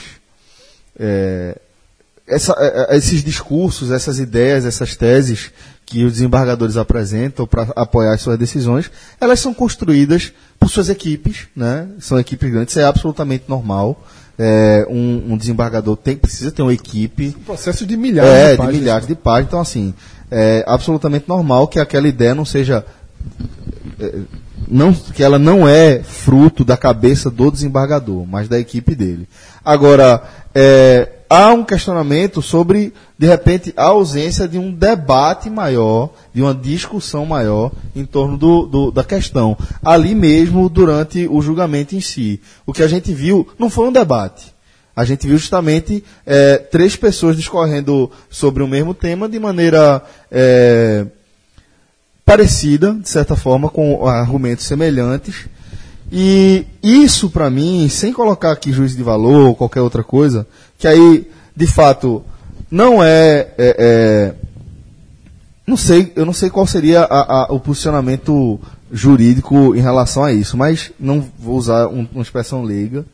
é, 0.98 1.58
essa- 2.26 2.54
é, 2.58 2.94
é, 2.94 2.96
esses 2.96 3.22
discursos, 3.24 3.90
essas 3.90 4.18
ideias, 4.18 4.64
essas 4.64 4.96
teses 4.96 5.50
que 5.86 6.04
os 6.04 6.14
desembargadores 6.14 6.76
apresentam 6.78 7.46
para 7.46 7.64
apoiar 7.76 8.14
as 8.14 8.20
suas 8.22 8.38
decisões, 8.38 8.90
elas 9.20 9.38
são 9.40 9.52
construídas 9.52 10.32
por 10.58 10.70
suas 10.70 10.88
equipes, 10.88 11.46
né? 11.54 11.88
São 12.00 12.18
equipes 12.18 12.50
grandes, 12.50 12.72
isso 12.72 12.80
é 12.80 12.84
absolutamente 12.84 13.44
normal. 13.48 14.02
É, 14.38 14.86
um, 14.88 15.32
um 15.32 15.36
desembargador 15.36 15.96
tem, 15.96 16.16
precisa 16.16 16.50
ter 16.50 16.62
uma 16.62 16.74
equipe 16.74 17.36
Um 17.38 17.42
processo 17.44 17.86
de 17.86 17.96
milhares 17.96 18.32
é, 18.32 18.44
de 18.46 18.50
de 18.52 18.56
páginas. 18.56 18.80
milhares 18.80 19.06
de 19.06 19.14
páginas. 19.14 19.46
Então, 19.48 19.60
assim, 19.60 19.94
é 20.30 20.64
absolutamente 20.66 21.28
normal 21.28 21.68
que 21.68 21.78
aquela 21.78 22.08
ideia 22.08 22.34
não 22.34 22.44
seja. 22.44 22.84
Não, 24.68 24.92
que 24.92 25.22
ela 25.22 25.38
não 25.38 25.68
é 25.68 26.02
fruto 26.02 26.64
da 26.64 26.76
cabeça 26.76 27.30
do 27.30 27.50
desembargador, 27.50 28.26
mas 28.26 28.48
da 28.48 28.58
equipe 28.58 28.94
dele. 28.94 29.28
Agora, 29.64 30.22
é, 30.54 31.08
há 31.28 31.50
um 31.52 31.64
questionamento 31.64 32.40
sobre, 32.40 32.92
de 33.18 33.26
repente, 33.26 33.72
a 33.76 33.84
ausência 33.84 34.46
de 34.48 34.58
um 34.58 34.72
debate 34.72 35.48
maior, 35.50 36.10
de 36.32 36.42
uma 36.42 36.54
discussão 36.54 37.24
maior 37.26 37.72
em 37.94 38.04
torno 38.04 38.36
do, 38.36 38.66
do- 38.66 38.90
da 38.90 39.04
questão. 39.04 39.56
Ali 39.84 40.14
mesmo, 40.14 40.68
durante 40.68 41.26
o 41.28 41.40
julgamento 41.42 41.94
em 41.96 42.00
si. 42.00 42.40
O 42.66 42.72
que 42.72 42.82
a 42.82 42.88
gente 42.88 43.12
viu 43.12 43.46
não 43.58 43.68
foi 43.70 43.88
um 43.88 43.92
debate. 43.92 44.54
A 44.96 45.04
gente 45.04 45.26
viu 45.26 45.36
justamente 45.36 46.04
é, 46.24 46.56
três 46.56 46.94
pessoas 46.94 47.36
discorrendo 47.36 48.10
sobre 48.30 48.62
o 48.62 48.68
mesmo 48.68 48.94
tema 48.94 49.28
de 49.28 49.40
maneira 49.40 50.00
é, 50.30 51.04
parecida, 52.24 52.94
de 52.94 53.08
certa 53.08 53.36
forma, 53.36 53.68
com 53.68 54.06
argumentos 54.06 54.64
semelhantes. 54.64 55.46
E 56.10 56.66
isso, 56.82 57.30
para 57.30 57.50
mim, 57.50 57.88
sem 57.88 58.12
colocar 58.12 58.52
aqui 58.52 58.72
juízo 58.72 58.96
de 58.96 59.02
valor 59.02 59.48
ou 59.48 59.54
qualquer 59.54 59.80
outra 59.80 60.04
coisa, 60.04 60.46
que 60.78 60.86
aí, 60.86 61.28
de 61.56 61.66
fato, 61.66 62.22
não 62.70 63.02
é. 63.02 63.48
é- 63.58 63.76
é- 63.78 64.34
não 65.66 65.76
sei, 65.76 66.12
eu 66.14 66.26
não 66.26 66.32
sei 66.32 66.50
qual 66.50 66.66
seria 66.66 67.00
a- 67.02 67.44
a- 67.44 67.52
o 67.52 67.58
posicionamento 67.58 68.60
jurídico 68.92 69.74
em 69.74 69.80
relação 69.80 70.22
a 70.22 70.32
isso, 70.32 70.56
mas 70.56 70.92
não 71.00 71.24
vou 71.38 71.56
usar 71.56 71.88
um- 71.88 72.06
uma 72.12 72.22
expressão 72.22 72.62
leiga. 72.62 73.04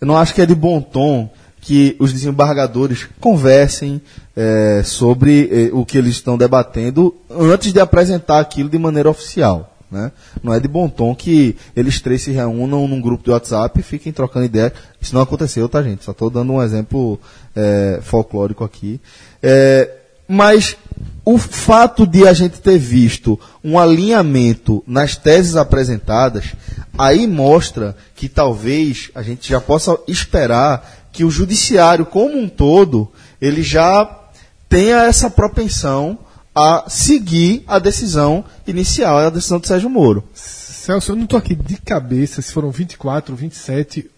Eu 0.00 0.06
não 0.06 0.16
acho 0.16 0.34
que 0.34 0.42
é 0.42 0.46
de 0.46 0.54
bom 0.54 0.80
tom 0.80 1.30
que 1.62 1.96
os 2.00 2.12
desembargadores 2.12 3.08
conversem 3.20 4.02
eh, 4.36 4.82
sobre 4.84 5.48
eh, 5.50 5.70
o 5.72 5.86
que 5.86 5.96
eles 5.96 6.14
estão 6.14 6.36
debatendo 6.36 7.14
antes 7.30 7.72
de 7.72 7.78
apresentar 7.78 8.40
aquilo 8.40 8.68
de 8.68 8.76
maneira 8.76 9.08
oficial. 9.08 9.72
Né? 9.88 10.10
Não 10.42 10.52
é 10.52 10.58
de 10.58 10.66
bom 10.66 10.88
tom 10.88 11.14
que 11.14 11.54
eles 11.76 12.00
três 12.00 12.22
se 12.22 12.32
reúnam 12.32 12.88
num 12.88 13.00
grupo 13.00 13.22
de 13.22 13.30
WhatsApp 13.30 13.78
e 13.78 13.82
fiquem 13.82 14.12
trocando 14.12 14.46
ideias. 14.46 14.72
Isso 15.00 15.14
não 15.14 15.22
aconteceu, 15.22 15.68
tá, 15.68 15.80
gente? 15.82 16.02
Só 16.02 16.10
estou 16.10 16.28
dando 16.28 16.52
um 16.52 16.62
exemplo 16.62 17.20
eh, 17.54 18.00
folclórico 18.02 18.64
aqui. 18.64 19.00
Eh, 19.40 19.88
mas 20.26 20.76
o 21.24 21.38
fato 21.38 22.06
de 22.06 22.26
a 22.26 22.32
gente 22.32 22.60
ter 22.60 22.78
visto 22.78 23.38
um 23.62 23.78
alinhamento 23.78 24.82
nas 24.84 25.14
teses 25.14 25.54
apresentadas, 25.54 26.54
aí 26.98 27.26
mostra 27.28 27.96
que 28.16 28.28
talvez 28.28 29.10
a 29.14 29.22
gente 29.22 29.48
já 29.48 29.60
possa 29.60 29.96
esperar 30.08 31.01
que 31.12 31.24
o 31.24 31.30
judiciário 31.30 32.06
como 32.06 32.38
um 32.38 32.48
todo, 32.48 33.12
ele 33.40 33.62
já 33.62 34.20
tenha 34.68 35.04
essa 35.04 35.28
propensão 35.28 36.18
a 36.54 36.84
seguir 36.88 37.62
a 37.66 37.78
decisão 37.78 38.44
inicial, 38.66 39.18
a 39.18 39.30
decisão 39.30 39.60
de 39.60 39.68
Sérgio 39.68 39.90
Moro. 39.90 40.24
Celso, 40.34 41.12
eu 41.12 41.16
não 41.16 41.24
estou 41.24 41.38
aqui 41.38 41.54
de 41.54 41.76
cabeça 41.76 42.42
se 42.42 42.52
foram 42.52 42.70
24, 42.70 43.36
27 43.36 44.10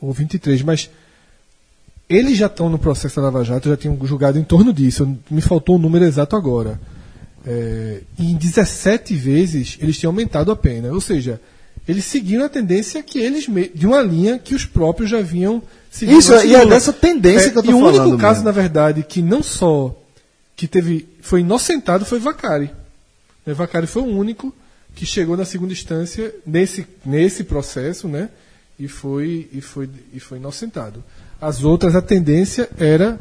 ou 0.00 0.12
23, 0.12 0.62
mas 0.62 0.90
eles 2.08 2.36
já 2.36 2.46
estão 2.46 2.68
no 2.68 2.78
processo 2.78 3.16
da 3.16 3.22
Lava 3.22 3.44
Jato, 3.44 3.68
já 3.68 3.76
tinham 3.76 3.98
julgado 4.04 4.38
em 4.38 4.44
torno 4.44 4.72
disso. 4.72 5.16
Me 5.30 5.40
faltou 5.40 5.76
o 5.76 5.78
número 5.78 6.04
exato 6.04 6.36
agora. 6.36 6.80
É, 7.44 8.02
em 8.18 8.34
17 8.36 9.14
vezes 9.14 9.78
eles 9.80 9.98
tinham 9.98 10.10
aumentado 10.10 10.52
a 10.52 10.56
pena. 10.56 10.92
Ou 10.92 11.00
seja, 11.00 11.40
eles 11.88 12.04
seguiram 12.04 12.44
a 12.44 12.48
tendência 12.48 13.02
que 13.02 13.18
eles 13.18 13.46
de 13.74 13.86
uma 13.86 14.02
linha 14.02 14.38
que 14.38 14.54
os 14.54 14.64
próprios 14.64 15.08
já 15.10 15.20
vinham 15.20 15.62
seguindo. 15.90 16.18
Isso, 16.18 16.34
e 16.44 16.54
é 16.54 16.66
dessa 16.66 16.92
tendência 16.92 17.50
que 17.50 17.58
eu 17.58 17.62
tô 17.62 17.70
E 17.70 17.74
o 17.74 17.80
falando 17.80 18.02
único 18.02 18.18
caso, 18.18 18.40
mesmo. 18.40 18.44
na 18.46 18.52
verdade, 18.52 19.02
que 19.02 19.22
não 19.22 19.42
só 19.42 19.94
que 20.56 20.66
teve 20.66 21.06
foi 21.20 21.40
inocentado 21.40 22.04
foi 22.04 22.18
Vacari. 22.18 22.70
Né, 23.44 23.54
Vacari 23.54 23.86
foi 23.86 24.02
o 24.02 24.06
único 24.06 24.52
que 24.94 25.04
chegou 25.04 25.36
na 25.36 25.44
segunda 25.44 25.72
instância 25.72 26.34
nesse, 26.44 26.86
nesse 27.04 27.44
processo, 27.44 28.08
né? 28.08 28.30
E 28.78 28.88
foi, 28.88 29.48
e, 29.52 29.60
foi, 29.60 29.88
e 30.12 30.18
foi 30.18 30.38
inocentado. 30.38 31.04
As 31.40 31.62
outras, 31.62 31.94
a 31.94 32.02
tendência 32.02 32.68
era. 32.78 33.18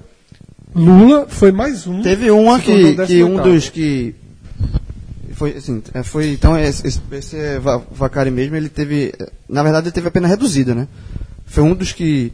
Lula 0.74 1.28
foi 1.30 1.52
mais 1.52 1.86
um. 1.88 2.02
Teve 2.02 2.32
uma 2.32 2.60
tornou 2.60 2.96
que, 2.96 3.06
que 3.06 3.24
um 3.24 3.38
18º. 3.38 3.44
dos 3.44 3.70
que. 3.70 4.16
Foi 5.36 5.52
assim, 5.58 5.84
é, 5.94 6.02
foi. 6.02 6.32
Então, 6.32 6.58
esse, 6.58 6.88
esse, 7.12 7.36
é 7.38 7.60
Va- 7.60 7.82
Vacari 7.92 8.32
mesmo, 8.32 8.56
ele 8.56 8.70
teve. 8.70 9.14
Na 9.50 9.62
verdade, 9.64 9.88
ele 9.88 9.94
teve 9.94 10.08
a 10.08 10.12
pena 10.12 10.28
reduzida, 10.30 10.74
né? 10.74 10.88
Foi 11.46 11.62
um 11.62 11.76
dos 11.76 11.92
que. 11.92 12.32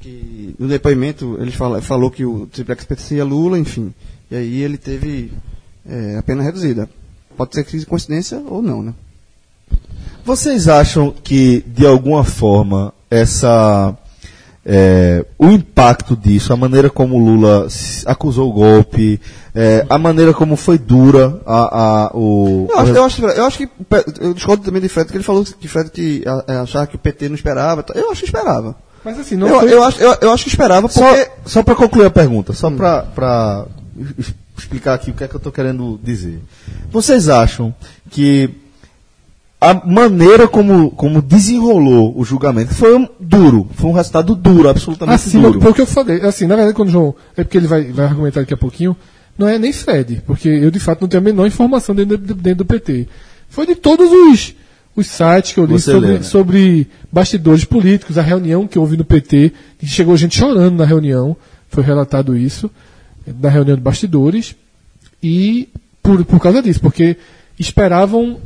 que 0.00 0.54
no 0.58 0.66
depoimento, 0.66 1.38
ele 1.40 1.52
fala, 1.52 1.80
falou 1.80 2.10
que 2.10 2.24
o 2.24 2.46
triplex 2.48 2.84
pertencia 2.84 3.22
a 3.22 3.24
Lula, 3.24 3.58
enfim. 3.58 3.94
E 4.28 4.34
aí 4.34 4.60
ele 4.60 4.76
teve 4.76 5.32
é, 5.88 6.16
a 6.18 6.22
pena 6.22 6.42
reduzida. 6.42 6.90
Pode 7.36 7.54
ser 7.54 7.64
que 7.64 7.84
coincidência 7.86 8.38
ou 8.38 8.60
não, 8.60 8.82
né? 8.82 8.92
Vocês 10.24 10.66
acham 10.66 11.12
que, 11.22 11.62
de 11.66 11.86
alguma 11.86 12.24
forma, 12.24 12.92
essa. 13.08 13.96
É, 14.68 15.24
o 15.38 15.46
impacto 15.46 16.16
disso, 16.16 16.52
a 16.52 16.56
maneira 16.56 16.90
como 16.90 17.14
o 17.14 17.24
Lula 17.24 17.68
acusou 18.04 18.50
o 18.50 18.52
golpe, 18.52 19.20
é, 19.54 19.86
a 19.88 19.96
maneira 19.96 20.34
como 20.34 20.56
foi 20.56 20.76
dura 20.76 21.40
a, 21.46 22.06
a- 22.06 22.10
o. 22.12 22.66
Eu 22.68 22.78
acho, 22.80 22.92
eu, 22.92 23.04
acho, 23.04 23.24
eu 23.26 23.44
acho 23.46 23.58
que. 23.58 23.68
Eu 24.20 24.34
discordo 24.34 24.64
também 24.64 24.82
de 24.82 24.88
Fred, 24.88 25.08
que 25.08 25.16
ele 25.16 25.22
falou 25.22 25.44
que 25.44 25.68
Fred 25.68 25.88
que 25.90 26.24
a- 26.26 26.44
a- 26.52 26.60
achava 26.62 26.86
que 26.88 26.96
o 26.96 26.98
PT 26.98 27.28
não 27.28 27.36
esperava. 27.36 27.84
tá? 27.84 27.94
Eu 27.94 28.10
acho 28.10 28.20
que 28.22 28.26
esperava. 28.26 28.74
Mas 29.04 29.20
assim, 29.20 29.36
não 29.36 29.46
Eu, 29.46 29.60
foi... 29.60 29.72
eu, 29.72 29.82
acho, 29.84 30.00
eu, 30.02 30.16
eu 30.20 30.32
acho 30.32 30.42
que 30.42 30.48
esperava 30.50 30.88
Só, 30.88 31.00
porque. 31.14 31.30
só 31.44 31.62
para 31.62 31.74
concluir 31.76 32.06
a 32.06 32.10
pergunta, 32.10 32.52
só 32.52 32.68
para 32.68 33.66
explicar 34.58 34.94
aqui 34.94 35.12
o 35.12 35.14
que 35.14 35.22
é 35.22 35.28
que 35.28 35.34
eu 35.34 35.38
estou 35.38 35.52
querendo 35.52 35.98
dizer. 36.02 36.40
Vocês 36.90 37.28
acham 37.28 37.72
que 38.10 38.50
a 39.60 39.74
maneira 39.74 40.46
como, 40.46 40.90
como 40.90 41.22
desenrolou 41.22 42.14
o 42.16 42.24
julgamento 42.24 42.74
foi 42.74 42.94
um 42.94 43.08
duro, 43.18 43.68
foi 43.74 43.90
um 43.90 43.94
resultado 43.94 44.34
duro, 44.34 44.68
absolutamente 44.68 45.14
Assim, 45.14 45.40
duro. 45.40 45.60
foi 45.60 45.70
o 45.70 45.74
que 45.74 45.80
eu 45.80 45.86
falei. 45.86 46.20
Assim, 46.20 46.46
na 46.46 46.56
verdade, 46.56 46.76
quando 46.76 46.88
o 46.88 46.92
João. 46.92 47.14
É 47.36 47.42
porque 47.42 47.56
ele 47.56 47.66
vai, 47.66 47.84
vai 47.84 48.06
argumentar 48.06 48.40
daqui 48.40 48.54
a 48.54 48.56
pouquinho. 48.56 48.96
Não 49.38 49.48
é 49.48 49.58
nem 49.58 49.72
Fred, 49.72 50.22
porque 50.26 50.48
eu 50.48 50.70
de 50.70 50.80
fato 50.80 51.02
não 51.02 51.08
tenho 51.08 51.22
a 51.22 51.24
menor 51.24 51.46
informação 51.46 51.94
dentro 51.94 52.16
do, 52.16 52.34
dentro 52.34 52.58
do 52.58 52.64
PT. 52.64 53.06
Foi 53.48 53.66
de 53.66 53.74
todos 53.74 54.10
os, 54.10 54.54
os 54.94 55.06
sites 55.06 55.52
que 55.52 55.60
eu 55.60 55.66
li 55.66 55.78
sobre, 55.78 56.08
lê, 56.08 56.14
né? 56.14 56.22
sobre 56.22 56.86
bastidores 57.12 57.64
políticos, 57.64 58.16
a 58.16 58.22
reunião 58.22 58.66
que 58.66 58.78
houve 58.78 58.96
no 58.96 59.04
PT, 59.04 59.52
que 59.78 59.86
chegou 59.86 60.16
gente 60.16 60.38
chorando 60.38 60.76
na 60.76 60.84
reunião, 60.84 61.36
foi 61.68 61.82
relatado 61.82 62.36
isso, 62.36 62.70
na 63.40 63.50
reunião 63.50 63.76
de 63.76 63.82
bastidores, 63.82 64.56
e 65.22 65.68
por, 66.02 66.24
por 66.24 66.40
causa 66.40 66.62
disso, 66.62 66.80
porque 66.80 67.16
esperavam 67.58 68.38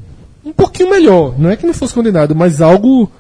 um 0.45 0.53
pouquinho 0.53 0.91
melhor. 0.91 1.39
Não 1.39 1.51
é 1.51 1.57
que 1.57 1.67
não 1.67 1.75
fosse 1.75 1.95
condenado, 1.95 2.35
mas 2.35 2.61
algo. 2.61 3.11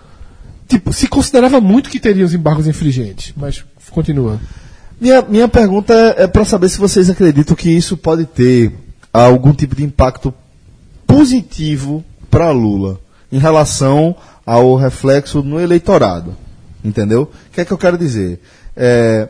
Tipo, 0.68 0.92
se 0.92 1.08
considerava 1.08 1.60
muito 1.60 1.90
que 1.90 1.98
teria 1.98 2.24
os 2.24 2.32
embargos 2.32 2.66
infringentes. 2.66 3.32
Mas 3.36 3.64
continua. 3.90 4.40
Minha, 5.00 5.22
minha 5.22 5.48
pergunta 5.48 5.94
é, 6.16 6.26
para 6.26 6.44
saber 6.44 6.68
se 6.68 6.78
vocês 6.78 7.10
acreditam 7.10 7.56
que 7.56 7.70
isso 7.70 7.96
pode 7.96 8.26
ter 8.26 8.72
algum 9.12 9.52
tipo 9.52 9.74
de 9.74 9.82
impacto 9.82 10.32
positivo 11.06 12.04
para 12.30 12.50
Lula 12.50 13.00
em 13.32 13.38
relação 13.38 14.14
ao 14.46 14.76
reflexo 14.76 15.42
no 15.42 15.60
eleitorado. 15.60 16.36
Entendeu? 16.84 17.22
O 17.22 17.52
que 17.52 17.60
é 17.60 17.64
que 17.64 17.72
eu 17.72 17.78
quero 17.78 17.98
dizer? 17.98 18.40
É, 18.76 19.28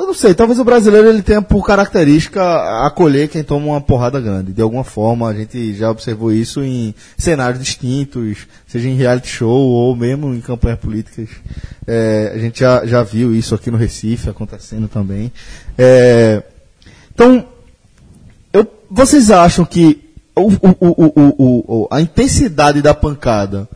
eu 0.00 0.06
não 0.06 0.14
sei, 0.14 0.34
talvez 0.34 0.58
o 0.58 0.64
brasileiro 0.64 1.08
ele 1.08 1.22
tenha 1.22 1.42
por 1.42 1.64
característica 1.66 2.42
acolher 2.86 3.28
quem 3.28 3.42
toma 3.42 3.66
uma 3.66 3.80
porrada 3.80 4.20
grande. 4.20 4.52
De 4.52 4.62
alguma 4.62 4.84
forma, 4.84 5.28
a 5.28 5.34
gente 5.34 5.74
já 5.74 5.90
observou 5.90 6.32
isso 6.32 6.62
em 6.62 6.94
cenários 7.18 7.62
distintos, 7.62 8.46
seja 8.66 8.88
em 8.88 8.96
reality 8.96 9.28
show 9.28 9.48
ou 9.68 9.94
mesmo 9.96 10.34
em 10.34 10.40
campanhas 10.40 10.78
políticas. 10.78 11.28
É, 11.86 12.32
a 12.34 12.38
gente 12.38 12.60
já, 12.60 12.84
já 12.86 13.02
viu 13.02 13.34
isso 13.34 13.54
aqui 13.54 13.70
no 13.70 13.76
Recife 13.76 14.28
acontecendo 14.30 14.88
também. 14.88 15.32
É, 15.76 16.42
então, 17.14 17.44
eu- 18.52 18.66
vocês 18.90 19.30
acham 19.30 19.64
que 19.64 20.02
o- 20.36 20.50
o- 20.80 21.74
o- 21.82 21.88
a 21.90 22.00
intensidade 22.00 22.82
da 22.82 22.92
pancada 22.94 23.68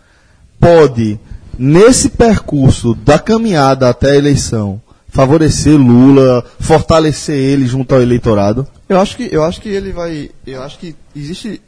pode, 0.59 1.19
nesse 1.59 2.09
percurso 2.09 2.95
da 2.95 3.19
caminhada 3.19 3.89
até 3.89 4.11
a 4.12 4.16
eleição, 4.16 4.81
favorecer 5.09 5.76
Lula, 5.76 6.44
fortalecer 6.61 7.36
ele 7.36 7.66
junto 7.66 7.94
ao 7.94 8.02
eleitorado? 8.02 8.66
Eu 8.88 9.00
acho 9.00 9.16
que, 9.16 9.28
eu 9.32 9.42
acho 9.44 9.61
que 9.61 9.68
ele 9.68 9.92
vai. 9.92 10.30
Eu 10.46 10.62
acho 10.62 10.78
que 10.78 10.94
existe. 11.14 11.61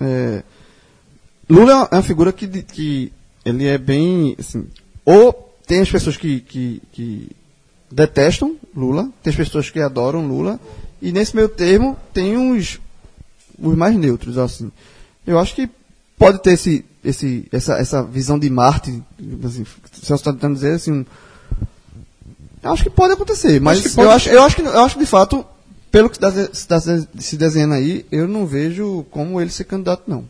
é, 0.00 0.42
Lula 1.48 1.72
é 1.72 1.74
uma, 1.76 1.88
é 1.92 1.94
uma 1.96 2.02
figura 2.02 2.32
que, 2.32 2.46
que 2.48 3.12
ele 3.44 3.66
é 3.66 3.78
bem. 3.78 4.34
Assim, 4.38 4.66
ou 5.04 5.54
tem 5.66 5.80
as 5.80 5.90
pessoas 5.90 6.16
que, 6.16 6.40
que, 6.40 6.82
que 6.92 7.28
detestam 7.90 8.56
Lula, 8.74 9.08
tem 9.22 9.30
as 9.30 9.36
pessoas 9.36 9.70
que 9.70 9.80
adoram 9.80 10.26
Lula, 10.26 10.58
e 11.00 11.12
nesse 11.12 11.34
meio 11.36 11.48
termo 11.48 11.96
tem 12.12 12.36
os, 12.36 12.78
os 13.58 13.76
mais 13.76 13.96
neutros. 13.96 14.38
Assim. 14.38 14.70
Eu 15.26 15.38
acho 15.38 15.54
que 15.54 15.68
pode 16.18 16.42
ter 16.42 16.52
esse, 16.52 16.84
esse, 17.04 17.46
essa, 17.52 17.74
essa 17.74 18.02
visão 18.02 18.38
de 18.38 18.48
Marte, 18.50 19.02
assim, 19.44 19.64
se 19.92 20.06
você 20.06 20.14
está 20.14 20.32
tentando 20.32 20.54
dizer 20.54 20.74
assim. 20.74 20.92
um- 20.92 21.00
Eu 21.00 21.06
acho 22.72 22.82
que 22.82 22.90
pode 22.90 23.14
acontecer, 23.14 23.60
mas 23.60 23.78
Acho 23.84 23.94
pode- 23.94 24.06
eu, 24.08 24.10
acho, 24.12 24.28
eu, 24.28 24.42
acho 24.42 24.56
que, 24.56 24.62
eu 24.62 24.80
acho 24.84 24.94
que 24.94 25.00
de 25.00 25.06
fato, 25.06 25.44
pelo 25.90 26.08
que 26.10 26.16
está 26.16 26.80
se 26.80 27.36
desenhando 27.36 27.74
aí, 27.74 28.04
eu 28.10 28.26
não 28.28 28.46
vejo 28.46 29.04
como 29.10 29.40
ele 29.40 29.50
ser 29.50 29.64
candidato, 29.64 30.02
não. 30.06 30.24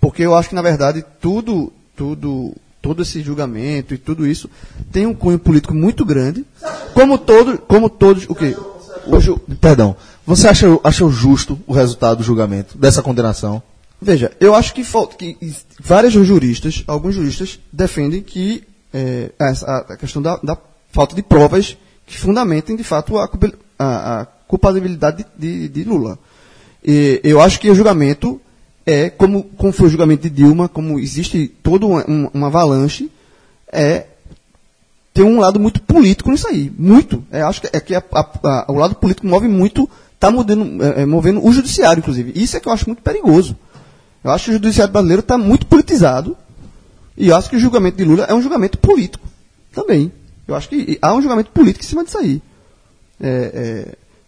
Porque 0.00 0.22
eu 0.22 0.34
acho 0.34 0.48
que, 0.50 0.54
na 0.54 0.62
verdade, 0.62 1.04
tudo, 1.20 1.72
tudo, 1.96 2.54
todo 2.82 3.02
esse 3.02 3.22
julgamento 3.22 3.94
e 3.94 3.98
tudo 3.98 4.26
isso 4.26 4.50
tem 4.92 5.06
um 5.06 5.14
cunho 5.14 5.38
político 5.38 5.74
muito 5.74 6.04
grande. 6.04 6.44
Como, 6.92 7.16
todo, 7.18 7.58
como 7.58 7.88
todos. 7.88 8.24
O 8.28 8.34
quê? 8.34 8.54
O 9.06 9.20
ju- 9.20 9.38
Perdão, 9.60 9.96
você 10.26 10.48
acha, 10.48 10.66
acha 10.84 11.08
justo 11.08 11.58
o 11.66 11.72
resultado 11.72 12.18
do 12.18 12.22
julgamento, 12.24 12.76
dessa 12.76 13.02
condenação? 13.02 13.62
Veja, 14.00 14.30
eu 14.38 14.54
acho 14.54 14.74
que, 14.74 14.82
que 15.18 15.54
vários 15.80 16.12
juristas, 16.12 16.84
alguns 16.86 17.14
juristas, 17.14 17.58
defendem 17.72 18.22
que 18.22 18.62
é, 18.92 19.30
essa- 19.38 19.66
a, 19.66 19.78
a 19.94 19.96
questão 19.96 20.20
da, 20.22 20.36
da 20.36 20.56
falta 20.94 21.14
de 21.14 21.22
provas 21.22 21.76
que 22.06 22.16
fundamentem, 22.18 22.76
de 22.76 22.84
fato, 22.84 23.18
a, 23.18 23.28
a- 23.78 24.20
a 24.20 24.26
culpabilidade 24.46 25.26
de, 25.36 25.68
de- 25.68 25.68
de 25.68 25.84
Lula. 25.84 26.18
E 26.84 27.20
eu 27.24 27.40
acho 27.40 27.58
que 27.58 27.68
o 27.68 27.74
julgamento 27.74 28.40
é, 28.86 29.08
como, 29.10 29.44
como 29.56 29.72
foi 29.72 29.86
o 29.86 29.90
julgamento 29.90 30.22
de 30.22 30.30
Dilma, 30.30 30.68
como 30.68 30.98
existe 31.00 31.48
toda 31.62 31.86
uma, 31.86 32.04
uma, 32.32 32.46
avalanche, 32.48 33.10
é 33.72 34.04
tem 35.12 35.24
um 35.24 35.40
lado 35.40 35.58
muito 35.58 35.80
político 35.80 36.30
nisso 36.30 36.46
aí. 36.48 36.70
Muito. 36.78 37.24
É, 37.30 37.40
acho 37.42 37.60
que, 37.62 37.68
é 37.72 37.80
que 37.80 37.94
a- 37.94 38.02
a- 38.12 38.30
a- 38.44 38.66
o 38.68 38.74
lado 38.74 38.94
político 38.96 39.26
move 39.26 39.48
muito, 39.48 39.88
está 40.14 40.30
movendo 40.30 41.44
o 41.44 41.52
judiciário, 41.52 42.00
inclusive. 42.00 42.32
Isso 42.34 42.56
é 42.56 42.60
que 42.60 42.68
eu 42.68 42.72
acho 42.72 42.86
muito 42.88 43.02
perigoso. 43.02 43.56
Eu 44.22 44.30
acho 44.30 44.44
que 44.46 44.50
o 44.50 44.54
judiciário 44.54 44.92
brasileiro 44.92 45.20
está 45.20 45.38
muito 45.38 45.66
politizado. 45.66 46.36
E 47.16 47.32
acho 47.32 47.48
que 47.48 47.56
o 47.56 47.60
julgamento 47.60 47.96
de 47.96 48.04
Lula 48.04 48.24
é 48.24 48.34
um 48.34 48.42
julgamento 48.42 48.76
político 48.78 49.26
também. 49.72 50.12
Eu 50.46 50.54
acho 50.54 50.68
que 50.68 50.98
há 51.00 51.14
um 51.14 51.20
julgamento 51.22 51.50
político 51.50 51.84
em 51.84 51.88
cima 51.88 52.04
disso 52.04 52.18
aí. 52.18 52.42
É, 53.20 53.28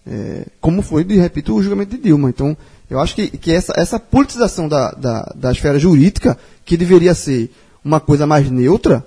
é, 0.07 0.11
é, 0.11 0.47
como 0.61 0.83
foi, 0.83 1.05
de 1.05 1.17
repito, 1.17 1.55
o 1.55 1.63
julgamento 1.63 1.97
de 1.97 2.03
Dilma. 2.03 2.31
Então, 2.31 2.57
eu 2.89 3.01
acho 3.01 3.15
que, 3.15 3.29
que 3.29 3.53
essa, 3.53 3.73
essa 3.77 3.99
politização 3.99 4.69
da, 4.69 4.93
da, 4.93 5.33
da 5.35 5.53
esfera 5.53 5.79
jurídica, 5.79 6.39
que 6.65 6.77
deveria 6.77 7.15
ser 7.15 7.51
uma 7.85 8.01
coisa 8.01 8.27
mais 8.27 8.51
neutra, 8.51 9.05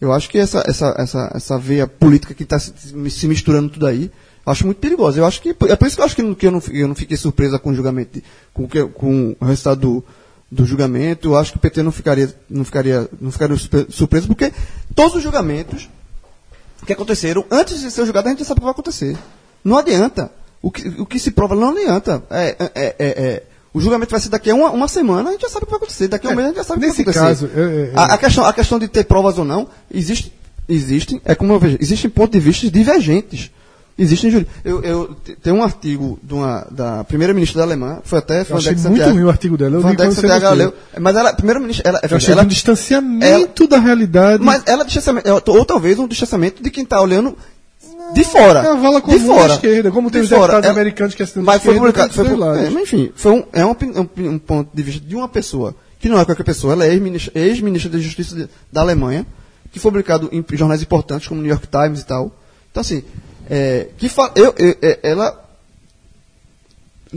eu 0.00 0.12
acho 0.12 0.28
que 0.28 0.38
essa, 0.38 0.62
essa, 0.66 0.94
essa, 0.98 1.32
essa 1.34 1.58
veia 1.58 1.86
política 1.86 2.34
que 2.34 2.42
está 2.42 2.58
se, 2.58 2.72
se 3.10 3.28
misturando 3.28 3.68
tudo 3.70 3.86
aí, 3.86 4.10
acho 4.44 4.64
muito 4.66 4.78
perigosa. 4.78 5.18
Eu 5.20 5.26
acho 5.26 5.40
que 5.40 5.50
é 5.50 5.76
por 5.76 5.86
isso 5.86 5.94
que 5.96 6.00
eu 6.02 6.06
acho 6.06 6.16
que, 6.16 6.34
que 6.34 6.46
eu, 6.46 6.50
não, 6.50 6.62
eu 6.72 6.88
não 6.88 6.94
fiquei 6.96 7.16
surpresa 7.16 7.58
com 7.58 7.70
o 7.70 7.74
julgamento, 7.74 8.14
de- 8.18 8.24
com, 8.52 8.66
com 8.88 9.36
o 9.38 9.44
resultado 9.44 9.80
do, 9.80 10.04
do 10.50 10.64
julgamento. 10.66 11.28
Eu 11.28 11.36
acho 11.38 11.52
que 11.52 11.58
o 11.58 11.60
PT 11.60 11.82
não 11.84 11.92
ficaria, 11.92 12.34
não 12.50 12.64
ficaria, 12.64 13.08
não 13.20 13.30
ficaria 13.30 13.56
surpre- 13.56 13.86
surpreso, 13.90 14.26
porque 14.26 14.52
todos 14.94 15.14
os 15.14 15.22
julgamentos 15.22 15.88
que 16.86 16.92
aconteceram 16.92 17.44
antes 17.50 17.80
de 17.80 17.90
ser 17.90 18.04
julgado 18.04 18.28
a 18.28 18.30
gente 18.30 18.40
já 18.40 18.44
sabe 18.46 18.58
o 18.58 18.60
que 18.60 18.64
vai 18.64 18.72
acontecer. 18.72 19.16
Não 19.64 19.76
adianta. 19.78 20.30
O 20.60 20.70
que, 20.70 20.88
o 21.00 21.06
que 21.06 21.18
se 21.18 21.30
prova 21.32 21.54
não 21.56 21.70
adianta. 21.70 22.22
É, 22.30 22.56
é, 22.58 22.64
é, 22.74 22.94
é, 22.98 23.42
o 23.74 23.80
julgamento 23.80 24.10
vai 24.10 24.20
ser 24.20 24.28
daqui 24.28 24.50
a 24.50 24.54
uma, 24.54 24.70
uma 24.70 24.86
semana, 24.88 25.30
a 25.30 25.32
gente 25.32 25.42
já 25.42 25.48
sabe 25.48 25.64
o 25.64 25.66
que 25.66 25.70
vai 25.72 25.78
acontecer. 25.78 26.08
Daqui 26.08 26.26
a 26.26 26.30
um 26.30 26.32
É, 26.32 26.36
mês 26.36 26.46
a 26.46 26.48
gente 26.50 26.56
já 26.58 26.64
sabe 26.64 26.80
nesse 26.86 27.02
o 27.02 27.04
que 27.04 27.10
vai 27.10 27.22
acontecer. 27.32 27.46
caso, 27.48 27.58
eu- 27.60 27.70
eu- 27.86 27.92
A, 27.98 28.14
a 28.14 28.18
questão, 28.18 28.44
a 28.44 28.52
questão 28.52 28.78
de 28.78 28.86
ter 28.88 29.04
provas 29.04 29.38
ou 29.38 29.44
não, 29.44 29.68
existe, 29.92 30.32
existem, 30.68 31.20
é 31.24 31.34
como 31.34 31.52
eu 31.52 31.58
vejo, 31.58 31.78
existem 31.80 32.08
pontos 32.10 32.32
de 32.32 32.40
vista 32.40 32.70
divergentes. 32.70 33.50
Existem 33.98 34.30
juri- 34.30 34.46
eu, 34.64 34.82
eu 34.82 35.14
te- 35.22 35.36
tem 35.36 35.52
um 35.52 35.62
artigo 35.62 36.18
de 36.22 36.32
uma, 36.32 36.66
da 36.70 37.04
primeira-ministra 37.04 37.58
da 37.58 37.64
Alemanha, 37.64 38.00
foi 38.04 38.18
até 38.20 38.40
achei 38.40 38.54
Vandeck 38.74 38.88
muito 38.88 39.10
ruim 39.10 39.24
o 39.24 39.28
artigo 39.28 39.56
dela. 39.58 39.76
Eu 39.76 39.82
quando 39.82 39.98
você 40.14 40.20
Santiago 40.26 40.54
leu, 40.54 40.74
mas 41.00 41.14
ela, 41.16 41.32
primeira-ministra, 41.34 41.88
ela, 41.88 42.00
Eu 42.10 42.16
achei 42.16 42.32
ela, 42.32 42.42
um 42.42 42.46
distanciamento 42.46 43.66
da 43.68 43.78
realidade. 43.78 44.42
mas 44.42 44.62
ela 44.66 44.84
distanciamento, 44.84 45.28
ou 45.46 45.64
talvez 45.64 45.98
um 45.98 46.08
distanciamento 46.08 46.62
de 46.62 46.70
quem 46.70 46.84
está 46.84 47.00
olhando 47.00 47.36
de 48.14 48.24
fora. 48.24 48.60
É 48.60 48.66
a 48.68 48.74
vala 48.74 48.96
de 48.96 49.02
comum 49.02 49.26
fora. 49.26 49.48
da 49.48 49.54
esquerda, 49.54 49.90
como 49.90 50.10
tem 50.10 50.20
De 50.20 50.24
os 50.24 50.30
fora. 50.30 50.40
deputados 50.42 50.64
Ela- 50.70 50.74
americanos 50.80 51.14
que 51.14 51.22
assinam 51.22 51.44
Mas 51.44 51.60
de 51.60 51.66
foi 51.66 51.74
publicado. 51.74 52.12
Foi, 52.14 52.26
é, 52.26 52.70
mas 52.70 52.82
enfim, 52.82 53.10
foi 53.14 53.32
um, 53.32 53.44
é 53.52 53.64
um, 53.64 53.70
um, 53.70 54.28
um 54.30 54.38
ponto 54.38 54.70
de 54.74 54.82
vista 54.82 55.06
de 55.06 55.14
uma 55.14 55.28
pessoa, 55.28 55.74
que 55.98 56.08
não 56.08 56.18
é 56.18 56.24
qualquer 56.24 56.44
pessoa, 56.44 56.72
ela 56.72 56.84
é 56.86 56.92
ex-ministra 56.92 57.32
ex-ministra 57.34 57.90
da 57.90 57.98
Justiça 57.98 58.34
de- 58.34 58.48
da 58.72 58.80
Alemanha, 58.80 59.26
que 59.70 59.78
foi 59.78 59.90
publicado 59.90 60.28
em 60.32 60.44
jornais 60.52 60.82
importantes 60.82 61.28
como 61.28 61.40
New 61.40 61.50
York 61.50 61.66
Times 61.68 62.00
e 62.00 62.06
tal. 62.06 62.32
Então, 62.70 62.80
assim, 62.80 63.02
é, 63.50 63.88
que 63.98 64.08
fa- 64.08 64.32
eu, 64.34 64.54
eu- 64.58 64.76
é, 64.82 64.98
ela 65.02 65.38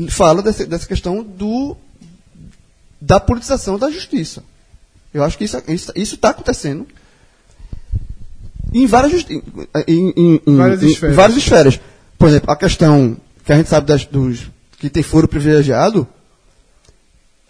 fala 0.10 0.42
dessa, 0.42 0.66
dessa 0.66 0.88
questão 0.88 1.24
do 1.24 1.76
da 3.00 3.20
politização 3.20 3.78
da 3.78 3.90
justiça. 3.92 4.44
Eu 5.14 5.24
acho 5.24 5.38
que 5.38 5.44
isso 5.46 5.62
isso 5.68 5.92
isso 5.96 6.16
está 6.16 6.30
acontecendo 6.30 6.86
em 8.74 8.86
várias 8.86 9.26
em, 9.30 10.14
em- 10.16 10.42
em- 10.46 10.56
Várias 10.58 10.82
esferas. 10.82 11.16
várias 11.16 11.38
esferas. 11.38 11.80
Por 12.18 12.28
exemplo, 12.28 12.52
a 12.52 12.56
questão 12.56 13.18
que 13.46 13.54
a 13.54 13.58
gente 13.58 13.70
sabe 13.70 13.88
das, 13.88 14.06
dos 14.06 14.50
que 14.80 14.90
tem 14.90 15.04
foro 15.04 15.28
privilegiado, 15.28 16.08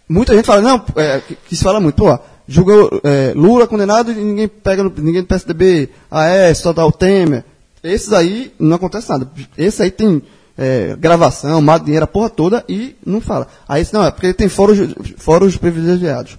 muita 0.08 0.36
gente 0.36 0.46
fala 0.46 0.62
não, 0.62 0.86
é, 0.96 1.20
que, 1.22 1.36
que 1.36 1.56
se 1.56 1.64
fala 1.64 1.80
muito, 1.80 1.96
pô, 1.96 2.20
julga 2.48 2.74
é, 3.04 3.34
Lula 3.36 3.66
condenado 3.68 4.12
e 4.12 4.16
ninguém 4.16 4.48
pega 4.48 4.84
no, 4.84 4.94
ninguém 4.98 5.22
do 5.22 5.28
PSDB, 5.28 5.90
AS, 6.12 6.62
total 6.62 6.92
Temer. 6.92 7.44
Esses 7.86 8.12
aí 8.12 8.54
não 8.60 8.76
acontece 8.76 9.10
nada. 9.10 9.30
Esse 9.58 9.84
aí 9.84 9.92
tem 9.92 10.22
é, 10.58 10.96
gravação, 10.98 11.62
má 11.62 11.78
dinheiro, 11.78 12.06
a 12.06 12.08
porra 12.08 12.30
toda 12.30 12.64
e 12.68 12.96
não 13.06 13.22
fala. 13.22 13.48
Aí 13.68 13.86
não, 13.94 14.04
é 14.04 14.12
porque 14.12 14.34
tem 14.34 14.50
fóruns, 14.50 14.96
fóruns 15.18 15.58
privilegiados. 15.58 16.38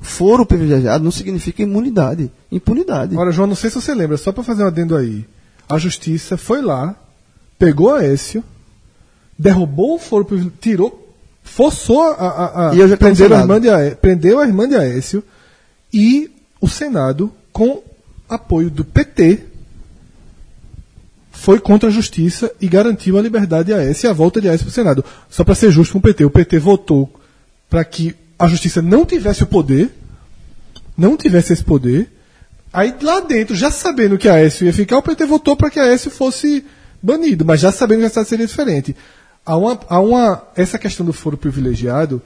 Foro 0.00 0.46
privilegiado 0.46 1.02
não 1.02 1.10
significa 1.10 1.62
imunidade. 1.62 2.30
Impunidade. 2.52 3.16
Ora, 3.16 3.32
João, 3.32 3.48
não 3.48 3.56
sei 3.56 3.70
se 3.70 3.80
você 3.80 3.94
lembra, 3.94 4.16
só 4.16 4.30
para 4.30 4.44
fazer 4.44 4.62
um 4.62 4.66
adendo 4.66 4.96
aí. 4.96 5.26
A 5.68 5.76
justiça 5.76 6.36
foi 6.36 6.62
lá, 6.62 6.94
pegou 7.58 7.94
a 7.94 8.04
Écio, 8.04 8.44
derrubou 9.38 9.96
o 9.96 9.98
foro 9.98 10.24
privilegiado, 10.24 10.60
tirou, 10.60 11.14
forçou 11.42 12.02
a, 12.02 12.12
a, 12.12 12.70
a 12.70 12.74
E 12.74 12.80
eu 12.80 12.88
já 12.88 12.96
tô 12.96 13.08
no 13.08 13.14
prender 13.16 13.32
a 13.32 13.40
irmã 13.40 13.60
de 13.60 13.96
prendeu 13.96 14.38
a 14.38 14.46
irmã 14.46 14.68
de 14.68 14.76
Aécio 14.76 15.22
e 15.92 16.30
o 16.60 16.68
Senado, 16.68 17.32
com 17.52 17.82
apoio 18.28 18.70
do 18.70 18.84
PT, 18.84 19.47
foi 21.38 21.60
contra 21.60 21.88
a 21.88 21.92
justiça 21.92 22.50
e 22.60 22.66
garantiu 22.66 23.16
a 23.16 23.22
liberdade 23.22 23.66
de 23.66 23.72
Aécio 23.72 24.08
e 24.08 24.10
a 24.10 24.12
volta 24.12 24.40
de 24.40 24.48
Aécio 24.48 24.66
para 24.66 24.72
o 24.72 24.74
Senado. 24.74 25.04
Só 25.30 25.44
para 25.44 25.54
ser 25.54 25.70
justo 25.70 25.92
com 25.92 25.98
o 25.98 26.02
PT, 26.02 26.24
o 26.24 26.30
PT 26.30 26.58
votou 26.58 27.08
para 27.70 27.84
que 27.84 28.14
a 28.36 28.48
justiça 28.48 28.82
não 28.82 29.06
tivesse 29.06 29.44
o 29.44 29.46
poder, 29.46 29.88
não 30.96 31.16
tivesse 31.16 31.52
esse 31.52 31.62
poder. 31.62 32.10
Aí 32.72 32.92
lá 33.00 33.20
dentro, 33.20 33.54
já 33.54 33.70
sabendo 33.70 34.18
que 34.18 34.28
Aécio 34.28 34.66
ia 34.66 34.72
ficar, 34.72 34.98
o 34.98 35.02
PT 35.02 35.26
votou 35.26 35.56
para 35.56 35.70
que 35.70 35.78
Aécio 35.78 36.10
fosse 36.10 36.64
banido, 37.00 37.44
mas 37.44 37.60
já 37.60 37.70
sabendo 37.70 38.00
que 38.00 38.06
a 38.06 38.10
cidade 38.10 38.28
seria 38.28 38.46
diferente. 38.46 38.96
Há 39.46 39.56
uma, 39.56 39.80
há 39.88 40.00
uma, 40.00 40.42
essa 40.56 40.76
questão 40.76 41.06
do 41.06 41.12
foro 41.12 41.36
privilegiado, 41.36 42.20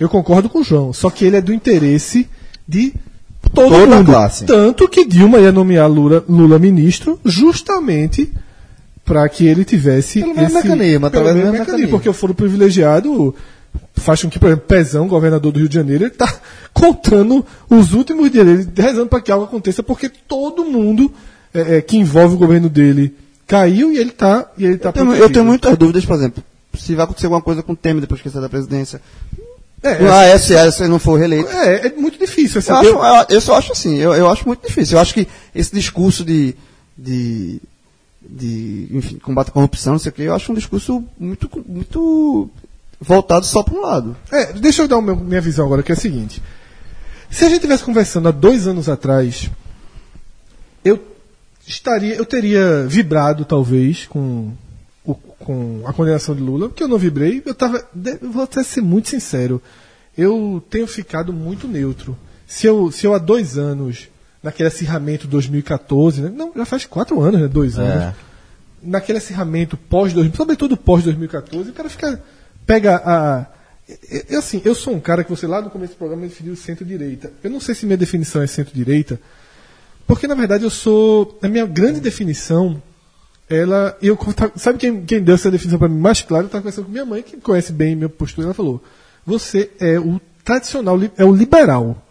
eu 0.00 0.08
concordo 0.08 0.48
com 0.48 0.58
o 0.58 0.64
João, 0.64 0.92
só 0.92 1.10
que 1.10 1.24
ele 1.24 1.36
é 1.36 1.40
do 1.40 1.52
interesse 1.52 2.28
de 2.66 2.92
todo 3.54 3.70
Toda 3.70 3.94
a 3.94 3.98
mundo. 3.98 4.06
classe. 4.06 4.44
Tanto 4.46 4.88
que 4.88 5.04
Dilma 5.04 5.38
ia 5.38 5.52
nomear 5.52 5.88
Lula, 5.88 6.24
Lula 6.28 6.58
ministro 6.58 7.20
justamente 7.24 8.32
para 9.08 9.28
que 9.28 9.46
ele 9.46 9.64
tivesse 9.64 10.20
Pelo 10.20 10.34
mesmo 10.36 10.54
mecanismo, 10.54 11.10
do 11.10 11.20
mesmo 11.24 11.52
mecanismo. 11.52 11.88
porque 11.90 12.08
o 12.08 12.12
foro 12.12 12.34
privilegiado 12.34 13.34
faz 13.94 14.22
com 14.22 14.28
que, 14.30 14.38
por 14.38 14.46
exemplo, 14.48 14.66
Pezão, 14.66 15.08
governador 15.08 15.50
do 15.50 15.58
Rio 15.58 15.68
de 15.68 15.74
Janeiro, 15.74 16.04
ele 16.04 16.12
está 16.12 16.32
contando 16.72 17.44
os 17.68 17.92
últimos 17.94 18.30
dias 18.30 18.44
dele, 18.46 18.68
rezando 18.76 19.06
para 19.08 19.20
que 19.20 19.32
algo 19.32 19.44
aconteça, 19.46 19.82
porque 19.82 20.08
todo 20.08 20.64
mundo 20.64 21.12
é, 21.52 21.76
é, 21.78 21.82
que 21.82 21.96
envolve 21.96 22.34
o 22.34 22.38
governo 22.38 22.68
dele 22.68 23.14
caiu 23.46 23.90
e 23.90 23.96
ele 23.98 24.10
está 24.10 24.46
e 24.58 24.64
ele 24.66 24.78
tá 24.78 24.90
Eu 24.90 24.92
tenho, 24.92 25.14
eu 25.14 25.30
tenho 25.32 25.44
muitas 25.44 25.76
dúvidas, 25.76 26.04
por 26.04 26.14
exemplo, 26.16 26.44
se 26.78 26.94
vai 26.94 27.04
acontecer 27.04 27.26
alguma 27.26 27.42
coisa 27.42 27.62
com 27.62 27.72
o 27.72 27.76
Temer 27.76 28.00
depois 28.02 28.20
que 28.20 28.28
ele 28.28 28.32
sair 28.32 28.42
da 28.42 28.48
presidência. 28.48 29.00
É, 29.82 29.92
O 30.02 30.06
é, 30.06 30.32
AS, 30.32 30.50
AS, 30.50 30.74
se 30.74 30.82
ele 30.82 30.90
não 30.90 30.98
for 30.98 31.16
reeleito. 31.18 31.48
é, 31.50 31.86
é 31.86 31.92
muito 31.96 32.18
difícil. 32.18 32.58
Assim, 32.58 32.70
Eu, 32.72 32.76
acho, 32.78 32.88
eu- 32.88 32.98
eu, 33.04 33.26
eu 33.36 33.40
só 33.40 33.54
acho 33.56 33.72
assim, 33.72 33.96
eu, 33.96 34.12
eu 34.12 34.28
acho 34.28 34.46
muito 34.46 34.66
difícil. 34.66 34.96
Eu 34.96 35.00
acho 35.00 35.14
que 35.14 35.26
esse 35.54 35.72
discurso 35.74 36.24
de, 36.24 36.54
de, 36.96 37.60
de 38.28 38.88
enfim, 38.90 39.18
combate 39.18 39.48
à 39.48 39.52
corrupção, 39.52 39.94
não 39.94 39.98
sei 39.98 40.10
o 40.10 40.12
quê, 40.12 40.22
eu 40.22 40.34
acho 40.34 40.52
um 40.52 40.54
discurso 40.54 41.02
muito, 41.18 41.48
muito 41.66 42.50
voltado 43.00 43.46
só 43.46 43.62
para 43.62 43.74
um 43.74 43.80
lado. 43.82 44.16
É, 44.30 44.52
deixa 44.52 44.82
eu 44.82 44.88
dar 44.88 45.00
minha 45.00 45.40
visão 45.40 45.64
agora, 45.66 45.82
que 45.82 45.92
é 45.92 45.94
a 45.94 45.98
seguinte. 45.98 46.42
Se 47.30 47.44
a 47.44 47.48
gente 47.48 47.60
tivesse 47.62 47.84
conversando 47.84 48.28
há 48.28 48.30
dois 48.30 48.66
anos 48.66 48.88
atrás, 48.88 49.50
eu 50.84 50.98
estaria, 51.66 52.14
eu 52.14 52.24
teria 52.24 52.84
vibrado 52.86 53.44
talvez 53.44 54.06
com, 54.06 54.50
o- 55.04 55.14
com 55.14 55.82
a 55.86 55.92
condenação 55.92 56.34
de 56.34 56.42
Lula, 56.42 56.68
porque 56.68 56.82
eu 56.82 56.88
não 56.88 56.98
vibrei, 56.98 57.42
eu 57.44 57.54
tava, 57.54 57.82
vou 58.22 58.42
até 58.42 58.62
ser 58.62 58.80
muito 58.80 59.08
sincero, 59.08 59.60
eu 60.16 60.62
tenho 60.70 60.86
ficado 60.86 61.32
muito 61.32 61.68
neutro. 61.68 62.16
Se 62.46 62.66
eu, 62.66 62.90
se 62.90 63.06
eu 63.06 63.14
há 63.14 63.18
dois 63.18 63.58
anos, 63.58 64.08
naquele 64.42 64.68
acirramento 64.68 65.26
2014, 65.26 66.22
né, 66.22 66.32
não, 66.34 66.52
já 66.54 66.64
faz 66.64 66.86
quatro 66.86 67.20
anos, 67.20 67.40
né, 67.40 67.48
dois 67.48 67.78
anos, 67.78 68.14
naquele 68.82 69.18
acirramento 69.18 69.76
pós 69.76 70.12
2000, 70.12 70.36
sobretudo 70.36 70.76
pós 70.76 71.04
2014, 71.04 71.70
o 71.70 71.72
cara 71.72 71.88
fica 71.88 72.22
pega 72.66 72.96
a 72.96 73.46
eu, 74.28 74.38
assim, 74.38 74.60
eu 74.64 74.74
sou 74.74 74.92
um 74.92 75.00
cara 75.00 75.24
que 75.24 75.30
você 75.30 75.46
lá 75.46 75.62
no 75.62 75.70
começo 75.70 75.94
do 75.94 75.96
programa 75.96 76.22
definiu 76.26 76.54
centro-direita. 76.54 77.32
Eu 77.42 77.50
não 77.50 77.58
sei 77.58 77.74
se 77.74 77.86
minha 77.86 77.96
definição 77.96 78.42
é 78.42 78.46
centro-direita, 78.46 79.18
porque 80.06 80.26
na 80.26 80.34
verdade 80.34 80.64
eu 80.64 80.70
sou 80.70 81.38
a 81.42 81.48
minha 81.48 81.64
grande 81.64 81.98
definição 81.98 82.82
ela 83.48 83.96
eu 84.02 84.18
sabe 84.56 84.78
quem, 84.78 85.04
quem 85.06 85.22
deu 85.22 85.34
essa 85.34 85.50
definição 85.50 85.78
para 85.78 85.88
mim 85.88 85.98
mais 85.98 86.20
clara? 86.20 86.44
Eu 86.44 86.48
estava 86.48 86.62
conversando 86.62 86.84
com 86.84 86.92
minha 86.92 87.06
mãe 87.06 87.22
que 87.22 87.38
conhece 87.38 87.72
bem 87.72 87.96
minha 87.96 88.08
postura, 88.10 88.48
ela 88.48 88.54
falou: 88.54 88.82
"Você 89.24 89.70
é 89.80 89.98
o 89.98 90.20
tradicional, 90.44 90.98
é 91.16 91.24
o 91.24 91.34
liberal, 91.34 92.06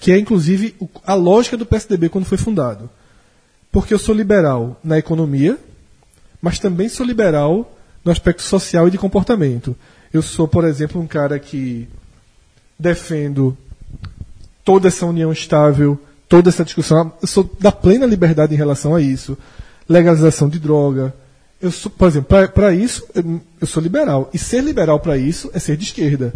que 0.00 0.10
é 0.10 0.18
inclusive 0.18 0.74
a 1.06 1.14
lógica 1.14 1.58
do 1.58 1.66
PSDB 1.66 2.08
quando 2.08 2.24
foi 2.24 2.38
fundado. 2.38 2.88
Porque 3.70 3.92
eu 3.92 3.98
sou 3.98 4.14
liberal 4.14 4.80
na 4.82 4.98
economia, 4.98 5.58
mas 6.40 6.58
também 6.58 6.88
sou 6.88 7.04
liberal 7.04 7.76
no 8.02 8.10
aspecto 8.10 8.42
social 8.42 8.88
e 8.88 8.90
de 8.90 8.96
comportamento. 8.98 9.76
Eu 10.12 10.22
sou, 10.22 10.48
por 10.48 10.64
exemplo, 10.64 11.00
um 11.00 11.06
cara 11.06 11.38
que 11.38 11.86
defendo 12.78 13.56
toda 14.64 14.88
essa 14.88 15.04
união 15.04 15.30
estável, 15.30 16.00
toda 16.28 16.48
essa 16.48 16.64
discussão. 16.64 17.12
Eu 17.20 17.28
sou 17.28 17.48
da 17.60 17.70
plena 17.70 18.06
liberdade 18.06 18.54
em 18.54 18.58
relação 18.58 18.94
a 18.94 19.02
isso. 19.02 19.36
Legalização 19.86 20.48
de 20.48 20.58
droga. 20.58 21.14
Eu 21.60 21.70
sou, 21.70 21.92
por 21.92 22.08
exemplo, 22.08 22.48
para 22.48 22.72
isso, 22.72 23.06
eu, 23.14 23.40
eu 23.60 23.66
sou 23.66 23.82
liberal. 23.82 24.30
E 24.32 24.38
ser 24.38 24.62
liberal 24.62 24.98
para 24.98 25.18
isso 25.18 25.50
é 25.52 25.58
ser 25.58 25.76
de 25.76 25.84
esquerda. 25.84 26.32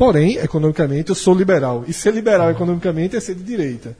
Porém, 0.00 0.36
economicamente, 0.38 1.10
eu 1.10 1.14
sou 1.14 1.34
liberal. 1.34 1.84
E 1.86 1.92
ser 1.92 2.14
liberal 2.14 2.50
economicamente 2.50 3.16
é 3.16 3.20
ser 3.20 3.34
de 3.34 3.42
direita. 3.42 3.94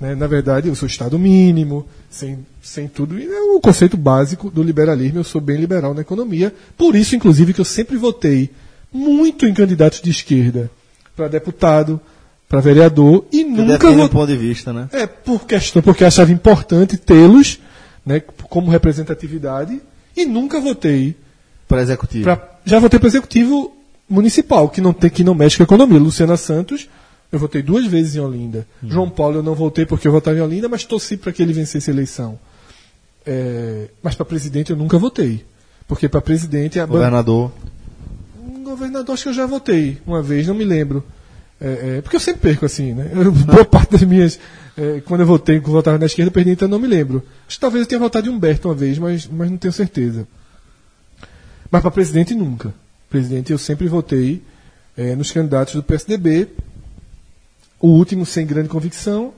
Né? 0.00 0.14
Na 0.14 0.26
verdade, 0.26 0.68
eu 0.68 0.74
sou 0.74 0.86
Estado 0.86 1.18
mínimo, 1.18 1.86
sem, 2.08 2.38
sem 2.62 2.88
tudo. 2.88 3.18
E 3.18 3.26
é 3.26 3.40
o 3.54 3.60
conceito 3.60 3.94
básico 3.94 4.48
do 4.50 4.62
liberalismo. 4.62 5.18
Eu 5.18 5.24
sou 5.24 5.42
bem 5.42 5.58
liberal 5.58 5.92
na 5.92 6.00
economia. 6.00 6.50
Por 6.78 6.96
isso, 6.96 7.14
inclusive, 7.14 7.52
que 7.52 7.60
eu 7.60 7.64
sempre 7.66 7.98
votei 7.98 8.48
muito 8.90 9.44
em 9.44 9.52
candidatos 9.52 10.00
de 10.00 10.08
esquerda 10.08 10.70
para 11.14 11.28
deputado, 11.28 12.00
para 12.48 12.60
vereador 12.62 13.26
e 13.30 13.44
nunca 13.44 13.72
Define 13.76 13.92
um 13.92 13.96
votei. 13.96 14.08
ponto 14.08 14.26
de 14.28 14.36
vista, 14.38 14.72
né? 14.72 14.88
É, 14.92 15.06
por 15.06 15.44
questão, 15.44 15.82
porque 15.82 16.06
achava 16.06 16.32
importante 16.32 16.96
tê-los 16.96 17.60
né, 18.06 18.18
como 18.48 18.70
representatividade 18.70 19.78
e 20.16 20.24
nunca 20.24 20.58
votei 20.58 21.14
Para 21.68 21.82
executivo. 21.82 22.24
Pra- 22.24 22.48
já 22.64 22.78
votei 22.78 22.98
para 22.98 23.08
executivo 23.08 23.73
municipal, 24.08 24.68
que 24.68 24.80
não, 24.80 24.92
tem, 24.92 25.10
que 25.10 25.24
não 25.24 25.34
mexe 25.34 25.56
com 25.56 25.62
a 25.62 25.64
economia. 25.64 25.98
Luciana 25.98 26.36
Santos, 26.36 26.88
eu 27.32 27.38
votei 27.38 27.62
duas 27.62 27.86
vezes 27.86 28.16
em 28.16 28.20
Olinda. 28.20 28.66
João 28.82 29.08
Paulo 29.10 29.38
eu 29.38 29.42
não 29.42 29.54
votei 29.54 29.84
porque 29.86 30.06
eu 30.06 30.12
votava 30.12 30.36
em 30.36 30.40
Olinda, 30.40 30.68
mas 30.68 30.84
torci 30.84 31.16
para 31.16 31.32
que 31.32 31.42
ele 31.42 31.52
vencesse 31.52 31.90
a 31.90 31.92
eleição. 31.92 32.38
É, 33.26 33.88
mas 34.02 34.14
para 34.14 34.24
presidente 34.24 34.70
eu 34.70 34.76
nunca 34.76 34.98
votei. 34.98 35.44
Porque 35.88 36.08
para 36.08 36.20
presidente 36.20 36.78
a 36.80 36.86
ban- 36.86 36.94
Governador. 36.94 37.52
um 38.46 38.62
governador 38.64 39.12
acho 39.14 39.22
que 39.24 39.28
eu 39.28 39.34
já 39.34 39.46
votei 39.46 39.98
uma 40.06 40.22
vez, 40.22 40.46
não 40.46 40.54
me 40.54 40.64
lembro. 40.64 41.04
É, 41.60 41.96
é, 41.98 42.00
porque 42.02 42.16
eu 42.16 42.20
sempre 42.20 42.40
perco 42.42 42.66
assim, 42.66 42.92
né? 42.92 43.10
Eu, 43.14 43.30
boa 43.32 43.64
parte 43.64 43.92
das 43.92 44.02
minhas. 44.02 44.38
é, 44.76 45.00
quando 45.04 45.20
eu 45.20 45.26
votei, 45.26 45.56
quando 45.60 45.68
eu 45.68 45.72
votava 45.74 45.98
na 45.98 46.06
esquerda, 46.06 46.28
eu 46.28 46.32
perdi, 46.32 46.50
então 46.50 46.66
eu 46.66 46.70
não 46.70 46.78
me 46.78 46.86
lembro. 46.88 47.22
Acho 47.46 47.56
que 47.56 47.60
talvez 47.60 47.82
eu 47.82 47.88
tenha 47.88 47.98
votado 47.98 48.28
em 48.28 48.30
Humberto 48.30 48.68
uma 48.68 48.74
vez, 48.74 48.98
mas, 48.98 49.26
mas 49.26 49.50
não 49.50 49.56
tenho 49.56 49.72
certeza. 49.72 50.26
Mas 51.70 51.80
para 51.82 51.90
presidente 51.90 52.34
nunca. 52.34 52.74
Presidente 53.14 53.52
eu 53.52 53.58
sempre 53.58 53.86
votei 53.86 54.42
é, 54.96 55.14
nos 55.14 55.30
candidatos 55.30 55.76
do 55.76 55.84
PSDB. 55.84 56.48
O 57.78 57.86
último 57.86 58.26
sem 58.26 58.44
grande 58.44 58.68
convicção, 58.68 59.32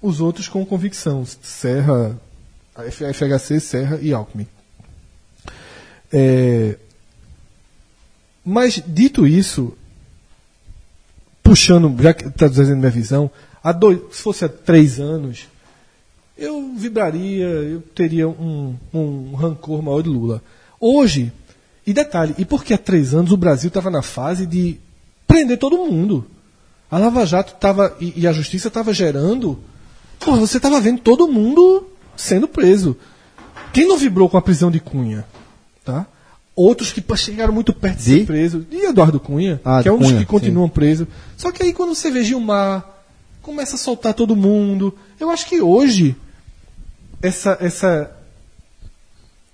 os 0.00 0.22
outros 0.22 0.48
com 0.48 0.64
convicção. 0.64 1.26
Serra, 1.42 2.18
FHC, 2.74 3.60
Serra 3.60 3.98
e 4.00 4.14
Alckmin. 4.14 4.46
É, 6.10 6.78
mas, 8.42 8.82
dito 8.86 9.26
isso, 9.26 9.76
puxando, 11.42 11.94
já 12.02 12.14
que 12.14 12.26
está 12.26 12.48
dizendo 12.48 12.78
minha 12.78 12.90
visão, 12.90 13.30
dois, 13.78 14.00
se 14.12 14.22
fosse 14.22 14.46
há 14.46 14.48
três 14.48 14.98
anos, 14.98 15.46
eu 16.38 16.72
vibraria, 16.74 17.44
eu 17.44 17.82
teria 17.94 18.26
um, 18.26 18.78
um 18.94 19.34
rancor 19.34 19.82
maior 19.82 20.02
de 20.02 20.08
Lula. 20.08 20.42
Hoje, 20.80 21.30
e 21.90 21.92
detalhe, 21.92 22.34
e 22.38 22.44
porque 22.44 22.72
há 22.72 22.78
três 22.78 23.14
anos 23.14 23.32
o 23.32 23.36
Brasil 23.36 23.68
estava 23.68 23.90
na 23.90 24.02
fase 24.02 24.46
de 24.46 24.78
prender 25.26 25.58
todo 25.58 25.76
mundo. 25.76 26.26
A 26.90 26.98
Lava 26.98 27.24
Jato 27.26 27.54
estava, 27.54 27.96
e, 28.00 28.20
e 28.20 28.26
a 28.26 28.32
Justiça 28.32 28.68
estava 28.68 28.92
gerando. 28.92 29.58
Pô, 30.18 30.36
você 30.36 30.56
estava 30.56 30.80
vendo 30.80 31.00
todo 31.00 31.28
mundo 31.28 31.86
sendo 32.16 32.48
preso. 32.48 32.96
Quem 33.72 33.86
não 33.86 33.96
vibrou 33.96 34.28
com 34.28 34.36
a 34.36 34.42
prisão 34.42 34.70
de 34.70 34.80
Cunha? 34.80 35.24
Tá? 35.84 36.06
Outros 36.54 36.92
que 36.92 37.02
chegaram 37.16 37.52
muito 37.52 37.72
perto 37.72 37.98
de, 37.98 38.04
De? 38.04 38.18
ser 38.20 38.26
preso. 38.26 38.66
E 38.70 38.86
Eduardo 38.86 39.20
Cunha, 39.20 39.60
Ah, 39.64 39.82
que 39.82 39.88
é 39.88 39.92
um 39.92 39.98
Cunha, 39.98 40.10
dos 40.10 40.20
que 40.20 40.26
continuam 40.26 40.68
presos. 40.68 41.06
Só 41.36 41.50
que 41.52 41.62
aí 41.62 41.72
quando 41.72 41.94
você 41.94 42.10
vê 42.10 42.22
Gilmar, 42.22 42.84
começa 43.40 43.76
a 43.76 43.78
soltar 43.78 44.14
todo 44.14 44.36
mundo. 44.36 44.94
Eu 45.18 45.30
acho 45.30 45.46
que 45.46 45.60
hoje 45.60 46.16
essa 47.22 47.56
essa 47.60 48.10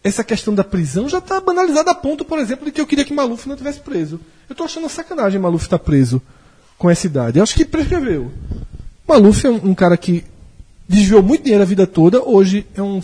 essa 0.07 0.23
questão 0.23 0.55
da 0.55 0.63
prisão 0.63 1.09
já 1.09 1.19
está 1.19 1.41
banalizada 1.41 1.91
a 1.91 1.95
ponto, 1.95 2.25
por 2.25 2.39
exemplo, 2.39 2.65
de 2.65 2.71
que 2.71 2.81
eu 2.81 2.87
queria 2.87 3.05
que 3.05 3.13
Maluf 3.13 3.49
não 3.49 3.57
tivesse 3.57 3.81
preso. 3.81 4.21
Eu 4.49 4.53
estou 4.53 4.65
achando 4.65 4.89
sacanagem 4.89 5.41
Maluf 5.41 5.65
estar 5.65 5.81
preso 5.81 6.23
com 6.79 6.89
essa 6.89 7.07
idade. 7.07 7.39
Eu 7.39 7.43
acho 7.43 7.57
que 7.57 7.65
prescreveu. 7.65 8.31
Maluf 9.07 9.45
é 9.45 9.51
um, 9.51 9.71
um 9.71 9.75
cara 9.75 9.97
que 9.97 10.25
desviou 10.89 11.25
muito 11.25 11.43
dinheiro 11.43 11.65
a 11.65 11.67
vida 11.67 11.89
toda, 11.89 12.23
hoje 12.23 12.65
é 12.77 12.83
um, 12.83 13.03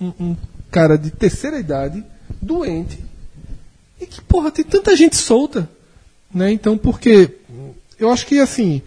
um, 0.00 0.12
um 0.20 0.36
cara 0.70 0.96
de 0.96 1.10
terceira 1.10 1.58
idade, 1.58 2.04
doente, 2.40 3.00
e 4.00 4.06
que, 4.06 4.20
porra, 4.20 4.52
tem 4.52 4.64
tanta 4.64 4.96
gente 4.96 5.16
solta. 5.16 5.68
Né? 6.32 6.52
Então, 6.52 6.78
porque 6.78 7.32
eu 7.98 8.12
acho 8.12 8.26
que, 8.26 8.38
assim, 8.38 8.80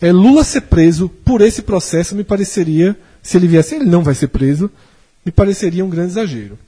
é, 0.00 0.10
Lula 0.10 0.42
ser 0.42 0.62
preso 0.62 1.06
por 1.06 1.42
esse 1.42 1.60
processo 1.60 2.14
me 2.14 2.24
pareceria, 2.24 2.98
se 3.22 3.36
ele 3.36 3.46
viesse, 3.46 3.74
ele 3.74 3.84
não 3.84 4.02
vai 4.02 4.14
ser 4.14 4.28
preso, 4.28 4.70
me 5.22 5.30
pareceria 5.30 5.84
um 5.84 5.90
grande 5.90 6.12
exagero. 6.12 6.58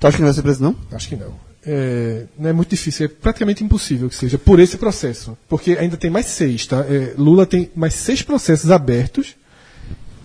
Tu 0.00 0.06
acha 0.06 0.16
que 0.16 0.22
não 0.22 0.28
vai 0.28 0.34
ser 0.34 0.42
preso, 0.42 0.62
não? 0.62 0.74
Acho 0.90 1.08
que 1.08 1.16
não. 1.16 1.34
É, 1.64 2.24
não 2.38 2.48
é 2.48 2.52
muito 2.54 2.70
difícil, 2.70 3.04
é 3.04 3.08
praticamente 3.08 3.62
impossível 3.62 4.08
que 4.08 4.14
seja 4.14 4.38
por 4.38 4.58
esse 4.58 4.78
processo. 4.78 5.36
Porque 5.46 5.72
ainda 5.72 5.96
tem 5.96 6.10
mais 6.10 6.26
seis, 6.26 6.66
tá? 6.66 6.80
É, 6.88 7.12
Lula 7.18 7.44
tem 7.44 7.70
mais 7.76 7.92
seis 7.94 8.22
processos 8.22 8.70
abertos, 8.70 9.36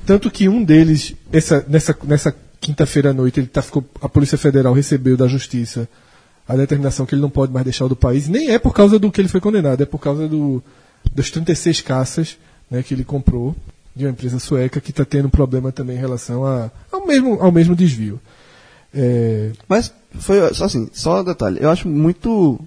tanto 0.05 0.31
que 0.31 0.47
um 0.47 0.63
deles, 0.63 1.13
essa, 1.31 1.65
nessa, 1.67 1.97
nessa 2.03 2.35
quinta-feira 2.61 3.09
à 3.09 3.13
noite, 3.13 3.39
ele 3.39 3.47
tá, 3.47 3.61
ficou, 3.61 3.83
a 4.01 4.07
Polícia 4.07 4.37
Federal 4.37 4.73
recebeu 4.73 5.17
da 5.17 5.27
Justiça 5.27 5.89
a 6.47 6.55
determinação 6.55 7.05
que 7.05 7.15
ele 7.15 7.21
não 7.21 7.29
pode 7.29 7.51
mais 7.51 7.65
deixar 7.65 7.87
do 7.87 7.95
país. 7.95 8.27
Nem 8.29 8.51
é 8.51 8.59
por 8.59 8.73
causa 8.73 8.97
do 8.97 9.11
que 9.11 9.19
ele 9.19 9.27
foi 9.27 9.41
condenado, 9.41 9.81
é 9.81 9.85
por 9.85 9.99
causa 9.99 10.27
do, 10.27 10.63
das 11.13 11.29
36 11.31 11.81
caças 11.81 12.37
né, 12.69 12.81
que 12.81 12.93
ele 12.93 13.03
comprou 13.03 13.55
de 13.95 14.05
uma 14.05 14.11
empresa 14.11 14.39
sueca 14.39 14.79
que 14.79 14.91
está 14.91 15.03
tendo 15.03 15.29
problema 15.29 15.71
também 15.71 15.97
em 15.97 15.99
relação 15.99 16.45
a, 16.45 16.69
ao, 16.91 17.05
mesmo, 17.05 17.41
ao 17.41 17.51
mesmo 17.51 17.75
desvio. 17.75 18.21
É, 18.95 19.51
Mas 19.67 19.91
foi 20.19 20.53
só 20.53 20.65
assim, 20.65 20.89
só 20.93 21.19
um 21.19 21.23
detalhe. 21.23 21.57
Eu 21.61 21.69
acho 21.69 21.87
muito. 21.87 22.59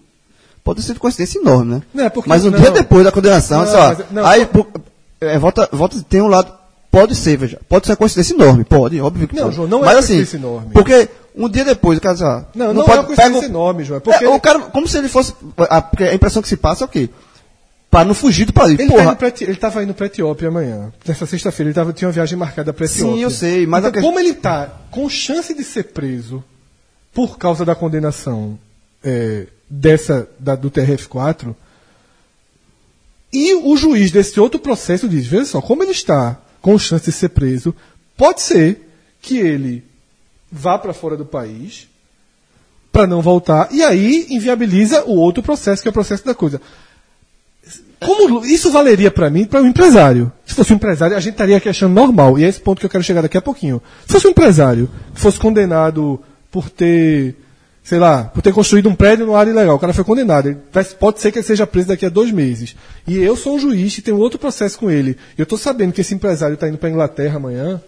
Pode 0.63 0.83
ser 0.83 0.93
de 0.93 1.01
coincidência 1.01 1.39
enorme, 1.39 1.77
né? 1.77 1.83
Não, 1.95 2.05
é 2.05 2.11
porque- 2.11 2.29
mas 2.29 2.45
um 2.45 2.51
não. 2.51 2.59
dia 2.61 2.71
depois 2.71 3.03
da 3.05 3.11
condenação, 3.13 3.65
Não, 3.65 3.73
ó, 3.75 3.89
mas- 3.89 3.99
não, 4.11 4.27
aí 4.27 4.45
por- 4.45 4.67
é, 5.21 5.39
volta, 5.39 5.69
volta, 5.73 5.97
tem 6.09 6.21
um 6.21 6.27
lado. 6.29 6.53
Pode 6.91 7.15
ser, 7.15 7.37
veja. 7.37 7.59
Pode 7.69 7.87
ser 7.87 7.93
uma 7.93 7.97
coincidência 7.97 8.35
enorme, 8.35 8.65
pode, 8.65 9.01
óbvio 9.01 9.29
que 9.29 9.35
Não, 9.37 9.45
pode. 9.45 9.57
João, 9.57 9.69
não 9.69 9.79
é 9.81 9.85
mas, 9.87 9.95
uma 9.95 9.99
assim, 10.01 10.17
coincidência 10.17 10.37
enorme. 10.39 10.71
Porque 10.73 11.09
um 11.37 11.49
dia 11.49 11.65
depois, 11.65 11.99
o 11.99 12.01
cara 12.01 12.15
diz, 12.15 12.23
ó, 12.23 12.43
Não, 12.55 12.73
não, 12.75 12.83
é 12.83 12.85
pode 12.87 12.99
uma 12.99 13.05
coincidência 13.05 13.35
pega 13.41 13.47
enorme, 13.47 13.85
João. 13.85 13.97
é 13.99 14.01
Porque 14.01 14.25
É, 14.25 14.29
o 14.29 14.41
cara, 14.41 14.59
como 14.61 14.89
se 14.89 14.99
ele 14.99 15.09
fosse. 15.09 15.35
A, 15.71 15.81
porque 15.83 16.05
a 16.05 16.15
impressão 16.15 16.43
que 16.43 16.49
se 16.49 16.57
passa 16.57 16.85
é 16.85 16.87
o 16.87 16.89
quê? 16.89 17.09
Para 17.91 18.05
não 18.05 18.15
fugir 18.15 18.45
do 18.45 18.53
país. 18.53 18.79
Ele, 18.79 18.89
tá 18.89 18.95
Porra, 18.95 19.05
indo 19.11 19.17
pra 19.17 19.29
Eti- 19.29 19.45
ele 19.45 19.57
tava 19.57 19.83
indo 19.83 19.95
para 19.95 20.07
Etiópia 20.07 20.49
amanhã. 20.49 20.93
Nessa 21.07 21.25
sexta-feira 21.25 21.69
ele 21.71 21.75
tava, 21.75 21.93
tinha 21.93 22.07
uma 22.09 22.13
viagem 22.13 22.37
marcada 22.39 22.73
para 22.73 22.85
Etiópia. 22.85 23.15
Sim, 23.17 23.23
eu 23.23 23.31
sei, 23.31 23.67
mas 23.67 23.81
então, 23.81 23.93
que- 23.93 24.01
como 24.01 24.19
ele 24.21 24.35
tá 24.35 24.67
com 24.91 25.09
chance 25.09 25.55
de 25.55 25.65
ser 25.65 25.85
preso 25.85 26.45
por 27.15 27.39
causa 27.39 27.65
da 27.65 27.75
condenação 27.75 28.59
é, 29.03 29.47
dessa 29.71 30.29
da, 30.39 30.55
do 30.55 30.71
TRF4, 30.71 31.55
e 33.33 33.55
o 33.55 33.77
juiz 33.77 34.11
desse 34.11 34.39
outro 34.41 34.59
processo 34.59 35.09
diz, 35.09 35.27
veja 35.27 35.45
só, 35.45 35.61
como 35.61 35.83
ele 35.83 35.93
está 35.93 36.39
com 36.61 36.79
chance 36.79 37.05
de 37.07 37.13
ser 37.13 37.29
preso, 37.31 37.75
pode 38.17 38.41
ser 38.43 38.89
que 39.21 39.39
ele 39.39 39.85
vá 40.51 40.79
para 40.79 40.95
fora 40.95 41.17
do 41.17 41.25
país 41.27 41.89
para 42.91 43.07
não 43.07 43.21
voltar 43.21 43.69
e 43.71 43.83
aí 43.83 44.27
inviabiliza 44.31 45.05
o 45.05 45.15
outro 45.17 45.43
processo 45.43 45.83
que 45.83 45.89
é 45.89 45.91
o 45.91 45.95
processo 45.95 46.25
da 46.25 46.35
coisa. 46.35 46.61
Como 48.01 48.45
isso 48.45 48.71
valeria 48.71 49.11
para 49.11 49.29
mim, 49.29 49.45
para 49.45 49.61
um 49.61 49.67
empresário? 49.67 50.31
Se 50.47 50.55
fosse 50.55 50.73
um 50.73 50.77
empresário, 50.77 51.17
a 51.17 51.21
gente 51.21 51.33
estaria 51.33 51.57
aqui 51.57 51.69
achando 51.69 51.93
normal. 51.93 52.39
E 52.39 52.45
é 52.45 52.49
esse 52.49 52.61
ponto 52.61 52.79
que 52.79 52.87
eu 52.87 52.91
quero 52.91 53.03
chegar 53.03 53.23
daqui 53.23 53.37
a 53.37 53.43
pouquinho. 53.43 53.83
Se 54.07 54.13
fosse 54.13 54.27
um 54.27 54.31
empresário 54.31 54.89
que 55.15 55.21
fosse 55.21 55.39
condenado 55.39 56.21
por 56.51 56.71
ter, 56.71 57.37
sei 57.83 57.99
lá, 57.99 58.25
por 58.25 58.41
ter 58.41 58.53
construído 58.53 58.89
um 58.89 58.95
prédio 58.95 59.27
no 59.27 59.35
área 59.35 59.51
ilegal, 59.51 59.77
o 59.77 59.79
cara 59.79 59.93
foi 59.93 60.05
condenado. 60.05 60.49
Ele 60.49 60.59
pode 60.99 61.21
ser 61.21 61.33
que 61.33 61.39
ele 61.39 61.47
seja 61.47 61.67
preso 61.67 61.89
daqui 61.89 62.07
a 62.07 62.09
dois 62.09 62.31
meses. 62.31 62.77
E 63.07 63.19
eu 63.19 63.37
sou 63.37 63.57
um 63.57 63.59
juiz 63.59 63.99
e 63.99 64.03
tenho 64.03 64.19
outro 64.19 64.39
processo 64.39 64.79
com 64.79 64.91
ele. 64.91 65.17
E 65.37 65.41
eu 65.41 65.45
estou 65.45 65.59
sabendo 65.59 65.93
que 65.93 66.01
esse 66.01 66.15
empresário 66.15 66.55
está 66.55 66.69
indo 66.69 66.79
para 66.79 66.91
Inglaterra 66.91 67.37
amanhã. 67.37 67.81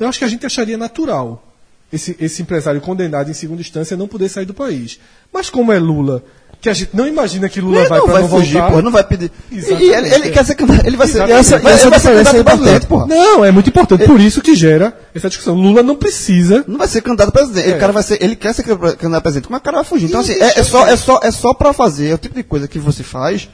Eu 0.00 0.08
acho 0.08 0.18
que 0.18 0.24
a 0.24 0.28
gente 0.28 0.46
acharia 0.46 0.78
natural 0.78 1.53
esse, 1.94 2.16
esse 2.20 2.42
empresário 2.42 2.80
condenado 2.80 3.30
em 3.30 3.34
segunda 3.34 3.60
instância 3.60 3.96
não 3.96 4.08
poder 4.08 4.28
sair 4.28 4.44
do 4.46 4.54
país. 4.54 4.98
Mas 5.32 5.48
como 5.50 5.72
é 5.72 5.78
Lula, 5.78 6.22
que 6.60 6.68
a 6.68 6.72
gente 6.74 6.90
não 6.94 7.06
imagina 7.06 7.48
que 7.48 7.60
Lula 7.60 7.80
ele 7.80 7.88
vai 7.88 7.98
não 7.98 8.04
para 8.06 8.12
vai 8.14 8.22
não 8.22 8.28
fugir, 8.28 8.52
voltar. 8.54 8.70
porra, 8.70 8.82
não 8.82 8.90
vai 8.90 9.04
pedir. 9.04 9.30
E 9.50 9.56
Exatamente. 9.58 9.84
ele, 9.92 10.14
ele 10.14 10.30
quer 10.30 10.44
ser 10.44 10.56
ele 10.84 10.96
vai 10.96 11.06
ser, 11.06 11.22
Exatamente. 11.28 11.52
ele 11.52 11.62
vai, 11.62 11.72
ele 11.74 11.90
vai 11.90 12.00
ser 12.00 12.10
candidato 12.12 12.40
a 12.40 12.44
presidente, 12.44 12.86
porra. 12.86 13.06
Não, 13.06 13.44
é 13.44 13.50
muito 13.50 13.68
importante. 13.68 14.04
Por 14.06 14.20
isso 14.20 14.40
que 14.40 14.54
gera 14.54 14.98
essa 15.14 15.28
discussão. 15.28 15.54
Lula 15.54 15.82
não 15.82 15.96
precisa. 15.96 16.64
Não 16.66 16.78
vai 16.78 16.88
ser 16.88 17.00
candidato 17.02 17.28
a 17.28 17.32
presidente. 17.32 17.70
É. 17.70 17.76
O 17.76 17.80
cara 17.80 17.92
vai 17.92 18.02
ser, 18.02 18.22
ele 18.22 18.34
quer 18.36 18.52
ser 18.54 18.62
candidato 18.62 19.14
a 19.16 19.20
presidente. 19.20 19.46
Como 19.46 19.56
é 19.56 19.60
que 19.60 19.62
o 19.62 19.64
cara 19.64 19.76
vai 19.78 19.84
fugir? 19.84 20.06
Então, 20.06 20.20
E 20.20 20.24
assim, 20.24 20.32
é, 20.40 20.60
é 20.60 20.62
só, 20.64 20.86
é 20.86 20.96
só, 20.96 21.20
é 21.22 21.30
só 21.30 21.52
pra 21.54 21.72
fazer, 21.72 22.08
é 22.10 22.14
o 22.14 22.18
tipo 22.18 22.34
de 22.34 22.42
coisa 22.42 22.66
que 22.66 22.78
você 22.78 23.02
faz 23.02 23.48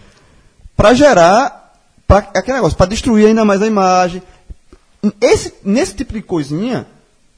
pra 0.77 0.95
gerar, 0.95 1.75
pra, 2.07 2.19
aquele 2.19 2.57
negócio, 2.59 2.77
pra 2.77 2.87
destruir 2.87 3.27
ainda 3.27 3.45
mais 3.45 3.61
a 3.61 3.67
imagem. 3.67 4.23
Esse, 5.21 5.55
nesse 5.65 5.95
tipo 5.95 6.13
de 6.13 6.21
coisinha, 6.23 6.87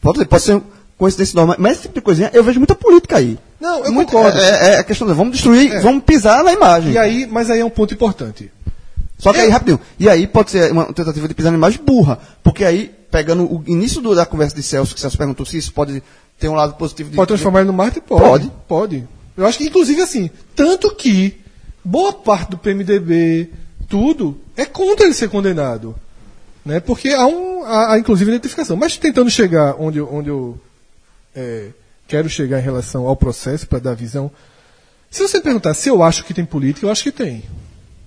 pode, 0.00 0.18
ser- 0.18 0.24
pode 0.26 0.42
ser 0.42 0.60
coincidência 1.02 1.34
normal, 1.36 1.56
mas 1.58 1.72
esse 1.72 1.82
tipo 1.82 1.94
de 1.94 2.00
coisinha, 2.00 2.30
eu 2.32 2.44
vejo 2.44 2.60
muita 2.60 2.74
política 2.76 3.16
aí. 3.16 3.36
Não, 3.60 3.84
eu 3.84 3.92
Muito- 3.92 4.12
concordo. 4.12 4.38
É, 4.38 4.74
é 4.74 4.78
a 4.78 4.84
questão 4.84 5.06
de, 5.08 5.12
vamos 5.14 5.32
destruir, 5.32 5.80
vamos 5.82 6.04
pisar 6.04 6.44
na 6.44 6.52
imagem. 6.52 6.92
E 6.92 6.98
aí, 6.98 7.26
mas 7.28 7.50
aí 7.50 7.58
é 7.60 7.64
um 7.64 7.70
ponto 7.70 7.92
importante. 7.92 8.50
Só 9.18 9.32
que 9.32 9.40
aí, 9.40 9.48
rapidinho, 9.48 9.80
e 9.98 10.08
aí 10.08 10.26
pode 10.26 10.50
ser 10.52 10.70
uma 10.70 10.86
tentativa 10.92 11.26
de 11.26 11.34
pisar 11.34 11.50
na 11.50 11.58
imagem 11.58 11.80
burra, 11.84 12.18
porque 12.42 12.64
aí, 12.64 12.90
pegando 13.10 13.44
o 13.44 13.62
início 13.66 14.00
do- 14.00 14.14
da 14.14 14.24
conversa 14.24 14.54
de 14.54 14.62
Celso, 14.62 14.94
que 14.94 15.00
Celso 15.00 15.18
perguntou 15.18 15.44
se 15.44 15.56
isso 15.58 15.72
pode 15.72 16.02
ter 16.38 16.48
um 16.48 16.54
lado 16.54 16.74
positivo 16.74 17.10
de... 17.10 17.16
Pode 17.16 17.28
transformar 17.28 17.60
ele 17.60 17.66
no 17.68 17.72
Marte? 17.72 18.00
Pode. 18.00 18.22
Pode. 18.22 18.52
Pode. 18.68 19.08
Eu 19.36 19.44
acho 19.46 19.58
que, 19.58 19.64
inclusive, 19.66 20.00
assim, 20.02 20.30
tanto 20.54 20.94
que 20.94 21.40
boa 21.84 22.12
parte 22.12 22.50
do 22.50 22.58
PMDB, 22.58 23.50
tudo, 23.88 24.38
é 24.56 24.64
contra 24.64 25.04
ele 25.06 25.14
ser 25.14 25.28
condenado. 25.28 25.94
Né? 26.64 26.78
Porque 26.80 27.08
há, 27.10 27.26
um, 27.26 27.64
há, 27.64 27.92
há, 27.94 27.98
inclusive, 27.98 28.30
identificação. 28.30 28.76
Mas 28.76 28.96
tentando 28.96 29.28
chegar 29.30 29.74
onde, 29.80 30.00
onde 30.00 30.28
eu 30.28 30.58
é, 31.34 31.68
quero 32.06 32.28
chegar 32.28 32.58
em 32.58 32.62
relação 32.62 33.06
ao 33.06 33.16
processo, 33.16 33.66
para 33.66 33.78
dar 33.78 33.94
visão. 33.94 34.30
Se 35.10 35.22
você 35.22 35.40
perguntar 35.40 35.74
se 35.74 35.88
eu 35.88 36.02
acho 36.02 36.24
que 36.24 36.34
tem 36.34 36.44
política, 36.44 36.86
eu 36.86 36.90
acho 36.90 37.02
que 37.02 37.12
tem. 37.12 37.44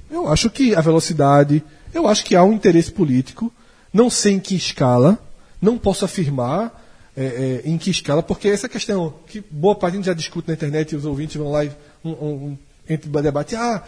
Eu 0.10 0.28
acho 0.28 0.50
que 0.50 0.76
a 0.76 0.82
velocidade, 0.82 1.64
eu 1.94 2.08
acho 2.08 2.24
que 2.24 2.36
há 2.36 2.44
um 2.44 2.54
interesse 2.54 2.92
político, 2.92 3.52
não 3.94 4.10
sei 4.10 4.34
em 4.34 4.40
que 4.40 4.56
escala, 4.56 5.20
não 5.62 5.78
posso 5.78 6.06
afirmar 6.06 6.84
é, 7.16 7.62
é, 7.66 7.70
em 7.70 7.78
que 7.78 7.90
escala, 7.90 8.22
porque 8.22 8.48
essa 8.48 8.68
questão 8.68 9.14
que 9.28 9.44
boa 9.50 9.76
parte 9.76 10.02
já 10.04 10.14
discute 10.14 10.48
na 10.48 10.54
internet 10.54 10.92
e 10.92 10.96
os 10.96 11.06
ouvintes 11.06 11.36
vão 11.36 11.52
lá 11.52 11.64
e 11.64 11.72
um, 12.04 12.12
um, 12.12 12.58
entre 12.90 13.10
debate, 13.10 13.56
ah, 13.56 13.84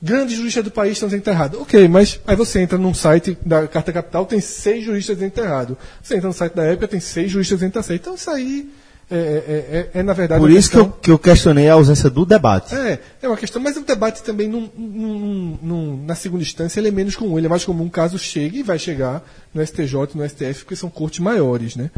grandes 0.00 0.36
juristas 0.36 0.64
do 0.64 0.70
país 0.70 0.92
estão 0.92 1.08
está 1.08 1.30
errado. 1.30 1.60
Ok, 1.62 1.86
mas 1.88 2.20
aí 2.26 2.34
você 2.34 2.60
entra 2.60 2.76
num 2.76 2.92
site 2.92 3.38
da 3.46 3.68
Carta 3.68 3.92
Capital, 3.92 4.26
tem 4.26 4.40
seis 4.40 4.84
juristas 4.84 5.20
está 5.22 5.42
errado. 5.42 5.78
Você 6.02 6.16
entra 6.16 6.26
no 6.26 6.34
site 6.34 6.54
da 6.54 6.64
época, 6.64 6.88
tem 6.88 7.00
seis 7.00 7.30
juristas 7.30 7.62
está 7.62 7.82
certo. 7.82 8.00
Então 8.00 8.14
isso 8.16 8.30
aí 8.30 8.68
é, 9.12 9.18
é, 9.18 9.90
é, 9.94 10.00
é, 10.00 10.02
na 10.02 10.12
verdade, 10.12 10.40
Por 10.40 10.50
isso 10.50 10.70
que 10.70 10.76
eu, 10.76 10.84
questão- 10.84 11.00
que 11.02 11.10
eu 11.10 11.18
questionei 11.18 11.68
a 11.68 11.74
ausência 11.74 12.08
do 12.08 12.24
debate. 12.24 12.74
é, 12.74 12.98
é 13.22 13.28
uma 13.28 13.36
questão, 13.36 13.60
mas 13.60 13.76
o 13.76 13.82
debate 13.82 14.22
também, 14.22 14.48
num- 14.48 14.68
num- 14.76 15.58
num- 15.62 16.04
na 16.06 16.14
segunda 16.14 16.42
instância, 16.42 16.80
ele 16.80 16.88
é 16.88 16.90
menos 16.90 17.14
comum. 17.16 17.36
Ele 17.38 17.46
é 17.46 17.50
mais 17.50 17.64
comum 17.64 17.88
caso 17.88 18.18
chegue 18.18 18.60
e 18.60 18.62
vai 18.62 18.78
chegar 18.78 19.22
no 19.54 19.60
STJ, 19.62 20.14
no 20.14 20.24
STF, 20.24 20.60
porque 20.64 20.76
são 20.76 20.88
cortes 20.88 21.20
maiores, 21.20 21.76
né? 21.76 21.90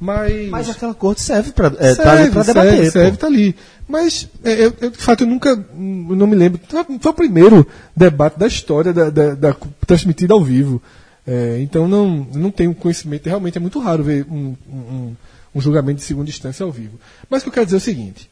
Mas. 0.00 0.48
Mas 0.50 0.70
aquela 0.70 0.94
corte 0.94 1.20
serve 1.22 1.52
para 1.52 1.68
é, 1.78 1.94
serve, 1.94 2.02
tá 2.02 2.12
ali 2.12 2.30
pra 2.30 2.42
debater. 2.42 2.70
serve, 2.72 2.84
pô. 2.86 2.90
serve, 2.92 3.16
tá 3.18 3.26
ali. 3.26 3.56
Mas, 3.86 4.28
é, 4.42 4.64
eu, 4.66 4.72
eu, 4.80 4.90
de 4.90 4.98
fato, 4.98 5.24
eu 5.24 5.26
nunca. 5.28 5.50
eu 5.50 5.56
não 6.16 6.26
me 6.26 6.34
lembro. 6.34 6.60
Foi 6.68 6.84
foi 7.00 7.10
o 7.10 7.14
primeiro 7.14 7.66
debate 7.96 8.38
da 8.38 8.46
história 8.46 8.92
da, 8.92 9.10
da, 9.10 9.34
da- 9.34 9.56
transmitido 9.86 10.32
ao 10.34 10.42
vivo. 10.42 10.82
É, 11.26 11.58
então, 11.60 11.86
não, 11.86 12.26
não 12.34 12.50
tenho 12.50 12.74
conhecimento. 12.74 13.26
Realmente 13.28 13.56
é 13.58 13.60
muito 13.60 13.78
raro 13.78 14.02
ver 14.02 14.26
um, 14.28 14.56
um, 14.68 14.76
um 14.76 15.16
julgamento 15.60 15.98
de 16.00 16.04
segunda 16.04 16.30
instância 16.30 16.64
ao 16.64 16.72
vivo. 16.72 16.98
Mas 17.28 17.40
o 17.40 17.44
que 17.44 17.48
eu 17.50 17.52
quero 17.52 17.66
dizer 17.66 17.76
é 17.76 17.78
o 17.78 17.80
seguinte. 17.80 18.30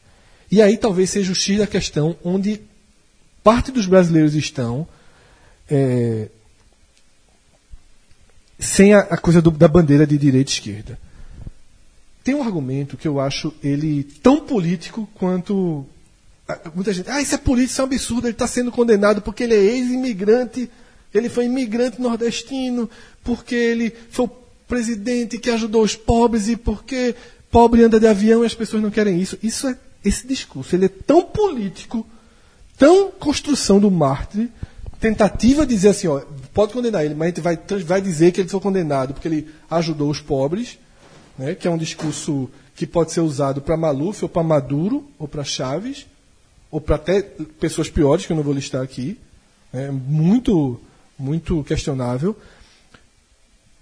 E 0.49 0.61
aí 0.61 0.77
talvez 0.77 1.09
seja 1.09 1.31
o 1.31 1.35
X 1.35 1.57
da 1.59 1.67
questão 1.67 2.15
onde 2.23 2.59
parte 3.43 3.71
dos 3.71 3.85
brasileiros 3.85 4.35
estão 4.35 4.87
é, 5.69 6.27
sem 8.59 8.93
a, 8.93 8.99
a 8.99 9.17
coisa 9.17 9.41
do- 9.41 9.51
da 9.51 9.67
bandeira 9.67 10.05
de 10.05 10.17
direita 10.17 10.51
e 10.51 10.53
esquerda. 10.53 10.99
Tem 12.23 12.35
um 12.35 12.43
argumento 12.43 12.97
que 12.97 13.07
eu 13.07 13.19
acho 13.19 13.53
ele 13.63 14.03
tão 14.21 14.41
político 14.41 15.09
quanto 15.15 15.85
muita 16.75 16.93
gente. 16.93 17.09
Ah, 17.09 17.21
isso 17.21 17.33
é 17.33 17.37
político, 17.37 17.71
isso 17.71 17.81
é 17.81 17.83
um 17.83 17.87
absurdo. 17.87 18.27
Ele 18.27 18.33
está 18.33 18.45
sendo 18.45 18.71
condenado 18.71 19.21
porque 19.21 19.43
ele 19.43 19.55
é 19.55 19.57
ex-imigrante. 19.63 20.69
Ele 21.13 21.29
foi 21.29 21.45
imigrante 21.45 21.99
nordestino, 21.99 22.89
porque 23.23 23.55
ele 23.55 23.93
foi 24.11 24.25
o 24.25 24.27
presidente 24.71 25.37
que 25.37 25.49
ajudou 25.49 25.83
os 25.83 25.97
pobres 25.97 26.47
e 26.47 26.55
porque 26.55 27.13
pobre 27.51 27.83
anda 27.83 27.99
de 27.99 28.07
avião 28.07 28.41
e 28.41 28.45
as 28.45 28.55
pessoas 28.55 28.81
não 28.81 28.89
querem 28.89 29.19
isso. 29.19 29.37
Isso 29.43 29.67
é 29.67 29.77
esse 30.03 30.25
discurso. 30.25 30.73
Ele 30.73 30.85
é 30.85 30.87
tão 30.87 31.23
político, 31.23 32.07
tão 32.77 33.11
construção 33.11 33.81
do 33.81 33.91
mártir, 33.91 34.47
tentativa 34.97 35.67
de 35.67 35.75
dizer 35.75 35.89
assim, 35.89 36.07
ó, 36.07 36.21
pode 36.53 36.71
condenar 36.71 37.03
ele, 37.03 37.13
mas 37.13 37.25
a 37.25 37.29
gente 37.31 37.41
vai, 37.41 37.59
vai 37.83 38.01
dizer 38.01 38.31
que 38.31 38.39
ele 38.39 38.47
foi 38.47 38.61
condenado 38.61 39.13
porque 39.13 39.27
ele 39.27 39.49
ajudou 39.69 40.09
os 40.09 40.21
pobres, 40.21 40.79
né, 41.37 41.53
que 41.53 41.67
é 41.67 41.71
um 41.71 41.77
discurso 41.77 42.49
que 42.73 42.87
pode 42.87 43.11
ser 43.11 43.19
usado 43.19 43.59
para 43.61 43.75
Maluf, 43.75 44.23
ou 44.23 44.29
para 44.29 44.41
Maduro, 44.41 45.05
ou 45.19 45.27
para 45.27 45.43
Chaves, 45.43 46.07
ou 46.71 46.79
para 46.79 46.95
até 46.95 47.21
pessoas 47.21 47.89
piores, 47.89 48.25
que 48.25 48.31
eu 48.31 48.37
não 48.37 48.43
vou 48.43 48.53
listar 48.53 48.81
aqui. 48.81 49.19
É 49.73 49.91
muito, 49.91 50.79
muito 51.19 51.61
questionável. 51.65 52.37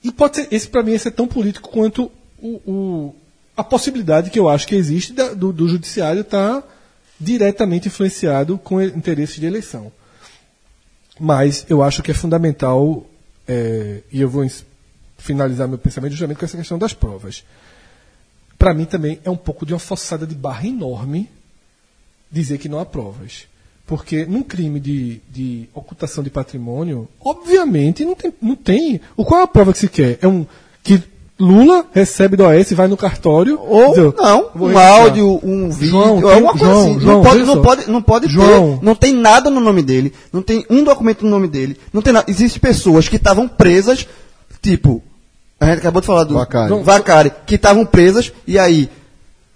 E 0.04 0.12
pode 0.12 0.38
ser, 0.38 0.48
esse 0.52 0.68
para 0.68 0.84
mim 0.84 0.94
é 0.94 1.10
tão 1.12 1.28
político 1.28 1.70
quanto 1.70 2.12
o, 2.42 2.48
o- 2.72 3.16
a 3.56 3.64
possibilidade 3.64 4.30
que 4.30 4.40
eu 4.40 4.48
acho 4.48 4.66
que 4.68 4.76
existe 4.76 5.12
da- 5.14 5.34
do, 5.34 5.52
do 5.52 5.68
judiciário 5.68 6.22
estar 6.22 6.64
diretamente 7.20 7.88
influenciado 7.90 8.58
com 8.58 8.82
interesses 8.82 9.36
de 9.40 9.46
eleição. 9.46 9.92
Mas 11.20 11.66
eu 11.70 11.84
acho 11.84 12.02
que 12.02 12.12
é 12.12 12.14
fundamental, 12.14 13.06
é, 13.46 14.02
e 14.12 14.22
eu 14.22 14.30
vou 14.30 14.50
finalizar 15.18 15.68
meu 15.68 15.78
pensamento 15.78 16.12
justamente 16.12 16.38
com 16.38 16.46
essa 16.46 16.56
questão 16.56 16.78
das 16.80 16.94
provas. 16.94 17.44
Para 18.58 18.74
mim 18.74 18.86
também 18.86 19.20
é 19.26 19.30
um 19.30 19.36
pouco 19.36 19.66
de 19.66 19.74
uma 19.74 19.80
forçada 19.80 20.26
de 20.26 20.34
barra 20.36 20.66
enorme 20.66 21.30
dizer 22.32 22.58
que 22.58 22.70
não 22.70 22.80
há 22.80 22.86
provas. 22.86 23.48
Porque 23.90 24.24
num 24.24 24.44
crime 24.44 24.80
de, 24.80 25.20
de 25.32 25.68
ocultação 25.74 26.24
de 26.24 26.30
patrimônio, 26.30 27.08
obviamente 27.20 28.06
não 28.06 28.14
tem, 28.14 28.32
não 28.40 28.56
tem. 28.56 29.02
O 29.18 29.26
qual 29.26 29.42
é 29.42 29.44
a 29.46 29.48
prova 29.48 29.74
que 29.74 29.80
se 29.80 29.88
quer? 29.90 30.20
É 30.22 30.28
um 30.28 30.46
que 30.84 31.02
Lula 31.40 31.84
recebe 31.92 32.38
do 32.38 32.44
OAS, 32.44 32.72
vai 32.74 32.88
no 32.88 32.96
cartório. 32.96 33.60
Ou 33.60 33.90
dizer, 33.90 34.14
não, 34.16 34.52
um 34.56 34.78
áudio, 34.78 35.40
um 35.42 35.72
vídeo, 35.72 35.90
João, 35.90 36.10
alguma 36.18 36.34
tem- 36.34 36.44
coisa 36.44 36.66
João, 36.66 36.82
assim. 36.82 37.00
João, 37.00 37.16
não 37.16 37.24
pode, 37.24 37.44
não 37.44 37.62
pode, 37.64 37.90
não 37.90 38.02
pode 38.04 38.28
João. 38.28 38.78
ter, 38.78 38.86
não 38.86 38.94
tem 38.94 39.12
nada 39.12 39.50
no 39.50 39.60
nome 39.60 39.82
dele, 39.82 40.14
não 40.32 40.44
tem 40.44 40.64
um 40.70 40.84
documento 40.84 41.24
no 41.26 41.32
nome 41.32 41.48
dele, 41.48 41.76
não 41.92 42.04
tem 42.04 42.14
nada. 42.14 42.30
Existem 42.30 42.62
pessoas 42.62 43.08
que 43.08 43.16
estavam 43.16 43.48
presas, 43.48 44.08
tipo, 44.62 45.02
a 45.60 45.66
gente 45.66 45.80
acabou 45.80 46.00
de 46.00 46.06
falar 46.06 46.26
do 46.26 46.36
Vacari. 46.36 46.84
Vacari, 46.84 47.32
que 47.48 47.56
estavam 47.56 47.88
presas 47.88 48.32
e 48.46 48.60
aí 48.60 48.88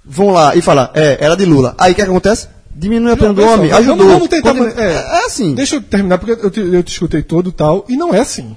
vão 0.03 0.31
lá 0.31 0.55
e 0.55 0.61
falar, 0.63 0.89
é, 0.95 1.19
era 1.23 1.35
de 1.35 1.45
Lula. 1.45 1.75
Aí 1.77 1.91
o 1.91 1.95
que 1.95 2.01
acontece? 2.01 2.47
Diminui 2.75 3.11
a 3.11 3.17
pena 3.17 3.33
do 3.33 3.43
homem, 3.43 3.69
só, 3.69 3.77
ajudou. 3.77 3.97
Vamos, 4.07 4.13
vamos 4.13 4.27
tentar. 4.29 4.55
É, 4.81 4.93
é, 4.93 5.25
assim. 5.25 5.53
Deixa 5.53 5.75
eu 5.75 5.81
terminar, 5.81 6.17
porque 6.17 6.45
eu 6.45 6.49
te, 6.49 6.59
eu 6.59 6.83
te 6.83 6.91
escutei 6.91 7.21
todo 7.21 7.49
e 7.49 7.53
tal, 7.53 7.85
e 7.87 7.95
não 7.95 8.13
é 8.13 8.19
assim. 8.19 8.55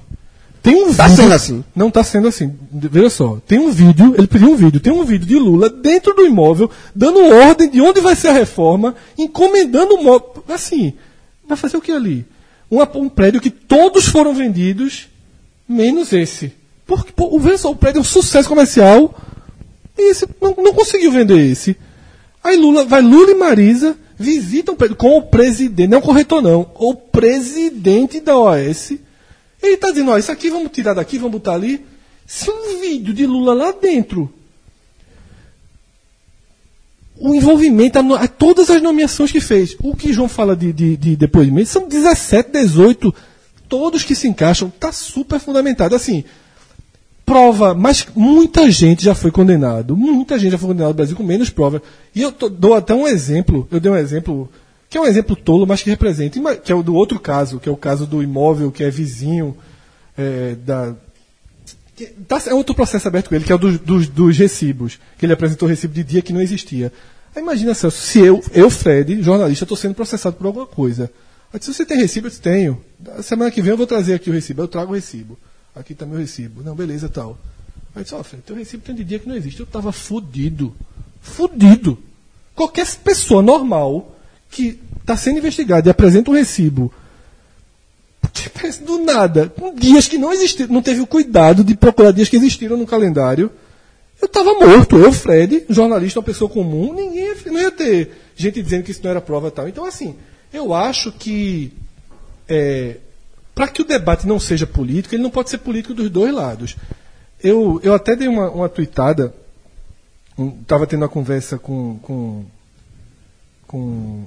Tem 0.63 0.83
um 0.83 0.93
Tá 0.93 1.03
vídeo. 1.07 1.23
sendo 1.23 1.33
assim. 1.33 1.63
Não 1.75 1.87
está 1.87 2.03
sendo 2.03 2.27
assim. 2.27 2.53
Veja 2.71 3.09
só, 3.09 3.37
tem 3.47 3.59
um 3.59 3.71
vídeo, 3.71 4.15
ele 4.17 4.27
pediu 4.27 4.49
um 4.51 4.55
vídeo, 4.55 4.79
tem 4.79 4.91
um 4.91 5.05
vídeo 5.05 5.27
de 5.27 5.37
Lula 5.37 5.69
dentro 5.69 6.13
do 6.13 6.25
imóvel, 6.25 6.69
dando 6.95 7.19
ordem 7.25 7.69
de 7.69 7.79
onde 7.79 8.01
vai 8.01 8.15
ser 8.15 8.29
a 8.29 8.33
reforma, 8.33 8.95
encomendando 9.17 9.93
o 9.95 10.03
móvel. 10.03 10.43
Assim, 10.49 10.93
vai 11.47 11.55
fazer 11.57 11.77
o 11.77 11.81
que 11.81 11.91
ali? 11.91 12.25
Um, 12.71 12.81
um 12.99 13.07
prédio 13.07 13.39
que 13.39 13.49
todos 13.51 14.07
foram 14.07 14.33
vendidos, 14.33 15.07
menos 15.69 16.11
esse. 16.11 16.51
Porque, 16.85 17.11
pô, 17.15 17.29
o- 17.35 17.39
veja 17.39 17.59
só, 17.59 17.71
o 17.71 17.75
prédio 17.75 17.99
é 17.99 18.01
um 18.01 18.03
sucesso 18.03 18.49
comercial, 18.49 19.15
e 19.97 20.09
esse 20.11 20.27
não, 20.41 20.55
não 20.57 20.73
conseguiu 20.73 21.11
vender 21.11 21.39
esse. 21.39 21.77
Aí 22.43 22.57
Lula, 22.57 22.83
vai 22.83 23.01
Lula 23.01 23.31
e 23.31 23.35
Marisa, 23.35 23.95
visitam 24.17 24.75
com 24.97 25.17
o 25.17 25.21
presidente, 25.21 25.89
não 25.89 25.97
é 25.97 26.01
o 26.01 26.03
corretor 26.03 26.41
não, 26.41 26.69
o 26.75 26.95
presidente 26.95 28.19
da 28.19 28.37
OAS. 28.37 28.91
Ele 29.61 29.73
está 29.73 29.91
dizendo, 29.91 30.11
ó, 30.11 30.17
isso 30.17 30.31
aqui 30.31 30.49
vamos 30.49 30.71
tirar 30.71 30.93
daqui, 30.93 31.17
vamos 31.17 31.33
botar 31.33 31.53
ali. 31.53 31.85
Se 32.25 32.49
um 32.49 32.79
vídeo 32.79 33.13
de 33.13 33.25
Lula 33.25 33.53
lá 33.53 33.71
dentro, 33.71 34.31
o 37.19 37.33
envolvimento, 37.33 37.97
a 37.97 38.23
a 38.23 38.27
todas 38.27 38.69
as 38.69 38.81
nomeações 38.81 39.31
que 39.31 39.39
fez, 39.39 39.75
o 39.81 39.95
que 39.95 40.13
João 40.13 40.27
fala 40.27 40.55
de, 40.55 40.71
de, 40.73 40.97
de 40.97 41.15
depoimento, 41.15 41.69
são 41.69 41.87
17, 41.87 42.51
18, 42.51 43.13
todos 43.67 44.03
que 44.03 44.15
se 44.15 44.27
encaixam, 44.27 44.67
está 44.67 44.91
super 44.91 45.39
fundamentado. 45.39 45.95
Assim, 45.95 46.23
prova, 47.31 47.73
mas 47.73 48.07
muita 48.15 48.71
gente 48.71 49.03
já 49.03 49.13
foi 49.13 49.31
condenado. 49.31 49.97
Muita 49.97 50.39
gente 50.39 50.51
já 50.53 50.57
foi 50.57 50.69
condenada 50.69 50.91
no 50.91 50.95
Brasil 50.95 51.15
com 51.15 51.23
menos 51.23 51.49
prova. 51.49 51.81
E 52.15 52.21
eu 52.21 52.31
tô- 52.31 52.47
dou 52.47 52.73
até 52.73 52.93
um 52.95 53.05
exemplo, 53.05 53.67
eu 53.69 53.81
dei 53.81 53.91
um 53.91 53.97
exemplo, 53.97 54.49
que 54.89 54.97
é 54.97 55.01
um 55.01 55.05
exemplo 55.05 55.35
tolo, 55.35 55.67
mas 55.67 55.83
que 55.83 55.89
representa, 55.89 56.39
que 56.55 56.71
é 56.71 56.75
o 56.75 56.81
do 56.81 56.95
outro 56.95 57.19
caso, 57.19 57.59
que 57.59 57.67
é 57.67 57.71
o 57.71 57.75
caso 57.75 58.07
do 58.07 58.23
imóvel 58.23 58.71
que 58.71 58.81
é 58.81 58.89
vizinho 58.89 59.57
é, 60.17 60.55
da. 60.65 60.95
tá- 62.29 62.41
é 62.47 62.53
outro 62.53 62.73
processo 62.73 63.05
aberto 63.09 63.27
com 63.27 63.35
ele, 63.35 63.43
que 63.43 63.51
é 63.51 63.55
o 63.55 63.59
dos, 63.59 63.77
dos, 63.77 64.07
dos 64.07 64.37
recibos, 64.37 64.97
que 65.19 65.25
ele 65.25 65.33
apresentou 65.33 65.67
recibo 65.67 65.93
de 65.93 66.05
dia 66.05 66.21
que 66.21 66.31
não 66.31 66.41
existia. 66.41 66.93
Aí 67.35 67.43
imagina, 67.43 67.73
Celso, 67.73 68.01
se 68.01 68.19
eu, 68.19 68.41
eu, 68.53 68.69
Fred, 68.69 69.21
jornalista, 69.21 69.65
estou 69.65 69.77
sendo 69.77 69.93
processado 69.93 70.37
por 70.37 70.47
alguma 70.47 70.65
coisa. 70.65 71.11
Disse, 71.59 71.73
você 71.73 71.85
tem 71.85 71.97
recibo? 71.97 72.27
Eu 72.27 72.31
tenho. 72.31 72.81
Semana 73.21 73.51
que 73.51 73.61
vem 73.61 73.71
eu 73.71 73.77
vou 73.77 73.85
trazer 73.85 74.13
aqui 74.15 74.29
o 74.29 74.33
recibo. 74.33 74.61
Eu 74.61 74.67
trago 74.67 74.91
o 74.91 74.95
recibo. 74.95 75.37
Aqui 75.79 75.93
está 75.93 76.05
meu 76.05 76.17
recibo. 76.17 76.63
Não, 76.63 76.75
beleza, 76.75 77.09
tal. 77.09 77.37
Aí 77.95 78.03
disse, 78.03 78.15
ó, 78.15 78.23
Fred, 78.23 78.43
teu 78.43 78.55
recibo 78.55 78.83
tem 78.83 78.95
de 78.95 79.03
dia 79.03 79.19
que 79.19 79.27
não 79.27 79.35
existe. 79.35 79.59
Eu 79.59 79.65
estava 79.65 79.91
fudido. 79.91 80.75
Fudido. 81.21 81.97
Qualquer 82.55 82.87
pessoa 82.97 83.41
normal 83.41 84.15
que 84.49 84.79
está 84.99 85.15
sendo 85.15 85.37
investigada 85.37 85.89
e 85.89 85.91
apresenta 85.91 86.31
um 86.31 86.33
recibo 86.33 86.91
do 88.85 88.99
nada, 88.99 89.49
com 89.49 89.73
dias 89.73 90.07
que 90.07 90.17
não 90.17 90.31
existiram, 90.31 90.73
não 90.73 90.81
teve 90.81 91.01
o 91.01 91.07
cuidado 91.07 91.63
de 91.63 91.75
procurar 91.75 92.11
dias 92.11 92.29
que 92.29 92.35
existiram 92.35 92.77
no 92.77 92.85
calendário. 92.85 93.51
Eu 94.21 94.25
estava 94.25 94.53
morto, 94.53 94.97
eu, 94.97 95.11
Fred, 95.11 95.65
jornalista, 95.69 96.19
uma 96.19 96.25
pessoa 96.25 96.49
comum, 96.49 96.93
ninguém 96.93 97.33
não 97.45 97.59
ia 97.59 97.71
ter 97.71 98.11
gente 98.35 98.61
dizendo 98.61 98.83
que 98.83 98.91
isso 98.91 99.01
não 99.03 99.11
era 99.11 99.21
prova 99.21 99.51
tal. 99.51 99.67
Então, 99.67 99.85
assim, 99.85 100.15
eu 100.51 100.73
acho 100.73 101.11
que 101.11 101.71
para 103.57 103.67
que 103.67 103.81
o 103.81 103.85
debate 103.85 104.27
não 104.27 104.39
seja 104.39 104.67
político, 104.67 105.15
ele 105.15 105.23
não 105.23 105.31
pode 105.31 105.49
ser 105.49 105.57
político 105.57 105.91
dos 105.91 106.11
dois 106.11 106.31
lados. 106.31 106.77
Eu, 107.43 107.81
eu 107.83 107.91
até 107.95 108.15
dei 108.15 108.27
uma, 108.27 108.51
uma 108.51 108.69
tuitada, 108.69 109.33
estava 110.61 110.85
tendo 110.85 111.01
uma 111.01 111.09
conversa 111.09 111.57
com, 111.57 111.97
com, 111.97 112.45
com 113.65 114.25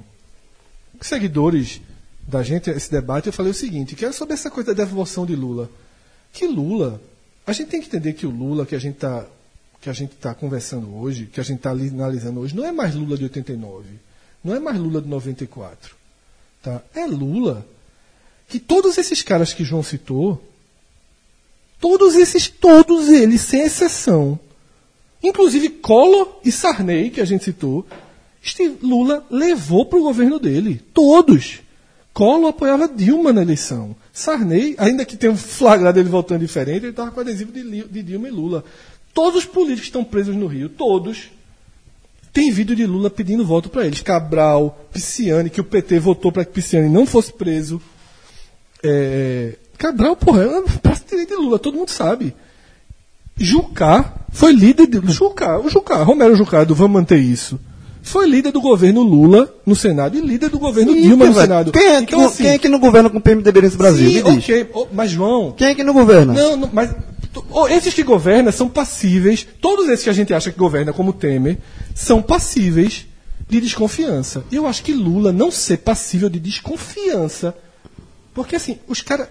seguidores 0.99 1.79
da 2.27 2.43
gente, 2.43 2.69
esse 2.69 2.91
debate, 2.91 3.27
eu 3.27 3.33
falei 3.33 3.51
o 3.53 3.55
seguinte, 3.55 3.95
que 3.95 4.03
é 4.03 4.11
sobre 4.11 4.33
essa 4.33 4.51
coisa 4.51 4.75
da 4.75 4.83
devolução 4.83 5.25
de 5.25 5.33
Lula. 5.33 5.69
Que 6.33 6.45
Lula, 6.45 7.01
a 7.47 7.53
gente 7.53 7.69
tem 7.69 7.79
que 7.79 7.87
entender 7.87 8.11
que 8.11 8.27
o 8.27 8.29
Lula 8.29 8.65
que 8.65 8.75
a 8.75 8.79
gente 8.79 8.95
está 8.95 9.25
que 9.79 9.89
a 9.89 9.93
gente 9.93 10.11
está 10.11 10.35
conversando 10.35 10.93
hoje, 10.93 11.25
que 11.25 11.39
a 11.39 11.43
gente 11.43 11.57
está 11.57 11.71
analisando 11.71 12.41
hoje, 12.41 12.53
não 12.53 12.65
é 12.65 12.71
mais 12.71 12.93
Lula 12.93 13.17
de 13.17 13.23
89, 13.23 13.85
não 14.43 14.53
é 14.53 14.59
mais 14.59 14.77
Lula 14.77 15.01
de 15.01 15.07
94. 15.07 15.95
Tá? 16.61 16.81
É 16.93 17.07
Lula 17.07 17.65
que 18.51 18.59
todos 18.59 18.97
esses 18.97 19.23
caras 19.23 19.53
que 19.53 19.63
João 19.63 19.81
citou, 19.81 20.43
todos 21.79 22.15
esses, 22.15 22.49
todos 22.49 23.07
eles, 23.07 23.39
sem 23.39 23.61
exceção, 23.61 24.37
inclusive 25.23 25.69
Collor 25.69 26.39
e 26.43 26.51
Sarney, 26.51 27.09
que 27.09 27.21
a 27.21 27.25
gente 27.25 27.45
citou, 27.45 27.85
Lula 28.81 29.25
levou 29.31 29.85
para 29.85 29.99
o 29.99 30.03
governo 30.03 30.37
dele. 30.37 30.81
Todos. 30.93 31.61
Collor 32.13 32.49
apoiava 32.49 32.89
Dilma 32.89 33.31
na 33.31 33.41
eleição. 33.41 33.95
Sarney, 34.11 34.75
ainda 34.77 35.05
que 35.05 35.15
tenha 35.15 35.33
flagrado 35.33 35.97
ele 35.97 36.09
voltando 36.09 36.41
diferente, 36.41 36.83
ele 36.83 36.89
estava 36.89 37.09
com 37.09 37.21
adesivo 37.21 37.53
de, 37.53 38.03
Dilma 38.03 38.27
e 38.27 38.31
Lula. 38.31 38.65
Todos 39.13 39.39
os 39.39 39.45
políticos 39.45 39.85
estão 39.85 40.03
presos 40.03 40.35
no 40.35 40.47
Rio, 40.47 40.67
todos, 40.67 41.31
tem 42.33 42.51
vídeo 42.51 42.75
de 42.75 42.85
Lula 42.85 43.09
pedindo 43.09 43.45
voto 43.45 43.69
para 43.69 43.85
eles. 43.85 44.01
Cabral, 44.01 44.85
Pisciani, 44.91 45.49
que 45.49 45.61
o 45.61 45.63
PT 45.63 45.99
votou 45.99 46.33
para 46.33 46.43
que 46.43 46.51
Pisciani 46.51 46.89
não 46.89 47.05
fosse 47.05 47.31
preso. 47.31 47.81
É, 48.83 49.53
Cabral, 49.77 50.15
porra, 50.15 50.43
é 50.43 50.47
um 50.47 50.65
braço 50.83 51.03
direito 51.09 51.29
de 51.29 51.35
Lula, 51.35 51.57
todo 51.57 51.77
mundo 51.77 51.89
sabe. 51.89 52.35
Jucá 53.37 54.13
foi 54.31 54.53
líder 54.53 54.87
de. 54.87 55.01
Jucá, 55.11 55.59
o 55.59 55.69
Jucá, 55.69 56.03
Romero 56.03 56.35
Jucá, 56.35 56.63
do 56.63 56.75
Vamos 56.75 56.93
Manter 56.93 57.17
Isso. 57.17 57.59
Foi 58.03 58.27
líder 58.27 58.51
do 58.51 58.61
governo 58.61 59.01
Lula 59.01 59.53
no 59.65 59.75
Senado 59.75 60.17
e 60.17 60.21
líder 60.21 60.49
do 60.49 60.57
governo 60.57 60.95
Ih, 60.95 61.01
Dilma 61.01 61.25
no 61.25 61.33
velho, 61.33 61.45
Senado. 61.45 61.71
Quem 61.71 61.85
é, 61.85 61.97
que, 61.97 62.15
então, 62.15 62.25
assim, 62.25 62.43
quem 62.43 62.51
é 62.53 62.57
que 62.57 62.67
não 62.67 62.79
governa 62.79 63.09
com 63.09 63.17
o 63.17 63.21
PMDB 63.21 63.61
nesse 63.61 63.77
Brasil? 63.77 64.09
sim, 64.09 64.23
Me 64.23 64.35
diz. 64.35 64.43
ok, 64.43 64.69
oh, 64.73 64.87
mas 64.91 65.11
João, 65.11 65.51
Quem 65.51 65.67
é 65.67 65.75
que 65.75 65.83
não 65.83 65.93
governa? 65.93 66.33
não, 66.33 66.57
não, 66.57 66.69
mas 66.73 66.95
oh, 67.51 67.67
esses 67.67 67.93
que 67.93 68.03
governam 68.03 68.51
são 68.51 68.67
passíveis, 68.67 69.47
todos 69.61 69.87
esses 69.87 70.03
que 70.03 70.09
a 70.09 70.13
gente 70.13 70.33
acha 70.33 70.51
que 70.51 70.57
governa 70.57 70.91
como 70.91 71.13
Temer, 71.13 71.59
são 71.93 72.21
passíveis 72.23 73.05
de 73.47 73.61
desconfiança. 73.61 74.43
E 74.51 74.55
eu 74.55 74.65
acho 74.65 74.83
que 74.83 74.93
Lula 74.93 75.31
não 75.31 75.51
ser 75.51 75.77
passível 75.77 76.29
de 76.29 76.39
desconfiança. 76.39 77.55
Porque 78.33 78.55
assim, 78.55 78.79
os 78.87 79.01
caras. 79.01 79.27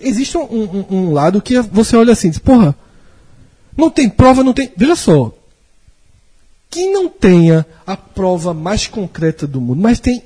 Existe 0.00 0.36
um, 0.36 0.42
um- 0.42 0.86
um 0.90 1.12
lado 1.12 1.40
que 1.40 1.58
você 1.60 1.96
olha 1.96 2.12
assim, 2.12 2.28
diz, 2.28 2.38
porra, 2.38 2.74
não 3.76 3.88
tem 3.90 4.08
prova, 4.08 4.42
não 4.44 4.52
tem. 4.52 4.70
Veja 4.76 4.96
só. 4.96 5.32
Que 6.68 6.90
não 6.90 7.08
tenha 7.08 7.64
a 7.86 7.96
prova 7.96 8.52
mais 8.52 8.86
concreta 8.88 9.46
do 9.46 9.60
mundo, 9.60 9.80
mas 9.80 10.00
tem 10.00 10.22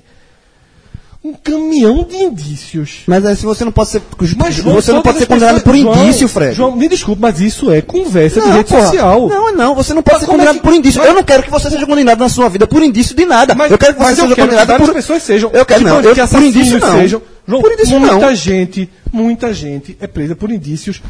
um 1.29 1.35
caminhão 1.35 2.05
de 2.05 2.17
indícios. 2.17 3.01
Mas 3.07 3.25
aí 3.25 3.37
se 3.37 3.45
você 3.45 3.65
não 3.65 3.73
pode 3.73 3.91
ser. 3.91 4.03
Mas, 4.37 4.55
João, 4.55 4.75
você 4.77 4.93
não 4.93 5.03
pode 5.03 5.19
ser 5.19 5.27
condenado 5.27 5.61
por 5.61 5.77
João, 5.77 6.05
indício, 6.05 6.29
Fred. 6.29 6.55
João, 6.55 6.75
me 6.77 6.89
desculpe, 6.89 7.21
mas 7.21 7.41
isso 7.41 7.71
é 7.71 7.81
conversa 7.83 8.41
de 8.41 8.47
Não, 8.49 8.57
rede 8.57 8.71
porra. 8.71 8.87
social. 8.87 9.29
Não, 9.29 9.55
não, 9.55 9.75
você 9.75 9.93
não 9.95 10.03
pode 10.03 10.15
Mas 10.17 10.21
ser 10.25 10.29
é 10.29 10.33
condenado 10.33 10.55
que- 10.57 10.63
por 10.63 10.73
indício. 10.75 10.99
mas- 11.01 11.09
Eu 11.09 11.15
não 11.15 11.23
quero 11.23 11.43
que 11.43 11.51
você 11.51 11.71
seja 11.71 11.87
condenado 11.87 12.19
na 12.19 12.29
sua 12.29 12.49
vida 12.49 12.67
por 12.67 12.83
indício 12.83 13.15
de 13.15 13.25
nada. 13.25 13.55
Mas 13.55 13.71
eu 13.71 13.79
quero 13.79 13.95
que 13.95 14.01
você 14.03 14.15
seja 14.17 14.35
que 14.35 14.41
condenado 14.41 14.67
várias 14.67 14.89
por. 14.89 14.95
pessoas 14.95 15.23
sejam. 15.23 15.51
Eu 15.53 15.65
quero, 15.67 15.81
que, 15.81 15.87
não, 15.87 16.01
que 16.01 16.07
eu, 16.09 16.15
por 16.15 16.21
assassinos 16.23 16.57
indício 16.57 16.79
não. 16.79 16.93
sejam. 16.99 17.23
João, 17.47 17.63
por 17.63 17.73
indício 17.73 17.99
muita 18.01 18.17
não. 18.27 18.35
gente, 18.35 18.91
muita 19.13 19.53
gente 19.55 19.97
é 20.01 20.07
presa 20.07 20.35
por 20.37 20.51
indícios. 20.51 21.01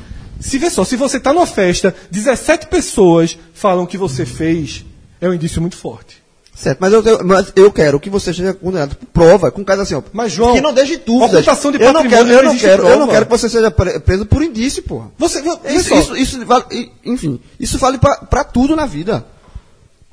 Se 0.40 0.57
vê 0.59 0.70
só, 0.70 0.85
se 0.85 0.95
você 0.97 1.16
está 1.16 1.32
numa 1.32 1.47
festa, 1.47 1.95
17 2.11 2.66
pessoas 2.69 3.36
falam 3.53 3.85
que 3.86 3.99
você 3.99 4.24
fez, 4.24 4.85
é 5.20 5.28
um 5.28 5.35
indício 5.35 5.61
muito 5.61 5.77
forte. 5.77 6.18
Certo, 6.60 6.78
mas 6.80 6.93
eu, 6.93 7.01
eu- 7.05 7.20
mas 7.24 7.52
eu 7.55 7.70
quero 7.70 8.01
que 8.01 8.10
você 8.10 8.35
seja 8.35 8.52
condenado 8.52 8.97
por 8.97 9.06
prova, 9.06 9.48
com 9.48 9.64
caso 9.64 9.82
assim, 9.82 9.94
ó. 9.94 10.02
Mas, 10.12 10.32
João, 10.32 10.55
que 10.55 10.60
não 10.60 10.72
deixe 10.74 10.97
dúvidas. 10.97 11.35
ocultação 11.35 11.70
de 11.70 11.80
eu 11.80 11.93
não 11.93 12.02
patrimônio 12.02 12.26
quero, 12.26 12.39
eu 12.39 12.43
não 12.43 12.59
quero, 12.59 12.82
eu 12.82 12.89
não 12.89 12.97
prova. 12.97 13.12
quero 13.12 13.26
que 13.26 13.30
você 13.30 13.48
seja 13.48 13.70
pre- 13.70 14.01
preso 14.01 14.26
por 14.26 14.43
indício, 14.43 14.82
porra. 14.82 15.06
Você, 15.16 15.39
Isso, 15.66 15.94
isso, 15.94 16.16
isso 16.16 16.39
e- 16.72 16.90
enfim, 17.05 17.40
isso 17.60 17.78
vale 17.78 17.97
pra 17.98 18.43
tudo 18.43 18.74
na 18.74 18.86
vida. 18.86 19.24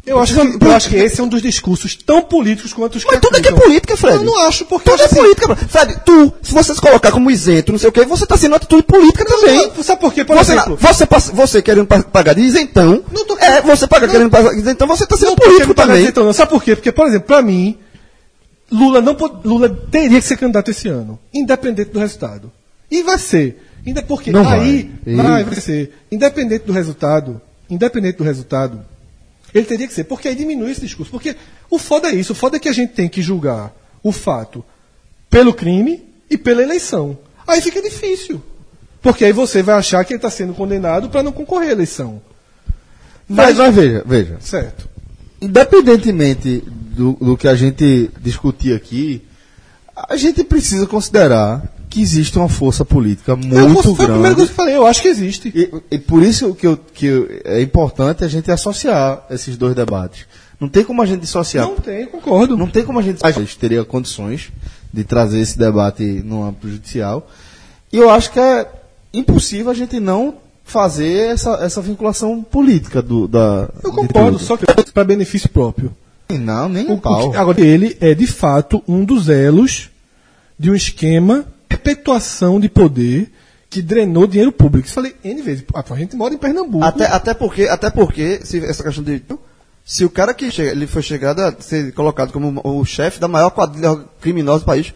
Eu, 0.06 0.19
acho 0.19 0.34
que, 0.34 0.65
eu 0.65 0.72
acho 0.72 0.90
que 0.90 0.95
esse 0.98 1.19
é 1.19 1.23
um 1.23 1.27
dos 1.27 1.41
discursos 1.41 1.95
tão 1.95 2.22
políticos 2.22 2.73
quanto 2.73 2.95
os 2.98 3.03
Mas 3.06 3.19
tudo 3.19 3.36
aqui 3.38 3.48
é 3.48 3.49
acusam. 3.49 3.68
política, 3.68 3.98
Fred. 3.98 4.18
Eu 4.18 4.23
não 4.23 4.48
acho, 4.48 4.65
porque 4.65 4.90
Tudo 4.90 5.02
é 5.02 5.06
assim- 5.06 5.15
política, 5.15 5.56
Fred. 5.56 5.99
Tu, 6.06 6.34
se 6.44 6.53
você 6.53 6.76
se 6.76 6.82
colocar 6.82 7.11
como 7.11 7.32
isento, 7.32 7.72
não 7.72 7.80
sei 7.80 7.90
o 7.90 7.91
quê, 7.91 8.06
você 8.06 8.26
tá 8.26 8.38
sendo 8.38 8.56
atitude 8.56 8.84
política 8.84 9.26
também. 9.26 9.68
não, 9.76 9.84
sabe 9.84 10.02
por 10.02 10.14
quê? 10.14 10.23
Por 10.23 10.36
você, 10.38 10.53
exemplo- 10.53 10.77
você, 10.80 11.06
pass- 11.06 11.30
você 11.34 11.61
querendo 11.61 11.88
pa- 11.88 12.03
pagar 12.03 12.34
de 12.34 12.41
isentão, 12.41 13.03
Não 13.11 13.26
tô- 13.26 13.38
é, 13.40 13.61
você 13.61 13.88
paga 13.88 14.06
Não. 14.06 14.14
querendo 14.14 14.30
pagar 14.30 14.53
de 14.53 14.60
isentão, 14.60 14.88
você 14.88 15.06
tá 15.07 15.18
sendo 15.18 15.30
Não, 15.30 15.36
político 15.36 15.68
não 15.69 15.73
também. 15.76 16.06
Então, 16.06 16.23
não. 16.23 16.34
Sabe 16.34 16.52
por 16.52 16.64
quê? 16.64 16.76
Porque, 16.76 16.91
por 16.91 17.07
exemplo, 17.07 17.27
pra 17.27 17.41
mim, 17.41 17.77
Lula, 18.72 19.02
não 19.02 19.15
Lula 19.44 19.69
teria 19.69 20.19
que 20.19 20.26
ser 20.27 20.38
candidato 20.38 20.69
esse 20.72 20.88
ano, 20.88 21.19
independente 21.34 21.91
do 21.91 21.99
resultado. 21.99 22.52
E 22.90 23.03
vai 23.03 23.18
ser. 23.18 23.61
Porque 24.07 24.32
Não 24.32 24.48
aí 24.49 24.90
vai. 25.06 25.44
vai 25.44 25.56
ser. 25.56 25.94
Independente 26.11 26.64
do 26.65 26.73
resultado, 26.73 27.40
independente 27.69 28.18
do 28.18 28.23
resultado, 28.23 28.84
ele 29.56 29.65
teria 29.65 29.88
que 29.88 29.94
ser. 29.94 30.03
Porque 30.03 30.27
aí 30.27 30.36
diminui 30.36 30.72
esse 30.72 30.82
discurso. 30.82 31.10
Porque 31.10 31.36
o 31.69 31.80
foda 31.80 32.10
é 32.10 32.15
isso. 32.15 32.34
O 32.34 32.36
foda 32.36 32.57
é 32.57 32.60
que 32.60 32.68
a 32.68 32.73
gente 32.73 32.94
tem 32.94 33.07
que 33.07 33.22
julgar 33.22 33.73
o 34.03 34.11
fato 34.11 34.64
pelo 35.30 35.53
crime 35.53 36.03
e 36.30 36.38
pela 36.38 36.61
eleição. 36.61 37.18
Aí 37.48 37.61
fica 37.61 37.82
difícil. 37.82 38.44
Porque 39.02 39.23
aí 39.23 39.32
você 39.32 39.64
vai 39.64 39.76
achar 39.76 40.03
que 40.03 40.14
ele 40.14 40.18
está 40.18 40.30
sendo 40.30 40.53
condenado 40.53 41.10
para 41.10 41.23
não 41.23 41.32
concorrer 41.32 41.69
à 41.69 41.72
eleição. 41.72 42.22
Mas, 43.30 43.57
mas 43.57 43.73
veja, 43.73 44.03
veja. 44.06 44.38
Certo. 44.41 44.90
Independentemente 45.41 46.61
do, 46.68 47.14
do 47.14 47.38
que 47.38 47.48
a 47.48 47.56
gente 47.56 48.11
discutir 48.19 48.76
aqui, 48.76 49.23
a 49.95 50.18
gente 50.18 50.44
precisa 50.44 50.86
considerar 50.86 51.74
que 51.95 52.01
existe 52.01 52.38
uma 52.38 52.49
força 52.49 52.84
política 52.84 53.31
Eu, 53.31 53.38
muito 53.69 53.95
foi 53.95 54.05
a 54.05 54.07
primeira 54.09 54.19
grande. 54.19 54.35
coisa 54.35 54.45
que 54.47 54.51
eu 54.51 54.55
falei. 54.55 54.76
Eu 54.76 54.85
acho 54.85 55.01
que 55.01 55.07
existe. 55.07 55.47
E, 55.55 55.95
e 55.95 55.97
por 55.97 56.22
isso 56.22 56.53
que, 56.53 56.67
eu, 56.67 56.77
que 56.77 57.05
eu- 57.05 57.30
é 57.45 57.61
importante 57.61 58.23
a 58.23 58.27
gente 58.27 58.51
associar 58.51 59.26
esses 59.30 59.55
dois 59.55 59.73
debates. 59.73 60.26
Não 60.59 60.67
tem 60.67 60.84
como 60.84 61.01
a 61.01 61.05
gente 61.05 61.22
dissociar. 61.22 61.65
Não 61.65 61.76
tem, 61.77 62.05
concordo. 62.05 62.57
Não 62.57 62.67
tem 62.67 62.84
como 62.84 62.99
a 62.99 63.01
gente. 63.01 63.19
A 63.26 63.31
gente 63.31 63.57
teria 63.57 63.84
condições 63.85 64.49
de 64.93 65.03
trazer 65.03 65.39
esse 65.39 65.57
debate 65.57 66.03
no 66.26 66.43
âmbito 66.43 66.69
judicial. 66.69 67.30
E 67.93 67.97
eu 67.97 68.09
acho 68.09 68.31
que 68.31 68.39
é 68.39 68.67
impossível 69.13 69.72
a 69.72 69.73
gente 69.73 69.97
não 69.99 70.35
fazer 70.63 71.30
essa, 71.31 71.51
essa 71.61 71.81
vinculação 71.81 72.41
política 72.43 73.01
do, 73.01 73.27
da. 73.27 73.69
Eu 73.84 73.91
concordo, 73.93 74.38
só 74.39 74.57
que 74.57 74.65
para 74.93 75.03
benefício 75.05 75.47
próprio. 75.49 75.95
Não, 76.30 76.67
nem 76.67 76.88
O- 76.88 76.91
um 76.91 76.95
o 76.95 76.97
pau. 76.99 77.31
que- 77.31 77.38
agora, 77.38 77.61
ele 77.61 77.95
é 78.01 78.13
de 78.13 78.27
fato 78.27 78.84
um 78.88 79.05
dos 79.05 79.30
elos 79.30 79.89
de 80.59 80.72
um 80.72 80.76
esquema 80.76 81.45
perpetuação 81.77 82.60
de 82.60 82.69
poder 82.69 83.31
que 83.69 83.81
drenou 83.81 84.26
dinheiro 84.27 84.52
público. 84.52 84.85
Isso 84.85 84.95
falei 84.95 85.15
N 85.23 85.41
vezes. 85.41 85.64
A 85.73 85.95
gente 85.95 86.15
mora 86.15 86.34
em 86.34 86.38
Pernambuco. 86.38 86.84
Até, 86.84 87.06
até 87.06 87.34
porque, 87.34 87.64
até 87.64 87.89
porque 87.89 88.39
se 88.43 88.60
essa 88.64 88.84
questão 88.84 89.03
de. 89.03 89.22
Se 89.84 90.03
o 90.03 90.10
cara 90.10 90.34
que 90.34 90.49
chega, 90.49 90.72
ele 90.72 90.88
foi 90.88 91.02
chegado 91.02 91.41
a 91.41 91.53
ser 91.60 91.93
colocado 91.93 92.31
como 92.31 92.60
o 92.64 92.84
chefe 92.85 93.19
da 93.19 93.27
maior 93.27 93.52
quadrilha 93.52 93.99
criminosa 94.19 94.60
do 94.60 94.65
país, 94.65 94.93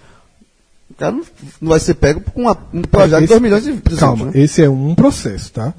o 0.90 0.94
cara 0.96 1.12
não, 1.12 1.24
não 1.62 1.70
vai 1.70 1.80
ser 1.80 1.94
pego 1.94 2.22
com 2.22 2.42
uma, 2.44 2.58
um 2.74 2.82
projeto 2.82 3.20
de 3.20 3.26
Esse- 3.26 3.34
2 3.34 3.42
milhões 3.42 3.64
de 3.64 3.74
de 3.74 3.96
Calma, 3.98 4.26
né? 4.26 4.32
esse 4.34 4.64
é 4.64 4.70
um 4.70 4.96
processo, 4.96 5.52
tá? 5.52 5.74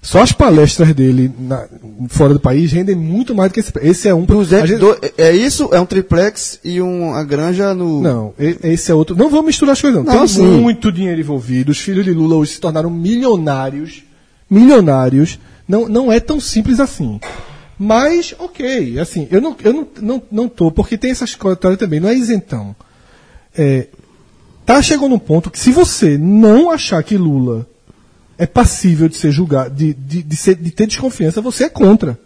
Só 0.00 0.22
as 0.22 0.30
palestras 0.32 0.94
dele 0.94 1.30
na- 1.38 1.66
fora 2.08 2.32
do 2.32 2.40
país 2.40 2.70
rendem 2.72 2.94
muito 2.94 3.34
mais 3.34 3.50
do 3.50 3.54
que 3.54 3.60
esse. 3.60 3.72
Esse 3.82 4.08
é 4.08 4.14
um. 4.14 4.22
a 4.22 4.26
200, 4.26 4.68
gente- 4.68 4.78
do- 4.78 4.96
é 5.18 5.32
isso? 5.34 5.68
É 5.72 5.80
um 5.80 5.84
triplex 5.86 6.60
e 6.64 6.80
um, 6.80 7.08
uma 7.10 7.24
granja 7.24 7.74
no. 7.74 8.00
Não, 8.00 8.32
esse 8.38 8.90
é 8.90 8.94
outro. 8.94 9.16
Não 9.16 9.28
vou 9.28 9.42
misturar 9.42 9.72
as 9.72 9.80
coisas, 9.80 10.02
não. 10.04 10.12
Não, 10.12 10.20
Tem 10.20 10.28
sim. 10.28 10.46
muito 10.60 10.92
dinheiro 10.92 11.20
envolvido. 11.20 11.72
Os 11.72 11.78
filhos 11.78 12.04
de 12.04 12.12
Lula 12.12 12.36
hoje 12.36 12.52
se 12.52 12.60
tornaram 12.60 12.88
milionários. 12.90 14.04
Milionários. 14.48 15.38
Não, 15.66 15.88
não 15.88 16.10
é 16.12 16.18
tão 16.20 16.40
simples 16.40 16.80
assim. 16.80 17.20
Mas, 17.78 18.34
ok, 18.38 18.98
assim, 18.98 19.28
eu 19.30 19.40
não, 19.40 19.54
eu 19.62 19.72
não, 19.72 19.86
não, 20.00 20.22
não 20.32 20.48
tô, 20.48 20.70
porque 20.70 20.96
tem 20.98 21.10
essa 21.10 21.24
história 21.24 21.76
também, 21.76 22.00
não 22.00 22.08
é 22.08 22.14
isentão. 22.14 22.74
É, 23.56 23.86
tá 24.66 24.80
chegando 24.82 25.10
num 25.10 25.18
ponto 25.18 25.50
que 25.50 25.58
se 25.58 25.70
você 25.70 26.16
não 26.18 26.70
achar 26.70 27.02
que 27.04 27.16
Lula 27.16 27.66
é 28.38 28.46
passível 28.46 29.08
de 29.08 29.16
ser 29.16 29.32
julgado, 29.32 29.74
de, 29.74 29.92
de, 29.92 30.22
de, 30.22 30.36
ser, 30.36 30.54
de 30.54 30.70
ter 30.70 30.86
desconfiança, 30.86 31.40
você 31.40 31.64
é 31.64 31.68
contra. 31.68 32.18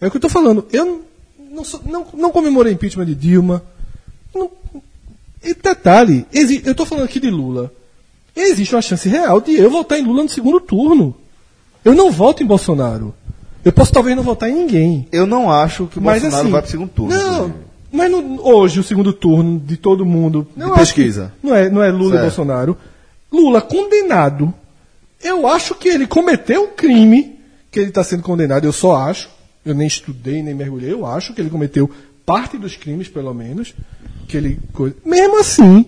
É 0.00 0.06
o 0.06 0.10
que 0.10 0.16
eu 0.16 0.18
estou 0.18 0.30
falando. 0.30 0.64
Eu 0.72 0.84
não, 1.38 1.62
não, 1.62 1.80
não, 1.90 2.06
não 2.14 2.30
comemorei 2.30 2.72
impeachment 2.72 3.06
de 3.06 3.14
Dilma. 3.14 3.62
Não, 4.34 4.50
e 5.44 5.52
detalhe, 5.54 6.24
exi- 6.32 6.62
eu 6.64 6.70
estou 6.72 6.86
falando 6.86 7.04
aqui 7.04 7.18
de 7.20 7.28
Lula. 7.30 7.72
Existe 8.34 8.74
uma 8.74 8.80
chance 8.82 9.08
real 9.08 9.40
de 9.40 9.52
eu 9.54 9.68
votar 9.70 9.98
em 9.98 10.04
Lula 10.04 10.22
no 10.22 10.28
segundo 10.28 10.60
turno. 10.60 11.14
Eu 11.84 11.94
não 11.94 12.10
voto 12.10 12.42
em 12.42 12.46
Bolsonaro. 12.46 13.12
Eu 13.64 13.72
posso 13.72 13.92
talvez 13.92 14.16
não 14.16 14.22
votar 14.22 14.48
em 14.48 14.54
ninguém. 14.54 15.06
Eu 15.12 15.26
não 15.26 15.50
acho 15.50 15.86
que 15.86 15.98
o 15.98 16.02
Mas 16.02 16.22
Bolsonaro 16.22 16.42
assim, 16.44 16.52
vai 16.52 16.62
para 16.62 16.68
o 16.68 16.70
segundo 16.70 16.88
turno. 16.90 17.14
Não, 17.16 17.54
mas 17.92 18.10
no- 18.10 18.40
hoje 18.46 18.80
o 18.80 18.82
segundo 18.82 19.12
turno 19.12 19.58
de 19.60 19.76
todo 19.76 20.06
mundo. 20.06 20.46
Eu 20.56 20.74
acho 20.74 20.94
que 20.94 21.02
pesquisa. 21.02 21.32
Não 21.42 21.54
é, 21.54 21.68
não 21.68 21.82
é 21.82 21.90
Lula 21.90 22.06
e 22.06 22.12
Certo. 22.12 22.22
Bolsonaro. 22.22 22.78
Lula 23.30 23.60
condenado. 23.60 24.54
Eu 25.22 25.46
acho 25.46 25.74
que 25.74 25.88
ele 25.88 26.06
cometeu 26.06 26.64
um 26.64 26.74
crime 26.74 27.38
que 27.70 27.78
ele 27.78 27.88
está 27.88 28.02
sendo 28.02 28.22
condenado. 28.22 28.64
Eu 28.64 28.72
só 28.72 28.96
acho. 28.96 29.30
Eu 29.64 29.74
nem 29.74 29.86
estudei, 29.86 30.42
nem 30.42 30.54
mergulhei. 30.54 30.92
Eu 30.92 31.06
acho 31.06 31.32
que 31.32 31.40
ele 31.40 31.50
cometeu 31.50 31.88
parte 32.26 32.58
dos 32.58 32.76
crimes, 32.76 33.08
pelo 33.08 33.32
menos. 33.32 33.74
Que 34.26 34.36
ele, 34.36 34.60
mesmo 35.04 35.38
assim, 35.38 35.86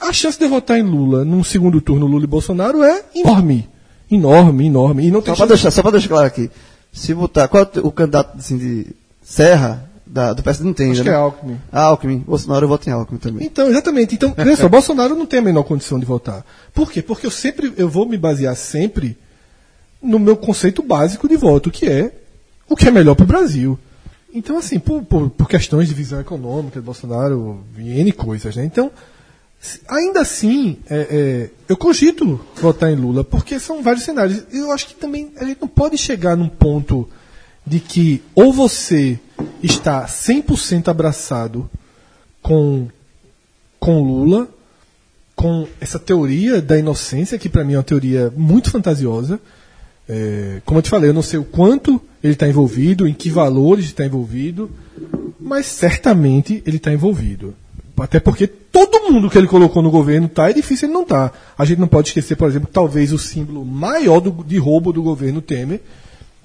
a 0.00 0.12
chance 0.12 0.38
de 0.38 0.46
votar 0.46 0.78
em 0.78 0.82
Lula 0.82 1.24
num 1.24 1.44
segundo 1.44 1.80
turno, 1.80 2.06
Lula 2.06 2.24
e 2.24 2.28
Bolsonaro, 2.28 2.82
é 2.82 3.04
enorme. 3.14 3.68
Enorme, 4.10 4.66
enorme. 4.66 5.06
E 5.06 5.10
não 5.10 5.24
Só 5.24 5.34
para 5.34 5.46
deixar, 5.46 5.70
só 5.70 5.82
pra 5.82 5.90
deixar 5.90 6.08
claro 6.08 6.26
aqui. 6.26 6.50
Se 6.92 7.14
botar. 7.14 7.48
Qual 7.48 7.62
é 7.62 7.80
o 7.80 7.90
candidato 7.90 8.36
assim, 8.38 8.58
de 8.58 8.86
Serra? 9.22 9.90
Da, 10.06 10.32
do 10.32 10.42
PSD 10.42 10.64
não 10.64 10.72
tem 10.72 10.92
Acho 10.92 11.00
ainda, 11.00 11.10
que 11.10 11.16
é 11.16 11.18
né? 11.18 11.18
Alckmin. 11.18 11.60
Ah, 11.72 11.82
Alckmin. 11.82 12.18
Bolsonaro 12.18 12.64
eu 12.64 12.68
voto 12.68 12.88
em 12.88 12.92
Alckmin 12.92 13.18
também. 13.18 13.46
Então, 13.46 13.68
exatamente. 13.68 14.14
Então, 14.14 14.32
veja 14.38 14.56
só, 14.56 14.68
Bolsonaro 14.68 15.16
não 15.16 15.26
tem 15.26 15.40
a 15.40 15.42
menor 15.42 15.64
condição 15.64 15.98
de 15.98 16.06
votar. 16.06 16.44
Por 16.72 16.92
quê? 16.92 17.02
Porque 17.02 17.26
eu 17.26 17.30
sempre, 17.30 17.72
eu 17.76 17.88
vou 17.88 18.06
me 18.06 18.16
basear 18.16 18.54
sempre 18.54 19.18
no 20.00 20.18
meu 20.18 20.36
conceito 20.36 20.82
básico 20.82 21.28
de 21.28 21.36
voto, 21.36 21.70
que 21.70 21.86
é 21.86 22.12
o 22.68 22.76
que 22.76 22.86
é 22.86 22.90
melhor 22.90 23.16
para 23.16 23.24
o 23.24 23.26
Brasil. 23.26 23.78
Então, 24.32 24.58
assim, 24.58 24.78
por, 24.78 25.02
por, 25.02 25.30
por 25.30 25.48
questões 25.48 25.88
de 25.88 25.94
visão 25.94 26.20
econômica 26.20 26.78
de 26.78 26.84
Bolsonaro 26.84 27.64
e 27.76 27.98
N 28.00 28.12
coisas, 28.12 28.54
né? 28.54 28.64
Então, 28.64 28.92
ainda 29.88 30.20
assim, 30.20 30.78
é, 30.88 30.98
é, 30.98 31.50
eu 31.68 31.76
cogito 31.76 32.38
votar 32.56 32.90
em 32.90 32.96
Lula, 32.96 33.24
porque 33.24 33.58
são 33.58 33.82
vários 33.82 34.04
cenários. 34.04 34.44
Eu 34.52 34.70
acho 34.70 34.88
que 34.88 34.94
também 34.94 35.32
a 35.40 35.44
gente 35.44 35.60
não 35.60 35.68
pode 35.68 35.96
chegar 35.96 36.36
num 36.36 36.48
ponto 36.48 37.08
de 37.66 37.80
que 37.80 38.22
ou 38.34 38.52
você 38.52 39.18
está 39.62 40.06
100% 40.06 40.88
abraçado 40.88 41.68
com, 42.42 42.86
com 43.80 44.02
Lula, 44.02 44.48
com 45.34 45.66
essa 45.80 45.98
teoria 45.98 46.62
da 46.62 46.78
inocência, 46.78 47.38
que 47.38 47.48
para 47.48 47.64
mim 47.64 47.74
é 47.74 47.78
uma 47.78 47.82
teoria 47.82 48.32
muito 48.36 48.70
fantasiosa. 48.70 49.40
É, 50.08 50.60
como 50.64 50.78
eu 50.78 50.82
te 50.82 50.88
falei, 50.90 51.10
eu 51.10 51.14
não 51.14 51.22
sei 51.22 51.38
o 51.38 51.44
quanto 51.44 52.00
ele 52.22 52.34
está 52.34 52.48
envolvido, 52.48 53.06
em 53.08 53.12
que 53.12 53.28
valores 53.30 53.86
está 53.86 54.06
envolvido, 54.06 54.70
mas 55.40 55.66
certamente 55.66 56.62
ele 56.64 56.76
está 56.76 56.92
envolvido. 56.92 57.54
Até 57.98 58.20
porque 58.20 58.46
todo 58.46 59.10
mundo 59.10 59.28
que 59.30 59.36
ele 59.38 59.46
colocou 59.46 59.82
no 59.82 59.90
governo 59.90 60.28
tá, 60.28 60.50
é 60.50 60.52
difícil 60.52 60.86
ele 60.86 60.94
não 60.94 61.04
tá. 61.04 61.32
A 61.58 61.64
gente 61.64 61.78
não 61.78 61.88
pode 61.88 62.08
esquecer, 62.08 62.36
por 62.36 62.48
exemplo, 62.48 62.68
talvez 62.72 63.12
o 63.12 63.18
símbolo 63.18 63.64
maior 63.64 64.20
do- 64.20 64.44
de 64.44 64.58
roubo 64.58 64.92
do 64.92 65.02
governo 65.02 65.40
Temer, 65.42 65.80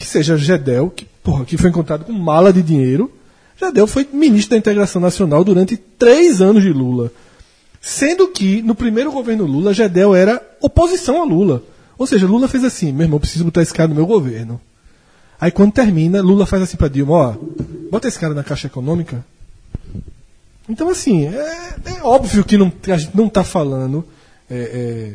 que 0.01 0.07
seja 0.07 0.35
Gedel, 0.35 0.89
que, 0.89 1.05
porra, 1.23 1.45
que 1.45 1.57
foi 1.57 1.69
encontrado 1.69 2.03
com 2.03 2.11
mala 2.11 2.51
de 2.51 2.63
dinheiro. 2.63 3.11
Gedel 3.55 3.85
foi 3.85 4.07
ministro 4.11 4.51
da 4.51 4.57
Integração 4.57 4.99
Nacional 4.99 5.43
durante 5.43 5.77
três 5.77 6.41
anos 6.41 6.63
de 6.63 6.73
Lula. 6.73 7.11
Sendo 7.79 8.27
que, 8.27 8.63
no 8.63 8.73
primeiro 8.73 9.11
governo 9.11 9.45
Lula, 9.45 9.73
Gedel 9.73 10.15
era 10.15 10.41
oposição 10.59 11.21
a 11.21 11.25
Lula. 11.25 11.63
Ou 11.99 12.07
seja, 12.07 12.25
Lula 12.25 12.47
fez 12.47 12.63
assim, 12.63 12.91
meu 12.91 13.05
irmão, 13.05 13.19
preciso 13.19 13.45
botar 13.45 13.61
esse 13.61 13.73
cara 13.73 13.87
no 13.87 13.95
meu 13.95 14.07
governo. 14.07 14.59
Aí 15.39 15.51
quando 15.51 15.71
termina, 15.71 16.19
Lula 16.19 16.47
faz 16.47 16.63
assim 16.63 16.77
pra 16.77 16.87
Dilma, 16.87 17.13
ó, 17.13 17.35
bota 17.91 18.07
esse 18.07 18.19
cara 18.19 18.33
na 18.33 18.43
Caixa 18.43 18.67
Econômica. 18.67 19.23
Então, 20.67 20.89
assim, 20.89 21.27
é, 21.27 21.75
é 21.85 22.03
óbvio 22.03 22.43
que, 22.43 22.57
não, 22.57 22.73
a 22.87 22.97
gente 22.97 23.15
não 23.15 23.27
está 23.27 23.43
falando 23.43 24.03
é, 24.49 24.57
é, 24.57 25.13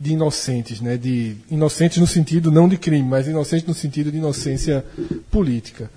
de 0.00 0.12
inocentes, 0.12 0.80
né? 0.80 0.96
De 0.96 1.36
inocentes 1.50 1.98
no 1.98 2.06
sentido 2.06 2.50
não 2.50 2.68
de 2.68 2.76
crime, 2.78 3.08
mas 3.08 3.26
inocentes 3.26 3.66
no 3.66 3.74
sentido 3.74 4.10
de 4.12 4.18
inocência 4.18 4.84
política. 5.30 5.90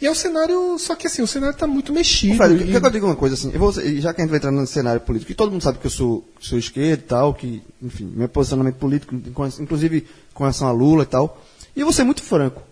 E 0.00 0.06
é 0.06 0.10
um 0.10 0.14
cenário, 0.14 0.78
só 0.78 0.94
que 0.94 1.06
assim, 1.06 1.22
o 1.22 1.26
cenário 1.26 1.54
está 1.54 1.66
muito 1.66 1.90
mexido. 1.92 2.36
Fred, 2.36 2.64
e- 2.64 2.72
eu 2.74 2.90
diga 2.90 3.06
uma 3.06 3.16
coisa 3.16 3.34
assim? 3.34 3.50
Vou, 3.52 3.72
já 3.72 4.12
que 4.12 4.20
a 4.20 4.24
gente 4.24 4.30
vai 4.30 4.38
entrar 4.38 4.50
no 4.50 4.66
cenário 4.66 5.00
político, 5.00 5.28
que 5.28 5.34
todo 5.34 5.50
mundo 5.50 5.62
sabe 5.62 5.78
que 5.78 5.86
eu 5.86 5.90
sou, 5.90 6.28
sou 6.38 6.58
esquerdo 6.58 7.00
e 7.00 7.04
tal, 7.04 7.32
que, 7.32 7.62
enfim, 7.82 8.12
meu 8.14 8.28
posicionamento 8.28 8.74
político, 8.76 9.14
inclusive 9.58 10.06
com 10.34 10.42
relação 10.44 10.68
a 10.68 10.72
Lula 10.72 11.04
e 11.04 11.06
tal. 11.06 11.42
E 11.74 11.80
eu 11.80 11.86
vou 11.86 11.92
ser 11.94 12.04
muito 12.04 12.22
franco. 12.22 12.62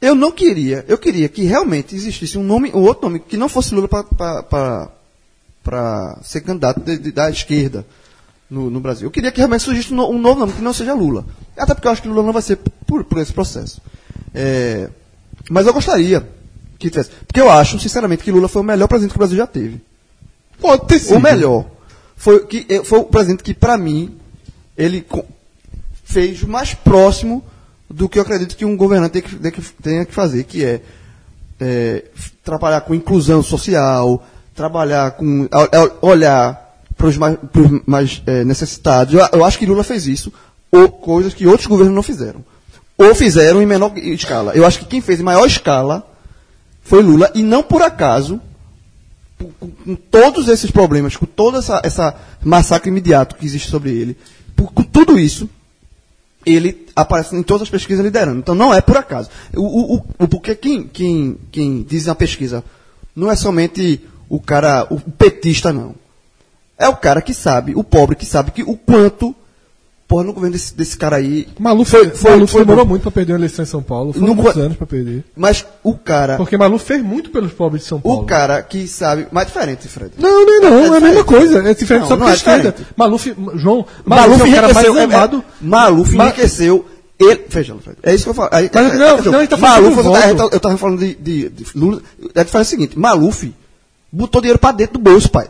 Eu 0.00 0.14
não 0.14 0.30
queria, 0.30 0.84
eu 0.86 0.98
queria 0.98 1.28
que 1.28 1.42
realmente 1.44 1.96
existisse 1.96 2.36
um 2.38 2.44
nome, 2.44 2.70
um 2.72 2.82
outro 2.82 3.08
nome 3.08 3.18
que 3.18 3.36
não 3.36 3.48
fosse 3.48 3.74
Lula 3.74 3.88
para 3.88 4.90
ser 6.22 6.42
candidato 6.42 6.80
de- 6.80 6.98
de- 6.98 7.12
da 7.12 7.30
esquerda 7.30 7.86
no, 8.54 8.70
no 8.70 8.80
Brasil. 8.80 9.06
Eu 9.06 9.10
queria 9.10 9.30
que 9.32 9.38
realmente 9.38 9.62
surgisse 9.64 9.92
um, 9.92 10.00
um 10.00 10.18
novo 10.18 10.40
nome 10.40 10.52
que 10.52 10.62
não 10.62 10.72
seja 10.72 10.94
Lula. 10.94 11.24
Até 11.56 11.74
porque 11.74 11.88
eu 11.88 11.92
acho 11.92 12.02
que 12.02 12.08
Lula 12.08 12.22
não 12.22 12.32
vai 12.32 12.42
ser 12.42 12.56
por, 12.86 13.04
por 13.04 13.18
esse 13.18 13.32
processo. 13.32 13.80
É, 14.34 14.88
mas 15.50 15.66
eu 15.66 15.72
gostaria 15.74 16.26
que 16.78 16.88
tivesse. 16.90 17.10
Porque 17.26 17.40
eu 17.40 17.50
acho, 17.50 17.78
sinceramente, 17.78 18.22
que 18.22 18.30
Lula 18.32 18.48
foi 18.48 18.62
o 18.62 18.64
melhor 18.64 18.86
presidente 18.88 19.12
que 19.12 19.16
o 19.16 19.18
Brasil 19.18 19.36
já 19.36 19.46
teve. 19.46 19.80
Pode 20.60 20.86
ter 20.86 20.98
sido. 20.98 21.16
O 21.16 21.20
melhor. 21.20 21.66
Foi, 22.16 22.46
que, 22.46 22.64
eh, 22.68 22.84
foi 22.84 23.00
o 23.00 23.04
presidente 23.04 23.42
que, 23.42 23.52
para 23.52 23.76
mim, 23.76 24.16
ele 24.78 25.04
fez 26.04 26.42
mais 26.44 26.74
próximo 26.74 27.44
do 27.90 28.08
que 28.08 28.18
eu 28.18 28.22
acredito 28.22 28.56
que 28.56 28.64
um 28.64 28.76
governante 28.76 29.12
tem 29.12 29.22
que- 29.22 29.36
tem 29.36 29.52
que- 29.52 29.72
tenha 29.82 30.04
que 30.04 30.14
fazer, 30.14 30.44
que 30.44 30.64
é, 30.64 30.80
f- 31.60 32.32
trabalhar 32.42 32.80
com 32.82 32.94
inclusão 32.94 33.42
social, 33.42 34.24
trabalhar 34.54 35.12
com. 35.12 35.48
olhar 36.00 36.63
para 37.04 37.10
os 37.10 37.16
mais, 37.18 37.38
mais, 37.86 38.22
eh, 38.26 38.44
necessitados. 38.44 39.12
Eu, 39.12 39.20
eu 39.32 39.44
acho 39.44 39.58
que 39.58 39.66
Lula 39.66 39.84
fez 39.84 40.06
isso, 40.06 40.32
ou 40.72 40.88
coisas 40.88 41.34
que 41.34 41.46
outros 41.46 41.66
governos 41.66 41.94
não 41.94 42.02
fizeram. 42.02 42.42
Ou 42.96 43.14
fizeram 43.14 43.60
em 43.60 43.66
menor 43.66 43.92
escala. 43.98 44.52
Eu 44.54 44.64
acho 44.64 44.78
que 44.78 44.84
quem 44.86 45.00
fez 45.00 45.20
em 45.20 45.22
maior 45.24 45.46
escala 45.46 46.06
foi 46.82 47.02
Lula, 47.02 47.30
e 47.34 47.42
não 47.42 47.62
por 47.62 47.82
acaso 47.82 48.40
com, 49.38 49.68
com- 49.84 49.94
todos 50.10 50.48
esses 50.48 50.70
problemas, 50.70 51.16
com 51.16 51.26
toda 51.26 51.58
essa, 51.58 51.80
essa 51.84 52.14
massacre 52.42 52.88
imediato 52.90 53.36
que 53.36 53.44
existe 53.44 53.68
sobre 53.70 53.90
ele, 53.90 54.16
por- 54.56 54.72
com 54.72 54.82
tudo 54.82 55.18
isso, 55.18 55.48
ele 56.46 56.86
aparece 56.94 57.34
em 57.36 57.42
todas 57.42 57.62
as 57.62 57.70
pesquisas 57.70 58.04
liderando. 58.04 58.38
Então 58.38 58.54
não 58.54 58.72
é 58.72 58.80
por 58.80 58.96
acaso. 58.96 59.28
O, 59.54 59.96
o- 59.96 60.04
o- 60.20 60.28
porque 60.28 60.54
quem, 60.54 60.84
quem, 60.84 61.36
quem 61.50 61.82
diz 61.82 62.06
na 62.06 62.14
pesquisa 62.14 62.64
não 63.14 63.30
é 63.30 63.36
somente 63.36 64.00
o 64.28 64.40
cara, 64.40 64.86
o 64.90 64.98
petista, 65.00 65.70
não. 65.72 65.94
É 66.78 66.88
o 66.88 66.96
cara 66.96 67.22
que 67.22 67.32
sabe, 67.32 67.72
o 67.76 67.84
pobre 67.84 68.16
que 68.16 68.26
sabe 68.26 68.50
que 68.50 68.62
o 68.62 68.76
quanto, 68.76 69.34
porra, 70.08 70.24
no 70.24 70.32
governo 70.32 70.52
desse, 70.54 70.74
desse 70.74 70.96
cara 70.96 71.16
aí. 71.16 71.46
Maluf, 71.58 71.88
foi, 71.90 72.10
foi, 72.10 72.30
Maluf 72.32 72.52
foi 72.52 72.60
demorou 72.62 72.84
bom. 72.84 72.90
muito 72.90 73.02
para 73.02 73.10
perder 73.12 73.32
uma 73.32 73.38
eleição 73.38 73.62
em 73.62 73.66
São 73.66 73.82
Paulo. 73.82 74.12
Foram 74.12 74.26
Não 74.26 74.34
muitos 74.34 74.56
anos 74.60 74.76
para 74.76 74.86
perder. 74.86 75.24
Mas 75.36 75.64
o 75.84 75.94
cara, 75.94 76.36
Porque 76.36 76.56
Maluf 76.56 76.84
fez 76.84 77.00
muito 77.02 77.30
pelos 77.30 77.52
pobres 77.52 77.82
de 77.82 77.88
São 77.88 78.00
Paulo. 78.00 78.22
o 78.22 78.24
cara 78.24 78.60
que 78.62 78.88
sabe, 78.88 79.28
mais 79.30 79.46
diferente, 79.46 79.86
Fred. 79.86 80.12
Não, 80.18 80.44
não, 80.44 80.60
não, 80.60 80.94
é, 80.94 80.98
a 80.98 81.00
mesma 81.00 81.24
coisa. 81.24 81.58
É 81.68 81.74
diferente 81.74 82.02
Não, 82.02 82.08
só 82.08 82.16
porque 82.16 82.30
é 82.30 82.32
é 82.32 82.36
esquerda. 82.36 82.74
Maluf, 82.96 83.34
João, 83.54 83.86
Maluf, 84.04 84.28
Maluf 84.38 84.42
é 84.42 84.48
o 84.48 84.54
cara 84.54 84.74
mais 84.74 84.86
é- 84.86 85.02
amado. 85.04 85.38
é- 85.38 85.64
Maluf 85.64 86.14
Ma- 86.16 86.24
enriqueceu. 86.26 86.86
Ele, 87.16 87.44
veja, 87.48 87.76
é 88.02 88.12
isso 88.12 88.24
que 88.24 88.30
eu 88.30 88.34
falo. 88.34 88.48
Aí, 88.52 88.68
Mas 88.74 88.92
é- 88.92 88.96
não, 88.96 89.06
é- 89.06 89.22
não, 89.22 89.40
a 89.40 89.46
tá 89.46 89.56
Maluf, 89.56 89.94
você 89.94 90.10
tá- 90.10 90.32
voto. 90.42 90.54
eu 90.54 90.60
tava 90.60 90.76
falando 90.76 90.98
de, 90.98 91.14
de, 91.14 91.48
de 91.48 91.66
Lula. 91.76 92.02
A 92.34 92.42
diferença 92.42 92.58
é 92.58 92.60
a 92.60 92.64
seguinte: 92.64 92.98
Maluf 92.98 93.54
botou 94.10 94.40
dinheiro 94.40 94.58
pra 94.58 94.72
dentro 94.72 94.94
do 94.94 94.98
bolso, 94.98 95.30
pai. 95.30 95.48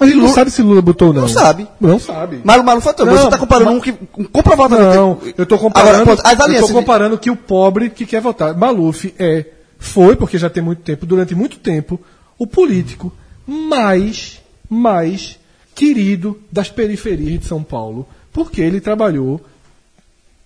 A 0.00 0.04
gente 0.06 0.16
não 0.16 0.22
Lula- 0.24 0.34
sabe 0.34 0.50
se 0.50 0.62
Lula 0.62 0.82
botou 0.82 1.08
ou 1.08 1.14
não. 1.14 1.22
Não 1.22 1.28
sabe. 1.28 1.68
Não 1.80 1.98
sabe. 1.98 2.40
Mas 2.44 2.64
Maluf 2.64 2.84
foi 2.84 3.06
Não, 3.06 3.16
Você 3.16 3.30
tá 3.30 3.38
comparando 3.38 3.70
mas- 3.70 3.76
um 3.78 3.80
que 3.80 3.94
um 4.18 4.24
comprovadamente. 4.24 4.96
Não, 4.96 5.18
eu 5.38 5.46
tô 5.46 5.58
comparando, 5.58 6.02
Agora, 6.02 6.20
as 6.24 6.32
eu 6.32 6.36
tô 6.38 6.42
alianças. 6.44 6.66
de- 6.68 6.74
comparando 6.74 7.18
que 7.18 7.30
o 7.30 7.36
pobre 7.36 7.90
que 7.90 8.04
quer 8.04 8.20
votar. 8.20 8.56
Maluf 8.56 9.14
é, 9.18 9.46
foi, 9.78 10.16
porque 10.16 10.36
já 10.38 10.50
tem 10.50 10.62
muito 10.62 10.82
tempo, 10.82 11.06
durante 11.06 11.34
muito 11.34 11.58
tempo, 11.58 12.00
o 12.38 12.46
político 12.46 13.12
mais, 13.46 14.40
mais 14.68 15.38
querido 15.74 16.40
das 16.50 16.68
periferias 16.70 17.40
de 17.40 17.46
São 17.46 17.62
Paulo, 17.62 18.06
porque 18.32 18.60
ele 18.60 18.80
trabalhou 18.80 19.40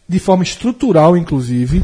de 0.08 0.18
forma 0.18 0.42
estrutural, 0.42 1.16
inclusive, 1.16 1.82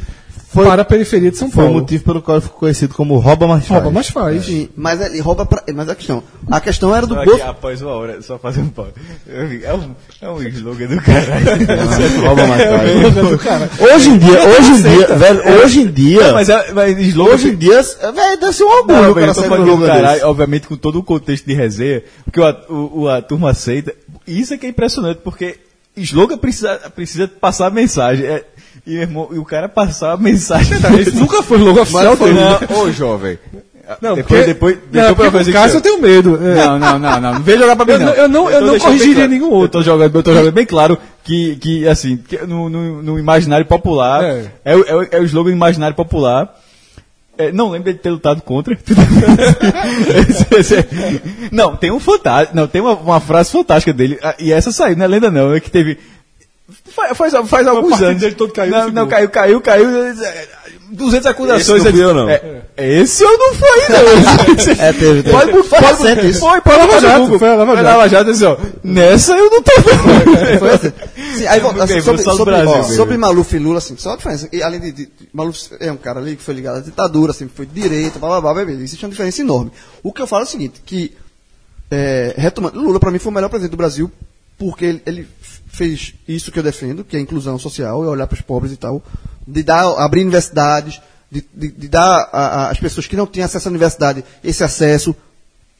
Foi- 0.55 0.65
para 0.67 0.83
a 0.83 0.85
periferia 0.85 1.31
de 1.31 1.37
São 1.37 1.51
Foi 1.51 1.65
o 1.65 1.67
Paulo. 1.67 1.81
motivo 1.81 2.05
pelo 2.05 2.23
qual 2.23 2.37
ele 2.39 2.45
ficou 2.45 2.61
conhecido 2.61 2.95
como 2.95 3.19
rouba 3.19 3.47
mais 3.47 3.67
faz. 3.67 3.83
Rouba, 3.83 3.95
mas 3.99 4.09
faz. 4.09 4.45
Sim, 4.47 4.69
mas 4.77 5.01
ele 5.01 5.21
rouba 5.21 5.45
pra, 5.45 5.63
Mas 5.75 5.89
a 5.89 5.95
questão. 5.95 6.23
A 6.51 6.61
questão 6.61 6.95
era 6.95 7.07
do 7.07 7.15
bolso. 7.17 7.43
após 7.45 7.83
uma 7.83 7.91
hora, 7.93 8.23
só 8.23 8.39
fazer 8.39 8.61
um 8.61 8.69
pau. 8.69 8.87
É 9.29 9.75
um, 9.75 9.95
é 10.23 10.29
um 10.31 10.43
slogan 10.49 10.87
do 10.87 10.97
caralho. 11.03 12.25
Rouba 12.25 12.47
mais 12.47 12.63
faz. 12.63 13.81
Hoje 13.81 14.09
em 14.11 14.19
dia, 14.19 14.49
hoje 14.49 14.71
em 14.71 14.83
dia, 14.83 15.07
velho, 15.17 15.63
hoje 15.63 15.81
em 15.83 15.87
dia, 15.91 16.33
mas, 16.33 16.49
é, 16.49 16.73
mas 16.73 16.99
slogan... 16.99 17.33
hoje 17.35 17.49
em 17.49 17.57
dia, 17.57 17.83
velho, 17.83 18.41
deve 18.41 18.53
ser 18.53 18.65
um 18.65 18.69
orgulho 18.71 18.97
Não, 18.97 19.03
velho, 19.03 19.15
cara 19.15 19.27
eu 19.31 19.35
tô 19.35 19.41
sair 19.41 19.65
do 19.77 19.87
caralho, 19.87 20.13
desse. 20.15 20.25
obviamente 20.25 20.67
com 20.67 20.77
todo 20.77 20.99
o 20.99 21.03
contexto 21.03 21.45
de 21.47 21.55
resenha, 21.55 22.03
porque 22.25 22.41
o, 22.41 22.45
a- 22.47 22.65
o, 22.69 23.01
o- 23.03 23.09
a 23.09 23.21
turma 23.23 23.51
aceita. 23.51 23.95
Isso 24.27 24.55
é 24.55 24.57
que 24.59 24.67
é 24.67 24.69
impressionante, 24.71 25.19
porque 25.23 25.57
slogan 25.97 26.39
precisa, 26.39 26.77
precisa 26.95 27.29
passar 27.29 27.67
a 27.67 27.71
mensagem. 27.71 28.25
É, 28.27 28.45
e, 28.86 28.97
irmão, 28.97 29.28
e 29.32 29.39
o 29.39 29.44
cara 29.44 29.69
passar 29.69 30.12
a 30.12 30.16
mensagem. 30.16 30.77
Isso 31.01 31.16
nunca 31.16 31.43
foi 31.43 31.59
logo 31.59 31.81
oficial 31.81 32.16
dele. 32.16 32.39
Não, 32.69 32.81
ô 32.81 32.90
jovem. 32.93 33.39
Não, 34.01 34.15
depois, 34.15 34.40
porque- 34.40 34.47
depois, 34.55 34.74
não, 34.77 34.82
depois 34.90 35.06
porque 35.15 35.31
pra 35.31 35.39
fazer 35.39 35.52
com 35.52 35.59
o 35.59 35.61
Cássio 35.61 35.77
eu 35.77 35.81
tenho 35.82 36.01
medo. 36.01 36.39
é. 36.43 36.55
Não, 36.55 36.78
não, 36.78 36.98
não, 36.98 37.20
não. 37.20 37.35
Não 37.35 37.43
vem 37.43 37.59
jogar 37.59 37.77
pra 37.77 37.85
mim, 37.85 37.93
Eu 37.93 37.98
não. 37.98 38.06
não- 38.06 38.15
eu 38.15 38.28
não- 38.28 38.51
eu 38.51 38.59
tô 38.61 38.61
não 38.65 38.70
deixando 38.70 38.86
corrigiria 38.89 39.15
claro- 39.15 39.31
nenhum 39.31 39.51
outro. 39.51 39.65
Eu 39.65 39.69
tô 39.69 39.82
jogando, 39.82 40.15
eu 40.16 40.23
tô 40.23 40.32
jogando 40.35 40.52
bem 40.52 40.65
claro 40.66 40.98
que, 41.23 41.56
que 41.56 41.86
assim, 41.86 42.16
que 42.16 42.39
no, 42.47 42.70
no, 42.70 43.02
no 43.02 43.19
imaginário 43.19 43.66
popular, 43.66 44.24
É. 44.24 44.47
é. 44.65 44.74
o, 44.77 44.85
é, 44.86 44.94
o, 44.97 45.02
é 45.12 45.20
o 45.20 45.24
slogan 45.24 45.51
do 45.51 45.56
imaginário 45.56 45.94
popular. 45.94 46.48
É, 47.36 47.51
não 47.52 47.69
lembro 47.70 47.93
de 47.93 47.98
ter 47.98 48.11
lutado 48.11 48.40
contra. 48.43 48.73
Esse- 50.28 50.47
esse 50.56 50.74
é- 50.77 50.86
não, 51.51 51.77
tem 51.77 51.90
um 51.90 52.01
fantástico. 52.01 52.56
Não, 52.56 52.66
tem 52.66 52.81
uma, 52.81 52.94
uma 52.94 53.20
frase 53.20 53.51
fantástica 53.51 53.93
dele. 53.93 54.19
ah, 54.23 54.35
E 54.39 54.52
essa 54.52 54.70
saiu, 54.73 54.97
não 54.97 55.05
é 55.05 55.09
lenda 55.09 55.31
não. 55.31 55.52
É 55.55 55.61
que 55.61 55.70
teve. 55.70 55.98
Faz, 56.89 57.15
faz, 57.16 57.35
faz 57.49 57.66
alguns 57.66 58.01
anos. 58.01 58.20
dele 58.23 58.35
todo 58.35 58.51
caiu, 58.51 58.70
Não, 58.70 58.91
não, 58.91 59.07
caiu, 59.07 59.28
caiu, 59.28 59.61
caiu. 59.61 59.86
é, 59.91 60.49
200 60.91 61.27
acusações. 61.27 61.85
Esse 61.85 61.93
não 61.93 62.01
é- 62.01 62.05
eu, 62.05 62.15
não. 62.15 62.28
É, 62.31 62.62
é 62.77 63.01
esse 63.01 63.23
eu 63.23 63.36
não 63.39 63.55
fui, 63.55 63.69
não. 63.91 64.74
É, 64.82 64.93
teve, 64.95 65.23
teve. 65.24 65.31
Pode, 65.31 65.53
Foi 65.53 65.81
pode, 65.81 66.03
recente 66.03 66.27
isso. 66.31 66.41
Foi, 66.41 66.61
pode 66.62 66.78
Lava 66.78 67.01
Jato, 67.01 67.39
foi 67.39 67.49
a 67.49 67.55
Lava 67.55 67.74
Foi 67.74 67.82
Jato. 67.82 67.97
Lava 67.99 68.09
Jato, 68.09 68.31
assim, 68.31 68.45
ó. 68.45 68.57
Nessa 68.82 69.32
eu 69.36 69.51
não 69.51 69.62
tô 69.62 69.73
Foi 70.59 70.70
assim. 70.70 70.93
Sim, 71.36 71.47
aí, 71.49 71.61
volta, 71.61 71.85
assim, 71.85 72.01
sobre, 72.01 72.23
sobre, 72.23 72.45
Brasil 72.45 72.70
ó, 72.70 72.82
sobre 72.85 73.19
Maluf 73.19 73.55
e 73.55 73.59
Lula, 73.59 73.78
assim, 73.78 73.97
só 73.99 74.12
a 74.15 74.16
diferença. 74.16 74.49
E, 74.51 74.62
além 74.62 74.81
de, 74.81 74.93
de- 74.93 75.09
Maluf 75.35 75.69
é 75.81 75.93
um 75.93 75.97
cara 75.99 76.19
ali 76.20 76.35
que 76.36 76.43
foi 76.43 76.55
ligado 76.55 76.78
à 76.78 76.81
ditadura, 76.81 77.32
assim, 77.32 77.47
foi 77.55 77.66
de 77.66 77.78
direita, 77.78 78.19
blá 78.19 78.41
blá 78.41 78.53
blá, 78.55 78.65
blá, 78.65 78.73
existe 78.73 79.05
uma 79.05 79.11
diferença 79.11 79.43
enorme. 79.43 79.70
O 80.03 80.12
que 80.15 80.23
eu 80.23 80.27
falo 80.27 80.43
é 80.43 80.47
o 80.47 80.49
seguinte, 80.49 80.81
que, 80.86 81.12
é, 81.91 82.35
retomando, 82.39 82.81
Lula 82.81 82.99
para 82.99 83.11
mim 83.11 83.19
foi 83.19 83.31
o 83.31 83.35
melhor 83.35 83.49
presidente 83.51 83.73
do 83.73 83.77
Brasil, 83.77 84.11
porque 84.57 84.85
ele, 84.85 85.03
ele 85.05 85.28
fez 85.75 86.15
isso 86.27 86.51
que 86.53 86.59
eu 86.59 86.63
defendo, 86.63 87.05
que 87.05 87.17
é 87.17 87.19
a 87.19 87.23
inclusão 87.23 87.59
social, 87.59 88.05
é 88.05 88.09
olhar 88.09 88.27
para 88.27 88.35
os 88.37 88.41
pobres 88.41 88.73
e 88.73 88.77
tal, 88.77 89.03
de 89.47 89.63
dar, 89.63 89.85
abrir 89.99 90.23
universidades, 90.23 91.01
de, 91.31 91.45
de, 91.53 91.69
de 91.73 91.89
dar 91.89 92.29
às 92.71 92.79
pessoas 92.79 93.07
que 93.07 93.17
não 93.17 93.27
têm 93.27 93.43
acesso 93.43 93.69
à 93.69 93.71
universidade 93.71 94.25
esse 94.43 94.63
acesso. 94.65 95.15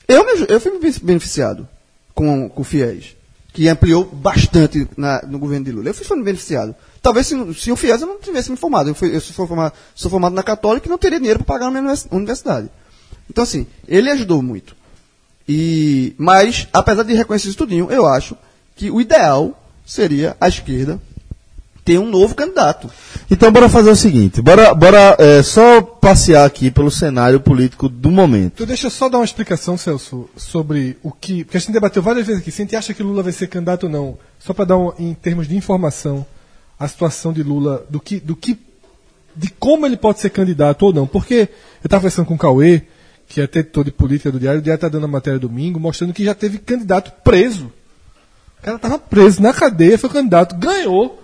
Eu, 0.09 0.25
me- 0.25 0.47
eu 0.49 0.61
fui 0.61 0.79
beneficiado 1.03 1.67
com, 2.15 2.51
o 2.55 2.65
FIES, 2.65 3.17
que 3.53 3.69
ampliou 3.69 4.05
bastante 4.05 4.87
na- 4.97 5.23
no 5.23 5.39
governo 5.39 5.65
de 5.65 5.73
Lula. 5.73 5.89
Eu 5.89 5.95
fui 5.95 6.05
beneficiado. 6.23 6.75
Talvez 7.01 7.27
se, 7.27 7.55
se 7.55 7.71
o 7.71 7.77
FIES 7.77 8.01
eu 8.01 8.07
não 8.09 8.19
tivesse 8.19 8.51
me 8.51 8.57
formado. 8.57 8.91
Eu, 8.91 8.95
fui, 8.95 9.15
eu 9.15 9.21
sou, 9.21 9.47
formado, 9.47 9.73
sou 9.95 10.11
formado 10.11 10.35
na 10.35 10.43
Católica 10.43 10.87
e 10.87 10.91
não 10.91 10.99
teria 10.99 11.19
dinheiro 11.19 11.39
para 11.45 11.55
pagar 11.55 11.65
na 11.67 11.71
minha 11.71 11.83
univers- 11.83 12.07
universidade. 12.11 12.69
Então, 13.31 13.45
assim, 13.45 13.67
ele 13.87 14.11
ajudou 14.11 14.43
muito. 14.43 14.75
E, 15.49 16.15
mas, 16.19 16.67
apesar 16.73 17.03
de 17.05 17.15
reconhecer 17.15 17.49
isso 17.49 17.59
tudinho, 17.59 17.91
eu 17.91 18.07
acho 18.07 18.37
que 18.77 18.91
o 18.91 19.01
ideal 19.01 19.59
seria 19.85 20.37
a 20.41 20.49
esquerda 20.49 21.01
ter 21.85 21.99
um 21.99 22.09
novo 22.09 22.35
candidato. 22.35 22.91
Então 23.31 23.53
bora 23.53 23.69
fazer 23.69 23.91
o 23.91 23.97
seguinte, 23.97 24.41
bora, 24.41 24.75
bora 24.75 25.17
é, 25.19 25.43
só 25.43 25.83
passear 25.83 26.47
aqui 26.47 26.71
pelo 26.71 26.91
cenário 26.91 27.39
político 27.39 27.89
do 27.89 28.11
momento. 28.11 28.55
Tu 28.57 28.67
deixa 28.67 28.87
eu 28.87 28.91
só 28.91 29.09
dar 29.09 29.19
uma 29.19 29.25
explicação, 29.25 29.77
Celso, 29.77 30.29
sobre 30.37 30.97
o 31.03 31.13
que. 31.13 31.45
Porque 31.45 31.59
a 31.59 31.61
gente 31.61 31.73
debateu 31.73 32.03
várias 32.03 32.27
vezes 32.27 32.41
aqui. 32.41 32.51
Se 32.51 32.63
a 32.63 32.65
gente 32.65 32.77
acha 32.77 32.95
que 32.95 33.03
Lula 33.03 33.23
vai 33.23 33.33
ser 33.33 33.49
candidato 33.49 33.85
ou 33.85 33.91
não, 33.91 34.19
só 34.39 34.55
para 34.55 34.65
dar 34.65 34.79
um, 34.79 34.93
em 34.99 35.13
termos 35.13 35.47
de 35.47 35.57
informação 35.57 36.25
a 36.79 36.89
situação 36.89 37.33
de 37.33 37.43
Lula, 37.43 37.87
do 37.89 38.01
que, 38.01 38.19
do 38.19 38.35
que. 38.35 38.59
de 39.37 39.51
como 39.51 39.87
ele 39.87 39.97
pode 39.97 40.21
ser 40.21 40.31
candidato 40.31 40.85
ou 40.87 40.93
não. 40.93 41.07
Porque 41.07 41.35
eu 41.35 41.87
estava 41.87 42.01
conversando 42.01 42.27
com 42.27 42.35
o 42.35 42.39
Cauê, 42.39 42.83
que 43.29 43.41
é 43.41 43.45
editor 43.45 43.85
de 43.85 43.93
política 43.93 44.33
do 44.33 44.41
Diário, 44.41 44.61
o 44.61 44.63
Diário 44.63 44.79
está 44.79 44.89
dando 44.89 45.05
a 45.05 45.09
matéria 45.09 45.39
domingo, 45.39 45.79
mostrando 45.79 46.15
que 46.15 46.25
já 46.25 46.35
teve 46.35 46.59
candidato 46.59 47.13
preso. 47.23 47.71
O 48.65 48.69
cara 48.73 48.77
estava 48.77 48.99
preso 48.99 49.43
na 49.43 49.53
cadeia, 49.53 49.99
foi 49.99 50.09
candidato, 50.09 50.57
ganhou, 50.57 51.23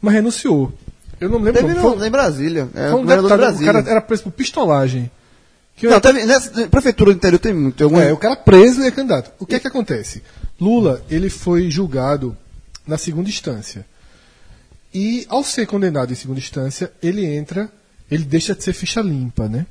mas 0.00 0.14
renunciou. 0.14 0.72
Eu 1.20 1.28
não 1.28 1.38
lembro 1.38 1.60
Teve 1.60 1.74
como. 1.74 1.90
no, 1.90 1.98
Foi, 1.98 2.06
em 2.06 2.10
Brasília. 2.12 2.68
É, 2.76 2.90
foi 2.90 3.00
um 3.00 3.02
de 3.02 3.08
deputado, 3.08 3.34
o 3.34 3.42
Brasília. 3.42 3.72
cara 3.72 3.90
era 3.90 4.00
preso 4.00 4.22
por 4.22 4.30
pistolagem. 4.30 5.10
Que 5.74 5.88
eu- 5.88 5.90
Não, 5.90 5.98
teve, 6.00 6.24
nessa, 6.24 6.68
prefeitura 6.68 7.10
do 7.12 7.16
interior 7.16 7.40
tem 7.40 7.52
muito. 7.52 7.82
Algum, 7.82 7.98
é, 8.00 8.12
o 8.12 8.16
cara 8.16 8.36
preso 8.36 8.82
e 8.82 8.86
é 8.86 8.90
candidato. 8.92 9.32
O 9.40 9.44
que 9.44 9.56
é 9.56 9.58
que 9.58 9.66
acontece? 9.66 10.22
Lula, 10.60 11.02
ele 11.10 11.28
foi 11.28 11.68
julgado 11.72 12.36
na 12.86 12.96
segunda 12.96 13.28
instância. 13.28 13.84
E 14.94 15.26
ao 15.28 15.42
ser 15.42 15.66
condenado 15.66 16.12
em 16.12 16.14
segunda 16.16 16.38
instância, 16.38 16.92
ele 17.02 17.26
entra, 17.26 17.68
ele 18.08 18.22
deixa 18.22 18.54
de 18.54 18.62
ser 18.62 18.72
ficha 18.72 19.00
limpa, 19.00 19.48
né? 19.48 19.66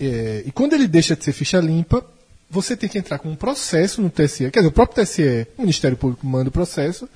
É, 0.00 0.42
e 0.46 0.50
quando 0.52 0.72
ele 0.72 0.88
deixa 0.88 1.14
de 1.14 1.22
ser 1.22 1.32
ficha 1.32 1.60
limpa, 1.60 2.02
você 2.50 2.76
tem 2.76 2.88
que 2.88 2.98
entrar 2.98 3.18
com 3.18 3.28
um 3.28 3.36
processo 3.36 4.00
no 4.00 4.10
TSE. 4.10 4.50
Quer 4.50 4.60
dizer, 4.60 4.68
o 4.68 4.72
próprio 4.72 5.04
TSE, 5.04 5.46
o 5.56 5.62
Ministério 5.62 5.96
Público 5.96 6.26
manda 6.26 6.48
o 6.48 6.52
processo, 6.52 7.08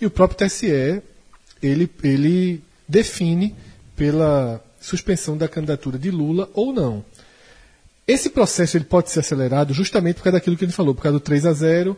e 0.00 0.06
o 0.06 0.10
próprio 0.10 0.46
TSE, 0.46 1.02
ele, 1.62 1.90
ele 2.02 2.62
define 2.88 3.54
pela 3.94 4.64
suspensão 4.80 5.36
da 5.36 5.46
candidatura 5.46 5.98
de 5.98 6.10
Lula 6.10 6.48
ou 6.54 6.72
não. 6.72 7.04
Esse 8.08 8.30
processo 8.30 8.76
ele 8.76 8.84
pode 8.84 9.10
ser 9.10 9.20
acelerado 9.20 9.74
justamente 9.74 10.16
por 10.16 10.24
causa 10.24 10.38
daquilo 10.38 10.56
que 10.56 10.64
ele 10.64 10.72
falou, 10.72 10.94
por 10.94 11.02
causa 11.02 11.18
do 11.18 11.22
3 11.22 11.46
a 11.46 11.52
0 11.52 11.96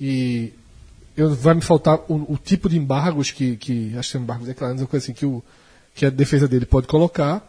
e 0.00 0.52
eu, 1.16 1.32
vai 1.34 1.54
me 1.54 1.60
faltar 1.60 2.00
o, 2.08 2.32
o 2.32 2.36
tipo 2.36 2.68
de 2.68 2.76
embargos 2.76 3.30
que, 3.30 3.56
que 3.56 3.96
acho 3.96 4.12
que 4.12 4.18
embargos 4.18 4.48
declarados, 4.48 4.82
uma 4.82 4.88
coisa 4.88 5.04
assim 5.04 5.12
que, 5.12 5.24
o, 5.24 5.42
que 5.94 6.04
a 6.04 6.10
defesa 6.10 6.48
dele 6.48 6.66
pode 6.66 6.88
colocar. 6.88 7.42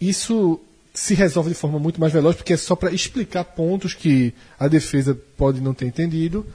Isso 0.00 0.60
se 0.96 1.12
resolve 1.12 1.50
de 1.50 1.54
forma 1.54 1.78
muito 1.78 2.00
mais 2.00 2.10
veloz, 2.10 2.34
porque 2.34 2.54
é 2.54 2.56
só 2.56 2.74
para 2.74 2.90
explicar 2.90 3.44
pontos 3.44 3.92
que 3.92 4.32
a 4.58 4.66
defesa 4.66 5.16
pode 5.36 5.60
não 5.60 5.74
ter 5.74 5.86
entendido. 5.86 6.46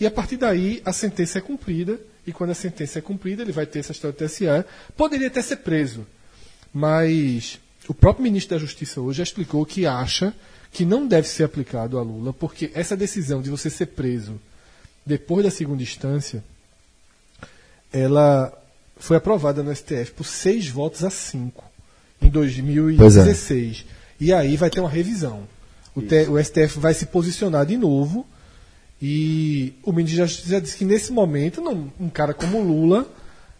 E 0.00 0.06
a 0.06 0.10
partir 0.10 0.38
daí 0.38 0.80
a 0.86 0.92
sentença 0.92 1.38
é 1.38 1.42
cumprida, 1.42 2.00
e 2.26 2.32
quando 2.32 2.50
a 2.50 2.54
sentença 2.54 2.98
é 2.98 3.02
cumprida, 3.02 3.42
ele 3.42 3.52
vai 3.52 3.66
ter 3.66 3.80
essa 3.80 3.92
história 3.92 4.16
do 4.16 4.24
TSA. 4.26 4.64
Poderia 4.96 5.26
até 5.26 5.42
ser 5.42 5.56
preso, 5.56 6.06
mas 6.72 7.60
o 7.86 7.92
próprio 7.92 8.22
ministro 8.22 8.56
da 8.56 8.60
Justiça 8.60 9.02
hoje 9.02 9.18
já 9.18 9.22
explicou 9.22 9.66
que 9.66 9.84
acha 9.84 10.34
que 10.72 10.86
não 10.86 11.06
deve 11.06 11.28
ser 11.28 11.44
aplicado 11.44 11.98
a 11.98 12.02
Lula, 12.02 12.32
porque 12.32 12.70
essa 12.74 12.96
decisão 12.96 13.42
de 13.42 13.50
você 13.50 13.68
ser 13.68 13.86
preso 13.86 14.40
depois 15.04 15.44
da 15.44 15.50
segunda 15.50 15.82
instância, 15.82 16.42
ela 17.92 18.50
foi 18.96 19.18
aprovada 19.18 19.62
no 19.62 19.74
STF 19.74 20.12
por 20.12 20.24
seis 20.24 20.68
votos 20.68 21.04
a 21.04 21.10
cinco 21.10 21.69
em 22.20 22.28
2016. 22.28 23.84
É. 23.86 24.00
E 24.20 24.32
aí 24.32 24.56
vai 24.56 24.70
ter 24.70 24.80
uma 24.80 24.88
revisão. 24.88 25.42
O, 25.94 26.02
T, 26.02 26.28
o, 26.28 26.42
STF 26.42 26.78
vai 26.78 26.94
se 26.94 27.06
posicionar 27.06 27.66
de 27.66 27.76
novo 27.76 28.26
e 29.02 29.74
o 29.82 29.92
ministro 29.92 30.20
da 30.20 30.26
Justiça 30.26 30.50
já 30.50 30.60
disse 30.60 30.76
que 30.76 30.84
nesse 30.84 31.12
momento 31.12 31.60
não, 31.60 31.90
um 31.98 32.08
cara 32.08 32.32
como 32.32 32.60
Lula 32.60 33.08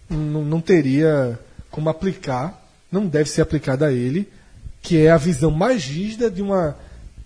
não, 0.09 0.45
não 0.45 0.61
teria 0.61 1.39
como 1.71 1.89
aplicar, 1.89 2.69
não 2.91 3.07
deve 3.07 3.31
ser 3.31 3.41
aplicada 3.41 3.87
a 3.87 3.93
ele, 3.93 4.29
que 4.83 4.99
é 4.99 5.11
a 5.11 5.17
visão 5.17 5.51
mais 5.51 5.85
rígida 5.85 6.31
de 6.31 6.43
uma 6.43 6.77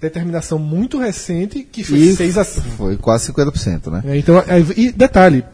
determinação 0.00 0.58
muito 0.58 0.98
recente 0.98 1.62
que 1.62 1.82
foi 1.82 1.98
e 1.98 2.16
6 2.16 2.38
a 2.38 2.44
5. 2.44 2.68
Foi 2.76 2.96
quase 2.96 3.32
50%, 3.32 3.90
né? 3.90 4.02
É, 4.06 4.18
então, 4.18 4.38
é, 4.38 4.60
e 4.76 4.92
detalhe, 4.92 5.44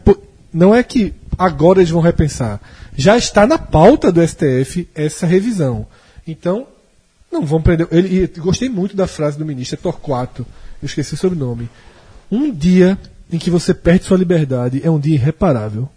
não 0.53 0.75
é 0.75 0.83
que 0.83 1.13
agora 1.37 1.79
eles 1.79 1.89
vão 1.89 2.01
repensar. 2.01 2.59
Já 2.95 3.17
está 3.17 3.47
na 3.47 3.57
pauta 3.57 4.11
do 4.11 4.25
STF 4.25 4.87
essa 4.93 5.25
revisão. 5.25 5.87
Então, 6.27 6.67
não 7.31 7.45
vão 7.45 7.61
prender. 7.61 7.87
Ele, 7.91 8.27
gostei 8.37 8.69
muito 8.69 8.95
da 8.95 9.07
frase 9.07 9.37
do 9.37 9.45
ministro, 9.45 9.77
é 9.79 9.81
Torquato, 9.81 10.45
eu 10.81 10.85
esqueci 10.85 11.13
o 11.13 11.17
sobrenome. 11.17 11.69
Um 12.29 12.51
dia 12.51 12.97
em 13.31 13.37
que 13.37 13.49
você 13.49 13.73
perde 13.73 14.05
sua 14.05 14.17
liberdade 14.17 14.81
é 14.83 14.89
um 14.89 14.99
dia 14.99 15.15
irreparável 15.15 15.89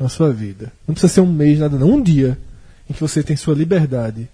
na 0.00 0.08
sua 0.08 0.32
vida. 0.32 0.72
Não 0.86 0.94
precisa 0.94 1.12
ser 1.12 1.20
um 1.20 1.32
mês, 1.32 1.58
nada 1.58 1.78
não. 1.78 1.90
Um 1.90 2.02
dia 2.02 2.38
em 2.88 2.94
que 2.94 3.00
você 3.00 3.22
tem 3.22 3.36
sua 3.36 3.54
liberdade 3.54 4.28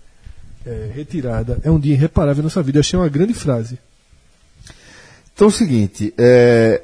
é, 0.65 0.91
retirada 0.95 1.59
é 1.65 1.71
um 1.71 1.79
dia 1.79 1.95
irreparável 1.95 2.43
na 2.43 2.51
sua 2.51 2.63
vida. 2.63 2.79
Eu 2.79 2.81
achei 2.81 2.99
uma 2.99 3.09
grande 3.09 3.35
frase. 3.35 3.79
Então 5.35 5.47
é 5.47 5.49
o 5.49 5.53
seguinte, 5.53 6.13
é, 6.17 6.83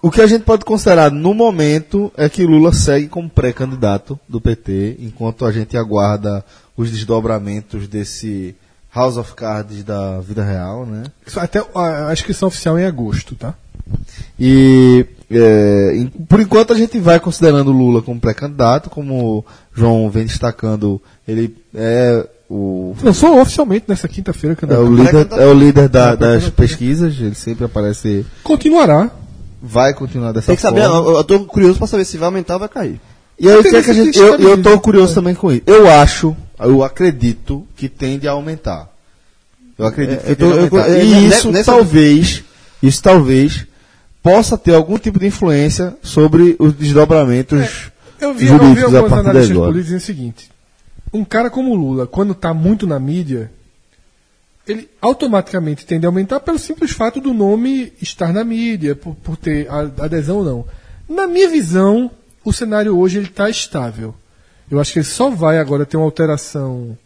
o 0.00 0.10
que 0.10 0.20
a 0.20 0.26
gente 0.26 0.44
pode 0.44 0.64
considerar 0.64 1.10
no 1.10 1.34
momento 1.34 2.10
é 2.16 2.28
que 2.28 2.46
Lula 2.46 2.72
segue 2.72 3.06
como 3.06 3.28
pré-candidato 3.28 4.18
do 4.28 4.40
PT, 4.40 4.96
enquanto 5.00 5.44
a 5.44 5.52
gente 5.52 5.76
aguarda 5.76 6.44
os 6.76 6.90
desdobramentos 6.90 7.86
desse 7.86 8.54
House 8.94 9.16
of 9.16 9.34
Cards 9.34 9.84
da 9.84 10.20
vida 10.20 10.42
real, 10.42 10.86
né? 10.86 11.04
Até 11.36 11.62
a 11.74 12.12
inscrição 12.12 12.48
oficial 12.48 12.78
em 12.78 12.84
agosto, 12.84 13.34
tá? 13.34 13.54
E 14.40 15.04
é, 15.30 16.06
por 16.28 16.40
enquanto 16.40 16.72
a 16.72 16.76
gente 16.76 16.98
vai 16.98 17.20
considerando 17.20 17.70
Lula 17.70 18.00
como 18.00 18.20
pré-candidato, 18.20 18.88
como 18.88 19.38
o 19.38 19.44
João 19.74 20.08
vem 20.08 20.24
destacando, 20.24 21.00
ele 21.28 21.54
é 21.74 22.26
o. 22.48 22.94
Lançou 23.02 23.38
oficialmente 23.40 23.84
nessa 23.88 24.08
quinta-feira 24.08 24.56
é 24.62 24.78
o 24.78 24.94
líder, 24.94 25.28
é 25.32 25.46
o 25.46 25.54
líder 25.54 25.88
da, 25.88 26.14
das 26.14 26.48
pesquisas, 26.48 27.20
ele 27.20 27.34
sempre 27.34 27.64
aparece. 27.66 28.24
Continuará. 28.42 29.10
Vai 29.66 29.94
continuar 29.94 30.32
dessa 30.32 30.48
Tem 30.48 30.56
que 30.56 30.60
forma. 30.62 30.78
saber, 30.78 30.94
eu, 31.08 31.16
eu 31.16 31.24
tô 31.24 31.40
curioso 31.46 31.78
para 31.78 31.86
saber 31.86 32.04
se 32.04 32.18
vai 32.18 32.26
aumentar 32.26 32.54
ou 32.54 32.60
vai 32.60 32.68
cair. 32.68 33.00
E 33.38 33.48
aí, 33.48 33.56
o 33.56 33.62
que 33.62 33.74
é 33.74 33.82
que 33.82 33.90
a 33.90 33.94
gente, 33.94 34.18
eu, 34.18 34.38
eu 34.38 34.62
tô 34.62 34.78
curioso 34.78 35.14
também 35.14 35.34
com 35.34 35.50
isso. 35.50 35.62
Eu 35.66 35.90
acho, 35.90 36.36
eu 36.60 36.82
acredito 36.84 37.66
que 37.74 37.88
tende 37.88 38.28
a 38.28 38.32
aumentar. 38.32 38.90
Eu 39.78 39.86
acredito 39.86 40.20
É, 40.20 40.22
que 40.22 40.30
eu 40.32 40.36
tô- 40.36 40.44
tende 40.44 40.52
a 40.52 40.56
eu- 40.56 40.58
aumentar. 40.82 40.90
é, 40.90 41.04
e 41.04 41.08
ne- 41.08 41.28
isso 41.28 41.50
nessa- 41.50 41.72
talvez, 41.72 42.44
isso 42.82 43.02
talvez 43.02 43.66
possa 44.22 44.58
ter 44.58 44.74
algum 44.74 44.98
tipo 44.98 45.18
de 45.18 45.26
influência 45.26 45.96
sobre 46.02 46.54
os 46.58 46.74
desdobramentos 46.74 47.90
Eu 48.20 48.34
vi, 48.34 48.46
eu 48.46 48.58
vi 48.58 48.64
jurídicos 48.66 48.94
a 48.94 48.98
algumas 48.98 49.10
partir 49.10 49.22
de 49.24 49.30
analistas 49.30 49.50
agora. 49.56 49.72
políticos 49.72 49.84
dizendo 49.86 50.00
o 50.00 50.04
seguinte: 50.04 50.50
um 51.12 51.24
cara 51.24 51.48
como 51.50 51.70
o 51.72 51.74
Lula, 51.74 52.06
quando 52.06 52.32
está 52.32 52.52
muito 52.52 52.86
na 52.86 53.00
mídia, 53.00 53.50
ele 54.66 54.88
automaticamente 55.00 55.84
tende 55.86 56.06
a 56.06 56.08
aumentar 56.08 56.40
pelo 56.40 56.58
simples 56.58 56.90
fato 56.92 57.20
do 57.20 57.34
nome 57.34 57.92
estar 58.00 58.32
na 58.32 58.42
mídia, 58.44 58.94
por, 58.96 59.14
por 59.16 59.36
ter 59.36 59.68
a- 59.70 59.90
adesão 60.04 60.38
ou 60.38 60.44
não. 60.44 60.64
Na 61.08 61.26
minha 61.26 61.48
visão, 61.48 62.10
o 62.44 62.52
cenário 62.52 62.96
hoje 62.98 63.18
ele 63.18 63.26
está 63.28 63.48
estável. 63.50 64.14
Eu 64.70 64.80
acho 64.80 64.92
que 64.92 64.98
ele 65.00 65.06
só 65.06 65.28
vai 65.30 65.58
agora 65.58 65.84
ter 65.84 65.96
uma 65.98 66.06
alteração 66.06 66.96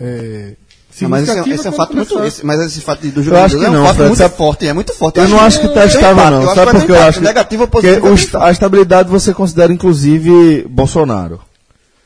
é, 0.00 0.54
Não, 1.00 1.08
mas 1.08 1.22
esse, 1.24 1.30
é- 1.32 1.34
significativa 1.42 1.54
esse 1.54 1.66
é 1.66 1.70
um 1.70 1.72
fato 1.72 1.96
muito. 1.96 2.24
esse- 2.24 2.46
mas 2.46 2.60
esse 2.60 2.80
fato 2.80 3.00
do 3.08 3.20
Eu 3.20 3.24
jogador 3.24 3.44
acho 3.44 3.58
que 3.58 3.64
é 3.64 3.68
um 3.68 3.72
não, 3.72 3.82
fato 3.84 3.94
Fred, 3.96 4.08
muito 4.08 4.18
sabe- 4.18 4.36
forte. 4.36 4.66
É 4.68 4.72
muito 4.72 4.92
forte. 4.94 5.18
Eu 5.18 5.28
não 5.28 5.40
acho 5.40 5.60
que 5.60 5.66
está 5.66 5.84
estável, 5.86 6.30
não. 6.30 6.42
eu 6.42 6.54
Sabe 6.54 6.90
eu 6.92 7.02
acho? 7.02 7.18
que- 7.18 7.24
Negativo 7.24 7.68
ou 8.02 8.42
a 8.42 8.50
estabilidade 8.50 9.08
você 9.08 9.34
considera, 9.34 9.72
inclusive, 9.72 10.64
Bolsonaro. 10.68 11.40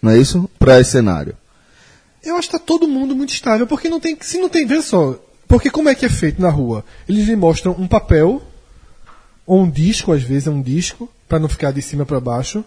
Não 0.00 0.12
é 0.12 0.18
isso? 0.18 0.48
Para 0.58 0.80
esse 0.80 0.90
cenário. 0.92 1.34
Eu 2.24 2.36
acho 2.36 2.48
que 2.48 2.56
está 2.56 2.64
todo 2.66 2.88
mundo 2.88 3.14
muito 3.14 3.32
estável, 3.32 3.66
porque 3.66 3.88
não 3.88 4.00
tem. 4.00 4.16
Se 4.20 4.38
não 4.38 4.48
tem. 4.48 4.66
Veja 4.66 4.82
só. 4.82 5.18
Porque 5.46 5.70
como 5.70 5.88
é 5.88 5.94
que 5.94 6.04
é 6.04 6.08
feito 6.08 6.42
na 6.42 6.50
rua? 6.50 6.84
Eles 7.08 7.26
lhe 7.26 7.36
mostram 7.36 7.72
um 7.78 7.86
papel, 7.88 8.42
ou 9.46 9.62
um 9.62 9.70
disco, 9.70 10.12
às 10.12 10.22
vezes 10.22 10.46
é 10.46 10.50
um 10.50 10.60
disco, 10.60 11.08
para 11.28 11.38
não 11.38 11.48
ficar 11.48 11.70
de 11.72 11.80
cima 11.80 12.04
para 12.04 12.20
baixo. 12.20 12.64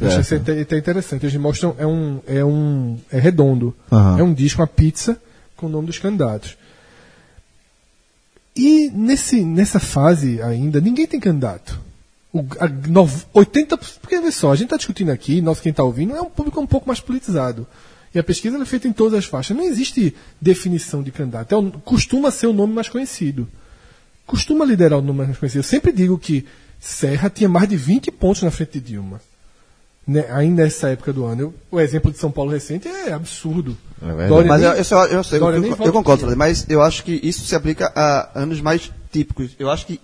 Eu 0.00 0.06
achei 0.06 0.20
isso 0.20 0.34
até, 0.36 0.60
até 0.60 0.78
interessante. 0.78 1.24
Eles 1.26 1.36
mostram. 1.36 1.74
É 1.78 1.86
um. 1.86 2.20
É 2.26 2.44
um. 2.44 2.98
É 3.10 3.18
redondo. 3.18 3.74
Aham. 3.90 4.18
É 4.18 4.22
um 4.22 4.32
disco, 4.32 4.60
uma 4.60 4.66
pizza, 4.68 5.20
com 5.56 5.66
o 5.66 5.68
nome 5.68 5.86
dos 5.88 5.98
candidatos. 5.98 6.56
E 8.54 8.90
nesse, 8.94 9.42
nessa 9.44 9.78
fase 9.80 10.40
ainda, 10.42 10.80
ninguém 10.80 11.06
tem 11.06 11.18
candidato. 11.20 11.80
O, 12.32 12.44
a, 12.60 12.68
nov- 12.88 13.24
80%. 13.34 13.98
Porque, 14.00 14.16
olha 14.16 14.30
só, 14.30 14.52
a 14.52 14.56
gente 14.56 14.66
está 14.66 14.76
discutindo 14.76 15.10
aqui, 15.10 15.40
nós 15.40 15.60
quem 15.60 15.70
está 15.70 15.82
ouvindo, 15.82 16.14
é 16.14 16.20
um 16.20 16.30
público 16.30 16.60
um 16.60 16.66
pouco 16.66 16.86
mais 16.86 17.00
politizado. 17.00 17.66
E 18.14 18.18
a 18.18 18.24
pesquisa 18.24 18.56
é 18.60 18.64
feita 18.64 18.88
em 18.88 18.92
todas 18.92 19.18
as 19.18 19.24
faixas. 19.24 19.56
Não 19.56 19.64
existe 19.64 20.14
definição 20.40 21.02
de 21.02 21.10
candidato. 21.12 21.54
É 21.54 21.78
costuma 21.84 22.30
ser 22.30 22.46
o 22.48 22.52
nome 22.52 22.72
mais 22.74 22.88
conhecido. 22.88 23.46
Costuma 24.26 24.64
liderar 24.64 24.98
o 24.98 25.02
nome 25.02 25.24
mais 25.26 25.38
conhecido. 25.38 25.60
Eu 25.60 25.64
sempre 25.64 25.92
digo 25.92 26.18
que 26.18 26.44
Serra 26.80 27.30
tinha 27.30 27.48
mais 27.48 27.68
de 27.68 27.76
20 27.76 28.10
pontos 28.10 28.42
na 28.42 28.50
frente 28.50 28.80
de 28.80 28.92
Dilma. 28.92 29.20
Né, 30.06 30.24
ainda 30.32 30.64
nessa 30.64 30.88
época 30.88 31.12
do 31.12 31.24
ano. 31.24 31.40
Eu- 31.42 31.54
o 31.70 31.80
exemplo 31.80 32.10
de 32.10 32.18
São 32.18 32.32
Paulo 32.32 32.50
recente 32.50 32.88
é 32.88 33.12
absurdo. 33.12 33.76
verdade. 34.00 34.28
Dória 34.28 34.48
Mas 34.48 34.60
nem- 34.62 34.70
eu, 34.70 34.76
eu, 34.76 34.84
só- 34.84 35.04
eu, 35.06 35.22
sei, 35.22 35.38
eu, 35.38 35.64
eu- 35.64 35.92
concordo. 35.92 36.22
Fred, 36.24 36.36
mas 36.36 36.66
eu 36.68 36.82
acho 36.82 37.04
que 37.04 37.20
isso 37.22 37.44
se 37.46 37.54
aplica 37.54 37.92
a 37.94 38.30
anos 38.34 38.60
mais 38.60 38.90
típicos. 39.12 39.50
Eu 39.58 39.70
acho 39.70 39.86
que 39.86 40.00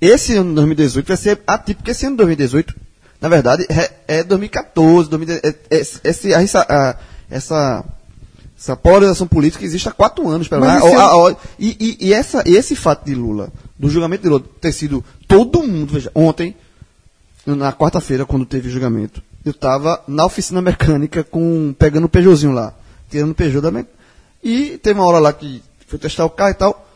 esse 0.00 0.34
ano 0.36 0.50
de 0.50 0.56
2018 0.56 1.06
vai 1.06 1.16
ser 1.16 1.40
atípico, 1.46 1.78
porque 1.78 1.92
esse 1.92 2.04
ano 2.04 2.14
de 2.16 2.18
2018, 2.18 2.74
na 3.20 3.28
verdade, 3.28 3.64
é, 3.70 4.18
é 4.18 4.24
2014, 4.24 5.08
2010, 5.08 5.40
é, 5.44 5.48
é, 5.70 5.78
esse- 6.10 6.32
essa, 6.34 6.60
a- 6.68 6.96
essa, 7.32 7.84
essa 8.58 8.76
polarização 8.76 9.26
política 9.26 9.64
existe 9.64 9.88
há 9.88 9.92
quatro 9.92 10.28
anos, 10.28 10.46
pelo 10.48 10.62
menos. 10.64 10.82
A- 11.00 11.04
a- 11.04 11.28
a- 11.30 11.36
E, 11.58 11.76
e- 11.80 12.08
e 12.08 12.12
essa, 12.12 12.42
esse 12.46 12.76
fato 12.76 13.04
de 13.04 13.14
Lula, 13.14 13.50
do 13.78 13.88
julgamento 13.88 14.22
de 14.22 14.28
Lula, 14.28 14.44
ter 14.60 14.72
sido 14.72 15.04
todo 15.26 15.62
mundo, 15.62 15.92
veja, 15.94 16.10
ontem, 16.14 16.54
na 17.44 17.72
quarta-feira, 17.72 18.24
quando 18.24 18.46
teve 18.46 18.68
o 18.68 18.70
julgamento, 18.70 19.22
eu 19.44 19.50
estava 19.50 20.02
na 20.06 20.24
oficina 20.24 20.62
mecânica 20.62 21.24
com 21.24 21.74
pegando 21.78 22.04
o 22.04 22.08
Peugeotzinho 22.08 22.52
lá, 22.52 22.72
tirando 23.10 23.32
o 23.32 23.34
Peugeot 23.34 23.60
da 23.62 23.70
mecânica. 23.70 24.00
E 24.44 24.78
teve 24.78 24.98
uma 25.00 25.06
hora 25.08 25.18
lá 25.18 25.32
que 25.32 25.62
foi 25.88 25.98
testar 25.98 26.24
o 26.24 26.30
carro 26.30 26.50
e 26.50 26.54
tal, 26.54 26.88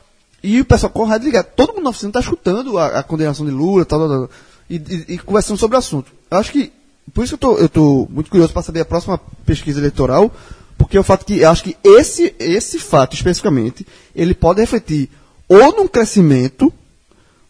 e 0.43 0.61
o 0.61 0.65
pessoal 0.65 0.91
com 0.91 1.03
o 1.03 1.05
rádio 1.05 1.27
ligado. 1.27 1.47
Todo 1.57 1.73
mundo 1.75 1.85
na 1.85 1.91
oficina 1.91 2.11
está 2.11 2.21
escutando 2.21 2.79
a, 2.79 2.99
a 2.99 3.03
condenação 3.03 3.45
de 3.45 3.51
Lula 3.53 3.85
tal, 3.85 3.99
tal, 4.01 4.09
tal, 4.09 4.31
e, 4.71 4.77
e- 4.77 5.15
e 5.15 5.19
conversando 5.19 5.57
sobre 5.59 5.77
o 5.77 5.79
assunto. 5.79 6.13
Eu 6.31 6.39
acho 6.39 6.53
que, 6.53 6.73
por 7.13 7.25
isso 7.25 7.37
que 7.37 7.45
eu 7.45 7.51
tô, 7.51 7.59
eu 7.59 7.69
tô 7.69 8.09
muito 8.11 8.31
curioso 8.31 8.53
para 8.53 8.63
saber 8.63 8.81
a 8.81 8.85
próxima 8.85 9.19
pesquisa 9.45 9.81
eleitoral, 9.81 10.35
porque 10.77 10.97
é 10.97 11.01
o 11.01 11.05
fato 11.05 11.25
que 11.25 11.39
eu 11.39 11.51
acho 11.51 11.65
que 11.65 11.77
esse, 11.83 12.35
esse 12.39 12.79
fato 12.79 13.15
especificamente, 13.15 13.87
ele 14.15 14.35
pode 14.35 14.61
refletir 14.61 15.09
ou 15.49 15.77
num 15.77 15.89
crescimento 15.89 16.73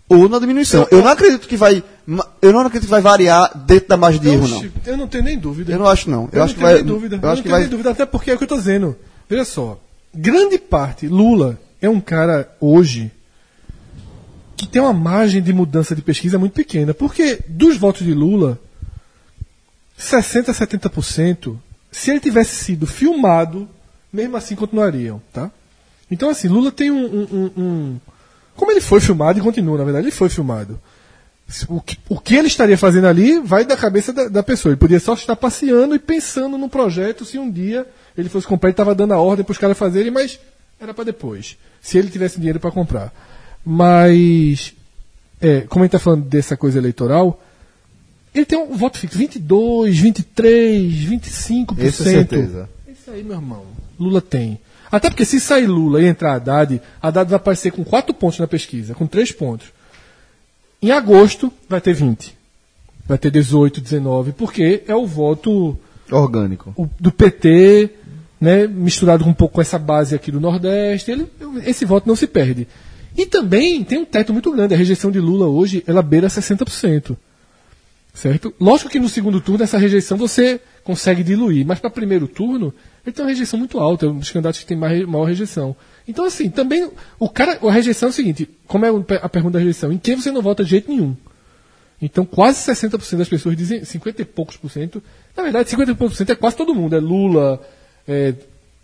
ou 0.09 0.29
na 0.29 0.39
diminuição. 0.39 0.87
Eu 0.91 1.03
não 1.03 1.09
acredito 1.09 1.49
que 1.49 1.57
vai, 1.57 1.83
eu 2.41 2.53
não 2.53 2.61
acredito 2.61 2.85
que 2.85 2.91
vai 2.91 3.01
variar 3.01 3.51
dentro 3.67 3.89
da 3.89 3.97
margem 3.97 4.21
de 4.21 4.29
erro, 4.29 4.47
não. 4.47 4.65
Eu 4.85 4.97
não 4.97 5.09
tenho 5.09 5.25
nem 5.25 5.39
dúvida. 5.39 5.73
Eu 5.73 5.79
não 5.79 5.87
acho 5.89 6.09
não. 6.09 6.29
Eu, 6.33 6.39
Eu, 6.39 6.45
acho 6.45 6.55
que 6.55 6.61
não 6.61 6.69
tenho 6.69 6.77
vai, 6.79 6.85
nem 6.85 6.95
dúvida. 6.95 7.17
eu 7.17 7.21
Eu 7.23 7.29
acho 7.29 7.37
não 7.37 7.43
tenho 7.43 7.53
vai, 7.53 7.61
nem 7.63 7.71
dúvida, 7.71 7.91
até 7.91 8.07
porque 8.07 8.31
é 8.31 8.35
o 8.35 8.37
que 8.37 8.45
eu 8.45 8.47
estou 8.47 8.59
dizendo. 8.59 8.97
Veja 9.29 9.45
só, 9.45 9.81
grande 10.15 10.59
parte, 10.59 11.09
Lula 11.09 11.59
é 11.81 11.89
um 11.89 12.01
cara 12.01 12.49
hoje 12.61 13.11
que 14.57 14.67
tem 14.67 14.81
uma 14.81 14.93
margem 14.93 15.43
de 15.43 15.53
mudança 15.53 15.95
de 15.95 16.01
pesquisa 16.01 16.39
muito 16.39 16.53
pequena. 16.53 16.95
Porque 16.95 17.41
dos 17.49 17.77
votos 17.77 18.07
de 18.07 18.15
Lula, 18.15 18.59
60% 19.99 20.49
a 20.49 20.53
70% 20.53 21.57
Se 21.91 22.11
ele 22.11 22.21
tivesse 22.21 22.57
sido 22.57 22.87
filmado, 22.87 23.69
mesmo 24.13 24.37
assim 24.37 24.55
continuariam, 24.55 25.23
tá? 25.33 25.51
Então, 26.11 26.29
assim, 26.29 26.47
Lula 26.49 26.71
tem 26.71 26.91
um, 26.91 27.05
um- 27.05 27.29
um- 27.33 27.53
um- 27.63 28.01
Como 28.55 28.71
ele 28.71 28.81
foi 28.81 29.01
filmado 29.01 29.39
e 29.39 29.43
continua, 29.43 29.79
na 29.79 29.85
verdade, 29.85 30.05
ele 30.07 30.13
foi 30.15 30.29
filmado. 30.29 30.79
O 31.69 31.81
que, 31.81 31.97
o 32.09 32.19
que 32.21 32.35
ele 32.35 32.49
estaria 32.49 32.77
fazendo 32.77 33.07
ali 33.07 33.39
vai 33.39 33.65
da 33.65 33.77
cabeça 33.77 34.13
da, 34.13 34.29
da 34.29 34.43
pessoa. 34.43 34.73
Ele 34.73 34.79
podia 34.81 34.99
só 35.01 35.15
estar 35.15 35.37
passeando 35.37 35.95
e 35.95 35.99
pensando 35.99 36.59
no 36.59 36.69
projeto 36.69 37.25
se 37.25 37.39
um 37.39 37.51
dia 37.51 37.87
ele 38.19 38.29
fosse 38.29 38.47
comprar, 38.47 38.69
ele 38.69 38.73
estava 38.73 38.95
dando 38.95 39.15
a 39.15 39.19
ordem 39.21 39.45
para 39.45 39.53
os 39.53 39.59
caras 39.59 39.79
fazerem, 39.79 40.11
mas 40.11 40.41
era 40.81 40.93
para 40.93 41.05
depois. 41.05 41.57
Se 41.81 41.97
ele 41.99 42.11
tivesse 42.11 42.37
dinheiro 42.39 42.59
para 42.59 42.71
comprar. 42.73 43.13
Mas, 43.65 44.75
é, 45.41 45.61
como 45.63 45.83
a 45.83 45.87
gente 45.87 45.95
está 45.97 45.99
falando 46.05 46.25
dessa 46.25 46.57
coisa 46.57 46.79
eleitoral, 46.79 47.41
ele 48.41 48.47
tem 48.47 48.59
um 48.59 48.77
voto 48.77 48.99
fixo: 48.99 49.17
22, 49.19 49.99
23, 49.99 50.93
25%. 50.93 51.79
Esse 51.79 52.03
é 52.03 52.05
certeza. 52.05 52.69
Isso 52.89 53.11
aí, 53.11 53.23
meu 53.23 53.37
irmão. 53.37 53.65
Lula 53.99 54.21
tem. 54.21 54.59
Até 54.91 55.11
porque 55.11 55.25
se 55.25 55.41
sair 55.41 55.67
Lula 55.67 56.01
e 56.01 56.07
entrar 56.07 56.35
Haddad, 56.35 56.81
Haddad 57.03 57.29
vai 57.31 57.37
aparecer 57.37 57.73
com 57.73 57.83
4 57.85 58.15
pontos 58.15 58.39
na 58.39 58.47
pesquisa, 58.47 58.95
com 58.95 59.07
3 59.07 59.33
pontos. 59.33 59.69
Em 60.81 60.91
agosto 60.91 61.53
vai 61.69 61.81
ter 61.81 61.93
20. 61.95 62.37
Vai 63.07 63.19
ter 63.19 63.31
18, 63.31 63.81
19, 63.81 64.33
porque 64.33 64.83
é 64.87 64.95
o 64.95 65.07
voto 65.07 65.79
Orgânico. 66.11 66.73
o- 66.77 66.89
do 67.01 67.11
PT, 67.11 67.91
né, 68.41 68.67
misturado 68.67 69.25
um 69.27 69.33
pouco 69.33 69.55
com 69.57 69.61
essa 69.61 69.79
base 69.79 70.15
aqui 70.15 70.31
do 70.31 70.41
Nordeste. 70.41 71.11
Ele, 71.11 71.27
esse 71.65 71.85
voto 71.85 72.07
não 72.09 72.17
se 72.17 72.27
perde. 72.27 72.67
E 73.17 73.25
também 73.27 73.83
tem 73.83 73.99
um 73.99 74.05
teto 74.05 74.33
muito 74.33 74.53
grande. 74.53 74.75
A 74.75 74.77
rejeição 74.77 75.11
de 75.11 75.19
Lula 75.21 75.47
hoje, 75.49 75.83
ela 75.87 76.03
beira 76.03 76.29
60%. 76.29 77.17
Certo? 78.17 78.55
Lógico 78.59 78.89
que 78.89 78.99
no 78.99 79.11
segundo 79.11 79.43
turno 79.43 79.63
essa 79.63 79.77
rejeição 79.77 80.17
você 80.17 80.59
consegue 80.83 81.23
diluir, 81.23 81.67
mas 81.67 81.79
para 81.79 81.91
primeiro 81.91 82.27
turno 82.27 82.73
ele 83.05 83.13
tem 83.13 83.23
uma 83.23 83.29
rejeição 83.29 83.59
muito 83.59 83.79
alta, 83.79 84.07
é 84.07 84.09
um 84.09 84.19
dos 84.19 84.31
candidatos 84.31 84.59
que 84.59 84.65
tem 84.65 84.75
mais, 84.75 85.07
maior 85.07 85.27
rejeição. 85.27 85.77
Então, 86.09 86.25
assim, 86.25 86.49
também 86.49 86.91
o 87.19 87.29
cara, 87.29 87.59
a 87.63 87.71
rejeição 87.71 88.09
é 88.09 88.11
o 88.11 88.15
seguinte: 88.15 88.49
como 88.67 88.87
é 88.87 88.89
a 89.21 89.29
pergunta 89.29 89.53
da 89.53 89.59
rejeição? 89.59 89.93
Em 89.93 89.99
quem 89.99 90.17
você 90.17 90.33
não 90.33 90.41
vota 90.41 90.65
de 90.65 90.71
jeito 90.71 90.91
nenhum? 90.91 91.15
Então, 92.01 92.25
quase 92.25 92.59
60% 92.73 93.19
das 93.19 93.29
pessoas 93.29 93.55
dizem 93.55 93.85
50 93.85 94.23
e 94.23 94.25
poucos 94.25 94.57
por 94.57 94.71
cento. 94.71 95.03
Na 95.37 95.43
verdade, 95.43 95.69
50 95.69 95.91
e 95.91 95.95
poucos 95.95 96.15
por 96.15 96.19
cento 96.19 96.33
é 96.33 96.37
quase 96.37 96.57
todo 96.57 96.75
mundo. 96.75 96.97
É 96.97 97.01
Lula, 97.01 97.61
é 98.09 98.33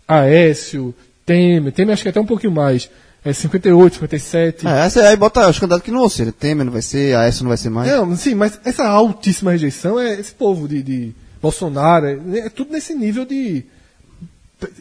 Aécio, 0.07 0.93
Temer. 1.25 1.73
Temer 1.73 1.93
acho 1.93 2.03
que 2.03 2.09
é 2.09 2.11
até 2.11 2.21
um 2.21 2.25
pouquinho 2.25 2.53
mais. 2.53 2.87
É 3.25 3.31
58, 3.31 3.93
57. 3.95 4.67
É, 4.67 4.85
essa 4.85 5.01
aí 5.07 5.15
bota 5.15 5.47
os 5.49 5.57
candidatos 5.57 5.85
que 5.85 5.91
não 5.91 5.99
vão 6.01 6.09
ser. 6.09 6.31
Temer 6.33 6.65
não 6.65 6.73
vai 6.73 6.81
ser, 6.81 7.15
a 7.15 7.29
não 7.41 7.47
vai 7.47 7.57
ser 7.57 7.69
mais. 7.69 7.89
Não, 7.89 8.15
sim, 8.17 8.35
mas 8.35 8.59
essa 8.65 8.85
altíssima 8.85 9.51
rejeição 9.51 9.97
é 9.99 10.19
esse 10.19 10.33
povo 10.33 10.67
de, 10.67 10.83
de 10.83 11.15
Bolsonaro, 11.41 12.05
é, 12.05 12.39
é 12.39 12.49
tudo 12.49 12.71
nesse 12.71 12.93
nível 12.93 13.23
de 13.25 13.63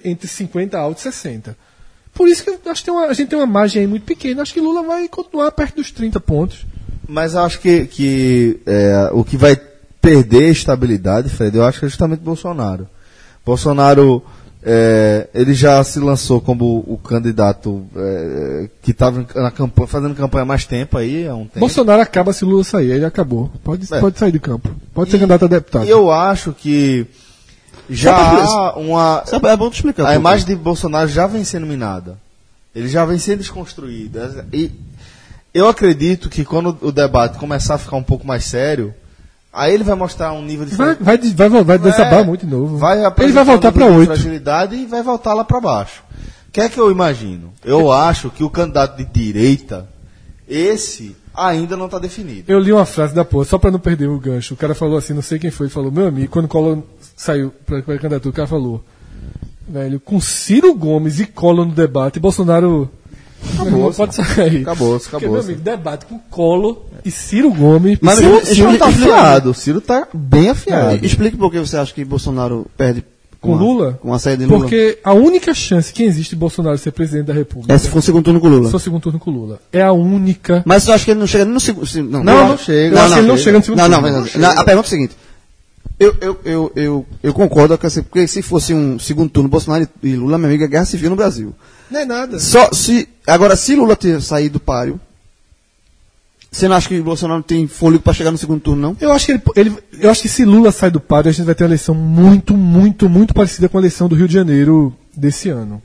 entre 0.04 0.26
50 0.28 0.78
alto 0.78 0.98
e 0.98 1.02
60. 1.02 1.56
Por 2.14 2.28
isso 2.28 2.44
que 2.44 2.50
eu 2.50 2.58
acho 2.70 2.82
que 2.82 2.84
tem 2.90 2.94
uma- 2.94 3.06
a 3.06 3.12
gente 3.14 3.28
tem 3.28 3.38
uma 3.38 3.46
margem 3.46 3.80
aí 3.82 3.86
muito 3.88 4.04
pequena. 4.04 4.42
Acho 4.42 4.52
que 4.52 4.60
Lula 4.60 4.82
vai 4.82 5.08
continuar 5.08 5.50
perto 5.52 5.76
dos 5.76 5.90
30 5.90 6.20
pontos. 6.20 6.66
Mas 7.08 7.34
eu 7.34 7.40
acho 7.40 7.58
que, 7.60 7.86
que 7.86 8.60
é, 8.66 9.08
o 9.12 9.24
que 9.24 9.36
vai 9.36 9.56
perder 10.00 10.50
estabilidade, 10.50 11.28
Fred, 11.30 11.56
eu 11.56 11.64
acho 11.64 11.78
que 11.80 11.86
é 11.86 11.88
justamente 11.88 12.20
Bolsonaro. 12.20 12.88
Bolsonaro, 13.46 14.22
é, 14.64 15.28
ele 15.34 15.54
já 15.54 15.82
se 15.82 15.98
lançou 15.98 16.40
como 16.40 16.84
o 16.86 16.96
candidato 16.96 17.84
é, 17.96 18.68
que 18.80 18.92
estava 18.92 19.26
fazendo 19.86 20.14
campanha 20.14 20.42
há 20.42 20.46
mais 20.46 20.64
tempo 20.66 20.96
aí, 20.98 21.26
há 21.26 21.34
um 21.34 21.44
tempo. 21.46 21.60
Bolsonaro 21.60 22.00
acaba 22.00 22.32
se 22.32 22.44
Lula 22.44 22.62
sair, 22.64 22.92
ele 22.92 23.04
acabou. 23.04 23.50
Pode, 23.64 23.92
É. 23.92 23.98
pode 24.00 24.18
sair 24.18 24.30
de 24.32 24.38
campo. 24.38 24.70
Pode 24.94 25.10
ser 25.10 25.16
E- 25.16 25.20
candidato 25.20 25.44
a 25.46 25.48
deputado. 25.48 25.84
Eu 25.86 26.10
acho 26.12 26.52
que 26.52 27.06
já 27.90 28.16
há 28.16 28.78
uma. 28.78 29.24
Sabe, 29.26 29.48
é 29.48 29.56
bom 29.56 29.68
te 29.68 29.74
explicar. 29.76 30.06
A 30.06 30.14
imagem 30.14 30.46
de 30.46 30.54
Bolsonaro 30.54 31.08
já 31.08 31.26
vem 31.26 31.42
sendo 31.44 31.66
minada. 31.66 32.16
Ele 32.74 32.88
já 32.88 33.04
vem 33.04 33.18
sendo 33.18 33.38
desconstruído. 33.40 34.18
E 34.52 34.70
eu 35.52 35.68
acredito 35.68 36.30
que 36.30 36.44
quando 36.44 36.78
o 36.80 36.92
debate 36.92 37.36
começar 37.36 37.74
a 37.74 37.78
ficar 37.78 37.96
um 37.96 38.02
pouco 38.02 38.26
mais 38.26 38.44
sério, 38.44 38.94
aí 39.52 39.74
ele 39.74 39.84
vai 39.84 39.94
mostrar 39.94 40.32
um 40.32 40.42
nível 40.42 40.64
de 40.64 40.74
Vai, 40.74 40.94
vai, 40.94 41.18
vai, 41.18 41.48
vai, 41.48 41.64
vai 41.64 41.78
desabar 41.78 42.24
muito 42.24 42.46
de 42.46 42.52
novo. 42.52 42.78
Vai 42.78 42.98
ele 43.18 43.32
vai 43.32 43.44
voltar 43.44 43.70
para 43.70 43.86
8. 43.86 44.06
fragilidade 44.06 44.76
e 44.76 44.86
vai 44.86 45.02
voltar 45.02 45.34
lá 45.34 45.44
para 45.44 45.60
baixo. 45.60 46.02
O 46.48 46.52
que 46.52 46.60
é 46.60 46.68
que 46.68 46.78
eu 46.78 46.90
imagino? 46.90 47.52
Eu 47.64 47.90
acho 47.90 48.30
que 48.30 48.44
o 48.44 48.50
candidato 48.50 48.96
de 48.96 49.04
direita, 49.04 49.88
esse 50.48 51.16
ainda 51.34 51.76
não 51.76 51.86
está 51.86 51.98
definido. 51.98 52.50
Eu 52.50 52.58
li 52.58 52.72
uma 52.72 52.84
frase 52.84 53.14
da 53.14 53.24
porra, 53.24 53.44
só 53.44 53.58
pra 53.58 53.70
não 53.70 53.78
perder 53.78 54.08
o 54.08 54.18
gancho. 54.18 54.54
O 54.54 54.56
cara 54.56 54.74
falou 54.74 54.98
assim, 54.98 55.14
não 55.14 55.22
sei 55.22 55.38
quem 55.38 55.50
foi, 55.50 55.68
falou, 55.68 55.90
meu 55.90 56.06
amigo, 56.06 56.30
quando 56.30 56.48
Collor 56.48 56.82
saiu 57.16 57.52
pra 57.64 57.82
candidatura, 57.82 58.30
o 58.30 58.32
cara 58.32 58.48
falou, 58.48 58.84
velho, 59.68 59.98
com 59.98 60.20
Ciro 60.20 60.74
Gomes 60.74 61.20
e 61.20 61.26
Collor 61.26 61.66
no 61.66 61.72
debate, 61.72 62.20
Bolsonaro. 62.20 62.90
Irmão, 63.64 63.92
pode 63.92 64.14
sair. 64.14 64.62
Acabou, 64.62 64.98
Porque, 64.98 65.08
acabou. 65.08 65.32
meu 65.32 65.40
amigo, 65.40 65.60
debate 65.60 66.06
com 66.06 66.18
Collor 66.30 66.78
e 67.04 67.10
Ciro 67.10 67.50
Gomes. 67.52 67.98
Mas 68.00 68.16
Ciro- 68.18 68.36
o 68.36 68.40
Ciro, 68.44 68.54
Ciro 68.54 68.78
tá 68.78 68.86
afiado. 68.86 69.50
O 69.50 69.54
Ciro 69.54 69.80
tá 69.80 70.08
bem 70.12 70.48
afiado. 70.50 70.96
É, 70.96 71.06
explique 71.06 71.36
por 71.36 71.50
que 71.50 71.58
você 71.58 71.76
acha 71.76 71.92
que 71.92 72.04
Bolsonaro 72.04 72.66
perde 72.76 73.04
Com 73.40 73.54
a- 73.54 73.58
Lula? 73.58 73.98
Com 74.00 74.14
a 74.14 74.18
saída 74.18 74.44
de 74.44 74.50
Lula. 74.50 74.60
Porque 74.60 74.98
a 75.02 75.12
única 75.12 75.52
chance 75.52 75.92
que 75.92 76.02
existe 76.04 76.30
de 76.30 76.36
Bolsonaro 76.36 76.78
ser 76.78 76.92
presidente 76.92 77.26
da 77.26 77.34
República 77.34 77.72
É 77.74 77.78
se 77.78 77.88
for 77.88 77.98
o 77.98 78.02
segundo 78.02 78.24
turno 78.24 78.40
com 78.40 78.48
Lula. 78.48 78.70
só 78.70 78.78
segundo 78.78 79.02
turno 79.02 79.18
com 79.18 79.30
Lula. 79.30 79.58
É 79.72 79.82
a 79.82 79.92
única. 79.92 80.62
Mas 80.64 80.86
eu 80.86 80.94
acho 80.94 81.04
que 81.04 81.10
ele 81.10 81.20
não 81.20 81.26
chega 81.26 81.44
nem 81.44 81.54
no 81.54 81.60
segundo. 81.60 81.86
se- 81.86 82.00
Não, 82.02 82.22
Não, 82.22 82.48
não 82.50 82.58
chega. 82.58 82.96
Eu 82.96 83.02
acho 83.02 83.14
que 83.14 83.18
ele 83.20 83.28
não 83.28 83.36
chega 83.36 83.58
no 83.58 83.64
segundo 83.64 83.78
Não, 83.80 83.88
não, 83.88 84.00
turno. 84.02 84.20
mas 84.22 84.34
na- 84.36 84.52
a 84.52 84.64
pergunta 84.64 84.86
é 84.86 84.88
a 84.88 84.90
seguinte. 84.90 85.16
Eu, 85.98 86.16
eu, 86.20 86.38
eu, 86.44 86.72
eu, 86.74 87.06
eu 87.22 87.32
concordo 87.34 87.76
com 87.78 87.88
porque 87.88 88.26
se 88.26 88.42
fosse 88.42 88.74
um 88.74 88.98
segundo 88.98 89.28
turno 89.30 89.48
Bolsonaro 89.48 89.86
e 90.02 90.08
e 90.08 90.16
Lula, 90.16 90.36
minha 90.38 90.48
amiga, 90.48 90.64
é 90.64 90.68
guerra 90.68 90.84
civil 90.84 91.10
no 91.10 91.16
Brasil. 91.16 91.54
Não 91.92 92.00
é 92.00 92.04
nada. 92.04 92.38
Só 92.38 92.70
se. 92.72 93.08
Agora, 93.26 93.54
se 93.56 93.74
Lula 93.76 93.94
ter 93.94 94.20
saído 94.22 94.54
do 94.54 94.60
páreo, 94.60 95.00
você 96.50 96.68
não 96.68 96.76
acha 96.76 96.88
que 96.88 97.00
Bolsonaro 97.00 97.42
tem 97.42 97.66
fôlego 97.66 98.02
para 98.02 98.12
chegar 98.12 98.30
no 98.30 98.36
segundo 98.36 98.60
turno, 98.60 98.82
não? 98.82 98.96
Eu 99.00 99.10
acho 99.12 99.24
que 99.26 99.32
ele, 99.32 99.42
ele- 99.56 99.76
eu 100.00 100.10
acho 100.10 100.20
que 100.22 100.28
se 100.28 100.44
Lula 100.44 100.70
sai 100.70 100.90
do 100.90 101.00
páreo, 101.00 101.30
a 101.30 101.32
gente 101.32 101.46
vai 101.46 101.54
ter 101.54 101.64
uma 101.64 101.68
eleição 101.68 101.94
muito, 101.94 102.54
muito, 102.56 103.08
muito 103.08 103.32
parecida 103.32 103.68
com 103.68 103.78
a 103.78 103.80
eleição 103.80 104.06
do 104.08 104.14
Rio 104.14 104.28
de 104.28 104.34
Janeiro 104.34 104.94
desse 105.16 105.48
ano. 105.48 105.82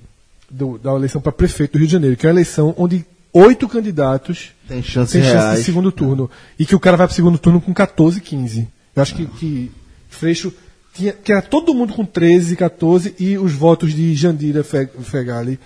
Do- 0.50 0.78
da 0.78 0.94
eleição 0.94 1.22
para 1.22 1.32
prefeito 1.32 1.74
do 1.74 1.78
Rio 1.80 1.88
de 1.88 1.94
Janeiro, 1.94 2.18
que 2.18 2.26
é 2.26 2.30
uma 2.30 2.34
eleição 2.34 2.74
onde 2.78 3.06
oito 3.34 3.68
candidatos 3.68 4.50
Tem 4.68 4.82
chances 4.84 5.12
têm 5.14 5.22
chance 5.24 5.36
reais. 5.36 5.60
de 5.60 5.66
segundo 5.66 5.92
turno. 5.92 6.30
E 6.60 6.66
que 6.66 6.76
o 6.76 6.80
cara 6.80 6.98
vai 6.98 7.08
para 7.08 7.14
o 7.14 7.16
segundo 7.16 7.38
turno 7.38 7.62
com 7.62 7.74
14, 7.74 8.20
15. 8.20 8.68
Eu 8.96 9.02
acho 9.04 9.16
que, 9.16 9.26
que 9.26 9.72
Freixo 10.10 10.52
tinha, 10.94 11.14
que 11.14 11.32
era 11.32 11.42
todo 11.42 11.74
mundo 11.74 11.94
com 11.94 12.04
13, 12.06 12.56
14 12.56 13.14
e 13.20 13.38
os 13.38 13.54
votos 13.54 13.94
de 13.94 14.14
Jandira 14.16 14.64
Fe- 14.64 14.90
Fegali. 15.04 15.60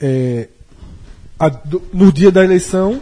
É, 0.00 0.48
a- 1.38 1.48
do- 1.48 1.82
no 1.92 2.12
dia 2.12 2.30
da 2.30 2.42
eleição, 2.44 3.00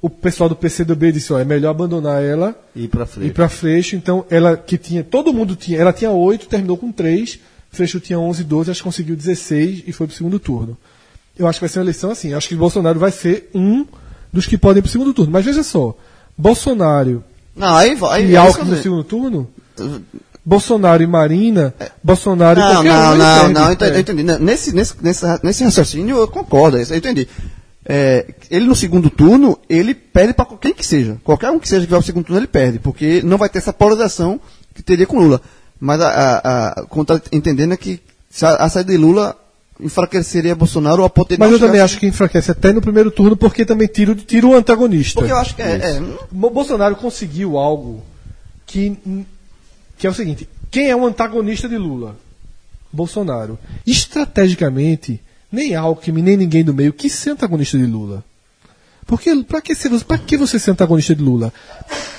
o 0.00 0.08
pessoal 0.10 0.48
do 0.48 0.56
PCdoB 0.56 1.12
disse: 1.12 1.32
ó, 1.32 1.38
é 1.38 1.44
melhor 1.44 1.70
abandonar 1.70 2.22
ela 2.22 2.54
Ir 2.74 2.88
pra 2.88 3.06
frente. 3.06 3.28
e 3.28 3.32
para 3.32 3.48
Freixo, 3.48 3.96
então 3.96 4.24
ela 4.30 4.56
que 4.56 4.76
tinha, 4.78 5.02
todo 5.04 5.32
mundo 5.32 5.56
tinha, 5.56 5.78
ela 5.78 5.92
tinha 5.92 6.10
8, 6.10 6.46
terminou 6.48 6.76
com 6.76 6.92
3, 6.92 7.38
Freixo 7.70 8.00
tinha 8.00 8.18
11, 8.18 8.44
12, 8.44 8.70
acho 8.70 8.80
que 8.80 8.84
conseguiu 8.84 9.16
16 9.16 9.82
e 9.86 9.92
foi 9.92 10.06
pro 10.06 10.16
segundo 10.16 10.38
turno. 10.38 10.76
Eu 11.38 11.46
acho 11.46 11.58
que 11.58 11.62
vai 11.64 11.68
ser 11.68 11.78
uma 11.80 11.84
eleição 11.84 12.10
assim, 12.10 12.32
acho 12.32 12.48
que 12.48 12.54
Bolsonaro 12.56 12.98
vai 12.98 13.10
ser 13.10 13.50
um 13.54 13.84
dos 14.32 14.46
que 14.46 14.56
podem 14.56 14.78
ir 14.78 14.82
pro 14.82 14.90
segundo 14.90 15.12
turno. 15.12 15.30
Mas 15.32 15.44
veja 15.44 15.62
só, 15.62 15.94
Bolsonaro 16.36 17.22
Não, 17.54 17.74
aí 17.76 17.94
vai. 17.94 18.24
e 18.26 18.36
Alckmin 18.36 18.70
no 18.70 18.76
segundo 18.82 19.04
turno, 19.04 19.48
Bolsonaro 20.48 21.02
e 21.02 21.06
Marina, 21.08 21.74
Bolsonaro 22.04 22.60
e 22.60 22.62
Não, 22.62 22.72
qualquer 22.74 22.92
um, 22.92 22.94
não, 22.94 23.10
ele 23.12 23.18
não, 23.18 23.38
perde. 23.40 23.52
não, 23.54 23.64
eu 23.66 23.72
entendi. 23.72 23.90
É. 23.90 23.96
eu 23.96 24.00
entendi. 24.00 24.22
Nesse, 24.22 24.72
nesse, 24.72 24.94
nesse, 25.02 25.24
nesse 25.42 25.64
raciocínio 25.64 26.16
eu 26.18 26.28
concordo, 26.28 26.78
isso 26.80 26.94
eu 26.94 26.98
entendi. 26.98 27.26
É, 27.84 28.26
ele 28.50 28.64
no 28.66 28.74
segundo 28.76 29.10
turno, 29.10 29.58
ele 29.68 29.92
perde 29.94 30.32
para 30.34 30.46
quem 30.60 30.72
que 30.72 30.86
seja. 30.86 31.16
Qualquer 31.24 31.50
um 31.50 31.58
que 31.58 31.68
seja 31.68 31.84
que 31.84 31.90
vai 31.90 31.98
ao 31.98 32.02
segundo 32.02 32.26
turno, 32.26 32.38
ele 32.40 32.46
perde, 32.46 32.78
porque 32.78 33.22
não 33.22 33.36
vai 33.38 33.48
ter 33.48 33.58
essa 33.58 33.72
polarização 33.72 34.40
que 34.72 34.82
teria 34.84 35.06
com 35.06 35.18
Lula. 35.18 35.40
Mas 35.80 36.00
a, 36.00 36.08
a, 36.08 36.68
a, 36.68 36.86
como 36.86 37.04
tá 37.04 37.20
entendendo 37.32 37.74
é 37.74 37.76
que 37.76 38.00
se 38.30 38.46
a, 38.46 38.50
a 38.56 38.68
saída 38.68 38.92
de 38.92 38.98
Lula 38.98 39.36
enfraqueceria 39.80 40.54
Bolsonaro 40.54 41.00
ou 41.02 41.06
a 41.06 41.10
potência 41.10 41.38
Mas 41.44 41.52
eu 41.52 41.58
também 41.58 41.80
acho 41.80 41.98
que 41.98 42.06
enfraquece 42.06 42.50
até 42.50 42.72
no 42.72 42.80
primeiro 42.80 43.10
turno, 43.10 43.36
porque 43.36 43.64
também 43.64 43.86
tira, 43.88 44.12
o- 44.12 44.14
tira 44.14 44.46
o 44.46 44.54
antagonista. 44.54 45.20
Porque 45.20 45.32
eu 45.32 45.36
acho 45.36 45.54
que 45.56 45.62
é. 45.62 45.76
é 45.96 46.02
Bo- 46.30 46.50
Bolsonaro 46.50 46.96
conseguiu 46.96 47.58
algo 47.58 48.02
que, 48.66 48.96
que 49.98 50.06
é 50.06 50.10
o 50.10 50.14
seguinte: 50.14 50.48
quem 50.70 50.90
é 50.90 50.96
o 50.96 51.06
antagonista 51.06 51.68
de 51.68 51.76
Lula? 51.76 52.16
Bolsonaro. 52.92 53.58
Estrategicamente, 53.86 55.20
nem 55.50 55.74
Alckmin, 55.74 56.22
nem 56.22 56.36
ninguém 56.36 56.64
do 56.64 56.74
meio 56.74 56.92
quis 56.92 57.12
ser 57.12 57.30
antagonista 57.30 57.76
de 57.76 57.86
Lula. 57.86 58.24
Porque 59.06 59.44
para 59.44 59.60
que, 59.60 59.74
que 60.26 60.36
você 60.36 60.58
ser 60.58 60.72
antagonista 60.72 61.14
de 61.14 61.22
Lula? 61.22 61.52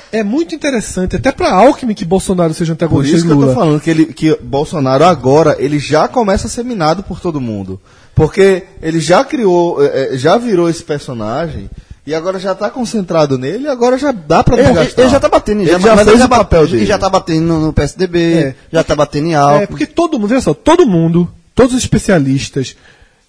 É 0.09 0.23
muito 0.23 0.55
interessante, 0.55 1.17
até 1.17 1.33
para 1.33 1.51
Alckmin, 1.51 1.93
que 1.93 2.05
Bolsonaro 2.05 2.53
seja 2.53 2.73
Por 2.73 2.85
antagonista 2.85 3.17
isso 3.17 3.25
de 3.25 3.29
que 3.29 3.33
eu 3.33 3.39
Lula. 3.41 3.53
tô 3.53 3.59
falando 3.59 3.81
que, 3.81 3.89
ele, 3.89 4.05
que 4.05 4.35
Bolsonaro 4.41 5.03
agora, 5.03 5.57
ele 5.59 5.79
já 5.79 6.07
começa 6.07 6.47
a 6.47 6.49
ser 6.49 6.63
minado 6.63 7.03
por 7.03 7.19
todo 7.19 7.41
mundo. 7.41 7.81
Porque 8.15 8.63
ele 8.81 9.01
já 9.01 9.23
criou, 9.25 9.83
eh, 9.83 10.13
eh, 10.13 10.17
já 10.17 10.37
virou 10.37 10.69
esse 10.69 10.83
personagem 10.83 11.69
E 12.07 12.15
agora 12.15 12.39
já 12.39 12.55
tá 12.55 12.69
concentrado 12.69 13.37
nele, 13.37 13.67
agora 13.67 13.97
já 13.97 14.13
dá 14.13 14.41
Ele, 14.47 14.63
desgastar. 14.63 14.99
ele 15.03 15.09
já 15.11 15.19
tá 15.19 15.27
batendo, 15.27 15.61
Ele 15.61 15.71
já, 15.71 15.77
já 15.79 15.95
fez 15.97 16.07
ele 16.07 16.17
já 16.17 16.25
o 16.25 16.29
papel 16.29 16.65
dele. 16.67 16.83
E 16.83 16.85
já 16.85 16.97
tá 16.97 17.09
batendo 17.09 17.45
no, 17.45 17.59
no 17.67 17.73
PSDB, 17.73 18.33
É. 18.33 18.55
já 18.71 18.81
tá 18.83 18.95
batendo 18.95 19.27
em 19.27 19.35
algo. 19.35 19.63
É, 19.63 19.67
porque 19.67 19.85
todo 19.85 20.17
mundo, 20.17 20.29
veja 20.29 20.39
só, 20.41 20.53
todo 20.53 20.87
mundo, 20.87 21.29
todos 21.53 21.73
os 21.75 21.81
especialistas, 21.83 22.77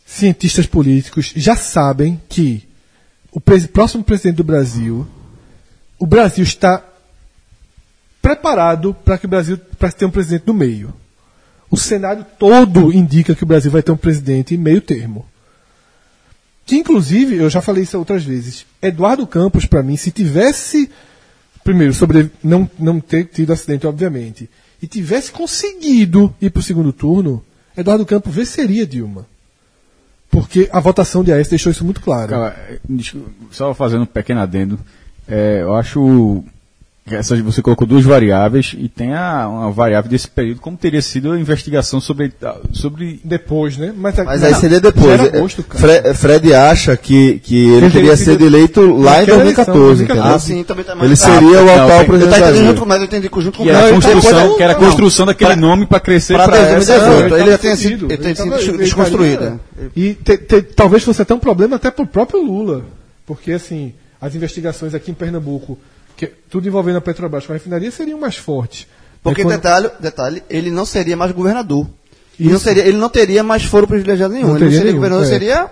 cientistas 0.07 0.65
políticos, 0.67 1.33
já 1.35 1.57
sabem 1.57 2.21
que 2.29 2.63
o 3.33 3.41
presi- 3.41 3.67
próximo 3.67 4.05
presidente 4.05 4.37
do 4.37 4.45
Brasil, 4.45 5.05
o 5.99 6.07
Brasil 6.07 6.45
está 6.45 6.81
preparado 8.23 8.95
para 9.05 9.19
que 9.19 9.27
o 9.27 9.29
Brasil 9.29 9.59
para 9.79 9.91
ter 9.91 10.05
um 10.05 10.11
presidente 10.11 10.45
no 10.47 10.55
meio. 10.55 10.95
O 11.71 11.77
cenário 11.77 12.25
todo 12.39 12.93
indica 12.93 13.35
que 13.35 13.43
o 13.43 13.47
Brasil 13.47 13.71
vai 13.71 13.83
ter 13.83 13.91
um 13.93 13.97
presidente 13.97 14.55
em 14.55 14.59
meio 14.59 14.81
termo. 14.81 15.27
Que 16.69 16.77
inclusive, 16.77 17.37
eu 17.37 17.49
já 17.49 17.63
falei 17.63 17.85
isso 17.85 17.99
outras 17.99 18.23
vezes, 18.23 18.67
Eduardo 18.83 19.27
Campos, 19.27 19.65
para 19.65 19.83
mim, 19.83 19.97
se 19.97 20.11
tivesse 20.11 20.91
primeiro, 21.65 21.95
sobre 21.95 22.31
não, 22.45 22.71
não 22.79 23.01
ter 23.01 23.25
tido 23.25 23.55
acidente, 23.55 23.87
obviamente, 23.87 24.51
e 24.83 24.87
tivesse 24.87 25.33
conseguido 25.33 26.35
ir 26.43 26.51
para 26.51 26.61
o 26.61 26.63
segundo 26.63 26.93
turno, 26.93 27.43
Eduardo 27.75 28.05
Campos 28.05 28.35
venceria 28.35 28.87
Dilma. 28.87 29.27
Porque 30.31 30.69
a 30.71 30.79
votação 30.79 31.25
de 31.25 31.33
AES 31.33 31.49
deixou 31.49 31.73
isso 31.73 31.87
muito 31.87 32.03
claro. 32.03 32.29
Cara, 32.29 32.79
só 33.51 33.73
fazendo 33.73 34.03
um 34.03 34.07
pequeno 34.07 34.41
adendo, 34.41 34.79
é, 35.27 35.63
eu 35.63 35.75
acho 35.75 36.45
essas, 37.15 37.39
você 37.41 37.61
colocou 37.63 37.87
duas 37.87 38.05
variáveis 38.05 38.75
e 38.79 38.89
tem 38.89 39.15
a, 39.15 39.49
uma 39.49 39.71
variável 39.71 40.11
desse 40.11 40.29
período, 40.29 40.61
como 40.61 40.77
teria 40.77 41.01
sido 41.03 41.33
a 41.33 41.39
investigação 41.39 42.01
sobre, 42.01 42.33
sobre 42.73 43.21
Depois, 43.25 43.77
né? 43.77 43.93
Mas, 43.97 44.17
Mas 44.17 44.41
não, 44.41 44.49
aí 44.49 44.55
seria 44.55 44.81
depois. 44.81 45.21
agosto, 45.21 45.63
cara. 45.63 45.81
Fre- 46.03 46.15
Fred 46.15 46.55
acha 46.55 46.97
que, 46.97 47.39
que 47.41 47.57
ele 47.69 47.87
Ele 47.87 47.91
teria 47.91 48.17
sido 48.17 48.45
eleito 48.45 48.81
lá 48.97 49.17
em 49.17 49.21
naquela 49.21 49.37
2014, 49.45 49.79
eleição, 49.83 50.05
entendeu? 50.05 50.23
Ah, 50.25 50.35
Ah, 50.35 50.39
sim, 50.39 50.65
também 50.65 50.85
tá 50.85 50.93
Ele 51.01 51.13
Ah, 51.13 51.17
seria 51.17 51.63
o 51.63 51.65
não, 51.65 51.73
atual 51.75 51.89
tem- 51.89 51.99
Eu 51.99 52.05
presidente 52.07 52.31
tá 52.31 52.39
entendendo 52.51 52.67
junto, 52.69 52.87
mas 52.87 52.99
eu 52.99 53.05
entendi 53.05 53.31
junto 53.39 53.59
com 53.59 53.63
que 53.65 53.71
era 53.71 53.79
a 53.79 53.83
tá- 53.83 53.91
construção, 53.95 54.57
que 54.57 54.63
era 54.63 54.73
a 54.73 54.79
não, 54.79 54.85
construção 54.85 55.27
daquele 55.27 55.57
nome 55.57 55.87
para 55.87 56.01
crescer 56.01 56.35
Para 56.35 56.49
para 56.49 56.59
essa. 56.59 56.75
2018. 56.99 57.37
ele 57.37 57.51
já 57.51 57.59
tinha 57.59 57.77
fudido. 57.77 58.09
sido, 58.63 58.79
desconstruída. 58.79 59.61
estaria- 59.71 59.91
E 59.97 60.15
te- 60.15 60.37
te- 60.39 60.63
talvez 60.63 61.03
fosse 61.03 61.23
até 61.23 61.35
um 61.35 61.39
problema 61.39 61.77
até 61.77 61.91
para 61.91 62.05
o 62.05 62.07
próprio 62.07 62.43
Lula. 62.43 62.83
Porque, 63.27 63.53
assim, 63.53 63.93
as 64.21 64.35
investigações 64.35 64.95
aqui 64.95 65.11
em 65.11 65.15
Pernambuco, 65.15 65.79
que, 66.19 66.27
tudo 66.27 66.67
envolvendo 66.67 66.97
a 66.99 67.01
Petrobras 67.01 67.47
com 67.47 67.53
a 67.53 67.55
refinaria, 67.55 67.91
seriam 67.93 68.19
mais 68.19 68.37
fortes. 68.37 68.89
Porque, 69.23 69.43
quando- 69.43 69.55
detalhe, 69.55 69.89
detalhe, 70.01 70.43
ele 70.51 70.69
não 70.69 70.85
seria 70.85 71.17
mais 71.17 71.31
governador. 71.31 71.87
Não 72.39 72.59
seria, 72.59 72.85
ele 72.87 72.99
não 72.99 73.09
teria 73.09 73.43
mais 73.45 73.63
foro 73.65 73.87
privilegiado 73.87 74.35
nenhum. 74.35 74.49
Não 74.49 74.57
ele 74.57 74.65
não 74.65 74.71
seria 74.71 74.85
nenhum, 74.85 74.97
governador, 74.97 75.25
é. 75.25 75.29
seria 75.29 75.71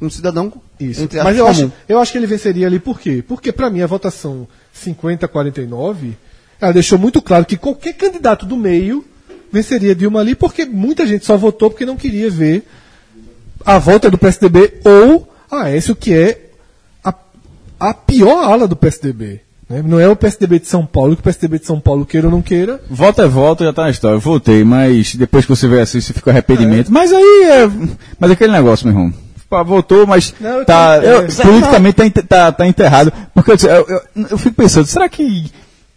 um 0.00 0.10
cidadão 0.10 0.52
Isso. 0.78 1.02
entre 1.02 1.22
Mas 1.22 1.36
eu 1.36 1.46
comum. 1.46 1.58
acho, 1.58 1.72
eu 1.88 1.98
acho 1.98 2.12
que 2.12 2.18
ele 2.18 2.26
venceria 2.26 2.66
ali 2.66 2.78
por 2.78 3.00
quê? 3.00 3.24
Porque, 3.26 3.50
para 3.50 3.70
mim, 3.70 3.80
a 3.80 3.86
votação 3.86 4.46
50-49, 4.74 6.12
ela 6.60 6.72
deixou 6.72 6.98
muito 6.98 7.20
claro 7.22 7.44
que 7.46 7.56
qualquer 7.56 7.94
candidato 7.94 8.44
do 8.44 8.56
meio 8.56 9.04
venceria 9.50 9.94
Dilma 9.94 10.20
ali, 10.20 10.34
porque 10.34 10.64
muita 10.66 11.06
gente 11.06 11.24
só 11.24 11.36
votou 11.36 11.70
porque 11.70 11.86
não 11.86 11.96
queria 11.96 12.30
ver 12.30 12.66
a 13.64 13.78
volta 13.78 14.10
do 14.10 14.18
PSDB 14.18 14.80
ou 14.84 15.28
a 15.50 15.64
Aécio, 15.64 15.94
que 15.96 16.12
é 16.14 16.50
a, 17.04 17.14
a 17.80 17.94
pior 17.94 18.44
ala 18.44 18.66
do 18.68 18.76
PSDB. 18.76 19.40
Né? 19.72 19.82
Não 19.84 19.98
é 19.98 20.08
o 20.08 20.14
PSDB 20.16 20.58
de 20.60 20.66
São 20.68 20.84
Paulo, 20.86 21.14
que 21.16 21.20
o 21.20 21.24
PSDB 21.24 21.58
de 21.58 21.66
São 21.66 21.80
Paulo 21.80 22.04
queira 22.06 22.26
ou 22.26 22.30
não 22.32 22.42
queira. 22.42 22.80
Volta 22.90 23.22
é 23.22 23.26
volta, 23.28 23.64
já 23.64 23.72
tá 23.72 23.82
na 23.82 23.90
história. 23.90 24.16
Eu 24.16 24.20
voltei, 24.20 24.62
mas 24.64 25.14
depois 25.14 25.44
que 25.44 25.50
você 25.54 25.66
vê 25.66 25.80
assim, 25.80 26.00
você 26.00 26.12
fica 26.12 26.30
arrependimento. 26.30 26.92
Mas 26.92 27.12
aí 27.12 27.42
é. 27.50 27.70
Mas 28.18 28.30
é 28.30 28.32
aquele 28.34 28.52
negócio, 28.52 28.86
meu 28.86 28.96
irmão. 28.96 29.14
Voltou, 29.66 30.06
mas 30.06 30.32
Não, 30.40 30.64
tá, 30.64 30.98
eu- 31.02 31.22
é, 31.22 31.26
politicamente 31.26 32.10
tá, 32.10 32.22
tá, 32.22 32.52
tá 32.52 32.66
enterrado. 32.66 33.12
Porque 33.34 33.50
eu, 33.52 33.56
eu, 33.68 34.00
eu- 34.30 34.38
fico 34.38 34.54
pensando, 34.56 34.86
será 34.86 35.06
que 35.10 35.50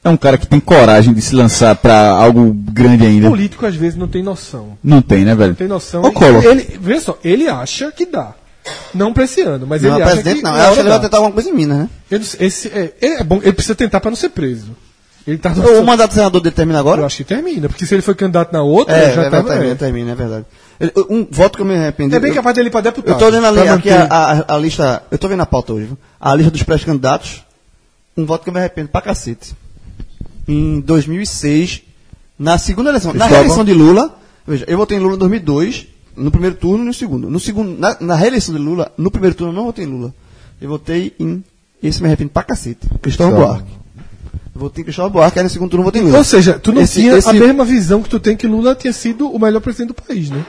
é 0.03 0.09
um 0.09 0.17
cara 0.17 0.37
que 0.37 0.45
tem 0.45 0.59
coragem 0.59 1.13
de 1.13 1.21
se 1.21 1.33
lançar 1.33 1.73
pra 1.75 2.09
algo 2.09 2.53
grande 2.53 3.05
ainda? 3.05 3.29
Político, 3.29 3.65
às 3.65 3.73
vezes, 3.75 3.97
não 3.97 4.09
tem 4.09 4.21
noção. 4.21 4.77
Não 4.83 5.01
tem, 5.01 5.23
né, 5.23 5.33
velho? 5.35 5.49
Não 5.51 5.55
tem 5.55 5.67
noção. 5.69 6.01
Collor. 6.11 6.43
Ele, 6.43 6.77
veja 6.81 6.99
só, 6.99 7.17
ele 7.23 7.47
acha 7.47 7.89
que 7.93 8.05
dá. 8.05 8.33
Não 8.93 9.13
pra 9.13 9.23
esse 9.25 9.41
ano, 9.41 9.65
mas 9.67 9.81
Não, 9.81 9.95
ele 9.95 10.03
acha 10.03 10.23
que 10.23 10.41
não. 10.41 10.51
Eu 10.51 10.55
acho 10.57 10.63
hora 10.65 10.73
que 10.75 10.79
ele 10.81 10.89
vai 10.89 10.99
tentar 11.01 11.17
alguma 11.17 11.33
coisa 11.33 11.49
em 11.49 11.53
Minas, 11.53 11.77
né? 11.77 11.89
Sei, 12.23 12.47
esse, 12.47 12.67
é, 12.69 12.93
ele 13.01 13.13
é 13.15 13.23
bom, 13.23 13.39
ele 13.41 13.53
precisa 13.53 13.75
tentar 13.75 13.99
para 13.99 14.09
não 14.11 14.15
ser 14.15 14.29
preso. 14.29 14.75
Ele 15.27 15.37
tá 15.39 15.51
O 15.51 15.83
mandato 15.83 16.11
do 16.11 16.13
senador 16.13 16.39
dele 16.39 16.53
termina 16.55 16.79
agora? 16.79 17.01
Eu 17.01 17.05
acho 17.05 17.17
que 17.17 17.23
termina, 17.23 17.67
porque 17.67 17.85
se 17.85 17.95
ele 17.95 18.01
foi 18.03 18.13
candidato 18.15 18.53
na 18.53 18.61
outra, 18.61 18.95
É, 18.95 19.13
já 19.13 19.23
é, 19.23 19.29
tava, 19.29 19.49
termina, 19.49 19.71
é. 19.71 19.75
termina, 19.75 20.11
é 20.11 20.15
verdade. 20.15 20.45
Ele- 20.79 20.91
Um 21.09 21.27
voto 21.31 21.55
que 21.57 21.61
eu 21.63 21.65
me 21.65 21.75
arrependi. 21.75 22.15
É 22.15 22.19
bem 22.19 22.31
capaz 22.33 22.55
dele 22.55 22.67
ir 22.69 22.71
pra 22.71 22.81
deputado. 22.81 23.13
Eu 23.13 23.17
tô 23.17 23.31
vendo 23.31 23.45
ali, 23.47 23.67
aqui 23.67 23.89
a, 23.89 24.03
a- 24.05 24.55
a 24.55 24.57
lista. 24.57 25.01
Eu 25.09 25.17
tô 25.17 25.27
vendo 25.27 25.41
a 25.41 25.45
pauta 25.45 25.73
hoje. 25.73 25.87
viu? 25.87 25.97
A 26.19 26.35
lista 26.35 26.51
dos 26.51 26.61
pré-candidatos. 26.63 27.43
Um 28.15 28.25
voto 28.25 28.43
que 28.43 28.49
eu 28.49 28.53
me 28.53 28.59
arrependo 28.59 28.89
pra 28.89 29.01
cacete. 29.01 29.55
Em 30.47 30.79
2006, 30.81 31.81
na 32.37 32.57
segunda 32.57 32.89
eleição. 32.89 33.11
Na 33.13 33.25
reeleição 33.25 33.63
de 33.65 33.73
Lula. 33.73 34.15
Veja, 34.47 34.63
eu 34.67 34.77
votei 34.77 34.97
em 34.97 35.01
Lula 35.01 35.15
em 35.15 35.19
2002, 35.19 35.87
no 36.15 36.31
primeiro 36.31 36.55
turno 36.55 36.83
e 36.83 36.87
no 36.87 36.93
segundo. 36.93 37.29
No 37.29 37.39
segundo 37.39 37.77
na, 37.79 37.95
na 37.99 38.15
reeleição 38.15 38.53
de 38.55 38.61
Lula, 38.61 38.91
no 38.97 39.09
primeiro 39.11 39.35
turno 39.35 39.51
eu 39.53 39.55
não 39.57 39.65
votei 39.65 39.85
em 39.85 39.87
Lula. 39.89 40.13
Eu 40.61 40.69
votei 40.69 41.13
em. 41.19 41.43
Esse 41.83 42.01
me 42.01 42.07
arrependo 42.07 42.29
pra 42.31 42.43
cacete. 42.43 42.87
Cristóvão. 43.01 43.35
Buarque. 43.35 43.71
Eu 44.55 44.61
votei 44.61 44.81
em 44.81 44.85
Cristóvão 44.85 45.11
Buarque, 45.11 45.37
aí 45.39 45.43
no 45.43 45.49
segundo 45.49 45.69
turno 45.69 45.81
eu 45.81 45.85
votei 45.85 46.01
em 46.01 46.05
Lula. 46.05 46.17
Ou 46.17 46.23
seja, 46.23 46.57
tu 46.57 46.71
não 46.71 46.81
Esse- 46.81 47.01
tinha 47.01 47.17
esse- 47.17 47.29
a 47.29 47.33
mesma 47.33 47.65
visão 47.65 48.01
que 48.01 48.09
tu 48.09 48.19
tem 48.19 48.35
que 48.37 48.47
Lula 48.47 48.73
tinha 48.75 48.93
sido 48.93 49.27
o 49.29 49.37
melhor 49.39 49.59
presidente 49.59 49.89
do 49.89 49.93
país, 49.93 50.29
né? 50.29 50.45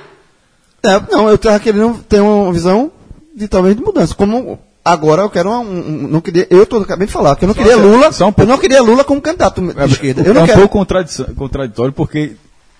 É, 0.83 1.01
não, 1.11 1.29
eu 1.29 1.37
tava 1.37 1.59
querendo 1.59 1.99
ter 2.09 2.21
uma 2.21 2.53
visão 2.53 2.93
de 3.35 3.49
talvez 3.49 3.75
de 3.77 3.83
mudança. 3.83 4.15
Como 4.15 4.59
agora 4.85 5.23
eu 5.23 5.31
quero 5.31 5.51
uma, 5.51 5.59
um, 5.59 5.79
um- 6.05 6.09
não 6.09 6.21
queria, 6.21 6.47
eu 6.49 6.65
tô 6.65 6.77
acabei 6.77 7.09
de 7.09 7.13
falar 7.13 7.35
que 7.35 7.45
eu 7.45 7.49
não 7.49 7.55
queria 7.55 7.75
que- 7.75 7.81
Lula, 7.83 8.13
só 8.13 8.27
um 8.27 8.29
eu 8.29 8.33
pouco. 8.33 8.51
não 8.51 8.59
queria 8.59 8.81
Lula 8.83 9.03
como 9.03 9.21
candidato 9.21 9.61
de 9.61 9.93
esquerda. 9.93 10.23
Eu 10.23 10.31
é 10.31 10.35
não 10.35 10.43
um 10.45 10.47
quero. 10.47 10.61
pouco 10.61 10.79
contraditório, 11.35 11.93
porque 11.93 12.37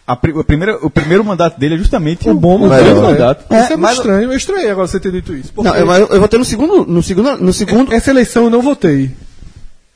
a, 0.07 0.15
pri- 0.17 0.39
a 0.39 0.45
primeira, 0.45 0.77
o 0.85 0.89
primeiro 0.91 1.25
mandato 1.25 1.59
dele 1.59 1.75
é 1.75 1.79
justamente 1.79 2.29
O 2.29 2.35
bom 2.35 2.57
o 2.57 2.61
melhor, 2.61 2.79
grande 2.85 3.01
né? 3.01 3.07
mandato. 3.09 3.45
Isso 3.45 3.55
é, 3.55 3.73
É, 3.73 3.77
muito 3.77 3.93
estranho. 3.93 4.31
Eu 4.33 4.37
estranhei 4.37 4.71
agora 4.71 4.87
você 4.87 5.01
ter 5.01 5.11
dito 5.13 5.35
isso. 5.35 5.53
porque 5.53 5.69
Não, 5.69 5.77
eu, 5.77 6.07
eu, 6.07 6.21
votei 6.21 6.39
no 6.39 6.45
segundo, 6.45 6.87
no 6.87 7.03
segundo, 7.03 7.37
no 7.39 7.53
segundo. 7.53 7.93
Essa 7.93 8.11
eleição 8.11 8.45
eu 8.45 8.51
não 8.51 8.63
votei. 8.63 9.11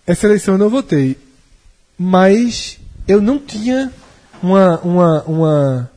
Essa 0.07 0.27
eleição 0.27 0.55
eu 0.55 0.59
não 0.59 0.69
votei. 0.70 1.16
Mas 1.99 2.78
eu 3.07 3.20
não 3.20 3.39
tinha 3.39 3.93
uma. 4.43 4.78
uma, 4.81 5.23
uma 5.24 5.91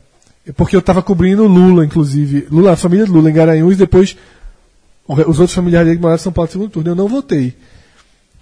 porque 0.56 0.76
eu 0.76 0.80
estava 0.80 1.02
cobrindo 1.02 1.46
Lula, 1.46 1.84
inclusive. 1.84 2.46
Lula, 2.50 2.72
a 2.72 2.76
família 2.76 3.06
de 3.06 3.10
Lula 3.10 3.30
em 3.30 3.32
Garanhuns, 3.34 3.74
e 3.74 3.78
depois 3.78 4.16
os 5.08 5.38
outros 5.40 5.54
familiares 5.54 5.86
dele 5.86 5.96
que 5.96 6.02
moraram 6.02 6.20
em 6.20 6.22
São 6.22 6.32
Paulo 6.32 6.46
no 6.48 6.52
segundo 6.52 6.70
turno. 6.70 6.90
Eu 6.90 6.94
não 6.94 7.08
votei. 7.08 7.54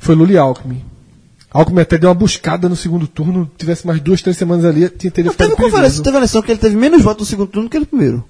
Foi 0.00 0.14
Lula 0.16 0.32
e 0.32 0.36
Alckmin. 0.36 0.82
Alckmin 1.52 1.82
até 1.82 1.98
deu 1.98 2.08
uma 2.08 2.14
buscada 2.14 2.68
no 2.68 2.76
segundo 2.76 3.06
turno. 3.06 3.50
Tivesse 3.58 3.86
mais 3.86 4.00
duas, 4.00 4.22
três 4.22 4.36
semanas 4.36 4.64
ali, 4.64 4.88
tinha 4.88 5.10
teria 5.10 5.26
Não, 5.28 5.32
ficado 5.32 5.50
teve 5.50 5.62
conferência, 5.62 6.02
teve 6.02 6.10
uma 6.16 6.20
eleição 6.20 6.42
que 6.42 6.50
ele 6.50 6.58
teve 6.60 6.76
menos 6.76 7.02
votos 7.02 7.26
no 7.26 7.30
segundo 7.30 7.48
turno 7.48 7.68
que 7.68 7.78
no 7.78 7.86
primeiro. 7.86 8.24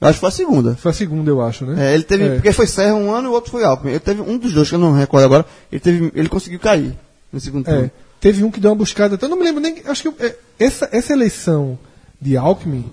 Acho 0.00 0.14
que 0.14 0.20
foi 0.20 0.28
a 0.28 0.32
segunda. 0.32 0.76
Foi 0.76 0.90
a 0.90 0.94
segunda, 0.94 1.30
eu 1.30 1.40
acho, 1.40 1.64
né? 1.66 1.90
É, 1.90 1.94
ele 1.94 2.04
teve, 2.04 2.24
É. 2.24 2.34
porque 2.34 2.52
foi 2.52 2.66
Serra 2.66 2.94
um 2.94 3.10
ano 3.10 3.28
e 3.28 3.30
o 3.30 3.32
outro 3.32 3.50
foi 3.50 3.64
Alckmin. 3.64 3.90
Ele 3.90 4.00
teve 4.00 4.20
um 4.20 4.38
dos 4.38 4.52
dois 4.52 4.68
que 4.68 4.74
eu 4.74 4.78
não 4.78 4.92
recordo 4.92 5.24
agora. 5.24 5.44
Ele 5.72 5.80
teve, 5.80 6.12
ele 6.14 6.28
conseguiu 6.28 6.60
cair 6.60 6.94
no 7.32 7.40
segundo 7.40 7.64
turno. 7.64 7.86
É, 7.86 7.90
teve 8.20 8.44
um 8.44 8.50
que 8.50 8.60
deu 8.60 8.70
uma 8.70 8.76
buscada, 8.76 9.16
até 9.16 9.26
eu 9.26 9.30
não 9.30 9.36
me 9.36 9.42
lembro 9.44 9.60
nem. 9.60 9.82
Acho 9.86 10.12
que 10.12 10.24
é, 10.24 10.36
essa, 10.58 10.88
essa 10.92 11.12
eleição 11.12 11.78
de 12.20 12.36
Alckmin, 12.36 12.84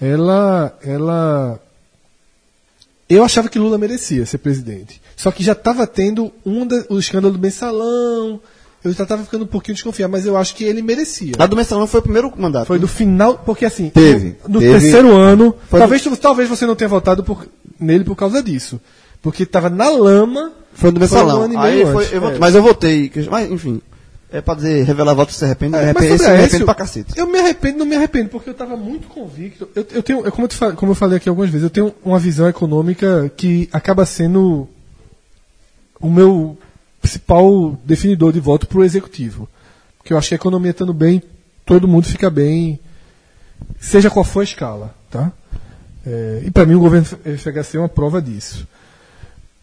ela, 0.00 0.76
ela. 0.82 1.60
Eu 3.08 3.24
achava 3.24 3.48
que 3.48 3.58
Lula 3.58 3.76
merecia 3.78 4.24
ser 4.26 4.38
presidente. 4.38 5.00
Só 5.16 5.30
que 5.30 5.44
já 5.44 5.52
estava 5.52 5.86
tendo 5.86 6.32
um 6.44 6.66
da, 6.66 6.84
o 6.88 6.98
escândalo 6.98 7.34
do 7.34 7.40
mensalão. 7.40 8.40
Eu 8.82 8.92
já 8.92 9.02
estava 9.02 9.22
ficando 9.22 9.44
um 9.44 9.46
pouquinho 9.46 9.74
desconfiado, 9.74 10.10
mas 10.10 10.24
eu 10.24 10.36
acho 10.36 10.54
que 10.54 10.64
ele 10.64 10.80
merecia. 10.80 11.32
A 11.38 11.46
do 11.46 11.54
Mensalão 11.54 11.86
foi 11.86 12.00
o 12.00 12.02
primeiro 12.02 12.32
mandato. 12.36 12.66
Foi 12.66 12.78
do 12.78 12.88
final, 12.88 13.38
porque 13.44 13.64
assim, 13.66 13.90
Teve, 13.90 14.36
no, 14.48 14.54
no 14.54 14.60
teve- 14.60 14.80
terceiro 14.80 15.14
ano, 15.14 15.54
talvez, 15.70 16.02
tu- 16.02 16.16
talvez 16.16 16.48
você 16.48 16.64
não 16.66 16.74
tenha 16.74 16.88
votado 16.88 17.22
por- 17.22 17.46
nele 17.78 18.04
por 18.04 18.16
causa 18.16 18.42
disso. 18.42 18.80
Porque 19.22 19.42
estava 19.42 19.68
na 19.68 19.90
lama. 19.90 20.52
Foi 20.72 20.90
do 20.90 20.98
Mensalão. 20.98 21.44
um 21.46 21.52
e 21.52 21.56
Aí 21.58 21.84
foi, 21.84 22.08
eu 22.10 22.20
votei- 22.22 22.36
é. 22.36 22.38
Mas 22.38 22.54
eu 22.54 22.62
votei. 22.62 23.12
Mas, 23.30 23.50
enfim. 23.50 23.82
É 24.32 24.40
pra 24.40 24.54
dizer, 24.54 24.84
revelar 24.84 25.12
voto 25.12 25.32
se 25.32 25.44
arrepende. 25.44 25.72
Mas 25.72 25.82
arrepende 25.82 26.06
sobre 26.06 26.14
esse 26.14 26.22
me 26.24 26.30
a 26.30 26.32
arrependo 26.34 26.52
Aécio, 26.54 26.64
pra 26.64 26.74
cacete. 26.74 27.12
Eu 27.18 27.26
me 27.26 27.38
arrependo, 27.38 27.78
não 27.80 27.84
me 27.84 27.96
arrependo, 27.96 28.28
porque 28.30 28.48
eu 28.48 28.52
estava 28.52 28.76
muito 28.76 29.08
convicto. 29.08 29.68
Eu, 29.74 29.84
eu 29.92 30.02
tenho, 30.04 30.26
é 30.26 30.30
como, 30.30 30.46
eu 30.48 30.76
como 30.76 30.92
eu 30.92 30.94
falei 30.96 31.16
aqui 31.16 31.28
algumas 31.28 31.50
vezes, 31.50 31.64
eu 31.64 31.70
tenho 31.70 31.92
uma 32.04 32.18
visão 32.18 32.48
econômica 32.48 33.30
que 33.36 33.68
acaba 33.72 34.06
sendo 34.06 34.68
o 36.00 36.08
meu 36.08 36.56
principal 37.00 37.78
definidor 37.84 38.32
de 38.32 38.40
voto 38.40 38.66
para 38.66 38.78
o 38.78 38.84
executivo. 38.84 39.48
Porque 39.98 40.12
eu 40.12 40.18
acho 40.18 40.28
que 40.28 40.34
a 40.34 40.36
economia 40.36 40.70
estando 40.70 40.92
bem, 40.92 41.22
todo 41.64 41.88
mundo 41.88 42.06
fica 42.06 42.30
bem, 42.30 42.78
seja 43.78 44.10
qual 44.10 44.24
for 44.24 44.40
a 44.40 44.44
escala. 44.44 44.94
Tá? 45.10 45.32
É, 46.06 46.42
e 46.44 46.50
para 46.50 46.66
mim 46.66 46.74
o 46.74 46.80
governo 46.80 47.06
FHC 47.06 47.76
é 47.76 47.80
uma 47.80 47.88
prova 47.88 48.20
disso. 48.20 48.66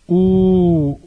O, 0.07 0.99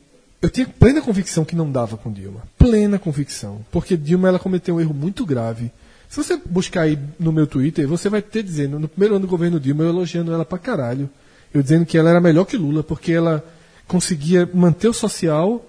eu 0.43 0.51
tinha 0.51 0.67
plena 0.67 1.01
convicção 1.01 1.45
que 1.45 1.57
não 1.57 1.71
dava 1.71 1.97
com 1.97 2.13
Dilma. 2.13 2.43
Plena 2.59 2.99
convicção. 2.99 3.65
Porque 3.71 3.97
Dilma 3.97 4.29
ela 4.29 4.39
cometeu 4.39 4.77
um 4.77 4.81
erro 4.81 4.95
muito 4.95 5.25
grave. 5.25 5.71
Se 6.09 6.17
você 6.17 6.37
buscar 6.37 6.83
aí 6.83 6.99
no 7.19 7.33
meu 7.33 7.47
Twitter, 7.47 7.87
você 7.87 8.09
vai 8.09 8.21
ter 8.21 8.43
dizendo, 8.43 8.79
no 8.79 8.89
primeiro 8.89 9.15
ano 9.15 9.27
do 9.27 9.31
governo 9.31 9.61
Dilma, 9.61 9.85
eu 9.85 9.91
elogiando 9.91 10.33
ela 10.33 10.45
pra 10.45 10.59
caralho. 10.59 11.09
Eu 11.53 11.63
dizendo 11.63 11.87
que 11.87 11.97
ela 11.97 12.11
era 12.11 12.21
melhor 12.21 12.45
que 12.45 12.57
Lula, 12.57 12.83
porque 12.83 13.13
ela 13.13 13.45
conseguia 13.87 14.49
manter 14.53 14.89
o 14.89 14.93
social, 14.93 15.65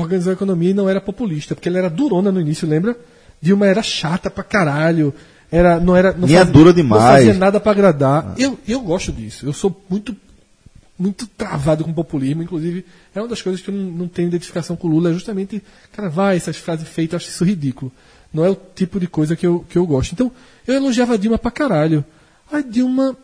organizar 0.00 0.30
a 0.30 0.34
economia 0.34 0.70
e 0.70 0.74
não 0.74 0.88
era 0.88 1.00
populista, 1.00 1.54
porque 1.54 1.68
ela 1.68 1.78
era 1.78 1.90
durona 1.90 2.32
no 2.32 2.40
início, 2.40 2.68
lembra? 2.68 2.96
Dilma 3.40 3.66
era 3.66 3.82
chata 3.82 4.30
pra 4.30 4.42
caralho, 4.42 5.12
era, 5.50 5.78
não 5.78 5.94
era 5.94 6.12
não 6.12 6.26
Linha 6.26 6.44
dura 6.44 6.72
demais. 6.72 7.02
Não 7.02 7.10
fazia 7.10 7.34
nada 7.34 7.60
pra 7.60 7.72
agradar. 7.72 8.34
Eu, 8.38 8.58
eu 8.66 8.80
gosto 8.80 9.12
disso. 9.12 9.46
Eu 9.46 9.52
sou 9.52 9.84
muito 9.88 10.16
muito 10.96 11.26
travado 11.26 11.82
com 11.84 11.92
populismo, 11.92 12.42
inclusive 12.42 12.84
é 13.14 13.20
uma 13.20 13.28
das 13.28 13.42
coisas 13.42 13.60
que 13.60 13.68
eu 13.68 13.74
não, 13.74 13.90
não 13.90 14.08
tenho 14.08 14.28
identificação 14.28 14.76
com 14.76 14.86
o 14.86 14.90
Lula, 14.90 15.10
é 15.10 15.12
justamente, 15.12 15.60
cara, 15.92 16.08
vai, 16.08 16.36
essas 16.36 16.56
frases 16.56 16.88
feitas, 16.88 17.12
eu 17.12 17.16
acho 17.16 17.28
isso 17.28 17.44
ridículo. 17.44 17.90
Não 18.32 18.44
é 18.44 18.50
o 18.50 18.56
tipo 18.56 18.98
de 18.98 19.06
coisa 19.06 19.36
que 19.36 19.46
eu, 19.46 19.64
que 19.68 19.78
eu 19.78 19.86
gosto. 19.86 20.12
Então, 20.12 20.30
eu 20.66 20.74
elogiava 20.74 21.14
a 21.14 21.16
Dilma 21.16 21.38
pra 21.38 21.52
caralho. 21.52 22.04
A 22.50 22.60
Dilma, 22.60 23.16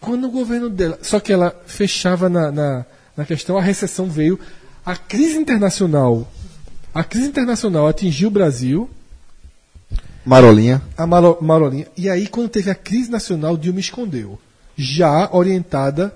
quando 0.00 0.26
o 0.26 0.30
governo 0.30 0.70
dela. 0.70 0.98
Só 1.02 1.20
que 1.20 1.30
ela 1.30 1.54
fechava 1.66 2.30
na, 2.30 2.50
na, 2.50 2.86
na 3.14 3.24
questão, 3.26 3.58
a 3.58 3.62
recessão 3.62 4.08
veio. 4.08 4.40
A 4.86 4.96
crise 4.96 5.36
internacional. 5.36 6.30
A 6.94 7.02
crise 7.04 7.26
internacional 7.26 7.86
atingiu 7.88 8.28
o 8.28 8.30
Brasil, 8.30 8.88
Marolinha. 10.24 10.80
a 10.96 11.06
Maro- 11.06 11.38
Marolinha. 11.40 11.86
E 11.96 12.08
aí, 12.08 12.26
quando 12.26 12.48
teve 12.48 12.70
a 12.70 12.74
crise 12.74 13.10
nacional, 13.10 13.56
Dilma 13.56 13.80
escondeu. 13.80 14.38
Já 14.76 15.28
orientada 15.32 16.14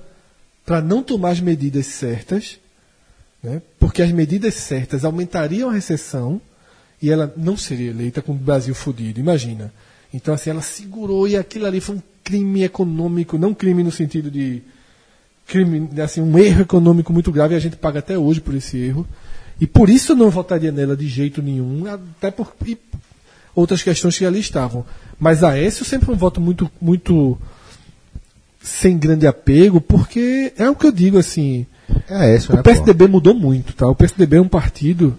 para 0.64 0.80
não 0.80 1.02
tomar 1.02 1.30
as 1.30 1.40
medidas 1.40 1.86
certas, 1.86 2.58
né? 3.42 3.60
porque 3.78 4.02
as 4.02 4.12
medidas 4.12 4.54
certas 4.54 5.04
aumentariam 5.04 5.68
a 5.68 5.72
recessão 5.72 6.40
e 7.02 7.10
ela 7.10 7.32
não 7.36 7.56
seria 7.56 7.90
eleita 7.90 8.22
com 8.22 8.32
o 8.32 8.36
Brasil 8.36 8.74
fodido, 8.74 9.18
imagina. 9.20 9.72
Então, 10.12 10.32
assim, 10.34 10.50
ela 10.50 10.62
segurou 10.62 11.26
e 11.28 11.36
aquilo 11.36 11.66
ali 11.66 11.80
foi 11.80 11.96
um 11.96 12.02
crime 12.22 12.62
econômico, 12.62 13.38
não 13.38 13.54
crime 13.54 13.82
no 13.82 13.90
sentido 13.92 14.30
de 14.30 14.62
crime, 15.50 15.88
assim, 16.00 16.20
um 16.20 16.38
erro 16.38 16.62
econômico 16.62 17.12
muito 17.12 17.32
grave 17.32 17.54
e 17.54 17.56
a 17.56 17.60
gente 17.60 17.76
paga 17.76 17.98
até 17.98 18.16
hoje 18.16 18.40
por 18.40 18.54
esse 18.54 18.78
erro. 18.78 19.06
E 19.60 19.66
por 19.66 19.90
isso 19.90 20.12
eu 20.12 20.16
não 20.16 20.30
votaria 20.30 20.70
nela 20.70 20.96
de 20.96 21.08
jeito 21.08 21.42
nenhum, 21.42 21.84
até 21.86 22.30
por 22.30 22.54
outras 23.54 23.82
questões 23.82 24.16
que 24.16 24.24
ali 24.24 24.38
estavam. 24.38 24.86
Mas 25.18 25.42
a 25.42 25.50
Aécio 25.50 25.84
sempre 25.84 26.10
um 26.10 26.16
voto 26.16 26.40
muito, 26.40 26.70
muito 26.80 27.36
sem 28.62 28.96
grande 28.96 29.26
apego, 29.26 29.80
porque 29.80 30.52
é 30.56 30.70
o 30.70 30.76
que 30.76 30.86
eu 30.86 30.92
digo 30.92 31.18
assim. 31.18 31.66
É 32.08 32.34
esse, 32.34 32.50
né? 32.52 32.60
O 32.60 32.62
PSDB 32.62 33.08
mudou 33.08 33.34
muito, 33.34 33.74
tá? 33.74 33.88
O 33.88 33.94
PSDB 33.94 34.36
é 34.36 34.40
um 34.40 34.48
partido 34.48 35.18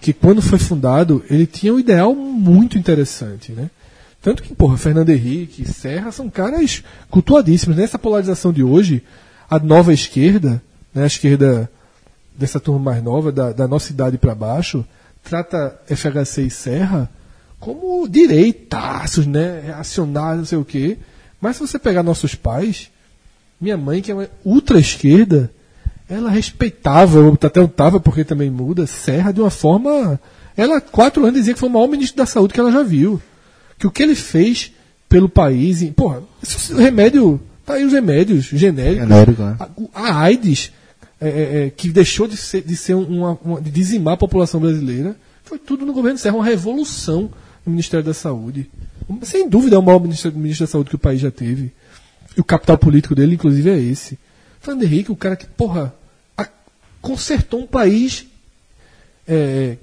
que 0.00 0.12
quando 0.12 0.42
foi 0.42 0.58
fundado, 0.58 1.24
ele 1.30 1.46
tinha 1.46 1.72
um 1.72 1.78
ideal 1.78 2.14
muito 2.14 2.76
interessante, 2.76 3.52
né? 3.52 3.70
Tanto 4.20 4.42
que, 4.42 4.54
porra, 4.54 4.76
Fernando 4.76 5.10
Henrique, 5.10 5.64
Serra 5.64 6.12
são 6.12 6.28
caras 6.28 6.82
cultuadíssimos. 7.10 7.76
Nessa 7.76 7.98
polarização 7.98 8.52
de 8.52 8.62
hoje, 8.62 9.02
a 9.52 9.58
nova 9.58 9.92
esquerda, 9.92 10.62
né, 10.94 11.02
a 11.02 11.06
esquerda 11.06 11.70
dessa 12.34 12.58
turma 12.58 12.92
mais 12.92 13.04
nova, 13.04 13.30
da, 13.30 13.52
da 13.52 13.68
nossa 13.68 13.92
idade 13.92 14.16
para 14.16 14.34
baixo, 14.34 14.82
trata 15.22 15.78
FHC 15.86 16.46
e 16.46 16.50
Serra 16.50 17.10
como 17.60 18.08
direitaços, 18.08 19.26
né? 19.26 19.60
Reacionários, 19.66 20.38
não 20.38 20.44
sei 20.46 20.58
o 20.58 20.64
quê. 20.64 20.96
Mas 21.38 21.56
se 21.56 21.66
você 21.66 21.78
pegar 21.78 22.02
nossos 22.02 22.34
pais, 22.34 22.90
minha 23.60 23.76
mãe, 23.76 24.00
que 24.00 24.10
é 24.10 24.14
uma 24.14 24.28
ultra 24.42 24.80
esquerda, 24.80 25.52
ela 26.08 26.30
respeitava, 26.30 27.20
ou 27.20 27.34
até 27.34 27.62
estava 27.62 28.00
porque 28.00 28.24
também 28.24 28.50
muda, 28.50 28.86
Serra 28.86 29.32
de 29.32 29.42
uma 29.42 29.50
forma. 29.50 30.18
Ela, 30.56 30.80
quatro 30.80 31.24
anos, 31.24 31.38
dizia 31.38 31.52
que 31.52 31.60
foi 31.60 31.68
o 31.68 31.72
maior 31.72 31.88
ministro 31.88 32.16
da 32.16 32.24
saúde 32.24 32.54
que 32.54 32.60
ela 32.60 32.72
já 32.72 32.82
viu. 32.82 33.20
Que 33.78 33.86
o 33.86 33.90
que 33.90 34.02
ele 34.02 34.14
fez 34.14 34.72
pelo 35.10 35.28
país. 35.28 35.84
Porra, 35.90 36.22
esse 36.42 36.72
remédio. 36.72 37.38
Tá 37.64 37.74
aí 37.74 37.84
os 37.84 37.92
remédios 37.92 38.44
genéricos. 38.46 39.08
Genérico, 39.08 39.42
né? 39.42 39.56
A, 39.58 39.68
a 40.08 40.20
AIDS, 40.22 40.72
é, 41.20 41.28
é, 41.28 41.66
é, 41.66 41.70
que 41.70 41.88
deixou 41.90 42.26
de 42.26 42.36
ser, 42.36 42.62
de 42.62 42.76
ser 42.76 42.94
uma, 42.94 43.38
uma- 43.44 43.60
de 43.60 43.70
dizimar 43.70 44.14
a 44.14 44.16
população 44.16 44.60
brasileira, 44.60 45.16
foi 45.44 45.58
tudo 45.58 45.86
no 45.86 45.92
governo 45.92 46.18
Serra, 46.18 46.36
uma 46.36 46.44
revolução 46.44 47.30
no 47.64 47.70
Ministério 47.70 48.04
da 48.04 48.14
Saúde. 48.14 48.68
Sem 49.22 49.48
dúvida 49.48 49.76
é 49.76 49.78
o 49.78 49.82
maior 49.82 50.00
ministro, 50.00 50.32
ministro 50.32 50.66
da 50.66 50.70
Saúde 50.72 50.90
que 50.90 50.96
o 50.96 50.98
país 50.98 51.20
já 51.20 51.30
teve. 51.30 51.72
E 52.36 52.40
o 52.40 52.44
capital 52.44 52.78
político 52.78 53.14
dele, 53.14 53.34
inclusive, 53.34 53.68
é 53.70 53.78
esse. 53.78 54.18
Fernando 54.60 54.82
Henrique, 54.84 55.12
o 55.12 55.16
cara 55.16 55.36
que, 55.36 55.46
porra, 55.46 55.94
a- 56.36 56.48
consertou 57.00 57.60
um 57.60 57.66
país 57.66 58.26
é, 59.28 59.76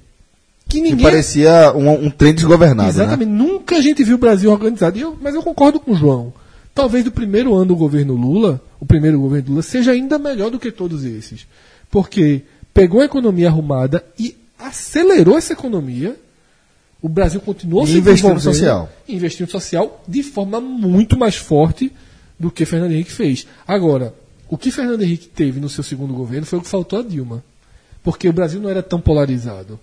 que 0.68 0.76
Que 0.78 0.80
ninguém. 0.82 1.02
parecia 1.04 1.72
um, 1.74 2.06
um 2.06 2.10
trem 2.10 2.34
desgovernado, 2.34 2.88
né? 2.88 3.04
Exatamente. 3.04 3.28
Nunca 3.30 3.76
a 3.76 3.80
gente 3.80 4.04
viu 4.04 4.16
o 4.16 4.18
Brasil 4.18 4.50
organizado. 4.50 4.98
Eu- 4.98 5.16
mas 5.20 5.34
eu 5.34 5.42
concordo 5.42 5.80
com 5.80 5.92
o 5.92 5.96
João. 5.96 6.32
Talvez 6.74 7.04
do 7.04 7.10
primeiro 7.10 7.54
ano 7.54 7.66
do 7.66 7.76
governo 7.76 8.14
Lula, 8.14 8.60
o 8.78 8.86
primeiro 8.86 9.20
governo 9.20 9.50
Lula, 9.50 9.62
seja 9.62 9.92
ainda 9.92 10.18
melhor 10.18 10.50
do 10.50 10.58
que 10.58 10.70
todos 10.70 11.04
esses. 11.04 11.46
Porque 11.90 12.42
pegou 12.72 13.00
a 13.00 13.04
economia 13.04 13.48
arrumada 13.48 14.04
e 14.18 14.36
acelerou 14.58 15.36
essa 15.36 15.52
economia. 15.52 16.16
O 17.02 17.08
Brasil 17.08 17.40
continuou 17.40 17.86
se 17.86 18.00
desenvolvendo, 18.00 18.40
social. 18.40 18.90
investiu 19.08 19.46
no 19.46 19.50
social 19.50 20.02
de 20.06 20.22
forma 20.22 20.60
muito 20.60 21.18
mais 21.18 21.36
forte 21.36 21.92
do 22.38 22.50
que 22.50 22.64
Fernando 22.64 22.92
Henrique 22.92 23.12
fez. 23.12 23.46
Agora, 23.66 24.14
o 24.48 24.56
que 24.56 24.70
Fernando 24.70 25.02
Henrique 25.02 25.28
teve 25.28 25.60
no 25.60 25.68
seu 25.68 25.82
segundo 25.82 26.12
governo 26.12 26.46
foi 26.46 26.58
o 26.58 26.62
que 26.62 26.68
faltou 26.68 26.98
a 26.98 27.02
Dilma. 27.02 27.42
Porque 28.02 28.28
o 28.28 28.32
Brasil 28.32 28.60
não 28.60 28.70
era 28.70 28.82
tão 28.82 29.00
polarizado. 29.00 29.78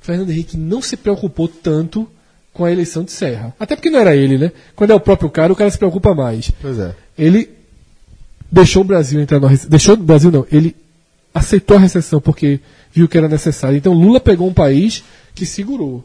Fernando 0.00 0.30
Henrique 0.30 0.56
não 0.56 0.80
se 0.82 0.96
preocupou 0.96 1.46
tanto 1.48 2.08
com 2.52 2.64
a 2.64 2.72
eleição 2.72 3.04
de 3.04 3.12
Serra. 3.12 3.54
Até 3.58 3.76
porque 3.76 3.90
não 3.90 3.98
era 3.98 4.14
ele, 4.14 4.38
né? 4.38 4.52
Quando 4.74 4.90
é 4.90 4.94
o 4.94 5.00
próprio 5.00 5.30
cara, 5.30 5.52
o 5.52 5.56
cara 5.56 5.70
se 5.70 5.78
preocupa 5.78 6.14
mais. 6.14 6.50
Pois 6.60 6.78
é. 6.78 6.94
Ele 7.18 7.50
deixou 8.50 8.82
o 8.82 8.84
Brasil 8.84 9.20
entrar 9.20 9.40
na 9.40 9.48
recessão. 9.48 9.70
Deixou 9.70 9.94
o 9.94 9.98
Brasil 9.98 10.30
não, 10.30 10.46
ele 10.50 10.74
aceitou 11.34 11.76
a 11.76 11.80
recessão 11.80 12.20
porque 12.20 12.60
viu 12.92 13.08
que 13.08 13.16
era 13.16 13.28
necessário. 13.28 13.76
Então 13.76 13.92
Lula 13.92 14.20
pegou 14.20 14.48
um 14.48 14.54
país 14.54 15.04
que 15.34 15.46
segurou. 15.46 16.04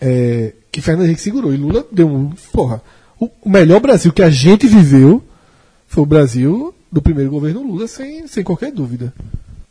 É, 0.00 0.52
que 0.70 0.80
Fernando 0.80 1.06
Henrique 1.06 1.22
segurou. 1.22 1.54
E 1.54 1.56
Lula 1.56 1.86
deu 1.90 2.08
um. 2.08 2.30
Porra, 2.52 2.82
o, 3.18 3.30
o 3.42 3.48
melhor 3.48 3.80
Brasil 3.80 4.12
que 4.12 4.22
a 4.22 4.30
gente 4.30 4.66
viveu 4.66 5.22
foi 5.86 6.02
o 6.02 6.06
Brasil 6.06 6.74
do 6.90 7.00
primeiro 7.00 7.30
governo 7.30 7.62
Lula, 7.62 7.86
sem, 7.86 8.26
sem 8.26 8.44
qualquer 8.44 8.72
dúvida. 8.72 9.12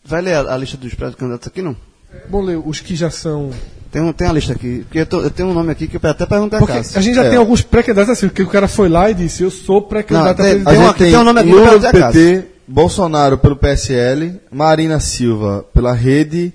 Vai 0.03 0.21
ler 0.21 0.35
a, 0.35 0.53
a 0.53 0.57
lista 0.57 0.77
dos 0.77 0.93
pré-candidatos 0.93 1.47
aqui, 1.47 1.61
não? 1.61 1.75
Bom, 2.29 2.41
Leo, 2.41 2.63
os 2.65 2.79
que 2.79 2.95
já 2.95 3.09
são. 3.09 3.51
Tem, 3.91 4.01
um, 4.01 4.11
tem 4.11 4.27
a 4.27 4.33
lista 4.33 4.53
aqui. 4.53 4.79
Porque 4.85 4.99
eu, 4.99 5.05
tô- 5.05 5.21
eu 5.21 5.29
tenho 5.29 5.49
um 5.49 5.53
nome 5.53 5.71
aqui 5.71 5.87
que 5.87 5.95
eu 5.95 6.01
até 6.09 6.25
perguntei 6.25 6.59
a 6.59 6.65
Cássio. 6.65 6.97
a 6.99 7.01
gente 7.01 7.15
já 7.15 7.23
É. 7.23 7.29
tem 7.29 7.37
alguns 7.37 7.61
pré-candidatos 7.61 8.11
assim, 8.11 8.27
porque 8.27 8.43
o 8.43 8.47
cara 8.47 8.67
foi 8.67 8.89
lá 8.89 9.09
e 9.09 9.13
disse: 9.13 9.43
Eu 9.43 9.49
sou 9.51 9.81
pré-candidato 9.81 10.41
a 10.41 10.43
tem- 10.43 10.63
presidente. 10.63 10.65
Tem 10.65 10.75
gente 10.75 10.85
uma- 10.87 10.93
tem 10.93 11.11
tem 11.11 11.19
um 11.19 11.23
nome 11.23 11.39
aqui 11.39 11.49
Lula 11.51 11.91
PT, 11.91 12.43
Bolsonaro 12.67 13.37
pelo 13.37 13.55
PSL, 13.55 14.39
Marina 14.51 14.99
Silva 14.99 15.65
pela 15.73 15.93
Rede, 15.93 16.51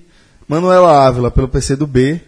Manuela 0.46 1.06
Ávila 1.06 1.30
pelo 1.30 1.48
PCdoB, 1.48 2.20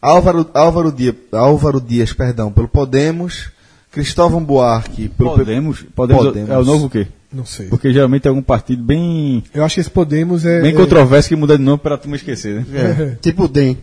Álvaro, 0.00 0.46
Álvaro, 0.54 0.92
Dias, 0.92 1.14
Álvaro 1.32 1.80
Dias 1.80 2.12
perdão, 2.12 2.52
pelo 2.52 2.68
Podemos, 2.68 3.50
Cristóvão 3.90 4.42
Buarque 4.42 5.08
pelo 5.08 5.30
P- 5.32 5.38
Podemos, 5.38 5.84
Podemos, 5.94 6.24
Podemos. 6.24 6.50
é 6.50 6.56
o 6.58 6.64
novo 6.64 6.86
o 6.86 6.90
quê? 6.90 7.06
Não 7.32 7.44
sei. 7.44 7.66
Porque 7.66 7.92
geralmente 7.92 8.24
é 8.26 8.28
algum 8.28 8.40
partido 8.40 8.82
bem, 8.82 9.42
Eu 9.52 9.62
acho 9.64 9.74
que 9.74 9.80
esse 9.80 9.90
Podemos 9.90 10.46
é. 10.46 10.62
bem 10.62 10.70
é- 10.72 10.74
controverso 10.74 11.28
que 11.28 11.36
muda 11.36 11.58
de 11.58 11.62
nome 11.64 11.78
pra 11.78 11.98
tu 11.98 12.08
me 12.08 12.16
esquecer, 12.16 12.54
né? 12.54 12.66
É, 12.72 13.16
tipo 13.20 13.44
o 13.44 13.48
DEM. 13.48 13.76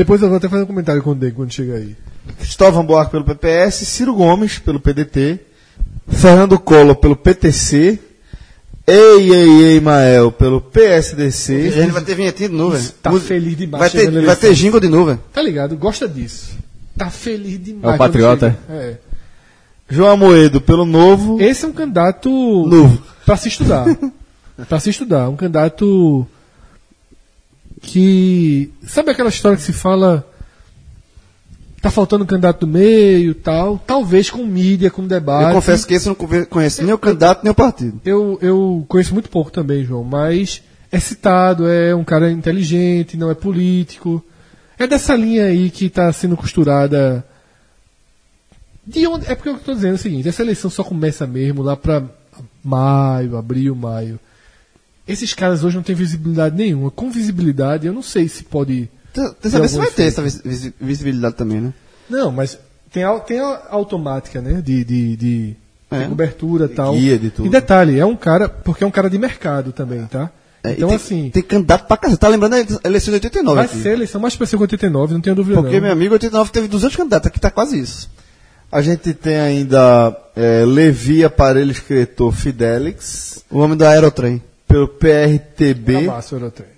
Depois 0.00 0.22
eu 0.22 0.28
vou 0.28 0.38
até 0.38 0.48
fazer 0.48 0.62
um 0.62 0.66
comentário 0.66 1.02
com 1.02 1.10
o 1.10 1.14
Diego 1.14 1.36
quando 1.36 1.52
chegar 1.52 1.74
aí. 1.74 1.94
Cristóvão 2.38 2.82
Buarque 2.86 3.10
pelo 3.10 3.22
PPS, 3.22 3.84
Ciro 3.84 4.14
Gomes 4.14 4.58
pelo 4.58 4.80
PDT, 4.80 5.38
Fernando 6.08 6.58
Collor 6.58 6.94
pelo 6.96 7.14
PTC, 7.14 7.98
Ei 8.86 9.30
Ei 9.30 9.62
Ei 9.74 9.78
Mael 9.80 10.32
pelo 10.32 10.56
A 10.56 10.60
PSDC, 10.62 11.70
gente 11.70 11.90
vai 11.90 12.00
ter 12.02 12.14
vinhetinha 12.14 12.48
de 12.48 12.54
nuvem. 12.54 12.80
Tá 13.02 13.10
Música- 13.10 13.28
feliz 13.28 13.54
demais. 13.58 13.80
Vai 13.80 13.90
ter, 13.90 14.24
vai 14.24 14.36
ter 14.36 14.54
jingle 14.54 14.80
de 14.80 14.88
nuvem. 14.88 15.18
Tá 15.34 15.42
ligado? 15.42 15.76
Gosta 15.76 16.08
disso. 16.08 16.56
Tá 16.96 17.10
feliz 17.10 17.62
demais. 17.62 17.92
É 17.92 17.94
o 17.96 17.98
patriota, 17.98 18.56
chega. 18.68 18.80
É. 18.82 18.96
João 19.86 20.12
Amoedo 20.12 20.62
pelo 20.62 20.86
Novo, 20.86 21.38
Esse 21.42 21.66
é 21.66 21.68
um 21.68 21.72
candidato 21.72 22.30
Novo. 22.30 23.02
pra 23.26 23.36
se 23.36 23.48
estudar. 23.48 23.84
pra 24.66 24.80
se 24.80 24.88
estudar. 24.88 25.28
Um 25.28 25.36
candidato 25.36 26.26
que. 27.80 28.72
Sabe 28.86 29.10
aquela 29.10 29.28
história 29.28 29.56
que 29.56 29.62
se 29.62 29.72
fala. 29.72 30.26
Tá 31.80 31.90
faltando 31.90 32.24
um 32.24 32.26
candidato 32.26 32.66
do 32.66 32.66
meio 32.66 33.34
tal. 33.34 33.78
Talvez 33.78 34.28
com 34.28 34.44
mídia, 34.44 34.90
com 34.90 35.06
debate. 35.06 35.48
Eu 35.48 35.54
confesso 35.54 35.86
que 35.86 35.94
esse 35.94 36.08
eu 36.08 36.16
não 36.18 36.44
conheço 36.44 36.82
nem 36.84 36.92
o 36.92 36.98
candidato 36.98 37.42
nem 37.42 37.50
o 37.50 37.54
partido. 37.54 37.98
Eu, 38.04 38.38
eu 38.42 38.84
conheço 38.86 39.14
muito 39.14 39.30
pouco 39.30 39.50
também, 39.50 39.84
João, 39.84 40.04
mas 40.04 40.62
é 40.92 41.00
citado, 41.00 41.66
é 41.66 41.94
um 41.94 42.04
cara 42.04 42.30
inteligente, 42.30 43.16
não 43.16 43.30
é 43.30 43.34
político. 43.34 44.22
É 44.78 44.86
dessa 44.86 45.14
linha 45.14 45.44
aí 45.44 45.70
que 45.70 45.86
está 45.86 46.12
sendo 46.12 46.36
costurada. 46.36 47.24
De 48.86 49.06
onde, 49.06 49.26
é 49.30 49.34
porque 49.34 49.48
eu 49.48 49.56
estou 49.56 49.74
dizendo 49.74 49.92
é 49.92 49.94
o 49.94 49.98
seguinte: 49.98 50.28
essa 50.28 50.42
eleição 50.42 50.70
só 50.70 50.84
começa 50.84 51.26
mesmo 51.26 51.62
lá 51.62 51.76
para 51.76 52.02
maio, 52.62 53.36
abril, 53.36 53.74
maio. 53.74 54.20
Esses 55.12 55.34
caras 55.34 55.64
hoje 55.64 55.76
não 55.76 55.82
têm 55.82 55.94
visibilidade 55.94 56.56
nenhuma. 56.56 56.90
Com 56.90 57.10
visibilidade, 57.10 57.86
eu 57.86 57.92
não 57.92 58.02
sei 58.02 58.28
se 58.28 58.44
pode. 58.44 58.88
Tem 59.12 59.24
Tem 59.40 59.50
saber 59.50 59.68
se 59.68 59.74
algum 59.76 59.86
vai 59.86 59.94
ter 59.94 60.04
essa 60.04 60.22
vis- 60.22 60.72
visibilidade 60.80 61.34
também, 61.34 61.60
né? 61.60 61.74
Não, 62.08 62.30
mas 62.30 62.58
tem 62.92 63.02
a, 63.04 63.18
tem 63.18 63.40
a 63.40 63.62
automática, 63.70 64.40
né? 64.40 64.60
De, 64.60 64.84
de, 64.84 65.16
de 65.16 65.56
tem 65.88 66.08
cobertura 66.08 66.66
e 66.66 66.68
tal. 66.68 66.94
guia 66.94 67.18
de 67.18 67.30
tudo. 67.30 67.46
E 67.46 67.48
detalhe, 67.50 67.98
é 67.98 68.06
um 68.06 68.14
cara, 68.16 68.48
porque 68.48 68.84
é 68.84 68.86
um 68.86 68.90
cara 68.90 69.10
de 69.10 69.18
mercado 69.18 69.72
também, 69.72 70.04
tá? 70.06 70.30
É, 70.62 70.72
então, 70.72 70.88
tem, 70.88 70.96
assim, 70.96 71.30
Tem 71.30 71.42
candidato 71.42 71.86
pra 71.86 71.96
casa. 71.96 72.16
Tá 72.18 72.28
lembrando 72.28 72.52
da 72.52 72.88
eleição 72.88 73.10
de 73.12 73.16
89 73.16 73.56
vai 73.56 73.64
aqui. 73.64 73.80
ser 73.80 73.88
a 73.88 73.92
eleição 73.94 74.20
mais 74.20 74.36
que 74.36 74.42
89, 74.56 75.14
não 75.14 75.20
tenho 75.20 75.34
dúvida 75.34 75.56
Porque, 75.60 75.76
não. 75.76 75.82
meu 75.84 75.92
amigo, 75.92 76.12
89 76.12 76.50
teve 76.52 76.68
200 76.68 76.96
candidatos. 76.96 77.26
Aqui 77.28 77.40
tá 77.40 77.50
quase 77.50 77.80
isso. 77.80 78.10
A 78.70 78.82
gente 78.82 79.12
tem 79.14 79.36
ainda 79.40 80.14
é, 80.36 80.64
Levi 80.66 81.24
Aparelho 81.24 81.70
Escritor 81.72 82.30
Fidelix, 82.32 83.42
O 83.50 83.58
homem 83.58 83.76
do 83.76 83.84
aerotrem. 83.86 84.40
Pelo 84.70 84.86
PRTB, 84.86 85.96
Abraço, 86.08 86.36
Eurotrem. 86.36 86.68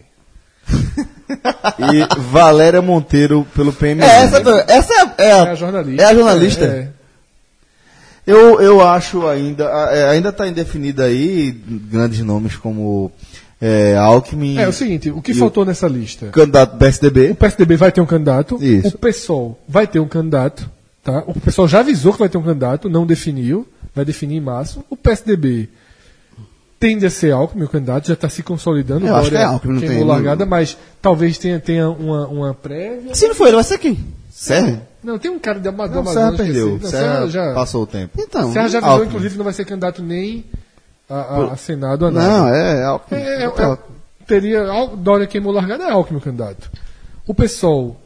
e 1.79 2.21
Valéria 2.21 2.81
Monteiro 2.81 3.47
pelo 3.55 3.73
PMN. 3.73 4.03
É, 4.03 4.23
essa, 4.23 4.65
essa 4.67 5.15
é, 5.19 5.27
é 5.27 5.33
a, 5.33 5.37
É 5.37 5.51
a 5.51 5.55
jornalista. 5.55 6.03
É 6.03 6.07
a 6.07 6.15
jornalista. 6.15 6.65
É, 6.65 6.69
é. 6.69 6.89
Eu, 8.27 8.61
eu 8.61 8.81
acho 8.81 9.27
ainda, 9.27 9.65
é, 9.65 10.09
ainda 10.09 10.31
está 10.31 10.49
indefinido 10.49 11.03
aí 11.03 11.51
grandes 11.51 12.21
nomes 12.21 12.57
como 12.57 13.13
é, 13.61 13.97
Alckmin, 13.97 14.59
É, 14.59 14.63
é 14.63 14.69
o 14.69 14.73
seguinte, 14.73 15.11
o 15.11 15.21
que 15.21 15.35
faltou 15.35 15.65
nessa 15.65 15.87
lista? 15.87 16.29
candidato 16.29 16.73
do 16.73 16.79
PSDB. 16.79 17.31
O 17.33 17.35
PSDB 17.35 17.77
vai 17.77 17.93
ter 17.93 18.01
um 18.01 18.07
candidato, 18.07 18.59
Isso. 18.63 18.89
o 18.89 18.99
PSOL 18.99 19.61
vai 19.69 19.87
ter 19.87 19.99
um 19.99 20.09
candidato, 20.09 20.71
tá? 21.03 21.25
O 21.27 21.39
pessoal 21.39 21.69
já 21.69 21.81
avisou 21.81 22.13
que 22.13 22.21
vai 22.21 22.29
ter 22.29 22.39
um 22.39 22.43
candidato, 22.43 22.89
não 22.89 23.05
definiu, 23.05 23.67
vai 23.95 24.05
definir 24.05 24.37
em 24.37 24.41
março. 24.41 24.85
O 24.89 24.97
PSDB 24.97 25.69
tende 26.83 27.07
a 27.07 27.11
ser 27.11 27.31
Alckmin, 27.33 27.63
o 27.63 27.69
candidato, 27.69 28.09
já 28.09 28.15
está 28.15 28.29
se 28.29 28.43
consolidando. 28.43 29.07
Eu 29.07 29.15
acho 29.15 29.31
que 29.31 29.37
é 29.37 29.45
Alckmin, 29.45 29.75
não 29.75 29.81
queimou 29.81 29.99
tem- 29.99 30.07
largada, 30.09 30.45
mas 30.45 30.77
talvez 31.01 31.39
tenha, 31.39 31.61
tenha 31.61 31.89
uma, 31.89 32.27
uma 32.27 32.55
prévia. 32.55 33.15
Se 33.15 33.29
não 33.29 33.35
for 33.37 33.47
ele, 33.47 33.55
vai 33.55 33.63
ser 33.65 33.79
quem? 33.79 34.05
Serra? 34.29 34.83
Não, 35.05 35.17
tem 35.17 35.31
um 35.31 35.39
cara 35.39 35.61
de 35.61 35.69
Ama- 35.69 35.89
do 35.89 36.03
Não, 36.03 36.13
Serra 36.13 36.33
perdeu. 36.33 36.79
Não, 36.83 36.91
Serra 36.91 37.29
já, 37.29 37.55
passou 37.55 37.85
o 37.85 37.87
tempo. 37.87 38.21
Então. 38.21 38.53
Serra 38.53 38.69
já 38.69 38.79
avisou, 38.79 38.95
Alckmin. 38.95 39.09
inclusive, 39.11 39.37
não 39.39 39.45
vai 39.45 39.53
ser 39.53 39.65
candidato 39.65 40.03
nem 40.03 40.45
a, 41.09 41.15
a- 41.15 41.53
a 41.53 41.57
Senado, 41.57 42.05
a 42.07 42.11
nada. 42.11 42.27
Não, 42.29 42.49
é 42.49 42.83
Alckmin. 42.85 43.19
É, 43.21 43.45
é, 43.45 43.51
Tá. 43.51 43.73
é, 43.73 43.79
teria 44.27 44.65
Dória 44.97 45.27
queimou 45.29 45.53
largada 45.53 45.85
é 45.85 45.91
Alckmin 45.93 46.19
o 46.19 46.21
candidato. 46.21 46.69
O 47.27 47.33
PSOL 47.33 47.97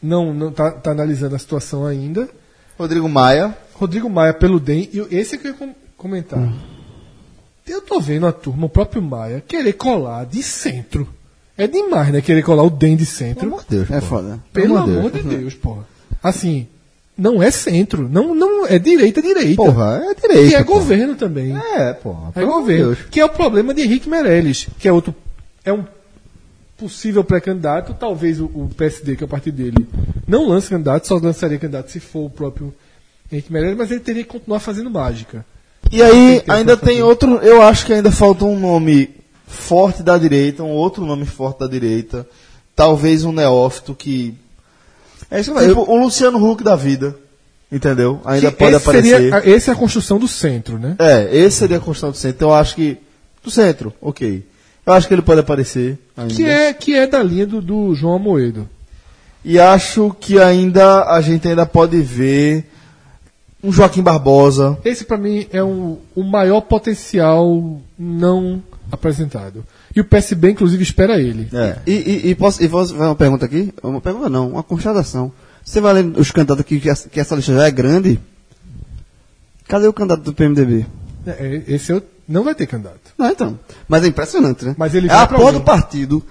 não 0.00 0.32
não 0.32 0.52
tá, 0.52 0.70
tá 0.70 0.92
analisando 0.92 1.34
a 1.34 1.38
situação 1.40 1.84
ainda. 1.86 2.28
Rodrigo 2.78 3.08
Maia, 3.08 3.56
Rodrigo 3.74 4.08
Maia 4.08 4.32
pelo 4.32 4.60
DEM 4.60 4.88
e 4.92 5.06
esse 5.16 5.34
é 5.34 5.38
que 5.38 5.48
eu 5.48 5.52
ia 5.52 5.56
com- 5.56 5.74
comentar. 5.96 6.38
Hum. 6.38 6.52
Eu 7.66 7.80
tô 7.80 7.98
vendo 7.98 8.26
a 8.26 8.32
turma, 8.32 8.66
o 8.66 8.68
próprio 8.68 9.00
Maia, 9.00 9.42
querer 9.46 9.72
colar 9.72 10.26
de 10.26 10.42
centro. 10.42 11.08
É 11.56 11.66
demais, 11.66 12.12
né? 12.12 12.20
Querer 12.20 12.42
colar 12.42 12.62
o 12.62 12.70
DEM 12.70 12.96
de 12.96 13.06
centro. 13.06 13.40
pelo 13.40 13.52
amor 13.54 13.64
de 13.64 13.76
Deus. 13.76 13.90
É 13.90 14.00
foda. 14.00 14.40
Pelo 14.52 14.76
amor 14.76 14.90
de 14.90 14.98
amor 14.98 15.10
de 15.12 15.22
Deus, 15.22 15.54
porra. 15.54 15.86
Assim, 16.22 16.66
não 17.16 17.42
é 17.42 17.50
centro. 17.50 18.08
Não, 18.08 18.34
não 18.34 18.66
é 18.66 18.78
direita, 18.78 19.22
direita. 19.22 19.56
Porra, 19.56 20.02
é 20.04 20.14
direita. 20.14 20.52
E 20.52 20.54
é 20.54 20.64
pô. 20.64 20.74
governo 20.74 21.14
também. 21.14 21.56
É, 21.56 21.92
porra. 21.92 22.28
É 22.30 22.32
pelo 22.32 22.52
governo. 22.52 22.86
Deus. 22.86 22.98
Que 23.10 23.20
é 23.20 23.24
o 23.24 23.30
problema 23.30 23.72
de 23.72 23.82
Henrique 23.82 24.08
Meirelles, 24.08 24.66
que 24.78 24.88
é 24.88 24.92
outro. 24.92 25.14
É 25.64 25.72
um 25.72 25.84
possível 26.76 27.24
pré-candidato. 27.24 27.94
Talvez 27.94 28.40
o, 28.40 28.46
o 28.46 28.68
PSD, 28.76 29.16
que 29.16 29.22
é 29.22 29.26
o 29.26 29.28
partido 29.28 29.56
dele, 29.56 29.88
não 30.26 30.48
lance 30.48 30.68
candidato, 30.68 31.06
só 31.06 31.16
lançaria 31.16 31.58
candidato 31.58 31.90
se 31.90 32.00
for 32.00 32.26
o 32.26 32.30
próprio 32.30 32.74
Henrique 33.32 33.52
Meirelles, 33.52 33.78
mas 33.78 33.90
ele 33.90 34.00
teria 34.00 34.22
que 34.22 34.28
continuar 34.28 34.58
fazendo 34.58 34.90
mágica. 34.90 35.46
E 35.90 36.02
aí, 36.02 36.42
ainda 36.48 36.76
tem 36.76 37.02
outro. 37.02 37.36
Eu 37.38 37.62
acho 37.62 37.86
que 37.86 37.92
ainda 37.92 38.10
falta 38.10 38.44
um 38.44 38.58
nome 38.58 39.10
forte 39.46 40.02
da 40.02 40.18
direita, 40.18 40.62
um 40.62 40.72
outro 40.72 41.04
nome 41.04 41.24
forte 41.24 41.60
da 41.60 41.66
direita. 41.66 42.26
Talvez 42.74 43.24
um 43.24 43.32
neófito 43.32 43.94
que. 43.94 44.34
É 45.30 45.40
isso 45.40 45.52
eu 45.52 45.68
Tipo, 45.68 45.90
o 45.90 46.02
Luciano 46.02 46.44
Huck 46.44 46.62
da 46.62 46.76
vida. 46.76 47.16
Entendeu? 47.70 48.20
Ainda 48.24 48.50
Que 48.50 48.56
pode 48.56 48.76
aparecer. 48.76 49.30
Seria, 49.32 49.42
esse 49.48 49.70
é 49.70 49.72
a 49.72 49.76
construção 49.76 50.18
do 50.18 50.28
centro, 50.28 50.78
né? 50.78 50.96
É, 50.98 51.36
esse 51.36 51.56
seria 51.56 51.78
a 51.78 51.80
construção 51.80 52.10
do 52.10 52.16
centro. 52.16 52.36
Então 52.36 52.48
eu 52.50 52.54
acho 52.54 52.74
que. 52.74 52.98
Do 53.42 53.50
centro, 53.50 53.92
ok. 54.00 54.44
Eu 54.86 54.92
acho 54.92 55.08
que 55.08 55.14
ele 55.14 55.22
pode 55.22 55.40
aparecer. 55.40 55.98
Ainda. 56.16 56.34
Que 56.34 56.44
é, 56.44 56.72
que 56.72 56.94
é 56.94 57.06
da 57.06 57.22
linha 57.22 57.46
do, 57.46 57.60
do 57.60 57.94
João 57.94 58.16
Amoedo. 58.16 58.68
E 59.44 59.58
acho 59.58 60.14
que 60.20 60.38
ainda 60.38 61.04
a 61.04 61.20
gente 61.20 61.46
ainda 61.46 61.66
pode 61.66 62.00
ver 62.00 62.70
um 63.64 63.72
Joaquim 63.72 64.02
Barbosa. 64.02 64.78
Esse, 64.84 65.04
pra 65.04 65.16
mim, 65.16 65.46
é 65.50 65.64
um, 65.64 65.96
o 66.14 66.22
maior 66.22 66.60
potencial 66.60 67.80
não 67.98 68.62
apresentado. 68.92 69.64
E 69.96 70.00
o 70.00 70.04
PSB, 70.04 70.50
inclusive, 70.50 70.82
espera 70.82 71.18
ele. 71.20 71.48
É. 71.52 71.78
E, 71.86 71.92
e, 71.92 72.30
e 72.30 72.34
posso, 72.34 72.62
e 72.62 72.68
posso 72.68 72.92
fazer 72.92 73.06
uma 73.08 73.14
pergunta 73.16 73.46
aqui? 73.46 73.72
Uma 73.82 74.00
pergunta 74.00 74.28
não, 74.28 74.50
uma 74.50 74.62
constatação. 74.62 75.32
Você 75.64 75.80
vai 75.80 75.94
ler 75.94 76.04
os 76.18 76.30
candidatos 76.30 76.60
aqui, 76.60 76.78
que 76.78 76.90
essa, 76.90 77.08
que 77.08 77.18
essa 77.18 77.34
lista 77.34 77.54
já 77.54 77.64
é 77.66 77.70
grande. 77.70 78.20
Cadê 79.66 79.86
o 79.86 79.92
candidato 79.92 80.22
do 80.22 80.34
PMDB? 80.34 80.84
É, 81.26 81.62
Esse 81.68 81.90
eu, 81.90 82.02
não 82.28 82.44
vai 82.44 82.54
ter 82.54 82.66
candidato. 82.66 83.00
Não, 83.16 83.30
então. 83.30 83.58
Mas 83.88 84.04
é 84.04 84.08
impressionante, 84.08 84.64
né? 84.64 84.74
Mas 84.76 84.94
ele 84.94 85.08
é 85.08 85.12
a 85.14 85.26
porra 85.26 85.52
do 85.52 85.62
partido 85.62 86.22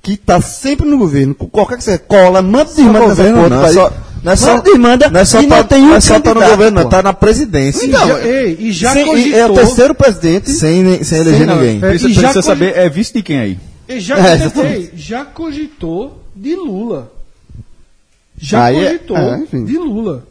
que 0.00 0.16
tá 0.16 0.40
sempre 0.40 0.88
no 0.88 0.96
governo, 0.96 1.34
qualquer 1.34 1.76
que 1.76 1.84
seja, 1.84 1.98
cola, 1.98 2.40
manda 2.40 2.66
desmanda 2.66 3.00
nessa 3.00 3.08
governo, 3.08 3.36
porra. 3.42 3.48
não, 3.50 3.64
é 3.66 3.72
só- 3.72 3.92
não 4.22 4.32
é 4.32 4.36
só- 4.36 4.46
Manda 4.56 4.62
desmanda 4.62 5.10
Não 5.10 5.20
é 5.20 5.24
só 5.24 5.40
e 5.40 5.46
tá, 5.46 5.56
não 5.70 5.78
um 5.84 5.88
não 5.88 5.94
é 5.96 6.00
só 6.00 6.12
tá 6.14 6.18
no 6.18 6.24
candidato, 6.24 6.50
governo, 6.50 6.80
não, 6.82 6.88
tá 6.88 7.02
na 7.02 7.12
presidência. 7.12 7.84
E 7.84 7.88
Então, 7.88 8.08
já, 8.08 8.20
ei, 8.26 8.56
e 8.60 8.72
já 8.72 8.92
Sem- 8.92 9.02
e 9.02 9.06
cogitou. 9.06 9.38
é 9.40 9.46
o 9.46 9.54
terceiro 9.54 9.94
presidente. 9.94 10.50
Sem, 10.50 11.04
sem 11.04 11.20
eleger 11.20 11.46
não, 11.46 11.56
ninguém. 11.56 11.76
É, 11.78 11.80
Precisa, 11.90 12.10
e 12.10 12.14
precisa 12.14 12.42
saber, 12.42 12.76
é 12.76 12.88
vice 12.88 13.12
de 13.14 13.22
quem 13.22 13.38
aí? 13.38 13.58
e 13.88 14.00
já, 14.00 14.18
É, 14.18 14.36
cogitou- 14.38 14.88
já 14.94 15.24
cogitou 15.24 16.24
de 16.36 16.54
Lula. 16.54 17.10
Já 18.40 18.64
Aí 18.64 18.76
é- 18.78 18.84
cogitou 18.86 19.16
é, 19.16 19.40
de 19.64 19.78
Lula. 19.78 20.24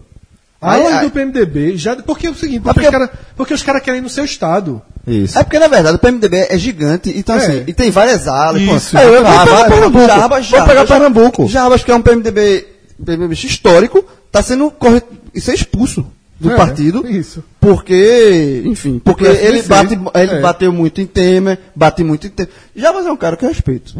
Aí- 0.61 0.81
Alas 0.81 0.93
aí- 0.95 1.05
do 1.05 1.11
PMDB, 1.11 1.77
já, 1.77 1.95
porque 1.97 2.25
é 2.27 2.29
o 2.31 2.35
seguinte, 2.35 2.61
porque, 2.61 2.73
porque- 2.81 2.87
os 2.87 2.91
cara- 2.91 3.11
porque 3.35 3.53
os 3.53 3.61
caras 3.63 3.81
querem 3.83 3.99
ir 3.99 4.03
no 4.03 4.09
seu 4.09 4.25
estado. 4.25 4.81
Isso. 5.05 5.37
É 5.37 5.43
porque, 5.43 5.59
na 5.59 5.67
verdade, 5.67 5.95
o 5.95 5.99
PMDB 5.99 6.47
é 6.49 6.57
gigante, 6.57 7.13
então 7.15 7.35
É. 7.35 7.37
assim, 7.39 7.63
e 7.67 7.73
tem 7.73 7.91
várias 7.91 8.27
alas. 8.27 8.61
Isso, 8.61 8.91
pô. 8.91 8.97
Aí 8.97 9.05
eu 9.13 9.23
vou 9.23 9.31
Ah, 9.31 9.43
pegar 9.45 9.55
vai, 9.57 9.69
Pernambuco. 9.69 10.07
Jarbas, 10.07 10.17
Jarbas, 10.17 10.49
vou 10.49 10.59
pegar 10.61 10.73
Jarbas, 10.73 10.89
Pernambuco. 10.89 11.47
Jarbas, 11.47 11.83
que 11.83 11.91
é 11.91 11.95
um 11.95 12.01
PMDB, 12.01 12.65
PMDB 13.05 13.33
histórico, 13.33 14.03
está 14.27 14.41
sendo 14.41 14.69
corre... 14.71 15.01
isso 15.33 15.51
é 15.51 15.53
expulso 15.53 16.05
do 16.39 16.51
É, 16.51 16.55
partido. 16.55 17.07
Isso. 17.07 17.43
Porque, 17.59 18.61
enfim, 18.65 18.99
porque 18.99 19.25
Porque 19.25 19.43
ele, 19.45 19.61
bate, 19.63 19.93
ele 20.15 20.31
é. 20.31 20.39
bateu 20.41 20.71
muito 20.71 21.01
em 21.01 21.05
Temer, 21.07 21.59
bate 21.75 22.03
muito 22.03 22.27
em 22.27 22.29
Temer. 22.29 22.51
Jarbas 22.75 23.05
é 23.05 23.11
um 23.11 23.17
cara 23.17 23.35
que 23.35 23.45
eu 23.45 23.49
respeito. 23.49 23.95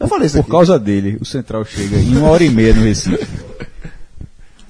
Eu 0.00 0.06
falei 0.06 0.26
isso 0.26 0.36
Por 0.36 0.42
aqui. 0.42 0.50
causa 0.50 0.78
dele, 0.78 1.18
o 1.20 1.24
Central 1.24 1.64
chega 1.64 1.96
em 1.96 2.16
uma 2.16 2.28
hora 2.28 2.44
e 2.44 2.50
meia 2.50 2.72
no 2.74 2.82
Recife. 2.82 3.26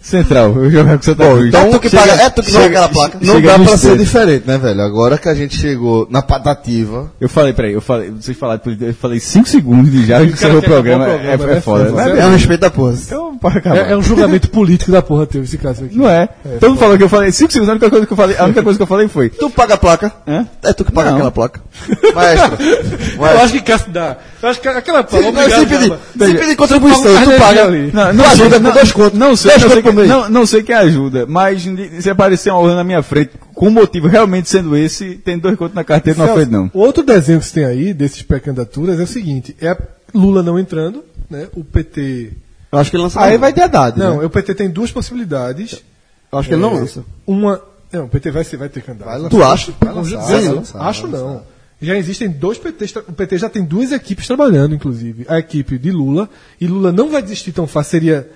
Central, 0.08 0.54
eu 0.56 0.70
jogar 0.70 0.94
com 0.96 1.02
o 1.02 1.04
Santa 1.04 1.24
Cruz. 1.26 1.48
então, 1.48 1.60
é 1.66 1.70
tu 1.70 1.80
que 1.80 1.90
paga- 1.90 2.12
é 2.22 2.30
tu 2.30 2.42
que 2.42 2.52
paga 2.52 2.66
aquela 2.66 2.88
placa. 2.88 3.18
Não 3.20 3.34
chega 3.34 3.58
dá 3.58 3.64
pra 3.64 3.76
ser 3.76 3.98
diferente, 3.98 4.44
né, 4.46 4.58
velho? 4.58 4.80
Agora 4.82 5.18
que 5.18 5.28
a 5.28 5.34
gente 5.34 5.56
chegou 5.58 6.06
na 6.10 6.22
patativa. 6.22 7.10
Eu 7.20 7.28
falei, 7.28 7.52
peraí, 7.52 7.72
eu 7.72 7.80
falei, 7.80 8.10
vocês 8.10 8.36
falaram, 8.36 8.60
eu 8.80 8.94
falei 8.94 9.20
5 9.20 9.48
segundos 9.48 9.90
de 9.92 10.06
já 10.06 10.18
que 10.20 10.32
encerrou 10.32 10.58
o 10.58 10.62
programa. 10.62 11.06
É, 11.06 11.18
programa, 11.36 11.52
é, 11.52 11.54
né? 11.54 11.60
foda. 11.60 11.84
Você 11.84 11.92
Mas 11.92 12.18
É 12.18 12.26
um 12.26 12.32
respeito 12.32 12.60
da 12.60 12.70
porra. 12.70 12.94
Então, 12.94 13.38
para 13.38 13.58
acabar. 13.58 13.76
É, 13.76 13.92
é 13.92 13.96
um 13.96 14.02
julgamento 14.02 14.48
político 14.50 14.90
da 14.90 15.02
porra 15.02 15.26
teu 15.26 15.42
esse 15.42 15.58
caso 15.58 15.84
aqui. 15.84 15.96
Não 15.96 16.08
é. 16.08 16.28
Todo 16.60 16.70
mundo 16.70 16.78
falou 16.78 16.96
que 16.96 17.04
eu 17.04 17.08
falei 17.08 17.30
5 17.30 17.52
segundos, 17.52 17.68
a 17.68 17.72
única 17.72 17.90
coisa 17.90 18.06
que 18.06 18.12
eu 18.12 18.16
falei, 18.16 18.36
a 18.38 18.44
única 18.44 18.62
coisa 18.62 18.78
que 18.78 18.82
eu 18.82 18.86
falei 18.86 19.08
foi. 19.08 19.28
Tu 19.28 19.50
paga 19.50 19.74
a 19.74 19.78
placa. 19.78 20.12
Hã? 20.26 20.46
É 20.62 20.72
tu 20.72 20.84
que 20.84 20.92
paga 20.92 21.10
Não. 21.10 21.16
aquela 21.16 21.30
placa. 21.30 21.60
Maestro. 22.14 22.56
Eu 23.16 23.40
acho 23.40 23.52
que 23.52 23.60
Cássio 23.60 23.92
dá. 23.92 24.16
Eu 24.40 24.48
acho 24.48 24.60
que 24.60 24.68
aquela 24.68 25.02
Não, 25.02 25.08
se 25.50 25.66
pedir, 25.66 25.92
se 26.16 26.34
pedir 26.34 26.56
contribuição, 26.56 27.02
tu 27.24 27.38
paga. 27.38 27.66
Não, 27.68 28.16
Tu 28.16 28.30
ajuda 28.30 28.56
com 28.56 28.62
não, 28.62 28.72
dois 28.72 28.92
contos. 28.92 29.18
Não 29.18 29.36
sei, 29.36 29.58
não 29.58 29.70
sei, 29.70 29.82
mês. 29.98 30.08
não, 30.08 30.28
não 30.28 30.46
sei 30.46 30.62
quem 30.62 30.74
ajuda, 30.74 31.26
mas 31.26 31.66
se 32.00 32.10
aparecer 32.10 32.50
uma 32.50 32.58
urna 32.60 32.76
na 32.76 32.84
minha 32.84 33.02
frente, 33.02 33.32
com 33.54 33.68
o 33.68 33.70
motivo 33.70 34.06
realmente 34.06 34.48
sendo 34.48 34.76
esse, 34.76 35.16
tem 35.16 35.38
dois 35.38 35.56
contos 35.56 35.74
na 35.74 35.84
carteira, 35.84 36.18
não 36.18 36.26
Celso, 36.26 36.42
foi 36.42 36.50
não. 36.50 36.70
Outro 36.74 37.02
desenho 37.02 37.40
que 37.40 37.46
você 37.46 37.54
tem 37.54 37.64
aí, 37.64 37.92
desses 37.94 38.22
pré-candidaturas, 38.22 38.98
é 38.98 39.02
o 39.02 39.06
seguinte: 39.06 39.56
é 39.60 39.76
Lula 40.14 40.42
não 40.42 40.58
entrando, 40.58 41.04
né? 41.28 41.48
O 41.54 41.62
PT. 41.64 42.32
Eu 42.70 42.78
acho 42.78 42.90
que 42.90 42.96
ele 42.96 43.02
lança. 43.04 43.20
Aí 43.20 43.38
vai 43.38 43.52
ter 43.52 43.62
Haddad, 43.62 43.98
Não, 43.98 44.18
né? 44.18 44.26
o 44.26 44.30
PT 44.30 44.54
tem 44.54 44.68
duas 44.70 44.92
possibilidades. 44.92 45.82
Eu 46.30 46.38
acho 46.38 46.48
que 46.48 46.54
ele 46.54 46.62
não 46.62 46.74
lança. 46.74 47.04
Uma. 47.26 47.60
Não, 47.90 48.04
o 48.04 48.08
PT 48.08 48.30
vai, 48.30 48.44
vai 48.44 48.68
ter 48.68 48.82
candidato. 48.82 49.30
Tu 49.30 49.42
acha? 49.42 49.72
Vai 49.80 49.94
lançar, 49.94 50.18
vai 50.18 50.48
lançar, 50.48 50.78
vai 50.78 50.88
acho 50.88 51.06
lançar. 51.06 51.24
não. 51.24 51.42
Já 51.80 51.96
existem 51.96 52.28
dois 52.28 52.58
PTs, 52.58 52.96
o 52.96 53.12
PT 53.12 53.38
já 53.38 53.48
tem 53.48 53.64
duas 53.64 53.92
equipes 53.92 54.26
trabalhando, 54.26 54.74
inclusive. 54.74 55.24
A 55.28 55.38
equipe 55.38 55.78
de 55.78 55.92
Lula, 55.92 56.28
e 56.60 56.66
Lula 56.66 56.90
não 56.90 57.08
vai 57.08 57.22
desistir 57.22 57.52
tão 57.52 57.66
fácil. 57.68 57.90
Seria, 57.92 58.28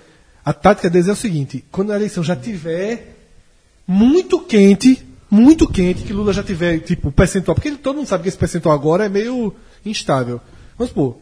a 0.45 0.51
tática 0.53 0.89
deles 0.89 1.07
é 1.07 1.11
o 1.11 1.15
seguinte: 1.15 1.63
quando 1.71 1.91
a 1.91 1.95
eleição 1.95 2.23
já 2.23 2.35
tiver 2.35 3.15
muito 3.87 4.39
quente, 4.39 5.03
muito 5.29 5.67
quente, 5.67 6.03
que 6.03 6.13
Lula 6.13 6.31
já 6.33 6.43
tiver, 6.43 6.79
tipo, 6.79 7.11
percentual, 7.11 7.55
porque 7.55 7.71
todo 7.71 7.97
mundo 7.97 8.07
sabe 8.07 8.23
que 8.23 8.29
esse 8.29 8.37
percentual 8.37 8.73
agora 8.75 9.05
é 9.05 9.09
meio 9.09 9.53
instável. 9.85 10.39
Vamos 10.77 10.89
supor, 10.89 11.17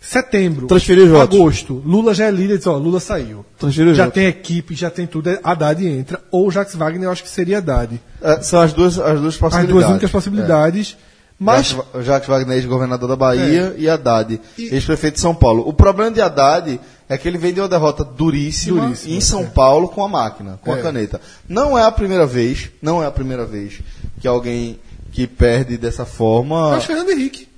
setembro, 0.00 0.66
Transferir 0.66 1.04
os 1.04 1.10
votos. 1.10 1.36
agosto, 1.38 1.82
Lula 1.84 2.14
já 2.14 2.26
é 2.26 2.30
líder, 2.30 2.58
diz, 2.58 2.66
ó, 2.66 2.76
Lula 2.76 3.00
saiu. 3.00 3.44
Transferir 3.58 3.94
já 3.94 4.04
votos. 4.04 4.14
tem 4.14 4.26
equipe, 4.28 4.74
já 4.74 4.90
tem 4.90 5.06
tudo, 5.06 5.30
Haddad 5.42 5.86
entra, 5.86 6.20
ou 6.30 6.50
Jacques 6.50 6.74
Wagner, 6.76 7.04
eu 7.04 7.10
acho 7.12 7.22
que 7.22 7.28
seria 7.28 7.58
Haddad. 7.58 8.00
É, 8.22 8.40
são 8.42 8.60
as 8.60 8.72
duas, 8.72 8.98
as 8.98 9.20
duas 9.20 9.34
As 9.34 9.40
possibilidades. 9.40 9.68
duas 9.74 9.90
únicas 9.90 10.10
possibilidades. 10.10 10.96
Mas 11.40 11.76
Jacques, 12.02 12.28
Wagner, 12.28 12.56
ex-governador 12.56 13.08
da 13.08 13.14
Bahia, 13.14 13.72
e 13.78 13.88
Haddad, 13.88 14.40
ex-prefeito 14.58 15.14
de 15.14 15.20
São 15.20 15.32
Paulo. 15.36 15.62
O 15.68 15.72
problema 15.72 16.10
de 16.10 16.20
Haddad 16.20 16.80
é 17.08 17.16
que 17.18 17.26
ele 17.26 17.38
vem 17.38 17.52
de 17.54 17.60
uma 17.60 17.68
derrota 17.68 18.04
duríssima, 18.04 18.82
Duríssima, 18.82 19.14
em 19.16 19.20
São 19.20 19.40
é. 19.42 19.46
Paulo 19.46 19.88
com 19.88 20.04
a 20.04 20.08
máquina, 20.08 20.58
com 20.62 20.72
a 20.72 20.78
É. 20.78 20.82
caneta. 20.82 21.20
Não 21.48 21.78
é 21.78 21.84
a 21.84 21.90
primeira 21.90 22.26
vez, 22.26 22.70
não 22.82 23.02
é 23.02 23.06
a 23.06 23.10
primeira 23.10 23.44
vez 23.46 23.80
que 24.20 24.28
alguém 24.28 24.78
que 25.12 25.26
perde 25.26 25.76
dessa 25.78 26.04
forma. 26.04 26.70
Mas 26.70 26.84
Fernando 26.84 27.10
Henrique 27.10 27.48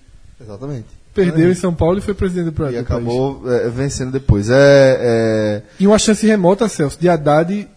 Exatamente. 0.40 0.86
perdeu 1.12 1.50
em 1.50 1.54
São 1.54 1.74
Paulo 1.74 1.98
e 1.98 2.00
foi 2.00 2.14
presidente 2.14 2.44
do, 2.46 2.52
pra- 2.52 2.70
E 2.70 2.78
acabou 2.78 3.42
é, 3.50 3.68
vencendo 3.68 4.12
depois. 4.12 4.48
É, 4.50 5.62
E 5.78 5.86
uma 5.86 5.98
chance 5.98 6.24
remota, 6.26 6.68
Celso, 6.68 6.98
de 6.98 7.08
Haddad 7.08 7.68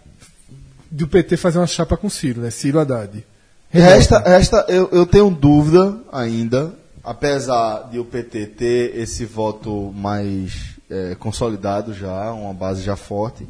do 0.91 1.07
PT 1.07 1.37
fazer 1.37 1.57
uma 1.57 1.65
chapa 1.67 1.97
com 1.97 2.07
Ciro, 2.09 2.41
né? 2.41 2.51
Ciro 2.51 2.79
Haddad. 2.79 3.25
é, 3.73 3.79
resta, 3.79 4.19
resta 4.19 4.63
eu, 4.67 4.87
eu 4.91 5.07
tenho 5.07 5.31
dúvida 5.31 5.97
ainda, 6.11 6.71
apesar 7.03 7.89
de 7.91 7.97
o 7.97 8.05
PT 8.05 8.45
ter 8.45 8.95
esse 8.99 9.25
voto 9.25 9.91
mais 9.95 10.72
é, 10.93 11.15
consolidado 11.15 11.93
já, 11.93 12.31
uma 12.31 12.53
base 12.53 12.83
já 12.83 12.95
forte. 12.95 13.47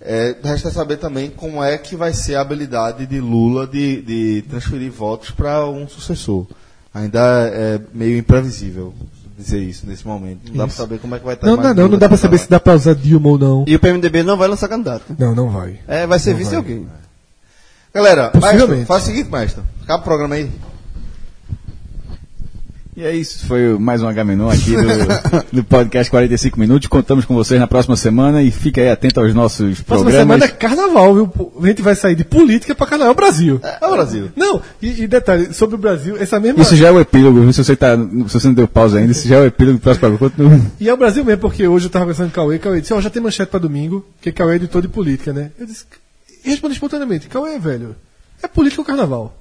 É, 0.00 0.36
resta 0.44 0.70
saber 0.70 0.98
também 0.98 1.28
como 1.28 1.62
é 1.62 1.76
que 1.76 1.96
vai 1.96 2.12
ser 2.12 2.36
a 2.36 2.40
habilidade 2.40 3.04
de 3.04 3.20
Lula 3.20 3.66
de, 3.66 4.00
de 4.02 4.42
transferir 4.48 4.92
votos 4.92 5.30
para 5.30 5.66
um 5.66 5.88
sucessor. 5.88 6.46
Ainda 6.94 7.20
é 7.52 7.80
meio 7.92 8.16
imprevisível 8.16 8.94
dizer 9.36 9.60
isso 9.60 9.86
nesse 9.86 10.06
momento. 10.06 10.48
Não 10.48 10.52
dá 10.52 10.58
para 10.58 10.66
Isso. 10.66 10.76
saber 10.76 10.98
como 10.98 11.14
é 11.14 11.18
que 11.18 11.24
vai 11.24 11.34
estar. 11.34 11.46
Não, 11.46 11.56
não, 11.56 11.74
não, 11.74 11.88
não 11.88 11.98
dá 11.98 12.08
pra 12.08 12.16
saber 12.16 12.38
se 12.38 12.50
dá 12.50 12.58
pra 12.58 12.74
usar 12.74 12.94
Dilma 12.94 13.28
ou 13.28 13.38
não. 13.38 13.64
E 13.68 13.76
o 13.76 13.78
PMDB 13.78 14.24
não 14.24 14.36
vai 14.36 14.48
lançar 14.48 14.68
candidato. 14.68 15.04
Não, 15.16 15.34
não 15.34 15.48
vai. 15.48 15.78
É, 15.86 16.06
vai 16.06 16.18
ser 16.18 16.30
Não 16.30 16.38
vice 16.38 16.50
vai. 16.50 16.58
alguém. 16.58 16.88
Galera, 17.94 18.32
maestro, 18.40 18.86
faz 18.86 19.02
o 19.04 19.06
seguinte, 19.06 19.30
maestro. 19.30 19.62
Acaba 19.82 20.00
o 20.00 20.04
programa 20.04 20.34
aí. 20.34 20.50
E 22.98 23.04
é 23.04 23.14
isso, 23.14 23.46
foi 23.46 23.78
mais 23.78 24.02
um 24.02 24.08
H-Menon 24.08 24.50
aqui 24.50 24.72
do, 24.72 24.82
do 25.58 25.62
podcast 25.62 26.10
45 26.10 26.58
Minutos. 26.58 26.88
Contamos 26.88 27.24
com 27.24 27.32
vocês 27.32 27.60
na 27.60 27.68
próxima 27.68 27.94
semana 27.94 28.42
e 28.42 28.50
fique 28.50 28.80
aí 28.80 28.90
atento 28.90 29.20
aos 29.20 29.32
nossos 29.32 29.80
Próxima 29.82 30.10
programas. 30.10 30.14
semana 30.16 30.44
é 30.44 30.48
carnaval, 30.48 31.14
viu? 31.14 31.52
A 31.62 31.66
gente 31.68 31.80
vai 31.80 31.94
sair 31.94 32.16
de 32.16 32.24
política 32.24 32.74
pra 32.74 32.88
carnaval 32.88 33.14
Brasil. 33.14 33.60
É 33.62 33.86
o 33.86 33.92
Brasil. 33.92 34.30
Não, 34.34 34.60
e, 34.82 35.04
e 35.04 35.06
detalhe, 35.06 35.54
sobre 35.54 35.76
o 35.76 35.78
Brasil, 35.78 36.16
essa 36.18 36.40
mesma. 36.40 36.60
Isso 36.60 36.74
já 36.74 36.88
é 36.88 36.90
o 36.90 36.98
epílogo, 36.98 37.40
viu? 37.40 37.52
se 37.52 37.62
você, 37.62 37.76
tá, 37.76 37.96
se 37.96 38.32
você 38.32 38.48
não 38.48 38.54
deu 38.54 38.66
pausa 38.66 38.98
ainda, 38.98 39.12
isso 39.12 39.28
já 39.28 39.36
é 39.36 39.40
o 39.42 39.46
epílogo 39.46 39.78
do 39.78 39.80
próximo 39.80 40.18
programa. 40.18 40.60
E 40.80 40.88
é 40.88 40.92
o 40.92 40.96
Brasil 40.96 41.24
mesmo, 41.24 41.40
porque 41.40 41.68
hoje 41.68 41.86
eu 41.86 41.90
tava 41.90 42.04
conversando 42.04 42.32
com 42.32 42.40
o 42.40 42.44
Cauê, 42.46 42.58
Cauê 42.58 42.80
disse, 42.80 42.92
ó, 42.92 43.00
já 43.00 43.10
tem 43.10 43.22
manchete 43.22 43.48
pra 43.48 43.60
domingo, 43.60 44.04
que 44.20 44.32
Cauê 44.32 44.54
é 44.54 44.56
editor 44.56 44.82
de 44.82 44.88
política, 44.88 45.32
né? 45.32 45.52
Eu 45.56 45.66
disse, 45.66 45.84
e 46.44 46.50
respondi 46.50 46.74
espontaneamente, 46.74 47.28
Cauê, 47.28 47.60
velho, 47.60 47.94
é 48.42 48.48
política 48.48 48.82
ou 48.82 48.84
carnaval? 48.84 49.38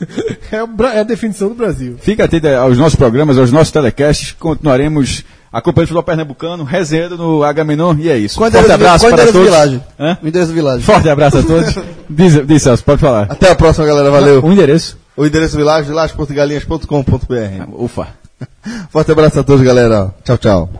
é, 0.52 0.96
é 0.96 1.00
a 1.00 1.04
definição 1.04 1.48
do 1.48 1.54
Brasil. 1.54 1.96
Fique 2.00 2.22
atento 2.22 2.48
aos 2.48 2.78
nossos 2.78 2.96
programas, 2.96 3.38
aos 3.38 3.50
nossos 3.50 3.70
telecasts. 3.70 4.32
Continuaremos 4.38 5.24
acompanhando 5.52 5.84
o 5.84 5.88
futebol 5.88 6.02
pernambucano, 6.02 6.64
resenhando 6.64 7.16
no 7.16 7.42
H-Menon. 7.42 7.96
E 7.98 8.08
é 8.10 8.18
isso. 8.18 8.36
Qual 8.36 8.48
o 8.48 8.52
Forte 8.52 8.64
endereço, 8.64 8.84
abraço 8.84 9.08
para 9.08 9.26
todos. 9.26 9.42
Vilagem? 9.42 9.84
Hã? 9.98 10.18
O 10.22 10.28
endereço 10.28 10.52
do 10.52 10.54
Vilagem. 10.54 10.82
Forte 10.82 11.08
abraço 11.08 11.38
a 11.38 11.42
todos. 11.42 11.74
diz, 12.08 12.46
diz 12.46 12.62
Celso, 12.62 12.84
pode 12.84 13.00
falar. 13.00 13.26
Até 13.30 13.50
a 13.50 13.54
próxima, 13.54 13.86
galera. 13.86 14.10
Valeu. 14.10 14.44
O 14.44 14.52
endereço? 14.52 14.98
O 15.16 15.26
endereço 15.26 15.52
do 15.54 15.58
Village, 15.58 15.88
vilageportugalinhas.com.br. 15.88 17.72
Ufa. 17.76 18.08
Forte 18.90 19.10
abraço 19.10 19.40
a 19.40 19.44
todos, 19.44 19.64
galera. 19.64 20.14
Tchau, 20.24 20.38
tchau. 20.38 20.70